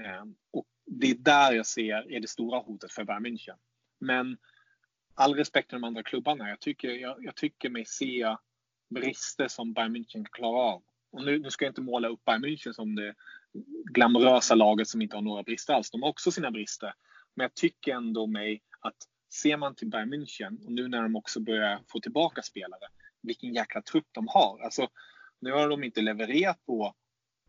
Eh, 0.00 0.24
och 0.52 0.66
det 0.86 1.10
är 1.10 1.14
där 1.14 1.52
jag 1.52 1.66
ser 1.66 2.12
är 2.12 2.20
det 2.20 2.28
stora 2.28 2.58
hotet 2.58 2.92
för 2.92 3.04
Bayern 3.04 3.26
München. 3.26 3.56
Men 4.00 4.36
all 5.18 5.34
respekt 5.34 5.68
till 5.68 5.80
de 5.80 5.84
andra 5.84 6.02
klubbarna. 6.02 6.48
Jag 6.48 6.60
tycker, 6.60 6.88
jag, 6.88 7.24
jag 7.24 7.36
tycker 7.36 7.70
mig 7.70 7.84
se 7.84 8.36
brister 8.90 9.48
som 9.48 9.72
Bayern 9.72 9.96
München 9.96 10.26
klarar 10.32 10.72
av. 10.72 10.82
Och 11.12 11.24
nu, 11.24 11.38
nu 11.38 11.50
ska 11.50 11.64
jag 11.64 11.70
inte 11.70 11.80
måla 11.80 12.08
upp 12.08 12.24
Bayern 12.24 12.44
München 12.44 12.72
som 12.72 12.94
det 12.94 13.14
glamorösa 13.92 14.54
laget 14.54 14.88
som 14.88 15.02
inte 15.02 15.16
har 15.16 15.22
några 15.22 15.42
brister 15.42 15.74
alls. 15.74 15.90
De 15.90 16.02
har 16.02 16.10
också 16.10 16.30
sina 16.30 16.50
brister. 16.50 16.94
Men 17.34 17.44
jag 17.44 17.54
tycker 17.54 17.94
ändå 17.94 18.26
mig 18.26 18.62
att 18.80 18.96
ser 19.32 19.56
man 19.56 19.74
till 19.74 19.88
Bayern 19.88 20.14
München 20.14 20.64
och 20.64 20.72
nu 20.72 20.88
när 20.88 21.02
de 21.02 21.16
också 21.16 21.40
börjar 21.40 21.80
få 21.88 22.00
tillbaka 22.00 22.42
spelare, 22.42 22.88
vilken 23.22 23.54
jäkla 23.54 23.82
trupp 23.82 24.08
de 24.12 24.28
har. 24.28 24.60
Alltså, 24.64 24.88
nu 25.40 25.52
har 25.52 25.68
de 25.68 25.84
inte 25.84 26.00
levererat 26.00 26.66
på 26.66 26.94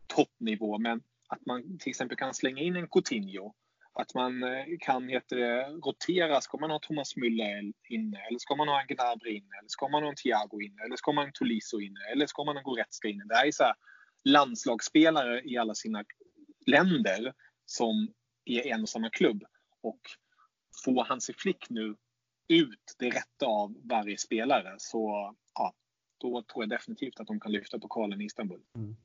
toppnivå, 0.06 0.78
men 0.78 1.02
att 1.28 1.46
man 1.46 1.78
till 1.78 1.90
exempel 1.90 2.16
kan 2.16 2.34
slänga 2.34 2.62
in 2.62 2.76
en 2.76 2.88
Coutinho, 2.88 3.54
att 3.92 4.14
man 4.14 4.42
eh, 4.42 4.64
kan 4.80 5.08
heter 5.08 5.36
det, 5.36 5.64
rotera. 5.64 6.40
Ska 6.40 6.58
man 6.58 6.70
ha 6.70 6.78
Thomas 6.78 7.16
Müller 7.16 7.72
inne? 7.88 8.18
Eller 8.28 8.38
ska 8.38 8.56
man 8.56 8.68
ha 8.68 8.80
en 8.80 8.86
Gnabry 8.86 9.36
inne? 9.36 9.58
Eller 9.58 9.68
ska 9.68 9.88
man 9.88 10.02
ha 10.02 10.10
en 10.10 10.16
Thiago 10.16 10.60
inne? 10.60 10.82
Eller 10.84 10.96
ska 10.96 11.12
man 11.12 11.22
ha 11.22 11.26
en 11.26 11.32
Tolisso 11.32 11.80
inne? 11.80 12.00
Eller 12.12 12.26
ska 12.26 12.44
man 12.44 12.56
ha 12.56 12.60
en 12.60 12.64
Goretzka 12.64 13.08
inne? 13.08 13.24
Det 13.24 13.34
här 13.34 13.46
är 13.46 13.52
så 13.52 13.64
här 13.64 13.74
landslagsspelare 14.24 15.42
i 15.44 15.56
alla 15.56 15.74
sina 15.74 16.04
länder 16.66 17.32
som 17.66 18.12
är 18.44 18.66
en 18.66 18.82
och 18.82 18.88
samma 18.88 19.10
klubb. 19.10 19.44
Och 19.82 20.00
får 20.84 21.04
Hansi 21.04 21.32
Flick 21.32 21.70
nu 21.70 21.96
ut 22.48 22.94
det 22.98 23.10
rätta 23.10 23.46
av 23.46 23.74
varje 23.84 24.18
spelare 24.18 24.74
så 24.78 25.34
ja, 25.54 25.74
då 26.18 26.42
tror 26.42 26.62
jag 26.64 26.68
definitivt 26.70 27.20
att 27.20 27.26
de 27.26 27.40
kan 27.40 27.52
lyfta 27.52 27.78
pokalen 27.78 28.20
i 28.20 28.24
Istanbul. 28.24 28.60
Mm. 28.76 28.96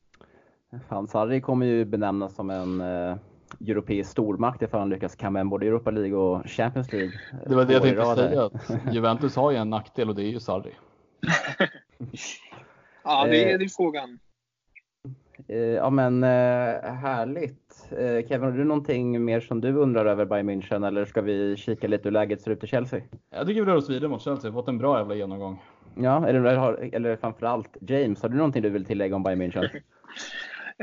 Fan, 0.89 1.07
Sarri 1.07 1.41
kommer 1.41 1.65
ju 1.65 1.85
benämnas 1.85 2.35
som 2.35 2.49
en 2.49 2.81
eh, 2.81 3.17
europeisk 3.59 4.11
stormakt 4.11 4.61
ifall 4.61 4.79
han 4.79 4.89
lyckas 4.89 5.15
kamma 5.15 5.39
hem 5.39 5.49
både 5.49 5.67
Europa 5.67 5.91
League 5.91 6.17
och 6.17 6.45
Champions 6.45 6.93
League. 6.93 7.11
Det 7.47 7.55
var 7.55 7.65
det 7.65 7.73
jag 7.73 7.81
tänkte 7.81 8.15
säga. 8.15 8.45
Att 8.45 8.93
Juventus 8.93 9.35
har 9.35 9.51
ju 9.51 9.57
en 9.57 9.69
nackdel 9.69 10.09
och 10.09 10.15
det 10.15 10.23
är 10.23 10.29
ju 10.29 10.39
Sarri. 10.39 10.71
ja, 13.03 13.25
det 13.25 13.51
är, 13.51 13.57
det 13.57 13.65
är 13.65 13.69
frågan. 13.69 14.19
Eh, 15.47 15.57
ja 15.57 15.89
men 15.89 16.23
eh, 16.23 16.93
härligt. 16.93 17.87
Eh, 17.91 18.27
Kevin, 18.27 18.41
har 18.41 18.51
du 18.51 18.63
någonting 18.63 19.25
mer 19.25 19.39
som 19.39 19.61
du 19.61 19.73
undrar 19.73 20.05
över 20.05 20.25
Bayern 20.25 20.49
München 20.49 20.87
eller 20.87 21.05
ska 21.05 21.21
vi 21.21 21.55
kika 21.57 21.87
lite 21.87 22.03
hur 22.03 22.11
läget 22.11 22.41
ser 22.41 22.51
ut 22.51 22.63
i 22.63 22.67
Chelsea? 22.67 23.01
Jag 23.29 23.47
tycker 23.47 23.61
vi 23.61 23.71
rör 23.71 23.75
oss 23.75 23.89
vidare 23.89 24.09
mot 24.09 24.21
Chelsea. 24.21 24.51
Vi 24.51 24.55
har 24.55 24.61
fått 24.61 24.69
en 24.69 24.77
bra 24.77 24.97
jävla 24.97 25.15
genomgång. 25.15 25.61
Ja, 25.95 26.27
eller, 26.27 26.95
eller 26.95 27.15
framförallt 27.15 27.77
James, 27.81 28.21
har 28.21 28.29
du 28.29 28.37
någonting 28.37 28.61
du 28.61 28.69
vill 28.69 28.85
tillägga 28.85 29.15
om 29.15 29.23
Bayern 29.23 29.41
München? 29.41 29.69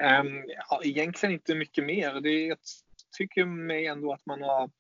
um, 0.01 0.45
ja, 0.49 0.81
egentligen 0.85 1.33
inte 1.33 1.55
mycket 1.55 1.85
mer. 1.85 2.21
Det, 2.21 2.47
jag 2.47 2.59
tycker 3.19 3.45
mig 3.45 3.87
ändå 3.87 4.13
att 4.13 4.27
man 4.27 4.43
har 4.43 4.71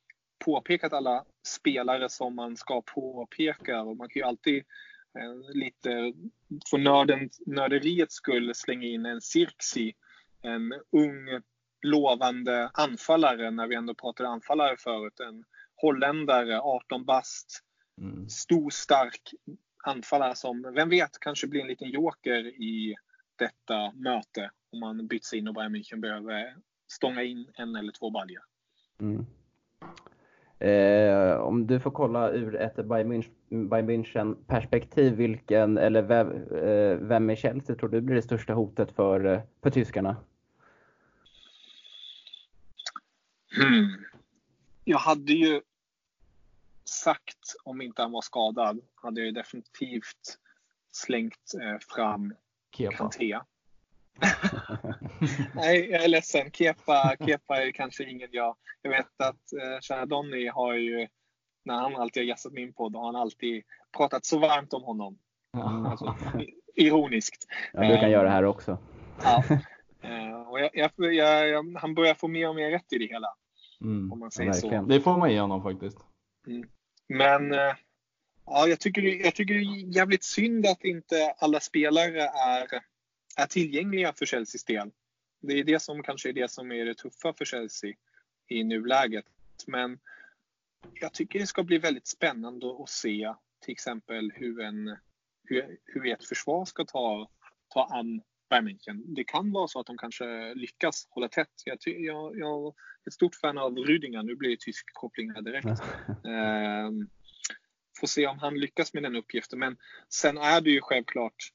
påpekat 0.44 0.92
alla 0.92 1.24
spelare 1.46 2.08
som 2.08 2.34
man 2.34 2.56
ska 2.56 2.82
påpeka 2.82 3.82
och 3.82 3.96
man 3.96 4.08
kan 4.08 4.20
ju 4.20 4.26
alltid 4.26 4.64
eh, 5.18 5.54
lite 5.54 6.12
för 6.70 6.78
nörden, 6.78 7.30
nörderiets 7.46 8.14
skull 8.14 8.54
slänga 8.54 8.86
in 8.86 9.06
en 9.06 9.20
Sirksi, 9.20 9.94
en 10.42 10.72
ung 10.72 11.42
lovande 11.82 12.70
anfallare 12.74 13.50
när 13.50 13.66
vi 13.66 13.74
ändå 13.74 13.94
pratade 13.94 14.28
anfallare 14.28 14.76
förut. 14.76 15.20
En 15.20 15.44
holländare, 15.76 16.60
18 16.60 17.04
bast, 17.04 17.60
mm. 18.00 18.28
stor, 18.28 18.70
stark 18.70 19.34
anfallare 19.84 20.34
som, 20.34 20.72
vem 20.74 20.88
vet, 20.88 21.20
kanske 21.20 21.46
blir 21.46 21.60
en 21.60 21.66
liten 21.66 21.90
joker 21.90 22.46
i 22.46 22.96
detta 23.36 23.92
möte 23.92 24.50
om 24.72 24.80
man 24.80 25.06
byts 25.06 25.32
in 25.32 25.48
och 25.48 25.54
Bayern 25.54 25.76
München 25.76 26.00
behöver 26.00 26.56
stånga 26.88 27.22
in 27.22 27.50
en 27.54 27.76
eller 27.76 27.92
två 27.92 28.10
baljor. 28.10 28.42
Mm. 29.00 29.26
Eh, 30.58 31.36
om 31.36 31.66
du 31.66 31.80
får 31.80 31.90
kolla 31.90 32.30
ur 32.30 32.54
ett 32.56 32.76
Bayern 32.76 33.22
München 33.90 34.34
perspektiv, 34.46 35.12
vilken, 35.12 35.78
eller 35.78 36.02
vem, 36.02 36.30
eh, 36.56 36.96
vem 36.96 37.30
i 37.30 37.36
Chelsea 37.36 37.76
tror 37.76 37.88
du 37.88 38.00
blir 38.00 38.16
det 38.16 38.22
största 38.22 38.52
hotet 38.52 38.92
för, 38.92 39.24
eh, 39.24 39.40
för 39.62 39.70
tyskarna? 39.70 40.16
Hmm. 43.56 44.04
Jag 44.84 44.98
hade 44.98 45.32
ju 45.32 45.60
sagt, 46.84 47.54
om 47.64 47.80
inte 47.80 48.02
han 48.02 48.12
var 48.12 48.22
skadad, 48.22 48.80
hade 48.94 49.24
jag 49.24 49.34
definitivt 49.34 50.38
slängt 50.90 51.52
eh, 51.62 51.78
fram 51.78 52.34
Kepa. 52.76 52.96
Kanté. 52.96 53.40
Nej, 55.54 55.90
jag 55.90 56.04
är 56.04 56.08
ledsen. 56.08 56.50
Kepa, 56.50 57.16
Kepa 57.26 57.62
är 57.62 57.70
kanske 57.70 58.04
ingen 58.04 58.28
jag... 58.32 58.56
Jag 58.82 58.90
vet 58.90 59.20
att 59.20 59.52
eh, 59.52 59.80
Chardonnay 59.80 60.48
har 60.48 60.74
ju, 60.74 61.08
när 61.64 61.74
han 61.74 61.96
alltid 61.96 62.22
har 62.22 62.28
gästat 62.28 62.52
min 62.52 62.72
podd, 62.72 62.96
har 62.96 63.06
han 63.06 63.16
alltid 63.16 63.62
pratat 63.96 64.24
så 64.24 64.38
varmt 64.38 64.72
om 64.72 64.82
honom. 64.82 65.18
Alltså, 65.86 66.16
ironiskt. 66.74 67.46
Ja, 67.72 67.80
du 67.80 67.96
kan 67.96 68.04
um, 68.04 68.10
göra 68.10 68.22
det 68.22 68.30
här 68.30 68.44
också. 68.44 68.78
Ja. 69.22 69.44
Uh, 70.04 70.48
och 70.48 70.60
jag, 70.60 70.70
jag, 70.72 71.14
jag, 71.14 71.76
han 71.78 71.94
börjar 71.94 72.14
få 72.14 72.28
mer 72.28 72.48
och 72.48 72.54
mer 72.54 72.70
rätt 72.70 72.92
i 72.92 72.98
det 72.98 73.06
hela. 73.06 73.28
Mm, 73.80 74.12
om 74.12 74.18
man 74.18 74.30
säger 74.30 74.52
så. 74.52 74.82
Det 74.82 75.00
får 75.00 75.18
man 75.18 75.32
ge 75.32 75.40
honom 75.40 75.62
faktiskt. 75.62 75.98
Mm. 76.46 76.68
Men 77.08 77.52
uh, 77.52 77.74
ja, 78.46 78.66
jag, 78.66 78.80
tycker, 78.80 79.02
jag 79.02 79.34
tycker 79.34 79.54
det 79.54 79.60
är 79.60 79.96
jävligt 79.96 80.24
synd 80.24 80.66
att 80.66 80.84
inte 80.84 81.34
alla 81.38 81.60
spelare 81.60 82.22
är 82.22 82.80
är 83.36 83.46
tillgängliga 83.46 84.12
för 84.12 84.26
Chelseas 84.26 84.64
del. 84.64 84.90
Det 85.40 85.52
är 85.52 85.64
det 85.64 85.82
som 85.82 86.02
kanske 86.02 86.28
är 86.28 86.32
det 86.32 86.50
som 86.50 86.72
är 86.72 86.84
det 86.84 86.94
tuffa 86.94 87.32
för 87.32 87.44
Chelsea 87.44 87.94
i 88.48 88.64
nuläget. 88.64 89.24
Men 89.66 89.98
jag 90.94 91.14
tycker 91.14 91.38
det 91.38 91.46
ska 91.46 91.62
bli 91.62 91.78
väldigt 91.78 92.06
spännande 92.06 92.66
att 92.82 92.88
se 92.88 93.34
till 93.60 93.72
exempel 93.72 94.32
hur, 94.34 94.60
en, 94.60 94.96
hur, 95.44 95.78
hur 95.84 96.06
ett 96.06 96.24
försvar 96.24 96.64
ska 96.64 96.84
ta, 96.84 97.30
ta 97.68 97.84
an 97.84 98.22
Bayern. 98.50 99.14
Det 99.14 99.24
kan 99.24 99.52
vara 99.52 99.68
så 99.68 99.80
att 99.80 99.86
de 99.86 99.98
kanske 99.98 100.54
lyckas 100.54 101.06
hålla 101.10 101.28
tätt. 101.28 101.52
Jag, 101.64 101.78
jag, 101.84 102.38
jag 102.38 102.66
är 102.66 103.08
ett 103.08 103.12
stort 103.12 103.34
fan 103.34 103.58
av 103.58 103.76
Rüdinger. 103.76 104.22
Nu 104.22 104.36
blir 104.36 104.50
det 104.50 104.60
tysk 104.60 104.86
koppling 104.92 105.30
här 105.30 105.42
direkt. 105.42 105.66
eh, 105.66 106.90
får 108.00 108.06
se 108.06 108.26
om 108.26 108.38
han 108.38 108.54
lyckas 108.54 108.94
med 108.94 109.02
den 109.02 109.16
uppgiften. 109.16 109.58
Men 109.58 109.76
sen 110.08 110.38
är 110.38 110.60
det 110.60 110.70
ju 110.70 110.80
självklart 110.80 111.52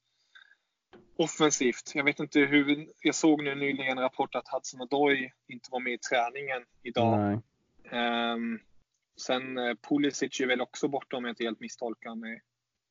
offensivt. 1.18 1.92
Jag 1.96 2.04
vet 2.04 2.20
inte 2.20 2.40
hur, 2.40 2.88
jag 3.02 3.16
såg 3.16 3.44
nu 3.44 3.56
nyligen 3.56 3.98
en 3.98 4.04
rapport 4.04 4.36
att 4.36 4.48
Hudson 4.48 4.82
Odoi 4.82 5.32
inte 5.48 5.70
var 5.72 5.80
med 5.80 5.94
i 5.94 5.98
träningen 5.98 6.64
idag. 6.84 7.42
Um, 7.92 8.60
sen 9.22 9.58
uh, 9.58 9.76
Pulisic 9.90 10.42
är 10.42 10.48
väl 10.48 10.62
också 10.62 10.88
borta 10.88 11.18
om 11.18 11.26
jag 11.26 11.32
inte 11.32 11.44
helt 11.44 11.60
misstolkar 11.60 12.16
mig. 12.16 12.42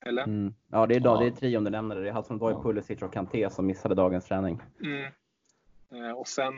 Eller? 0.07 0.23
Mm. 0.23 0.55
Ja, 0.71 0.87
det 0.87 0.95
är, 0.95 0.97
idag, 0.97 1.17
ja. 1.17 1.21
det 1.21 1.27
är 1.27 1.31
trion 1.31 1.65
du 1.65 1.71
nämnde. 1.71 2.03
Det 2.03 2.09
är 2.09 2.13
Hudson 2.13 2.37
Odoi, 2.37 2.53
ja. 2.53 2.63
Pulisic 2.63 3.03
och 3.03 3.13
Kanté 3.13 3.51
som 3.51 3.67
missade 3.67 3.95
dagens 3.95 4.25
träning. 4.25 4.61
Mm. 4.83 5.13
Uh, 5.93 6.13
och 6.13 6.29
sen 6.29 6.55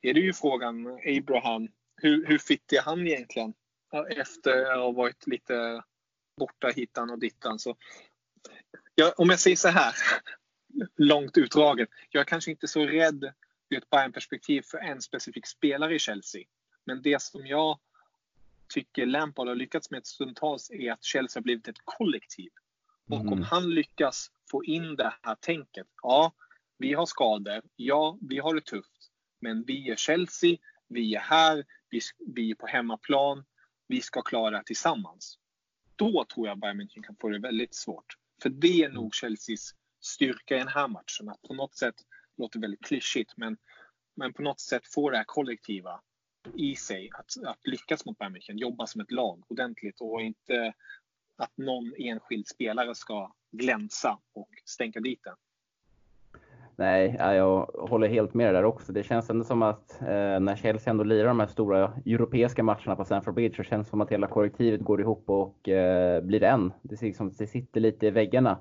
är 0.00 0.14
det 0.14 0.20
ju 0.20 0.32
frågan, 0.32 0.86
Abraham, 0.86 1.68
hur, 1.96 2.26
hur 2.26 2.38
fit 2.38 2.72
är 2.72 2.82
han 2.82 3.06
egentligen? 3.06 3.54
Efter 4.16 4.72
att 4.72 4.78
ha 4.78 4.92
varit 4.92 5.26
lite 5.26 5.82
borta 6.36 6.68
hittan 6.68 7.10
och 7.10 7.18
dittan. 7.18 7.58
Så, 7.58 7.76
ja, 8.94 9.12
om 9.16 9.30
jag 9.30 9.38
säger 9.38 9.56
så 9.56 9.68
här, 9.68 9.94
långt 10.96 11.38
utdraget. 11.38 11.88
Jag 12.10 12.20
är 12.20 12.24
kanske 12.24 12.50
inte 12.50 12.68
så 12.68 12.86
rädd 12.86 13.32
ur 13.68 13.78
ett 13.78 13.90
Bayern-perspektiv 13.90 14.62
för 14.62 14.78
en 14.78 15.02
specifik 15.02 15.46
spelare 15.46 15.94
i 15.94 15.98
Chelsea. 15.98 16.42
Men 16.84 17.02
det 17.02 17.22
som 17.22 17.46
jag 17.46 17.78
tycker 18.68 19.06
Lampard 19.06 19.48
har 19.48 19.54
lyckats 19.54 19.90
med 19.90 20.06
stundtals 20.06 20.70
är 20.70 20.92
att 20.92 21.04
Chelsea 21.04 21.40
har 21.40 21.42
blivit 21.42 21.68
ett 21.68 21.78
kollektiv. 21.84 22.50
Och 23.10 23.20
mm. 23.20 23.32
om 23.32 23.42
han 23.42 23.70
lyckas 23.70 24.30
få 24.50 24.64
in 24.64 24.96
det 24.96 25.14
här 25.22 25.34
tänket. 25.34 25.86
Ja, 26.02 26.32
vi 26.78 26.94
har 26.94 27.06
skador. 27.06 27.62
Ja, 27.76 28.18
vi 28.20 28.38
har 28.38 28.54
det 28.54 28.64
tufft. 28.64 29.10
Men 29.40 29.64
vi 29.64 29.90
är 29.90 29.96
Chelsea. 29.96 30.56
Vi 30.88 31.14
är 31.14 31.20
här. 31.20 31.64
Vi, 31.90 32.00
vi 32.34 32.50
är 32.50 32.54
på 32.54 32.66
hemmaplan. 32.66 33.44
Vi 33.86 34.00
ska 34.00 34.22
klara 34.22 34.62
tillsammans. 34.62 35.38
Då 35.96 36.24
tror 36.34 36.48
jag 36.48 36.58
Bayern 36.58 36.80
München 36.80 37.02
kan 37.02 37.16
få 37.20 37.28
det 37.28 37.38
väldigt 37.38 37.74
svårt. 37.74 38.16
För 38.42 38.50
det 38.50 38.82
är 38.82 38.88
nog 38.88 39.14
Chelseas 39.14 39.74
styrka 40.04 40.56
i 40.56 40.58
den 40.58 40.68
här 40.68 40.88
matchen. 40.88 41.28
Att 41.28 41.42
på 41.42 41.54
något 41.54 41.74
sätt, 41.74 41.94
det 42.36 42.42
låter 42.42 42.60
väldigt 42.60 42.84
klyschigt, 42.84 43.32
men, 43.36 43.56
men 44.14 44.32
på 44.32 44.42
något 44.42 44.60
sätt 44.60 44.82
få 44.86 45.10
det 45.10 45.16
här 45.16 45.24
kollektiva 45.24 46.00
i 46.54 46.76
sig. 46.76 47.10
Att, 47.14 47.46
att 47.46 47.66
lyckas 47.66 48.04
mot 48.04 48.18
Bayern 48.18 48.36
München, 48.36 48.56
jobba 48.56 48.86
som 48.86 49.00
ett 49.00 49.10
lag 49.12 49.42
ordentligt 49.48 50.00
och 50.00 50.20
inte 50.20 50.72
att 51.36 51.56
någon 51.56 51.92
enskild 51.98 52.46
spelare 52.46 52.94
ska 52.94 53.32
glänsa 53.50 54.18
och 54.32 54.48
stänka 54.64 55.00
dit 55.00 55.20
den. 55.24 55.36
Nej, 56.76 57.16
jag 57.18 57.64
håller 57.64 58.08
helt 58.08 58.34
med 58.34 58.54
där 58.54 58.64
också. 58.64 58.92
Det 58.92 59.02
känns 59.02 59.30
ändå 59.30 59.44
som 59.44 59.62
att 59.62 60.00
eh, 60.00 60.40
när 60.40 60.56
Chelsea 60.56 60.90
ändå 60.90 61.04
lirar 61.04 61.28
de 61.28 61.40
här 61.40 61.46
stora 61.46 61.92
europeiska 62.06 62.62
matcherna 62.62 62.96
på 62.96 63.04
Stamford 63.04 63.34
Bridge 63.34 63.56
så 63.56 63.62
känns 63.62 63.86
det 63.86 63.90
som 63.90 64.00
att 64.00 64.10
hela 64.10 64.26
kollektivet 64.26 64.80
går 64.80 65.00
ihop 65.00 65.30
och 65.30 65.68
eh, 65.68 66.22
blir 66.22 66.42
en. 66.42 66.72
Det, 66.82 67.02
liksom, 67.02 67.32
det 67.38 67.46
sitter 67.46 67.80
lite 67.80 68.06
i 68.06 68.10
väggarna. 68.10 68.58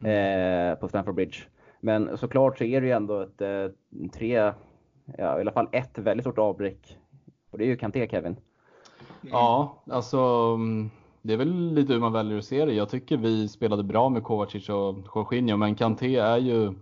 Mm. 0.00 0.70
eh, 0.70 0.78
på 0.78 0.88
Stamford 0.88 1.14
Bridge. 1.14 1.38
Men 1.80 2.18
såklart 2.18 2.58
så 2.58 2.64
är 2.64 2.80
det 2.80 2.86
ju 2.86 2.92
ändå 2.92 3.20
ett, 3.20 3.40
eh, 3.40 3.66
tre, 4.12 4.52
ja, 5.18 5.38
i 5.38 5.40
alla 5.40 5.52
fall 5.52 5.68
ett 5.72 5.98
väldigt 5.98 6.24
stort 6.24 6.38
avbräck. 6.38 6.98
Och 7.50 7.58
det 7.58 7.64
är 7.64 7.68
ju 7.68 7.76
Kanté 7.76 8.08
Kevin. 8.10 8.36
Ja, 9.20 9.82
alltså 9.90 10.18
mm, 10.54 10.90
det 11.22 11.32
är 11.32 11.36
väl 11.36 11.74
lite 11.74 11.92
hur 11.92 12.00
man 12.00 12.12
väljer 12.12 12.38
att 12.38 12.44
se 12.44 12.64
det. 12.64 12.72
Jag 12.72 12.88
tycker 12.88 13.16
vi 13.16 13.48
spelade 13.48 13.82
bra 13.82 14.08
med 14.08 14.22
Kovacic 14.22 14.68
och 14.68 14.94
Jorginho, 15.14 15.56
men 15.56 15.74
Kanté 15.74 16.16
är 16.16 16.36
ju 16.36 16.74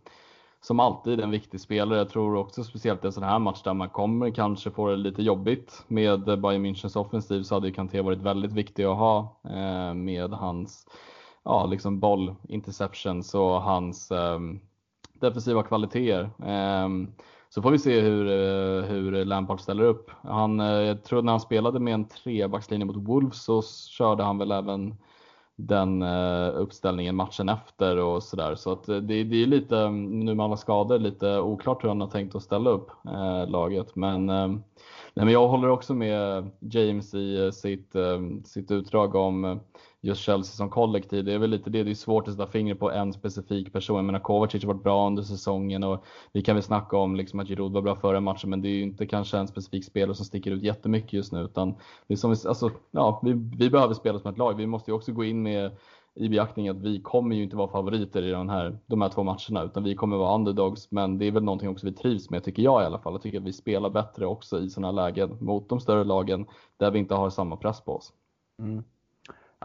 som 0.60 0.80
alltid 0.80 1.20
en 1.20 1.30
viktig 1.30 1.60
spelare. 1.60 1.98
Jag 1.98 2.09
tror 2.09 2.36
också 2.36 2.64
speciellt 2.64 3.05
i 3.05 3.06
en 3.06 3.12
sån 3.12 3.22
här 3.22 3.38
match 3.38 3.62
där 3.62 3.74
man 3.74 3.88
kommer 3.88 4.30
kanske 4.30 4.70
få 4.70 4.88
det 4.88 4.97
lite 4.97 5.22
jobbigt 5.22 5.84
med 5.86 6.24
Bayern 6.24 6.66
Münchens 6.66 6.98
offensiv 6.98 7.43
så 7.43 7.55
hade 7.55 7.68
ju 7.68 7.74
Kanté 7.74 8.01
varit 8.01 8.22
väldigt 8.22 8.52
viktig 8.52 8.84
att 8.84 8.97
ha 8.97 9.40
eh, 9.44 9.94
med 9.94 10.30
hans 10.30 10.86
ja, 11.47 11.66
liksom 11.66 12.01
boll, 12.01 12.35
interceptions 12.48 13.35
och 13.35 13.62
hans 13.62 14.10
um, 14.10 14.60
defensiva 15.20 15.62
kvaliteter. 15.62 16.31
Um, 16.85 17.12
så 17.48 17.62
får 17.62 17.70
vi 17.70 17.78
se 17.78 18.01
hur, 18.01 18.27
uh, 18.27 18.85
hur 18.85 19.24
Lampard 19.24 19.60
ställer 19.60 19.85
upp. 19.85 20.10
Han, 20.23 20.60
uh, 20.60 20.66
jag 20.66 21.05
tror 21.05 21.23
när 21.23 21.32
han 21.32 21.40
spelade 21.40 21.81
med 21.81 21.94
en 21.94 22.09
trebackslinje 22.09 22.86
mot 22.86 22.97
Wolves 22.97 23.44
så 23.44 23.62
körde 23.90 24.23
han 24.23 24.39
väl 24.39 24.52
även 24.52 24.94
den 25.56 26.02
uh, 26.02 26.60
uppställningen 26.60 27.16
matchen 27.16 27.48
efter 27.48 27.97
och 27.97 28.23
sådär. 28.23 28.55
Så 28.55 28.73
att 28.73 28.85
det, 28.85 29.01
det 29.01 29.43
är 29.43 29.47
lite, 29.47 29.78
ehm, 29.78 30.20
nu 30.20 30.35
med 30.35 30.44
alla 30.44 30.56
skador, 30.56 30.98
lite 30.98 31.39
oklart 31.40 31.85
hur 31.85 31.89
han 31.89 32.01
har 32.01 32.09
tänkt 32.09 32.35
att 32.35 32.43
ställa 32.43 32.70
upp 32.70 32.90
laget. 33.48 33.97
Men, 33.97 34.27
nej, 34.27 34.60
men 35.14 35.28
jag 35.28 35.48
håller 35.48 35.68
också 35.68 35.94
med 35.94 36.51
James 36.60 37.14
i 37.14 37.52
sitt, 37.52 37.93
sitt 38.44 38.70
utdrag 38.70 39.14
om 39.14 39.60
just 40.07 40.23
Chelsea 40.23 40.53
som 40.53 40.70
kollektiv. 40.70 41.24
Det 41.24 41.33
är 41.33 41.39
väl 41.39 41.51
lite 41.51 41.70
det, 41.70 41.83
det 41.83 41.91
är 41.91 41.95
svårt 41.95 42.28
att 42.28 42.35
sätta 42.35 42.47
fingret 42.47 42.78
på 42.78 42.91
en 42.91 43.12
specifik 43.12 43.73
person. 43.73 43.97
Jag 43.97 44.05
menar 44.05 44.19
Kovacic 44.19 44.65
har 44.65 44.73
varit 44.73 44.83
bra 44.83 45.07
under 45.07 45.23
säsongen 45.23 45.85
och 45.85 46.05
vi 46.33 46.43
kan 46.43 46.57
väl 46.57 46.62
snacka 46.62 46.97
om 46.97 47.16
liksom 47.16 47.41
att 47.41 47.49
Giroud 47.49 47.73
var 47.73 47.83
bra 47.83 47.97
förra 47.97 48.20
matchen 48.20 48.51
men 48.51 48.62
det 48.62 48.69
är 48.69 48.74
ju 48.74 48.83
inte 48.83 49.07
kanske 49.07 49.39
en 49.39 49.49
specifik 49.49 49.85
spelare 49.85 50.15
som 50.15 50.24
sticker 50.24 50.51
ut 50.51 50.62
jättemycket 50.62 51.12
just 51.12 51.33
nu 51.33 51.41
utan 51.41 51.74
det 52.07 52.15
är 52.15 52.16
som 52.16 52.31
vi, 52.31 52.49
alltså, 52.49 52.70
ja, 52.91 53.20
vi, 53.23 53.33
vi 53.59 53.70
behöver 53.70 53.95
spela 53.95 54.19
som 54.19 54.31
ett 54.31 54.39
lag. 54.39 54.57
Vi 54.57 54.66
måste 54.66 54.91
ju 54.91 54.95
också 54.95 55.12
gå 55.12 55.24
in 55.24 55.43
med 55.43 55.77
i 56.15 56.28
beaktning 56.28 56.69
att 56.69 56.83
vi 56.83 57.01
kommer 57.01 57.37
ju 57.37 57.43
inte 57.43 57.57
vara 57.57 57.69
favoriter 57.69 58.23
i 58.23 58.31
de 58.31 58.49
här, 58.49 58.78
de 58.87 59.03
här 59.03 59.09
två 59.09 59.23
matcherna 59.23 59.62
utan 59.62 59.85
vi 59.85 59.95
kommer 59.95 60.16
vara 60.16 60.35
underdogs 60.35 60.91
men 60.91 61.19
det 61.19 61.24
är 61.27 61.31
väl 61.31 61.43
någonting 61.43 61.69
också 61.69 61.87
vi 61.87 61.93
trivs 61.93 62.31
med 62.31 62.45
tycker 62.45 62.62
jag 62.62 62.83
i 62.83 62.87
alla 62.87 62.99
fall. 62.99 63.12
Jag 63.12 63.23
tycker 63.23 63.39
att 63.39 63.45
vi 63.45 63.53
spelar 63.53 63.91
bättre 63.91 64.27
också 64.27 64.61
i 64.61 64.70
sådana 64.70 64.93
lägen 64.93 65.37
mot 65.41 65.69
de 65.69 65.81
större 65.81 66.05
lagen 66.05 66.47
där 66.77 66.91
vi 66.91 66.99
inte 66.99 67.15
har 67.15 67.31
samma 67.31 67.57
press 67.57 67.81
på 67.81 67.97
oss. 67.97 68.12
Mm. 68.62 68.85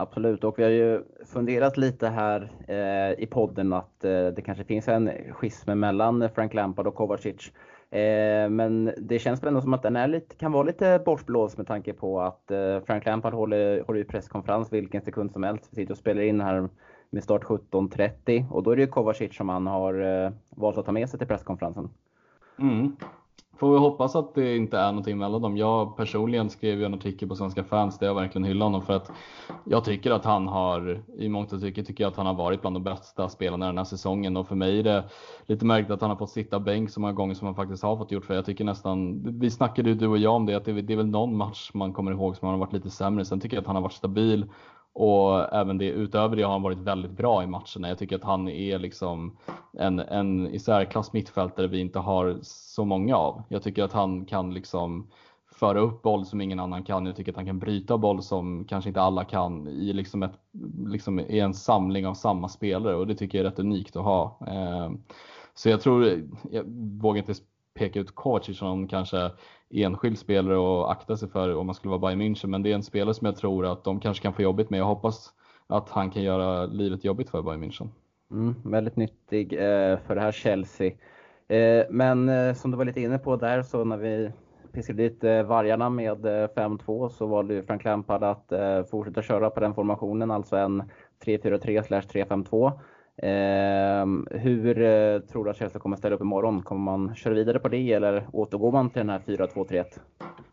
Absolut, 0.02 0.44
och 0.44 0.60
vi 0.60 0.64
har 0.64 0.70
ju 0.70 1.04
funderat 1.26 1.78
lite 1.78 2.08
här 2.08 2.52
eh, 2.68 3.24
i 3.24 3.28
podden 3.32 3.74
att 3.74 4.04
eh, 4.04 4.28
det 4.28 4.42
kanske 4.46 4.64
finns 4.64 4.88
en 4.88 5.12
schism 5.34 5.80
mellan 5.80 6.30
Frank 6.36 6.54
Lampard 6.54 6.88
och 6.88 6.96
Kovacic. 6.96 7.52
Eh, 7.92 8.50
men 8.50 8.94
det 8.98 9.20
känns 9.20 9.44
väl 9.44 9.48
ändå 9.48 9.62
som 9.62 9.74
att 9.74 9.84
den 9.84 9.96
är 9.96 10.08
lite, 10.08 10.36
kan 10.36 10.52
vara 10.52 10.64
lite 10.64 11.02
bortblåst 11.06 11.58
med 11.58 11.68
tanke 11.68 11.94
på 11.94 12.22
att 12.22 12.52
eh, 12.52 12.80
Frank 12.86 13.06
Lampard 13.06 13.34
håller, 13.34 13.84
håller 13.84 14.04
presskonferens 14.04 14.74
vilken 14.74 15.02
sekund 15.02 15.32
som 15.32 15.44
helst. 15.44 15.68
Vi 15.72 15.76
sitter 15.76 15.92
och 15.92 15.98
spelar 15.98 16.22
in 16.22 16.42
här 16.42 16.70
med 17.10 17.24
start 17.24 17.44
17.30 17.44 18.52
och 18.52 18.64
då 18.64 18.72
är 18.72 18.76
det 18.76 18.82
ju 18.82 18.88
Kovacic 18.88 19.36
som 19.36 19.50
han 19.50 19.68
har 19.68 20.24
eh, 20.26 20.32
valt 20.50 20.78
att 20.78 20.86
ta 20.86 20.92
med 20.92 21.10
sig 21.10 21.20
till 21.20 21.28
presskonferensen. 21.28 21.90
Mm. 22.60 22.96
Får 23.62 23.72
vi 23.72 23.78
hoppas 23.78 24.16
att 24.16 24.36
det 24.36 24.58
inte 24.58 24.78
är 24.78 24.92
någonting 24.92 25.18
mellan 25.18 25.42
dem. 25.42 25.58
Jag 25.58 25.98
personligen 25.98 26.50
skrev 26.50 26.80
ju 26.80 26.86
en 26.86 26.94
artikel 26.94 27.30
på 27.30 27.36
Svenska 27.36 27.64
fans 27.64 28.00
där 28.00 28.08
jag 28.08 28.16
verkligen 28.16 28.46
hyllar 28.46 28.66
honom 28.66 28.82
för 28.82 28.94
att 28.94 29.12
jag 29.64 29.86
tycker 29.86 30.12
att 30.12 30.26
han 30.26 30.48
har, 30.48 31.04
i 31.18 31.30
mångt 31.30 31.54
och 31.54 31.62
mycket 31.62 31.88
tycker 31.88 32.04
jag 32.04 32.12
att 32.12 32.18
han 32.18 32.26
har 32.26 32.34
varit 32.34 32.62
bland 32.62 32.76
de 32.76 32.84
bästa 32.84 33.30
spelarna 33.30 33.66
den 33.66 33.78
här 33.78 33.86
säsongen 33.86 34.38
och 34.38 34.48
för 34.48 34.56
mig 34.56 34.80
är 34.80 34.84
det 34.84 35.04
lite 35.46 35.66
märkligt 35.66 35.92
att 35.92 36.02
han 36.02 36.10
har 36.10 36.18
fått 36.18 36.30
sitta 36.30 36.60
bänk 36.60 36.90
så 36.90 37.00
många 37.00 37.14
gånger 37.14 37.36
som 37.36 37.46
han 37.46 37.56
faktiskt 37.56 37.84
har 37.84 37.98
fått 37.98 38.12
gjort 38.12 38.26
för 38.26 38.34
jag 38.34 38.46
tycker 38.46 38.64
nästan, 38.64 39.22
vi 39.40 39.52
snackade 39.52 39.90
ju 39.90 39.96
du 39.96 40.08
och 40.08 40.18
jag 40.18 40.36
om 40.36 40.46
det, 40.46 40.56
att 40.56 40.66
det, 40.66 40.82
det 40.82 40.94
är 40.94 40.98
väl 40.98 41.08
någon 41.08 41.38
match 41.38 41.72
man 41.74 41.94
kommer 41.94 42.12
ihåg 42.12 42.38
som 42.38 42.48
han 42.48 42.60
har 42.60 42.66
varit 42.66 42.74
lite 42.74 42.90
sämre. 42.90 43.26
Sen 43.26 43.40
tycker 43.40 43.58
jag 43.58 43.62
att 43.62 43.68
han 43.68 43.76
har 43.76 43.84
varit 43.84 43.94
stabil 43.94 44.46
och 44.94 45.54
även 45.54 45.78
det, 45.78 45.86
utöver 45.86 46.36
det 46.36 46.44
har 46.44 46.52
han 46.52 46.62
varit 46.62 46.78
väldigt 46.78 47.12
bra 47.12 47.44
i 47.44 47.48
matcherna. 47.48 47.88
Jag 47.88 47.98
tycker 47.98 48.16
att 48.16 48.24
han 48.24 48.48
är 48.50 48.80
liksom 48.80 49.38
en, 49.74 50.00
en 50.00 50.48
i 50.48 50.60
särklass 50.60 51.14
mittfältare 51.14 51.68
vi 51.68 51.80
inte 51.80 52.00
har 52.00 52.40
så 52.42 52.86
många 52.86 53.16
av. 53.16 53.44
Jag 53.50 53.64
tycker 53.64 53.84
att 53.84 53.94
han 53.94 54.26
kan 54.26 54.54
liksom 54.54 55.08
föra 55.52 55.80
upp 55.80 56.02
boll 56.02 56.26
som 56.26 56.42
ingen 56.42 56.60
annan 56.60 56.84
kan. 56.84 57.06
Jag 57.06 57.16
tycker 57.16 57.32
att 57.32 57.36
han 57.36 57.46
kan 57.46 57.60
bryta 57.60 57.98
boll 57.98 58.24
som 58.24 58.66
kanske 58.66 58.90
inte 58.90 59.02
alla 59.02 59.24
kan 59.24 59.68
i, 59.68 59.94
liksom 59.94 60.24
ett, 60.24 60.40
liksom 60.88 61.20
i 61.20 61.40
en 61.40 61.54
samling 61.54 62.08
av 62.08 62.14
samma 62.14 62.50
spelare 62.50 62.96
och 62.96 63.08
det 63.08 63.16
tycker 63.16 63.38
jag 63.38 63.46
är 63.46 63.50
rätt 63.50 63.60
unikt 63.60 63.96
att 63.96 64.04
ha. 64.04 64.38
Eh, 64.48 64.92
så 65.54 65.70
jag 65.70 65.82
tror, 65.82 66.30
jag 66.52 66.64
vågar 67.02 67.20
inte 67.20 67.34
peka 67.74 68.00
ut 68.00 68.16
Kovacic 68.16 68.58
som 68.58 68.88
kanske 68.88 69.32
enskild 69.74 70.20
spelare 70.20 70.58
och 70.58 70.92
akta 70.92 71.18
sig 71.18 71.30
för 71.30 71.56
om 71.56 71.66
man 71.66 71.76
skulle 71.76 71.90
vara 71.90 72.00
Bayern 72.00 72.22
München. 72.22 72.48
Men 72.48 72.64
det 72.64 72.72
är 72.72 72.76
en 72.76 72.84
spelare 72.84 73.14
som 73.14 73.26
jag 73.26 73.36
tror 73.36 73.66
att 73.66 73.84
de 73.84 74.00
kanske 74.00 74.24
kan 74.24 74.34
få 74.34 74.42
jobbigt 74.42 74.70
med. 74.70 74.80
Jag 74.80 74.86
hoppas 74.86 75.34
att 75.68 75.90
han 75.90 76.12
kan 76.12 76.24
göra 76.24 76.66
livet 76.66 77.04
jobbigt 77.04 77.30
för 77.30 77.42
Bayern 77.42 77.64
München. 77.64 77.88
Mm, 78.32 78.56
väldigt 78.64 78.96
nyttig 78.96 79.54
eh, 79.54 79.98
för 80.08 80.16
det 80.16 80.22
här 80.22 80.32
Chelsea. 80.32 80.92
Eh, 81.48 81.86
men 81.90 82.30
eh, 82.30 82.54
som 82.54 82.72
du 82.72 82.78
var 82.78 82.86
lite 82.86 83.02
inne 83.02 83.18
på 83.18 83.36
där 83.36 83.62
så 83.62 83.84
när 83.84 83.98
vi 83.98 84.32
piskade 84.72 85.04
dit 85.04 85.24
eh, 85.24 85.44
vargarna 85.44 85.90
med 85.90 86.26
eh, 86.26 86.48
5-2 86.48 87.10
så 87.10 87.26
valde 87.26 87.54
ju 87.54 87.64
Frank 87.64 87.84
Lampard 87.84 88.24
att 88.24 88.52
eh, 88.52 88.84
fortsätta 88.84 89.22
köra 89.22 89.50
på 89.50 89.60
den 89.60 89.74
formationen, 89.74 90.32
alltså 90.32 90.56
en 90.56 90.84
3-4-3 91.26 91.82
3-5-2. 91.82 92.72
Eh, 93.18 94.40
hur 94.40 94.82
eh, 94.82 95.20
tror 95.20 95.46
du 95.46 95.52
att 95.52 95.58
Chelsea 95.58 95.82
kommer 95.82 95.98
ställa 95.98 96.16
upp 96.16 96.22
imorgon? 96.22 96.64
Kommer 96.64 96.82
man 96.82 97.16
köra 97.16 97.34
vidare 97.34 97.60
på 97.60 97.68
det 97.68 97.94
eller 97.94 98.28
återgår 98.34 98.72
man 98.72 98.90
till 98.90 99.00
den 99.00 99.10
här 99.10 99.20
4-2-3-1? 99.20 99.86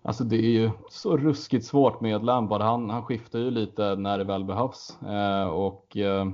Alltså 0.03 0.25
det 0.25 0.37
är 0.37 0.51
ju 0.51 0.71
så 0.91 1.17
ruskigt 1.17 1.65
svårt 1.65 2.01
med 2.01 2.25
Lampard. 2.25 2.61
Han, 2.61 2.91
han 2.91 3.03
skiftar 3.03 3.39
ju 3.39 3.51
lite 3.51 3.97
när 3.97 4.19
det 4.19 4.25
väl 4.25 4.45
behövs. 4.45 4.99
Eh, 5.03 5.49
och 5.49 5.97
eh, 5.97 6.27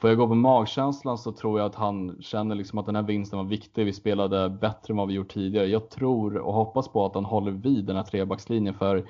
Får 0.00 0.10
jag 0.10 0.18
gå 0.18 0.28
på 0.28 0.34
magkänslan 0.34 1.18
så 1.18 1.32
tror 1.32 1.58
jag 1.58 1.66
att 1.66 1.74
han 1.74 2.16
känner 2.20 2.54
liksom 2.54 2.78
att 2.78 2.86
den 2.86 2.96
här 2.96 3.02
vinsten 3.02 3.36
var 3.38 3.46
viktig. 3.46 3.84
Vi 3.84 3.92
spelade 3.92 4.48
bättre 4.48 4.92
än 4.92 4.96
vad 4.96 5.08
vi 5.08 5.14
gjort 5.14 5.32
tidigare. 5.32 5.66
Jag 5.66 5.90
tror 5.90 6.36
och 6.36 6.54
hoppas 6.54 6.88
på 6.88 7.06
att 7.06 7.14
han 7.14 7.24
håller 7.24 7.50
vid 7.50 7.84
den 7.84 7.96
här 7.96 8.02
trebackslinjen 8.02 8.74
för 8.74 9.04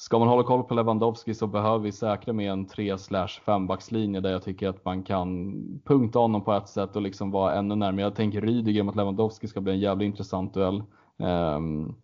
Ska 0.00 0.18
man 0.18 0.28
hålla 0.28 0.42
koll 0.42 0.64
på 0.64 0.74
Lewandowski 0.74 1.34
så 1.34 1.46
behöver 1.46 1.78
vi 1.78 1.92
säkra 1.92 2.32
med 2.32 2.52
en 2.52 2.66
3 2.66 2.96
5 3.44 3.66
backslinje 3.66 4.20
där 4.20 4.30
jag 4.30 4.42
tycker 4.42 4.68
att 4.68 4.84
man 4.84 5.02
kan 5.02 5.54
punkta 5.84 6.18
honom 6.18 6.44
på 6.44 6.52
ett 6.52 6.68
sätt 6.68 6.96
och 6.96 7.02
liksom 7.02 7.30
vara 7.30 7.54
ännu 7.54 7.74
närmare. 7.74 8.02
Jag 8.02 8.14
tänker 8.14 8.40
Rydiger 8.40 8.82
mot 8.82 8.96
Lewandowski 8.96 9.48
ska 9.48 9.60
bli 9.60 9.72
en 9.72 9.80
jävligt 9.80 10.06
intressant 10.06 10.54
duell. 10.54 10.82
Um, 11.16 11.94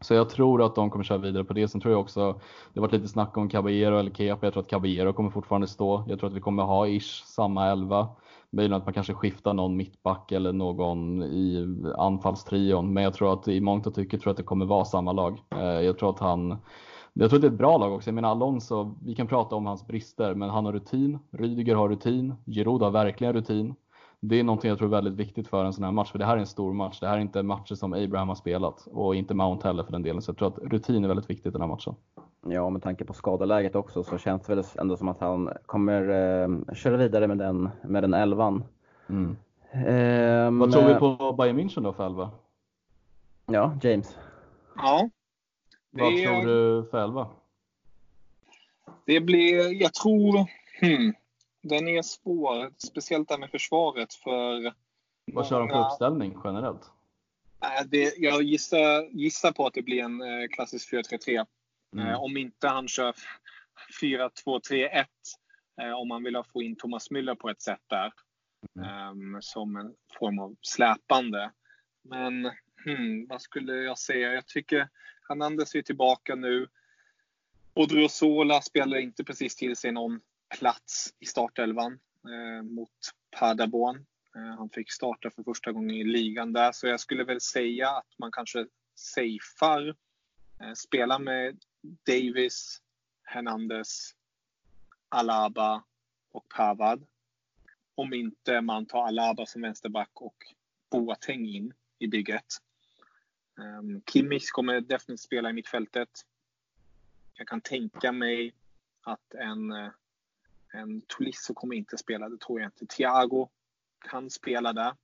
så 0.00 0.14
jag 0.14 0.30
tror 0.30 0.62
att 0.62 0.74
de 0.74 0.90
kommer 0.90 1.04
köra 1.04 1.18
vidare 1.18 1.44
på 1.44 1.52
det. 1.52 1.68
Sen 1.68 1.80
tror 1.80 1.92
jag 1.92 2.00
också, 2.00 2.32
det 2.72 2.80
har 2.80 2.86
varit 2.86 2.92
lite 2.92 3.08
snack 3.08 3.36
om 3.36 3.48
Caballero 3.48 3.98
eller 3.98 4.10
Kepa. 4.10 4.46
Jag 4.46 4.52
tror 4.52 4.62
att 4.62 4.70
Caballero 4.70 5.12
kommer 5.12 5.30
fortfarande 5.30 5.66
stå. 5.66 6.04
Jag 6.08 6.18
tror 6.18 6.30
att 6.30 6.36
vi 6.36 6.40
kommer 6.40 6.62
ha 6.62 6.86
ish 6.86 7.24
samma 7.24 7.66
elva. 7.66 8.08
Möjligen 8.50 8.76
att 8.78 8.86
man 8.86 8.94
kanske 8.94 9.14
skiftar 9.14 9.54
någon 9.54 9.76
mittback 9.76 10.32
eller 10.32 10.52
någon 10.52 11.22
i 11.22 11.66
anfallstrion. 11.98 12.92
Men 12.92 13.02
jag 13.02 13.14
tror 13.14 13.32
att 13.32 13.48
i 13.48 13.60
mångt 13.60 13.86
och 13.86 13.94
tycker 13.94 14.18
tror 14.18 14.30
jag 14.30 14.32
att 14.32 14.36
det 14.36 14.42
kommer 14.42 14.66
vara 14.66 14.84
samma 14.84 15.12
lag. 15.12 15.42
Ehm, 15.50 15.84
jag 15.84 15.98
tror 15.98 16.10
att 16.10 16.20
han 16.20 16.56
jag 17.12 17.30
tror 17.30 17.38
att 17.38 17.42
det 17.42 17.48
är 17.48 17.52
ett 17.52 17.58
bra 17.58 17.78
lag 17.78 17.92
också. 17.92 18.08
Jag 18.08 18.14
menar 18.14 18.30
Alonso, 18.30 18.94
vi 19.04 19.14
kan 19.14 19.26
prata 19.26 19.56
om 19.56 19.66
hans 19.66 19.86
brister, 19.86 20.34
men 20.34 20.50
han 20.50 20.64
har 20.64 20.72
rutin. 20.72 21.18
Rydiger 21.30 21.74
har 21.74 21.88
rutin. 21.88 22.34
Giroud 22.46 22.82
har 22.82 22.90
verkligen 22.90 23.32
rutin. 23.32 23.74
Det 24.20 24.40
är 24.40 24.44
någonting 24.44 24.68
jag 24.68 24.78
tror 24.78 24.88
är 24.88 24.90
väldigt 24.90 25.14
viktigt 25.14 25.48
för 25.48 25.64
en 25.64 25.72
sån 25.72 25.84
här 25.84 25.92
match, 25.92 26.10
för 26.10 26.18
det 26.18 26.24
här 26.24 26.36
är 26.36 26.40
en 26.40 26.46
stor 26.46 26.72
match. 26.72 27.00
Det 27.00 27.06
här 27.06 27.16
är 27.16 27.20
inte 27.20 27.42
matcher 27.42 27.74
som 27.74 27.92
Abraham 27.92 28.28
har 28.28 28.34
spelat 28.34 28.86
och 28.86 29.14
inte 29.14 29.34
Mount 29.34 29.68
heller 29.68 29.82
för 29.82 29.92
den 29.92 30.02
delen. 30.02 30.22
Så 30.22 30.30
jag 30.30 30.36
tror 30.36 30.48
att 30.48 30.58
rutin 30.58 31.04
är 31.04 31.08
väldigt 31.08 31.30
viktigt 31.30 31.46
i 31.46 31.50
den 31.50 31.60
här 31.60 31.68
matchen. 31.68 31.94
Ja, 32.46 32.70
med 32.70 32.82
tanke 32.82 33.04
på 33.04 33.12
skadeläget 33.12 33.74
också 33.74 34.02
så 34.02 34.18
känns 34.18 34.42
det 34.46 34.54
väl 34.54 34.64
ändå 34.78 34.96
som 34.96 35.08
att 35.08 35.20
han 35.20 35.50
kommer 35.66 36.02
eh, 36.02 36.74
köra 36.74 36.96
vidare 36.96 37.26
med 37.26 37.38
den, 37.38 37.68
med 37.82 38.02
den 38.02 38.14
elvan. 38.14 38.64
Mm. 39.08 39.36
Um, 40.46 40.58
Vad 40.58 40.72
tror 40.72 40.88
vi 40.88 40.94
på 40.94 41.32
Bayern 41.32 41.58
München 41.58 41.82
då 41.82 41.92
för 41.92 42.06
elva? 42.06 42.30
Ja, 43.46 43.72
James. 43.82 44.16
Ja, 44.76 45.08
vad 45.90 46.12
det, 46.12 46.24
tror 46.24 46.46
du 46.46 46.88
själva? 46.90 47.28
Det 49.06 49.20
blir, 49.20 49.82
jag 49.82 49.94
tror, 49.94 50.46
hmm, 50.80 51.14
den 51.62 51.88
är 51.88 52.02
svår. 52.02 52.72
Speciellt 52.76 53.28
där 53.28 53.38
med 53.38 53.50
försvaret 53.50 54.14
för... 54.14 54.74
Vad 55.32 55.46
kör 55.46 55.60
de 55.60 55.68
för 55.68 55.86
uppställning 55.86 56.36
generellt? 56.44 56.90
Det, 57.86 58.18
jag 58.18 58.42
gissar, 58.42 59.08
gissar 59.10 59.52
på 59.52 59.66
att 59.66 59.74
det 59.74 59.82
blir 59.82 60.02
en 60.02 60.20
eh, 60.20 60.48
klassisk 60.48 60.92
4-3-3. 60.92 61.46
Mm. 61.96 62.06
Eh, 62.06 62.22
om 62.22 62.36
inte 62.36 62.68
han 62.68 62.88
kör 62.88 63.14
4-2-3-1. 64.02 65.04
Eh, 65.82 65.92
om 65.92 66.08
man 66.08 66.22
vill 66.22 66.42
få 66.52 66.62
in 66.62 66.76
Thomas 66.76 67.10
Müller 67.10 67.34
på 67.34 67.50
ett 67.50 67.62
sätt 67.62 67.82
där. 67.86 68.12
Mm. 68.76 69.42
som 69.42 69.76
en 69.76 69.94
form 70.18 70.38
av 70.38 70.56
släpande. 70.60 71.50
Men 72.02 72.50
hmm, 72.84 73.26
vad 73.28 73.42
skulle 73.42 73.72
jag 73.72 73.98
säga? 73.98 74.32
Jag 74.32 74.46
tycker 74.46 74.88
Hernandez 75.30 75.74
är 75.74 75.82
tillbaka 75.82 76.34
nu. 76.34 76.68
Odriozola 77.74 78.62
spelar 78.62 78.96
inte 78.96 79.24
precis 79.24 79.56
till 79.56 79.76
sig 79.76 79.92
någon 79.92 80.20
plats 80.58 81.14
i 81.18 81.26
startelvan 81.26 81.92
eh, 82.24 82.62
mot 82.62 82.90
Paderborn. 83.38 84.06
Eh, 84.36 84.56
han 84.58 84.70
fick 84.70 84.92
starta 84.92 85.30
för 85.30 85.42
första 85.42 85.72
gången 85.72 85.96
i 85.96 86.04
ligan 86.04 86.52
där, 86.52 86.72
så 86.72 86.86
jag 86.86 87.00
skulle 87.00 87.24
väl 87.24 87.40
säga 87.40 87.90
att 87.90 88.18
man 88.18 88.32
kanske 88.32 88.66
safear. 88.94 89.88
Eh, 90.60 90.72
spelar 90.74 91.18
med 91.18 91.58
Davis, 92.06 92.82
Hernandez, 93.22 94.14
Alaba 95.08 95.84
och 96.32 96.48
Pavad. 96.48 97.06
Om 97.94 98.14
inte 98.14 98.60
man 98.60 98.86
tar 98.86 99.06
Alaba 99.06 99.46
som 99.46 99.62
vänsterback 99.62 100.10
och 100.14 100.36
Boateng 100.90 101.46
in 101.46 101.72
i 101.98 102.06
bygget. 102.06 102.46
Um, 103.60 104.02
Kimmich 104.12 104.50
kommer 104.52 104.80
definitivt 104.80 105.20
spela 105.20 105.50
i 105.50 105.52
mittfältet. 105.52 106.08
Jag 107.34 107.48
kan 107.48 107.60
tänka 107.60 108.12
mig 108.12 108.54
att 109.02 109.34
en, 109.34 109.72
eh, 109.72 109.90
en 110.72 111.02
Tolisso 111.06 111.54
kommer 111.54 111.76
inte 111.76 111.98
spela, 111.98 112.28
det 112.28 112.40
tror 112.40 112.60
jag 112.60 112.68
inte. 112.68 112.86
Thiago 112.86 113.48
kan 114.10 114.30
spela 114.30 114.72
där. 114.72 114.94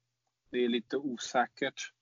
Det 0.50 0.64
är 0.64 0.68
lite 0.68 0.96
osäkert. 0.96 1.92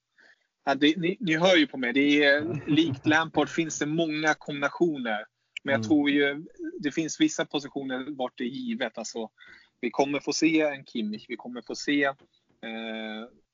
Ja, 0.64 0.74
det, 0.74 0.96
ni, 0.96 1.16
ni, 1.20 1.36
hör 1.36 1.56
ju 1.56 1.66
på 1.66 1.76
mig, 1.76 1.92
det 1.92 2.24
är 2.24 2.64
likt 2.70 3.06
Lampard 3.06 3.48
finns 3.48 3.78
det 3.78 3.86
många 3.86 4.34
kombinationer. 4.34 5.26
Men 5.62 5.72
jag 5.72 5.78
mm. 5.78 5.88
tror 5.88 6.10
ju 6.10 6.44
det 6.78 6.92
finns 6.92 7.20
vissa 7.20 7.44
positioner 7.44 8.16
vart 8.16 8.38
det 8.38 8.44
är 8.44 8.48
givet. 8.48 8.98
Alltså, 8.98 9.30
vi 9.80 9.90
kommer 9.90 10.20
få 10.20 10.32
se 10.32 10.60
en 10.60 10.84
Kimmich, 10.84 11.24
vi 11.28 11.36
kommer 11.36 11.62
få 11.62 11.74
se 11.74 12.04
eh, 12.04 12.14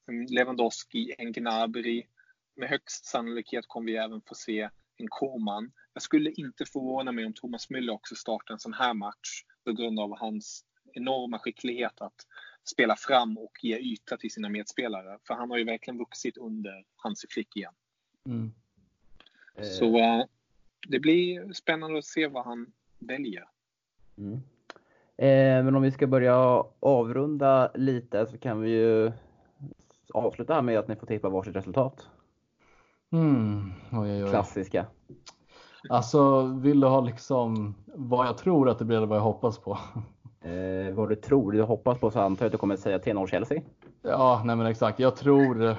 en 0.07 0.27
Lewandowski, 0.27 1.15
en 1.19 1.33
Gnabry 1.33 2.07
med 2.61 2.69
högst 2.69 3.05
sannolikhet 3.05 3.65
kommer 3.69 3.87
vi 3.87 3.97
även 3.97 4.21
få 4.21 4.35
se 4.35 4.69
en 4.97 5.09
Koman. 5.09 5.73
Jag 5.95 6.03
skulle 6.03 6.31
inte 6.31 6.65
förvåna 6.65 7.13
mig 7.13 7.27
om 7.27 7.33
Thomas 7.33 7.71
Müller 7.71 7.93
också 7.93 8.15
startar 8.15 8.55
en 8.55 8.61
sån 8.61 8.73
här 8.73 8.95
match 8.95 9.45
på 9.65 9.73
grund 9.73 10.01
av 10.01 10.19
hans 10.19 10.65
enorma 10.93 11.39
skicklighet 11.39 12.01
att 12.01 12.27
spela 12.65 12.97
fram 12.97 13.39
och 13.39 13.53
ge 13.63 13.79
yta 13.79 14.17
till 14.17 14.31
sina 14.31 14.49
medspelare. 14.49 15.19
För 15.27 15.35
han 15.35 15.51
har 15.51 15.59
ju 15.59 15.65
verkligen 15.65 15.99
vuxit 15.99 16.37
under 16.37 16.85
Hansi 16.97 17.27
Flick 17.31 17.57
igen. 17.57 17.73
Mm. 18.27 18.53
Så 19.63 19.99
uh, 19.99 20.25
det 20.89 20.99
blir 20.99 21.53
spännande 21.53 21.99
att 21.99 22.05
se 22.05 22.27
vad 22.27 22.45
han 22.45 22.73
väljer. 22.99 23.45
Mm. 24.19 24.35
Eh, 25.17 25.65
men 25.65 25.77
om 25.77 25.83
vi 25.83 25.91
ska 25.91 26.07
börja 26.07 26.65
avrunda 26.81 27.71
lite 27.75 28.27
så 28.27 28.39
kan 28.39 28.61
vi 28.61 28.71
ju 28.71 29.13
avsluta 30.15 30.55
här 30.55 30.63
med 30.63 30.79
att 30.79 30.89
ni 30.89 30.97
får 30.97 31.07
tippa 31.07 31.29
varsitt 31.29 31.57
resultat. 31.57 32.09
Mm. 33.13 33.73
Oj, 33.93 33.99
oj, 34.11 34.25
oj. 34.25 34.31
Klassiska. 34.31 34.87
Alltså, 35.89 36.43
vill 36.43 36.81
du 36.81 36.87
ha 36.87 37.01
liksom 37.01 37.75
vad 37.87 38.27
jag 38.27 38.39
tror 38.39 38.71
att 38.71 38.79
det 38.79 38.85
blir 38.85 38.97
eller 38.97 39.07
vad 39.07 39.19
jag 39.19 39.23
hoppas 39.23 39.59
på? 39.59 39.79
Eh, 40.41 40.95
vad 40.95 41.09
du 41.09 41.17
tror, 41.17 41.53
du 41.53 41.63
hoppas 41.63 41.99
på 41.99 42.11
så 42.11 42.21
antar 42.21 42.45
jag 42.45 42.49
att 42.49 42.53
du 42.53 42.59
kommer 42.59 42.77
säga 42.77 42.99
3-0 42.99 43.27
Chelsea? 43.27 43.63
Ja, 44.03 44.43
nej 44.45 44.57
men 44.57 44.67
exakt. 44.67 44.99
Jag 44.99 45.17
tror, 45.17 45.77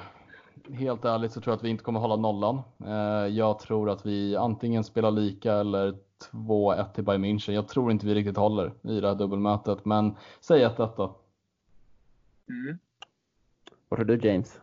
helt 0.70 1.04
ärligt 1.04 1.32
så 1.32 1.40
tror 1.40 1.52
jag 1.52 1.56
att 1.56 1.64
vi 1.64 1.68
inte 1.68 1.84
kommer 1.84 2.00
hålla 2.00 2.16
nollan. 2.16 2.60
Eh, 2.86 3.26
jag 3.26 3.58
tror 3.58 3.90
att 3.90 4.06
vi 4.06 4.36
antingen 4.36 4.84
spelar 4.84 5.10
lika 5.10 5.52
eller 5.52 5.94
2-1 6.32 6.92
till 6.94 7.04
Bayern 7.04 7.24
München. 7.24 7.52
Jag 7.52 7.68
tror 7.68 7.90
inte 7.90 8.06
vi 8.06 8.14
riktigt 8.14 8.36
håller 8.36 8.72
i 8.82 9.00
det 9.00 9.08
här 9.08 9.14
dubbelmötet, 9.14 9.84
men 9.84 10.16
säg 10.40 10.64
1-1 10.64 10.96
då. 10.96 11.16
Mm. 12.48 12.78
Vad 13.88 13.98
tror 13.98 14.16
du 14.16 14.28
James? 14.28 14.60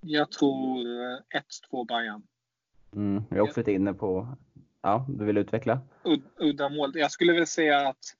Jag 0.00 0.30
tror 0.30 0.84
1-2 1.70 1.86
Bayern. 1.88 2.22
Mm, 2.92 3.24
jag 3.28 3.38
är 3.38 3.42
också 3.42 3.60
lite 3.60 3.72
inne 3.72 3.94
på, 3.94 4.36
ja, 4.82 5.06
du 5.08 5.24
vill 5.24 5.38
utveckla? 5.38 5.80
Ud, 6.04 6.22
udda 6.36 6.68
mål. 6.68 6.92
Jag 6.94 7.10
skulle 7.10 7.32
väl 7.32 7.46
säga 7.46 7.88
att 7.88 8.16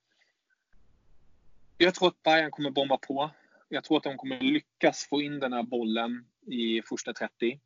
jag 1.77 1.95
tror 1.95 2.07
att 2.07 2.23
Bayern 2.23 2.51
kommer 2.51 2.71
bomba 2.71 2.97
på. 2.97 3.29
Jag 3.69 3.83
tror 3.83 3.97
att 3.97 4.03
de 4.03 4.17
kommer 4.17 4.39
lyckas 4.39 5.07
få 5.09 5.21
in 5.21 5.39
den 5.39 5.53
här 5.53 5.63
bollen 5.63 6.25
i 6.45 6.81
första 6.81 7.13
30. 7.13 7.59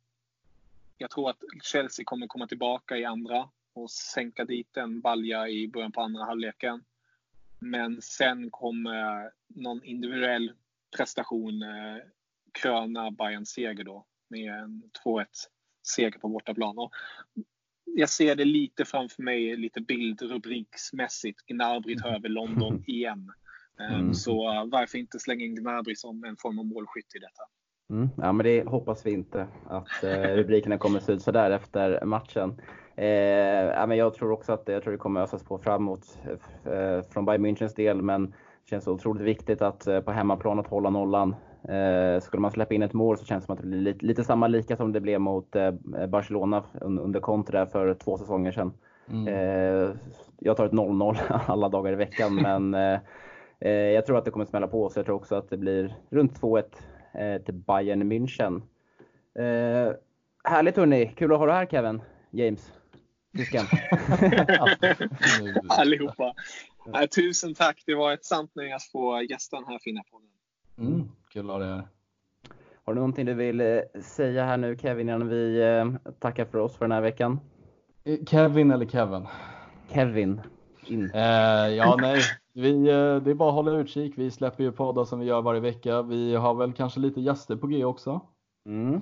Jag 0.98 1.10
tror 1.10 1.30
att 1.30 1.42
Chelsea 1.62 2.04
kommer 2.04 2.26
komma 2.26 2.46
tillbaka 2.46 2.96
i 2.96 3.04
andra 3.04 3.48
och 3.72 3.90
sänka 3.90 4.44
dit 4.44 4.76
en 4.76 5.00
balja 5.00 5.48
i 5.48 5.68
början 5.68 5.92
på 5.92 6.00
andra 6.00 6.24
halvleken. 6.24 6.84
Men 7.58 8.02
sen 8.02 8.50
kommer 8.50 9.30
någon 9.46 9.84
individuell 9.84 10.52
prestation 10.96 11.62
eh, 11.62 12.02
kröna 12.62 13.10
Bayerns 13.10 13.50
seger 13.50 13.84
då 13.84 14.04
med 14.30 14.52
en 14.52 14.82
2-1 15.04 15.24
seger 15.94 16.18
på 16.18 16.28
bortaplan. 16.28 16.78
Och 16.78 16.92
jag 17.84 18.08
ser 18.08 18.34
det 18.34 18.44
lite 18.44 18.84
framför 18.84 19.22
mig, 19.22 19.56
lite 19.56 19.80
bildrubriksmässigt. 19.80 21.46
Gnabry 21.46 21.96
tar 21.96 22.08
över 22.08 22.28
London 22.28 22.84
igen. 22.86 23.32
Mm. 23.80 24.14
Så 24.14 24.34
varför 24.72 24.98
inte 24.98 25.18
slänga 25.18 25.44
in 25.44 25.54
Gnabry 25.54 25.94
som 25.96 26.24
en 26.24 26.36
form 26.36 26.58
av 26.58 26.66
målskytt 26.66 27.14
i 27.14 27.18
detta? 27.18 27.42
Mm. 27.90 28.08
Ja, 28.16 28.32
men 28.32 28.46
det 28.46 28.68
hoppas 28.68 29.06
vi 29.06 29.10
inte 29.10 29.46
att 29.66 30.04
eh, 30.04 30.20
rubrikerna 30.36 30.78
kommer 30.78 31.00
se 31.00 31.12
ut 31.12 31.22
sådär 31.22 31.50
efter 31.50 32.04
matchen. 32.04 32.60
Eh, 32.96 33.06
ja, 33.06 33.86
men 33.86 33.96
jag 33.96 34.14
tror 34.14 34.30
också 34.30 34.52
att 34.52 34.62
jag 34.66 34.82
tror 34.82 34.92
det 34.92 34.98
kommer 34.98 35.20
ösas 35.20 35.44
på 35.44 35.58
framåt 35.58 36.18
eh, 36.64 37.02
från 37.10 37.24
Bayern 37.24 37.46
Münchens 37.46 37.74
del, 37.76 38.02
men 38.02 38.26
det 38.26 38.70
känns 38.70 38.88
otroligt 38.88 39.22
viktigt 39.22 39.62
att 39.62 39.86
eh, 39.86 40.00
på 40.00 40.12
hemmaplan 40.12 40.58
att 40.58 40.66
hålla 40.66 40.90
nollan. 40.90 41.34
Eh, 41.68 42.20
skulle 42.20 42.40
man 42.40 42.50
släppa 42.50 42.74
in 42.74 42.82
ett 42.82 42.92
mål 42.92 43.18
så 43.18 43.24
känns 43.24 43.42
det 43.42 43.46
som 43.46 43.54
att 43.54 43.60
det 43.60 43.66
blir 43.66 43.80
lite, 43.80 44.06
lite 44.06 44.24
samma 44.24 44.48
lika 44.48 44.76
som 44.76 44.92
det 44.92 45.00
blev 45.00 45.20
mot 45.20 45.56
eh, 45.56 45.72
Barcelona 46.08 46.64
under 46.80 47.20
Conte 47.20 47.66
för 47.72 47.94
två 47.94 48.18
säsonger 48.18 48.52
sedan. 48.52 48.72
Mm. 49.10 49.28
Eh, 49.28 49.90
jag 50.38 50.56
tar 50.56 50.66
ett 50.66 50.72
0-0 50.72 51.16
alla 51.46 51.68
dagar 51.68 51.92
i 51.92 51.96
veckan, 51.96 52.34
men 52.42 52.74
eh, 53.60 53.70
jag 53.70 54.06
tror 54.06 54.18
att 54.18 54.24
det 54.24 54.30
kommer 54.30 54.46
smälla 54.46 54.68
på. 54.68 54.90
Så 54.90 54.98
jag 54.98 55.06
tror 55.06 55.16
också 55.16 55.34
att 55.34 55.50
det 55.50 55.56
blir 55.56 55.94
runt 56.10 56.40
2-1 56.40 56.64
eh, 57.14 57.42
till 57.42 57.54
Bayern 57.54 58.12
München. 58.12 58.62
härligt 60.44 60.76
hörni! 60.76 61.12
Kul 61.16 61.32
att 61.32 61.38
ha 61.38 61.46
dig 61.46 61.54
här 61.54 61.66
Kevin, 61.66 62.02
James. 62.30 62.72
Tysken. 63.36 63.64
Allihopa. 65.68 66.34
tusen 67.14 67.54
tack! 67.54 67.82
Det 67.86 67.94
var 67.94 68.12
ett 68.12 68.24
sant 68.24 68.50
nöje 68.54 68.74
att 68.76 68.84
få 68.84 69.22
gästa 69.22 69.56
den 69.56 69.66
här 69.66 69.78
fina 69.78 70.02
podden. 70.10 70.28
Mm, 70.78 71.08
kul 71.36 71.50
att 71.50 71.52
ha 71.52 71.58
dig 71.58 71.68
här. 71.68 71.88
Har 72.84 72.94
du 72.94 73.00
någonting 73.00 73.26
du 73.26 73.34
vill 73.34 73.60
eh, 73.60 74.00
säga 74.00 74.44
här 74.44 74.56
nu 74.56 74.76
Kevin 74.76 75.08
innan 75.08 75.28
vi 75.28 75.62
eh, 75.62 76.12
tackar 76.18 76.44
för 76.44 76.58
oss 76.58 76.76
för 76.76 76.84
den 76.84 76.92
här 76.92 77.00
veckan? 77.00 77.40
Eh, 78.04 78.18
Kevin 78.26 78.70
eller 78.70 78.86
Kevin? 78.86 79.26
Kevin. 79.92 80.40
In. 80.86 81.10
Eh, 81.14 81.20
ja, 81.68 81.96
nej. 82.00 82.20
Vi, 82.52 82.84
det 82.84 83.30
är 83.30 83.34
bara 83.34 83.48
att 83.48 83.54
hålla 83.54 83.70
utkik. 83.70 84.12
Vi 84.16 84.30
släpper 84.30 84.64
ju 84.64 84.72
poddar 84.72 85.04
som 85.04 85.20
vi 85.20 85.26
gör 85.26 85.42
varje 85.42 85.60
vecka. 85.60 86.02
Vi 86.02 86.34
har 86.34 86.54
väl 86.54 86.72
kanske 86.72 87.00
lite 87.00 87.20
gäster 87.20 87.56
på 87.56 87.66
G 87.66 87.84
också. 87.84 88.20
Mm. 88.66 88.94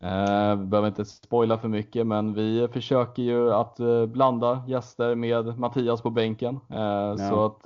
Eh, 0.00 0.56
vi 0.56 0.66
behöver 0.66 0.88
inte 0.88 1.04
spoila 1.04 1.58
för 1.58 1.68
mycket, 1.68 2.06
men 2.06 2.34
vi 2.34 2.68
försöker 2.72 3.22
ju 3.22 3.52
att 3.52 3.80
blanda 4.08 4.64
gäster 4.66 5.14
med 5.14 5.58
Mattias 5.58 6.02
på 6.02 6.10
bänken. 6.10 6.60
Eh, 6.70 6.80
ja. 6.80 7.16
Så 7.16 7.44
att 7.44 7.62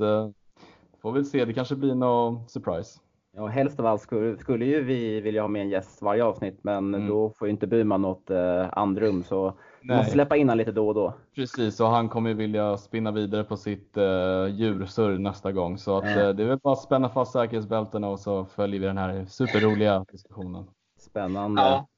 får 1.02 1.12
vi 1.12 1.24
se. 1.24 1.44
Det 1.44 1.52
kanske 1.52 1.76
blir 1.76 1.94
någon 1.94 2.48
surprise. 2.48 3.00
Ja, 3.32 3.46
helst 3.46 3.80
av 3.80 3.86
allt 3.86 4.02
skulle, 4.02 4.38
skulle 4.38 4.64
ju 4.64 4.82
vi 4.82 5.20
vilja 5.20 5.42
ha 5.42 5.48
med 5.48 5.62
en 5.62 5.68
gäst 5.68 6.02
varje 6.02 6.24
avsnitt, 6.24 6.58
men 6.62 6.94
mm. 6.94 7.08
då 7.08 7.30
får 7.30 7.48
ju 7.48 7.52
inte 7.52 7.66
Burman 7.66 8.02
något 8.02 8.30
eh, 8.30 8.66
andrum. 8.72 9.24
Så 9.24 9.58
vi 9.80 9.96
måste 9.96 10.12
släppa 10.12 10.36
in 10.36 10.48
honom 10.48 10.58
lite 10.58 10.72
då 10.72 10.88
och 10.88 10.94
då. 10.94 11.14
Precis, 11.34 11.80
och 11.80 11.86
han 11.86 12.08
kommer 12.08 12.30
ju 12.30 12.36
vilja 12.36 12.76
spinna 12.76 13.12
vidare 13.12 13.44
på 13.44 13.56
sitt 13.56 13.96
eh, 13.96 14.46
djursurr 14.50 15.18
nästa 15.18 15.52
gång. 15.52 15.78
Så 15.78 15.98
att, 15.98 16.04
eh, 16.04 16.28
det 16.28 16.42
är 16.42 16.46
väl 16.46 16.58
bara 16.58 16.72
att 16.72 16.82
spänna 16.82 17.08
fast 17.08 17.32
säkerhetsbältena 17.32 18.08
och 18.08 18.20
så 18.20 18.44
följer 18.44 18.80
vi 18.80 18.86
den 18.86 18.98
här 18.98 19.24
superroliga 19.24 20.04
diskussionen. 20.12 20.66
Spännande. 21.00 21.62
Ja. 21.62 21.88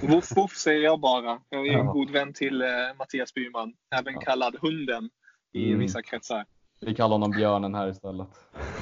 Voff, 0.00 0.36
voff 0.36 0.52
säger 0.52 0.84
jag 0.84 1.00
bara. 1.00 1.38
Jag 1.48 1.66
är 1.66 1.72
en 1.72 1.86
ja. 1.86 1.92
god 1.92 2.10
vän 2.10 2.32
till 2.32 2.62
eh, 2.62 2.68
Mattias 2.98 3.34
Burman, 3.34 3.72
även 4.00 4.14
ja. 4.14 4.20
kallad 4.20 4.56
Hunden 4.60 5.10
i 5.52 5.68
mm. 5.68 5.78
vissa 5.78 6.02
kretsar. 6.02 6.44
Vi 6.80 6.94
kallar 6.94 7.14
honom 7.14 7.30
Björnen 7.30 7.74
här 7.74 7.88
istället. 7.88 8.28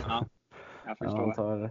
Ja 0.08 0.24
jag 0.86 0.98
förstår. 0.98 1.18
Han 1.18 1.34
tar 1.34 1.70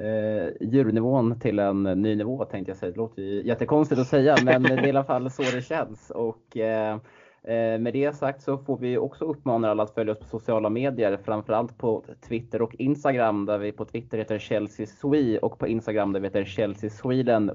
eh, 0.00 0.48
djurnivån 0.60 1.40
till 1.40 1.58
en 1.58 1.82
ny 1.82 2.16
nivå 2.16 2.44
tänkte 2.44 2.70
jag 2.70 2.78
säga. 2.78 2.92
Det 2.92 2.96
låter 2.96 3.22
ju 3.22 3.46
jättekonstigt 3.46 4.00
att 4.00 4.06
säga, 4.06 4.36
men 4.44 4.62
det 4.62 4.74
är 4.74 4.86
i 4.86 4.90
alla 4.90 5.04
fall 5.04 5.30
så 5.30 5.42
det 5.42 5.62
känns. 5.62 6.10
Och, 6.10 6.56
eh, 6.56 6.94
eh, 7.42 7.78
med 7.78 7.92
det 7.92 8.16
sagt 8.16 8.42
så 8.42 8.58
får 8.58 8.78
vi 8.78 8.98
också 8.98 9.24
uppmana 9.24 9.70
alla 9.70 9.82
att 9.82 9.94
följa 9.94 10.12
oss 10.12 10.18
på 10.18 10.26
sociala 10.26 10.70
medier, 10.70 11.18
framförallt 11.24 11.78
på 11.78 12.04
Twitter 12.28 12.62
och 12.62 12.74
Instagram 12.74 13.46
där 13.46 13.58
vi 13.58 13.72
på 13.72 13.84
Twitter 13.84 14.18
heter 14.18 14.38
Chelsea 14.38 14.86
Swe 14.86 15.38
och 15.38 15.58
på 15.58 15.66
Instagram 15.66 16.12
där 16.12 16.20
vi 16.20 16.26
heter 16.26 16.44
Chelsea 16.44 16.90
Sweden 16.90 17.50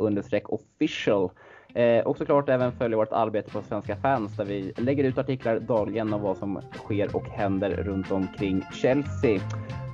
official. 0.46 1.30
Eh, 1.74 2.00
och 2.00 2.18
såklart 2.18 2.50
även 2.50 2.72
följa 2.72 2.98
vårt 2.98 3.12
arbete 3.12 3.52
på 3.52 3.62
Svenska 3.62 3.96
fans 3.96 4.38
där 4.38 4.46
vi 4.46 4.74
lägger 4.78 5.04
ut 5.04 5.18
artiklar 5.18 5.60
dagligen 5.60 6.14
om 6.14 6.22
vad 6.22 6.38
som 6.38 6.62
sker 6.74 7.16
och 7.16 7.28
händer 7.28 7.70
runt 7.70 8.12
omkring 8.12 8.64
Chelsea. 8.74 9.40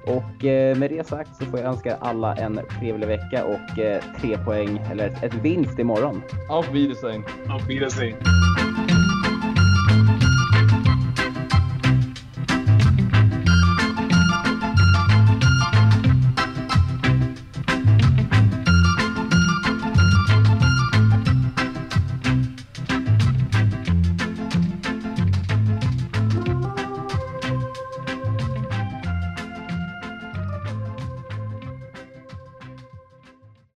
Och 0.05 0.45
eh, 0.45 0.77
med 0.77 0.91
det 0.91 1.07
sagt 1.07 1.35
så 1.35 1.45
får 1.45 1.59
jag 1.59 1.67
önska 1.69 1.95
alla 1.95 2.35
en 2.35 2.59
trevlig 2.79 3.07
vecka 3.07 3.45
och 3.45 3.79
eh, 3.79 4.03
tre 4.19 4.37
poäng, 4.37 4.81
eller 4.91 5.25
ett 5.25 5.33
vinst 5.33 5.79
imorgon. 5.79 6.21
Auf 6.49 6.73
Wiedersehen. 6.73 7.23
Auf 7.49 7.69
Wiedersehen. 7.69 8.15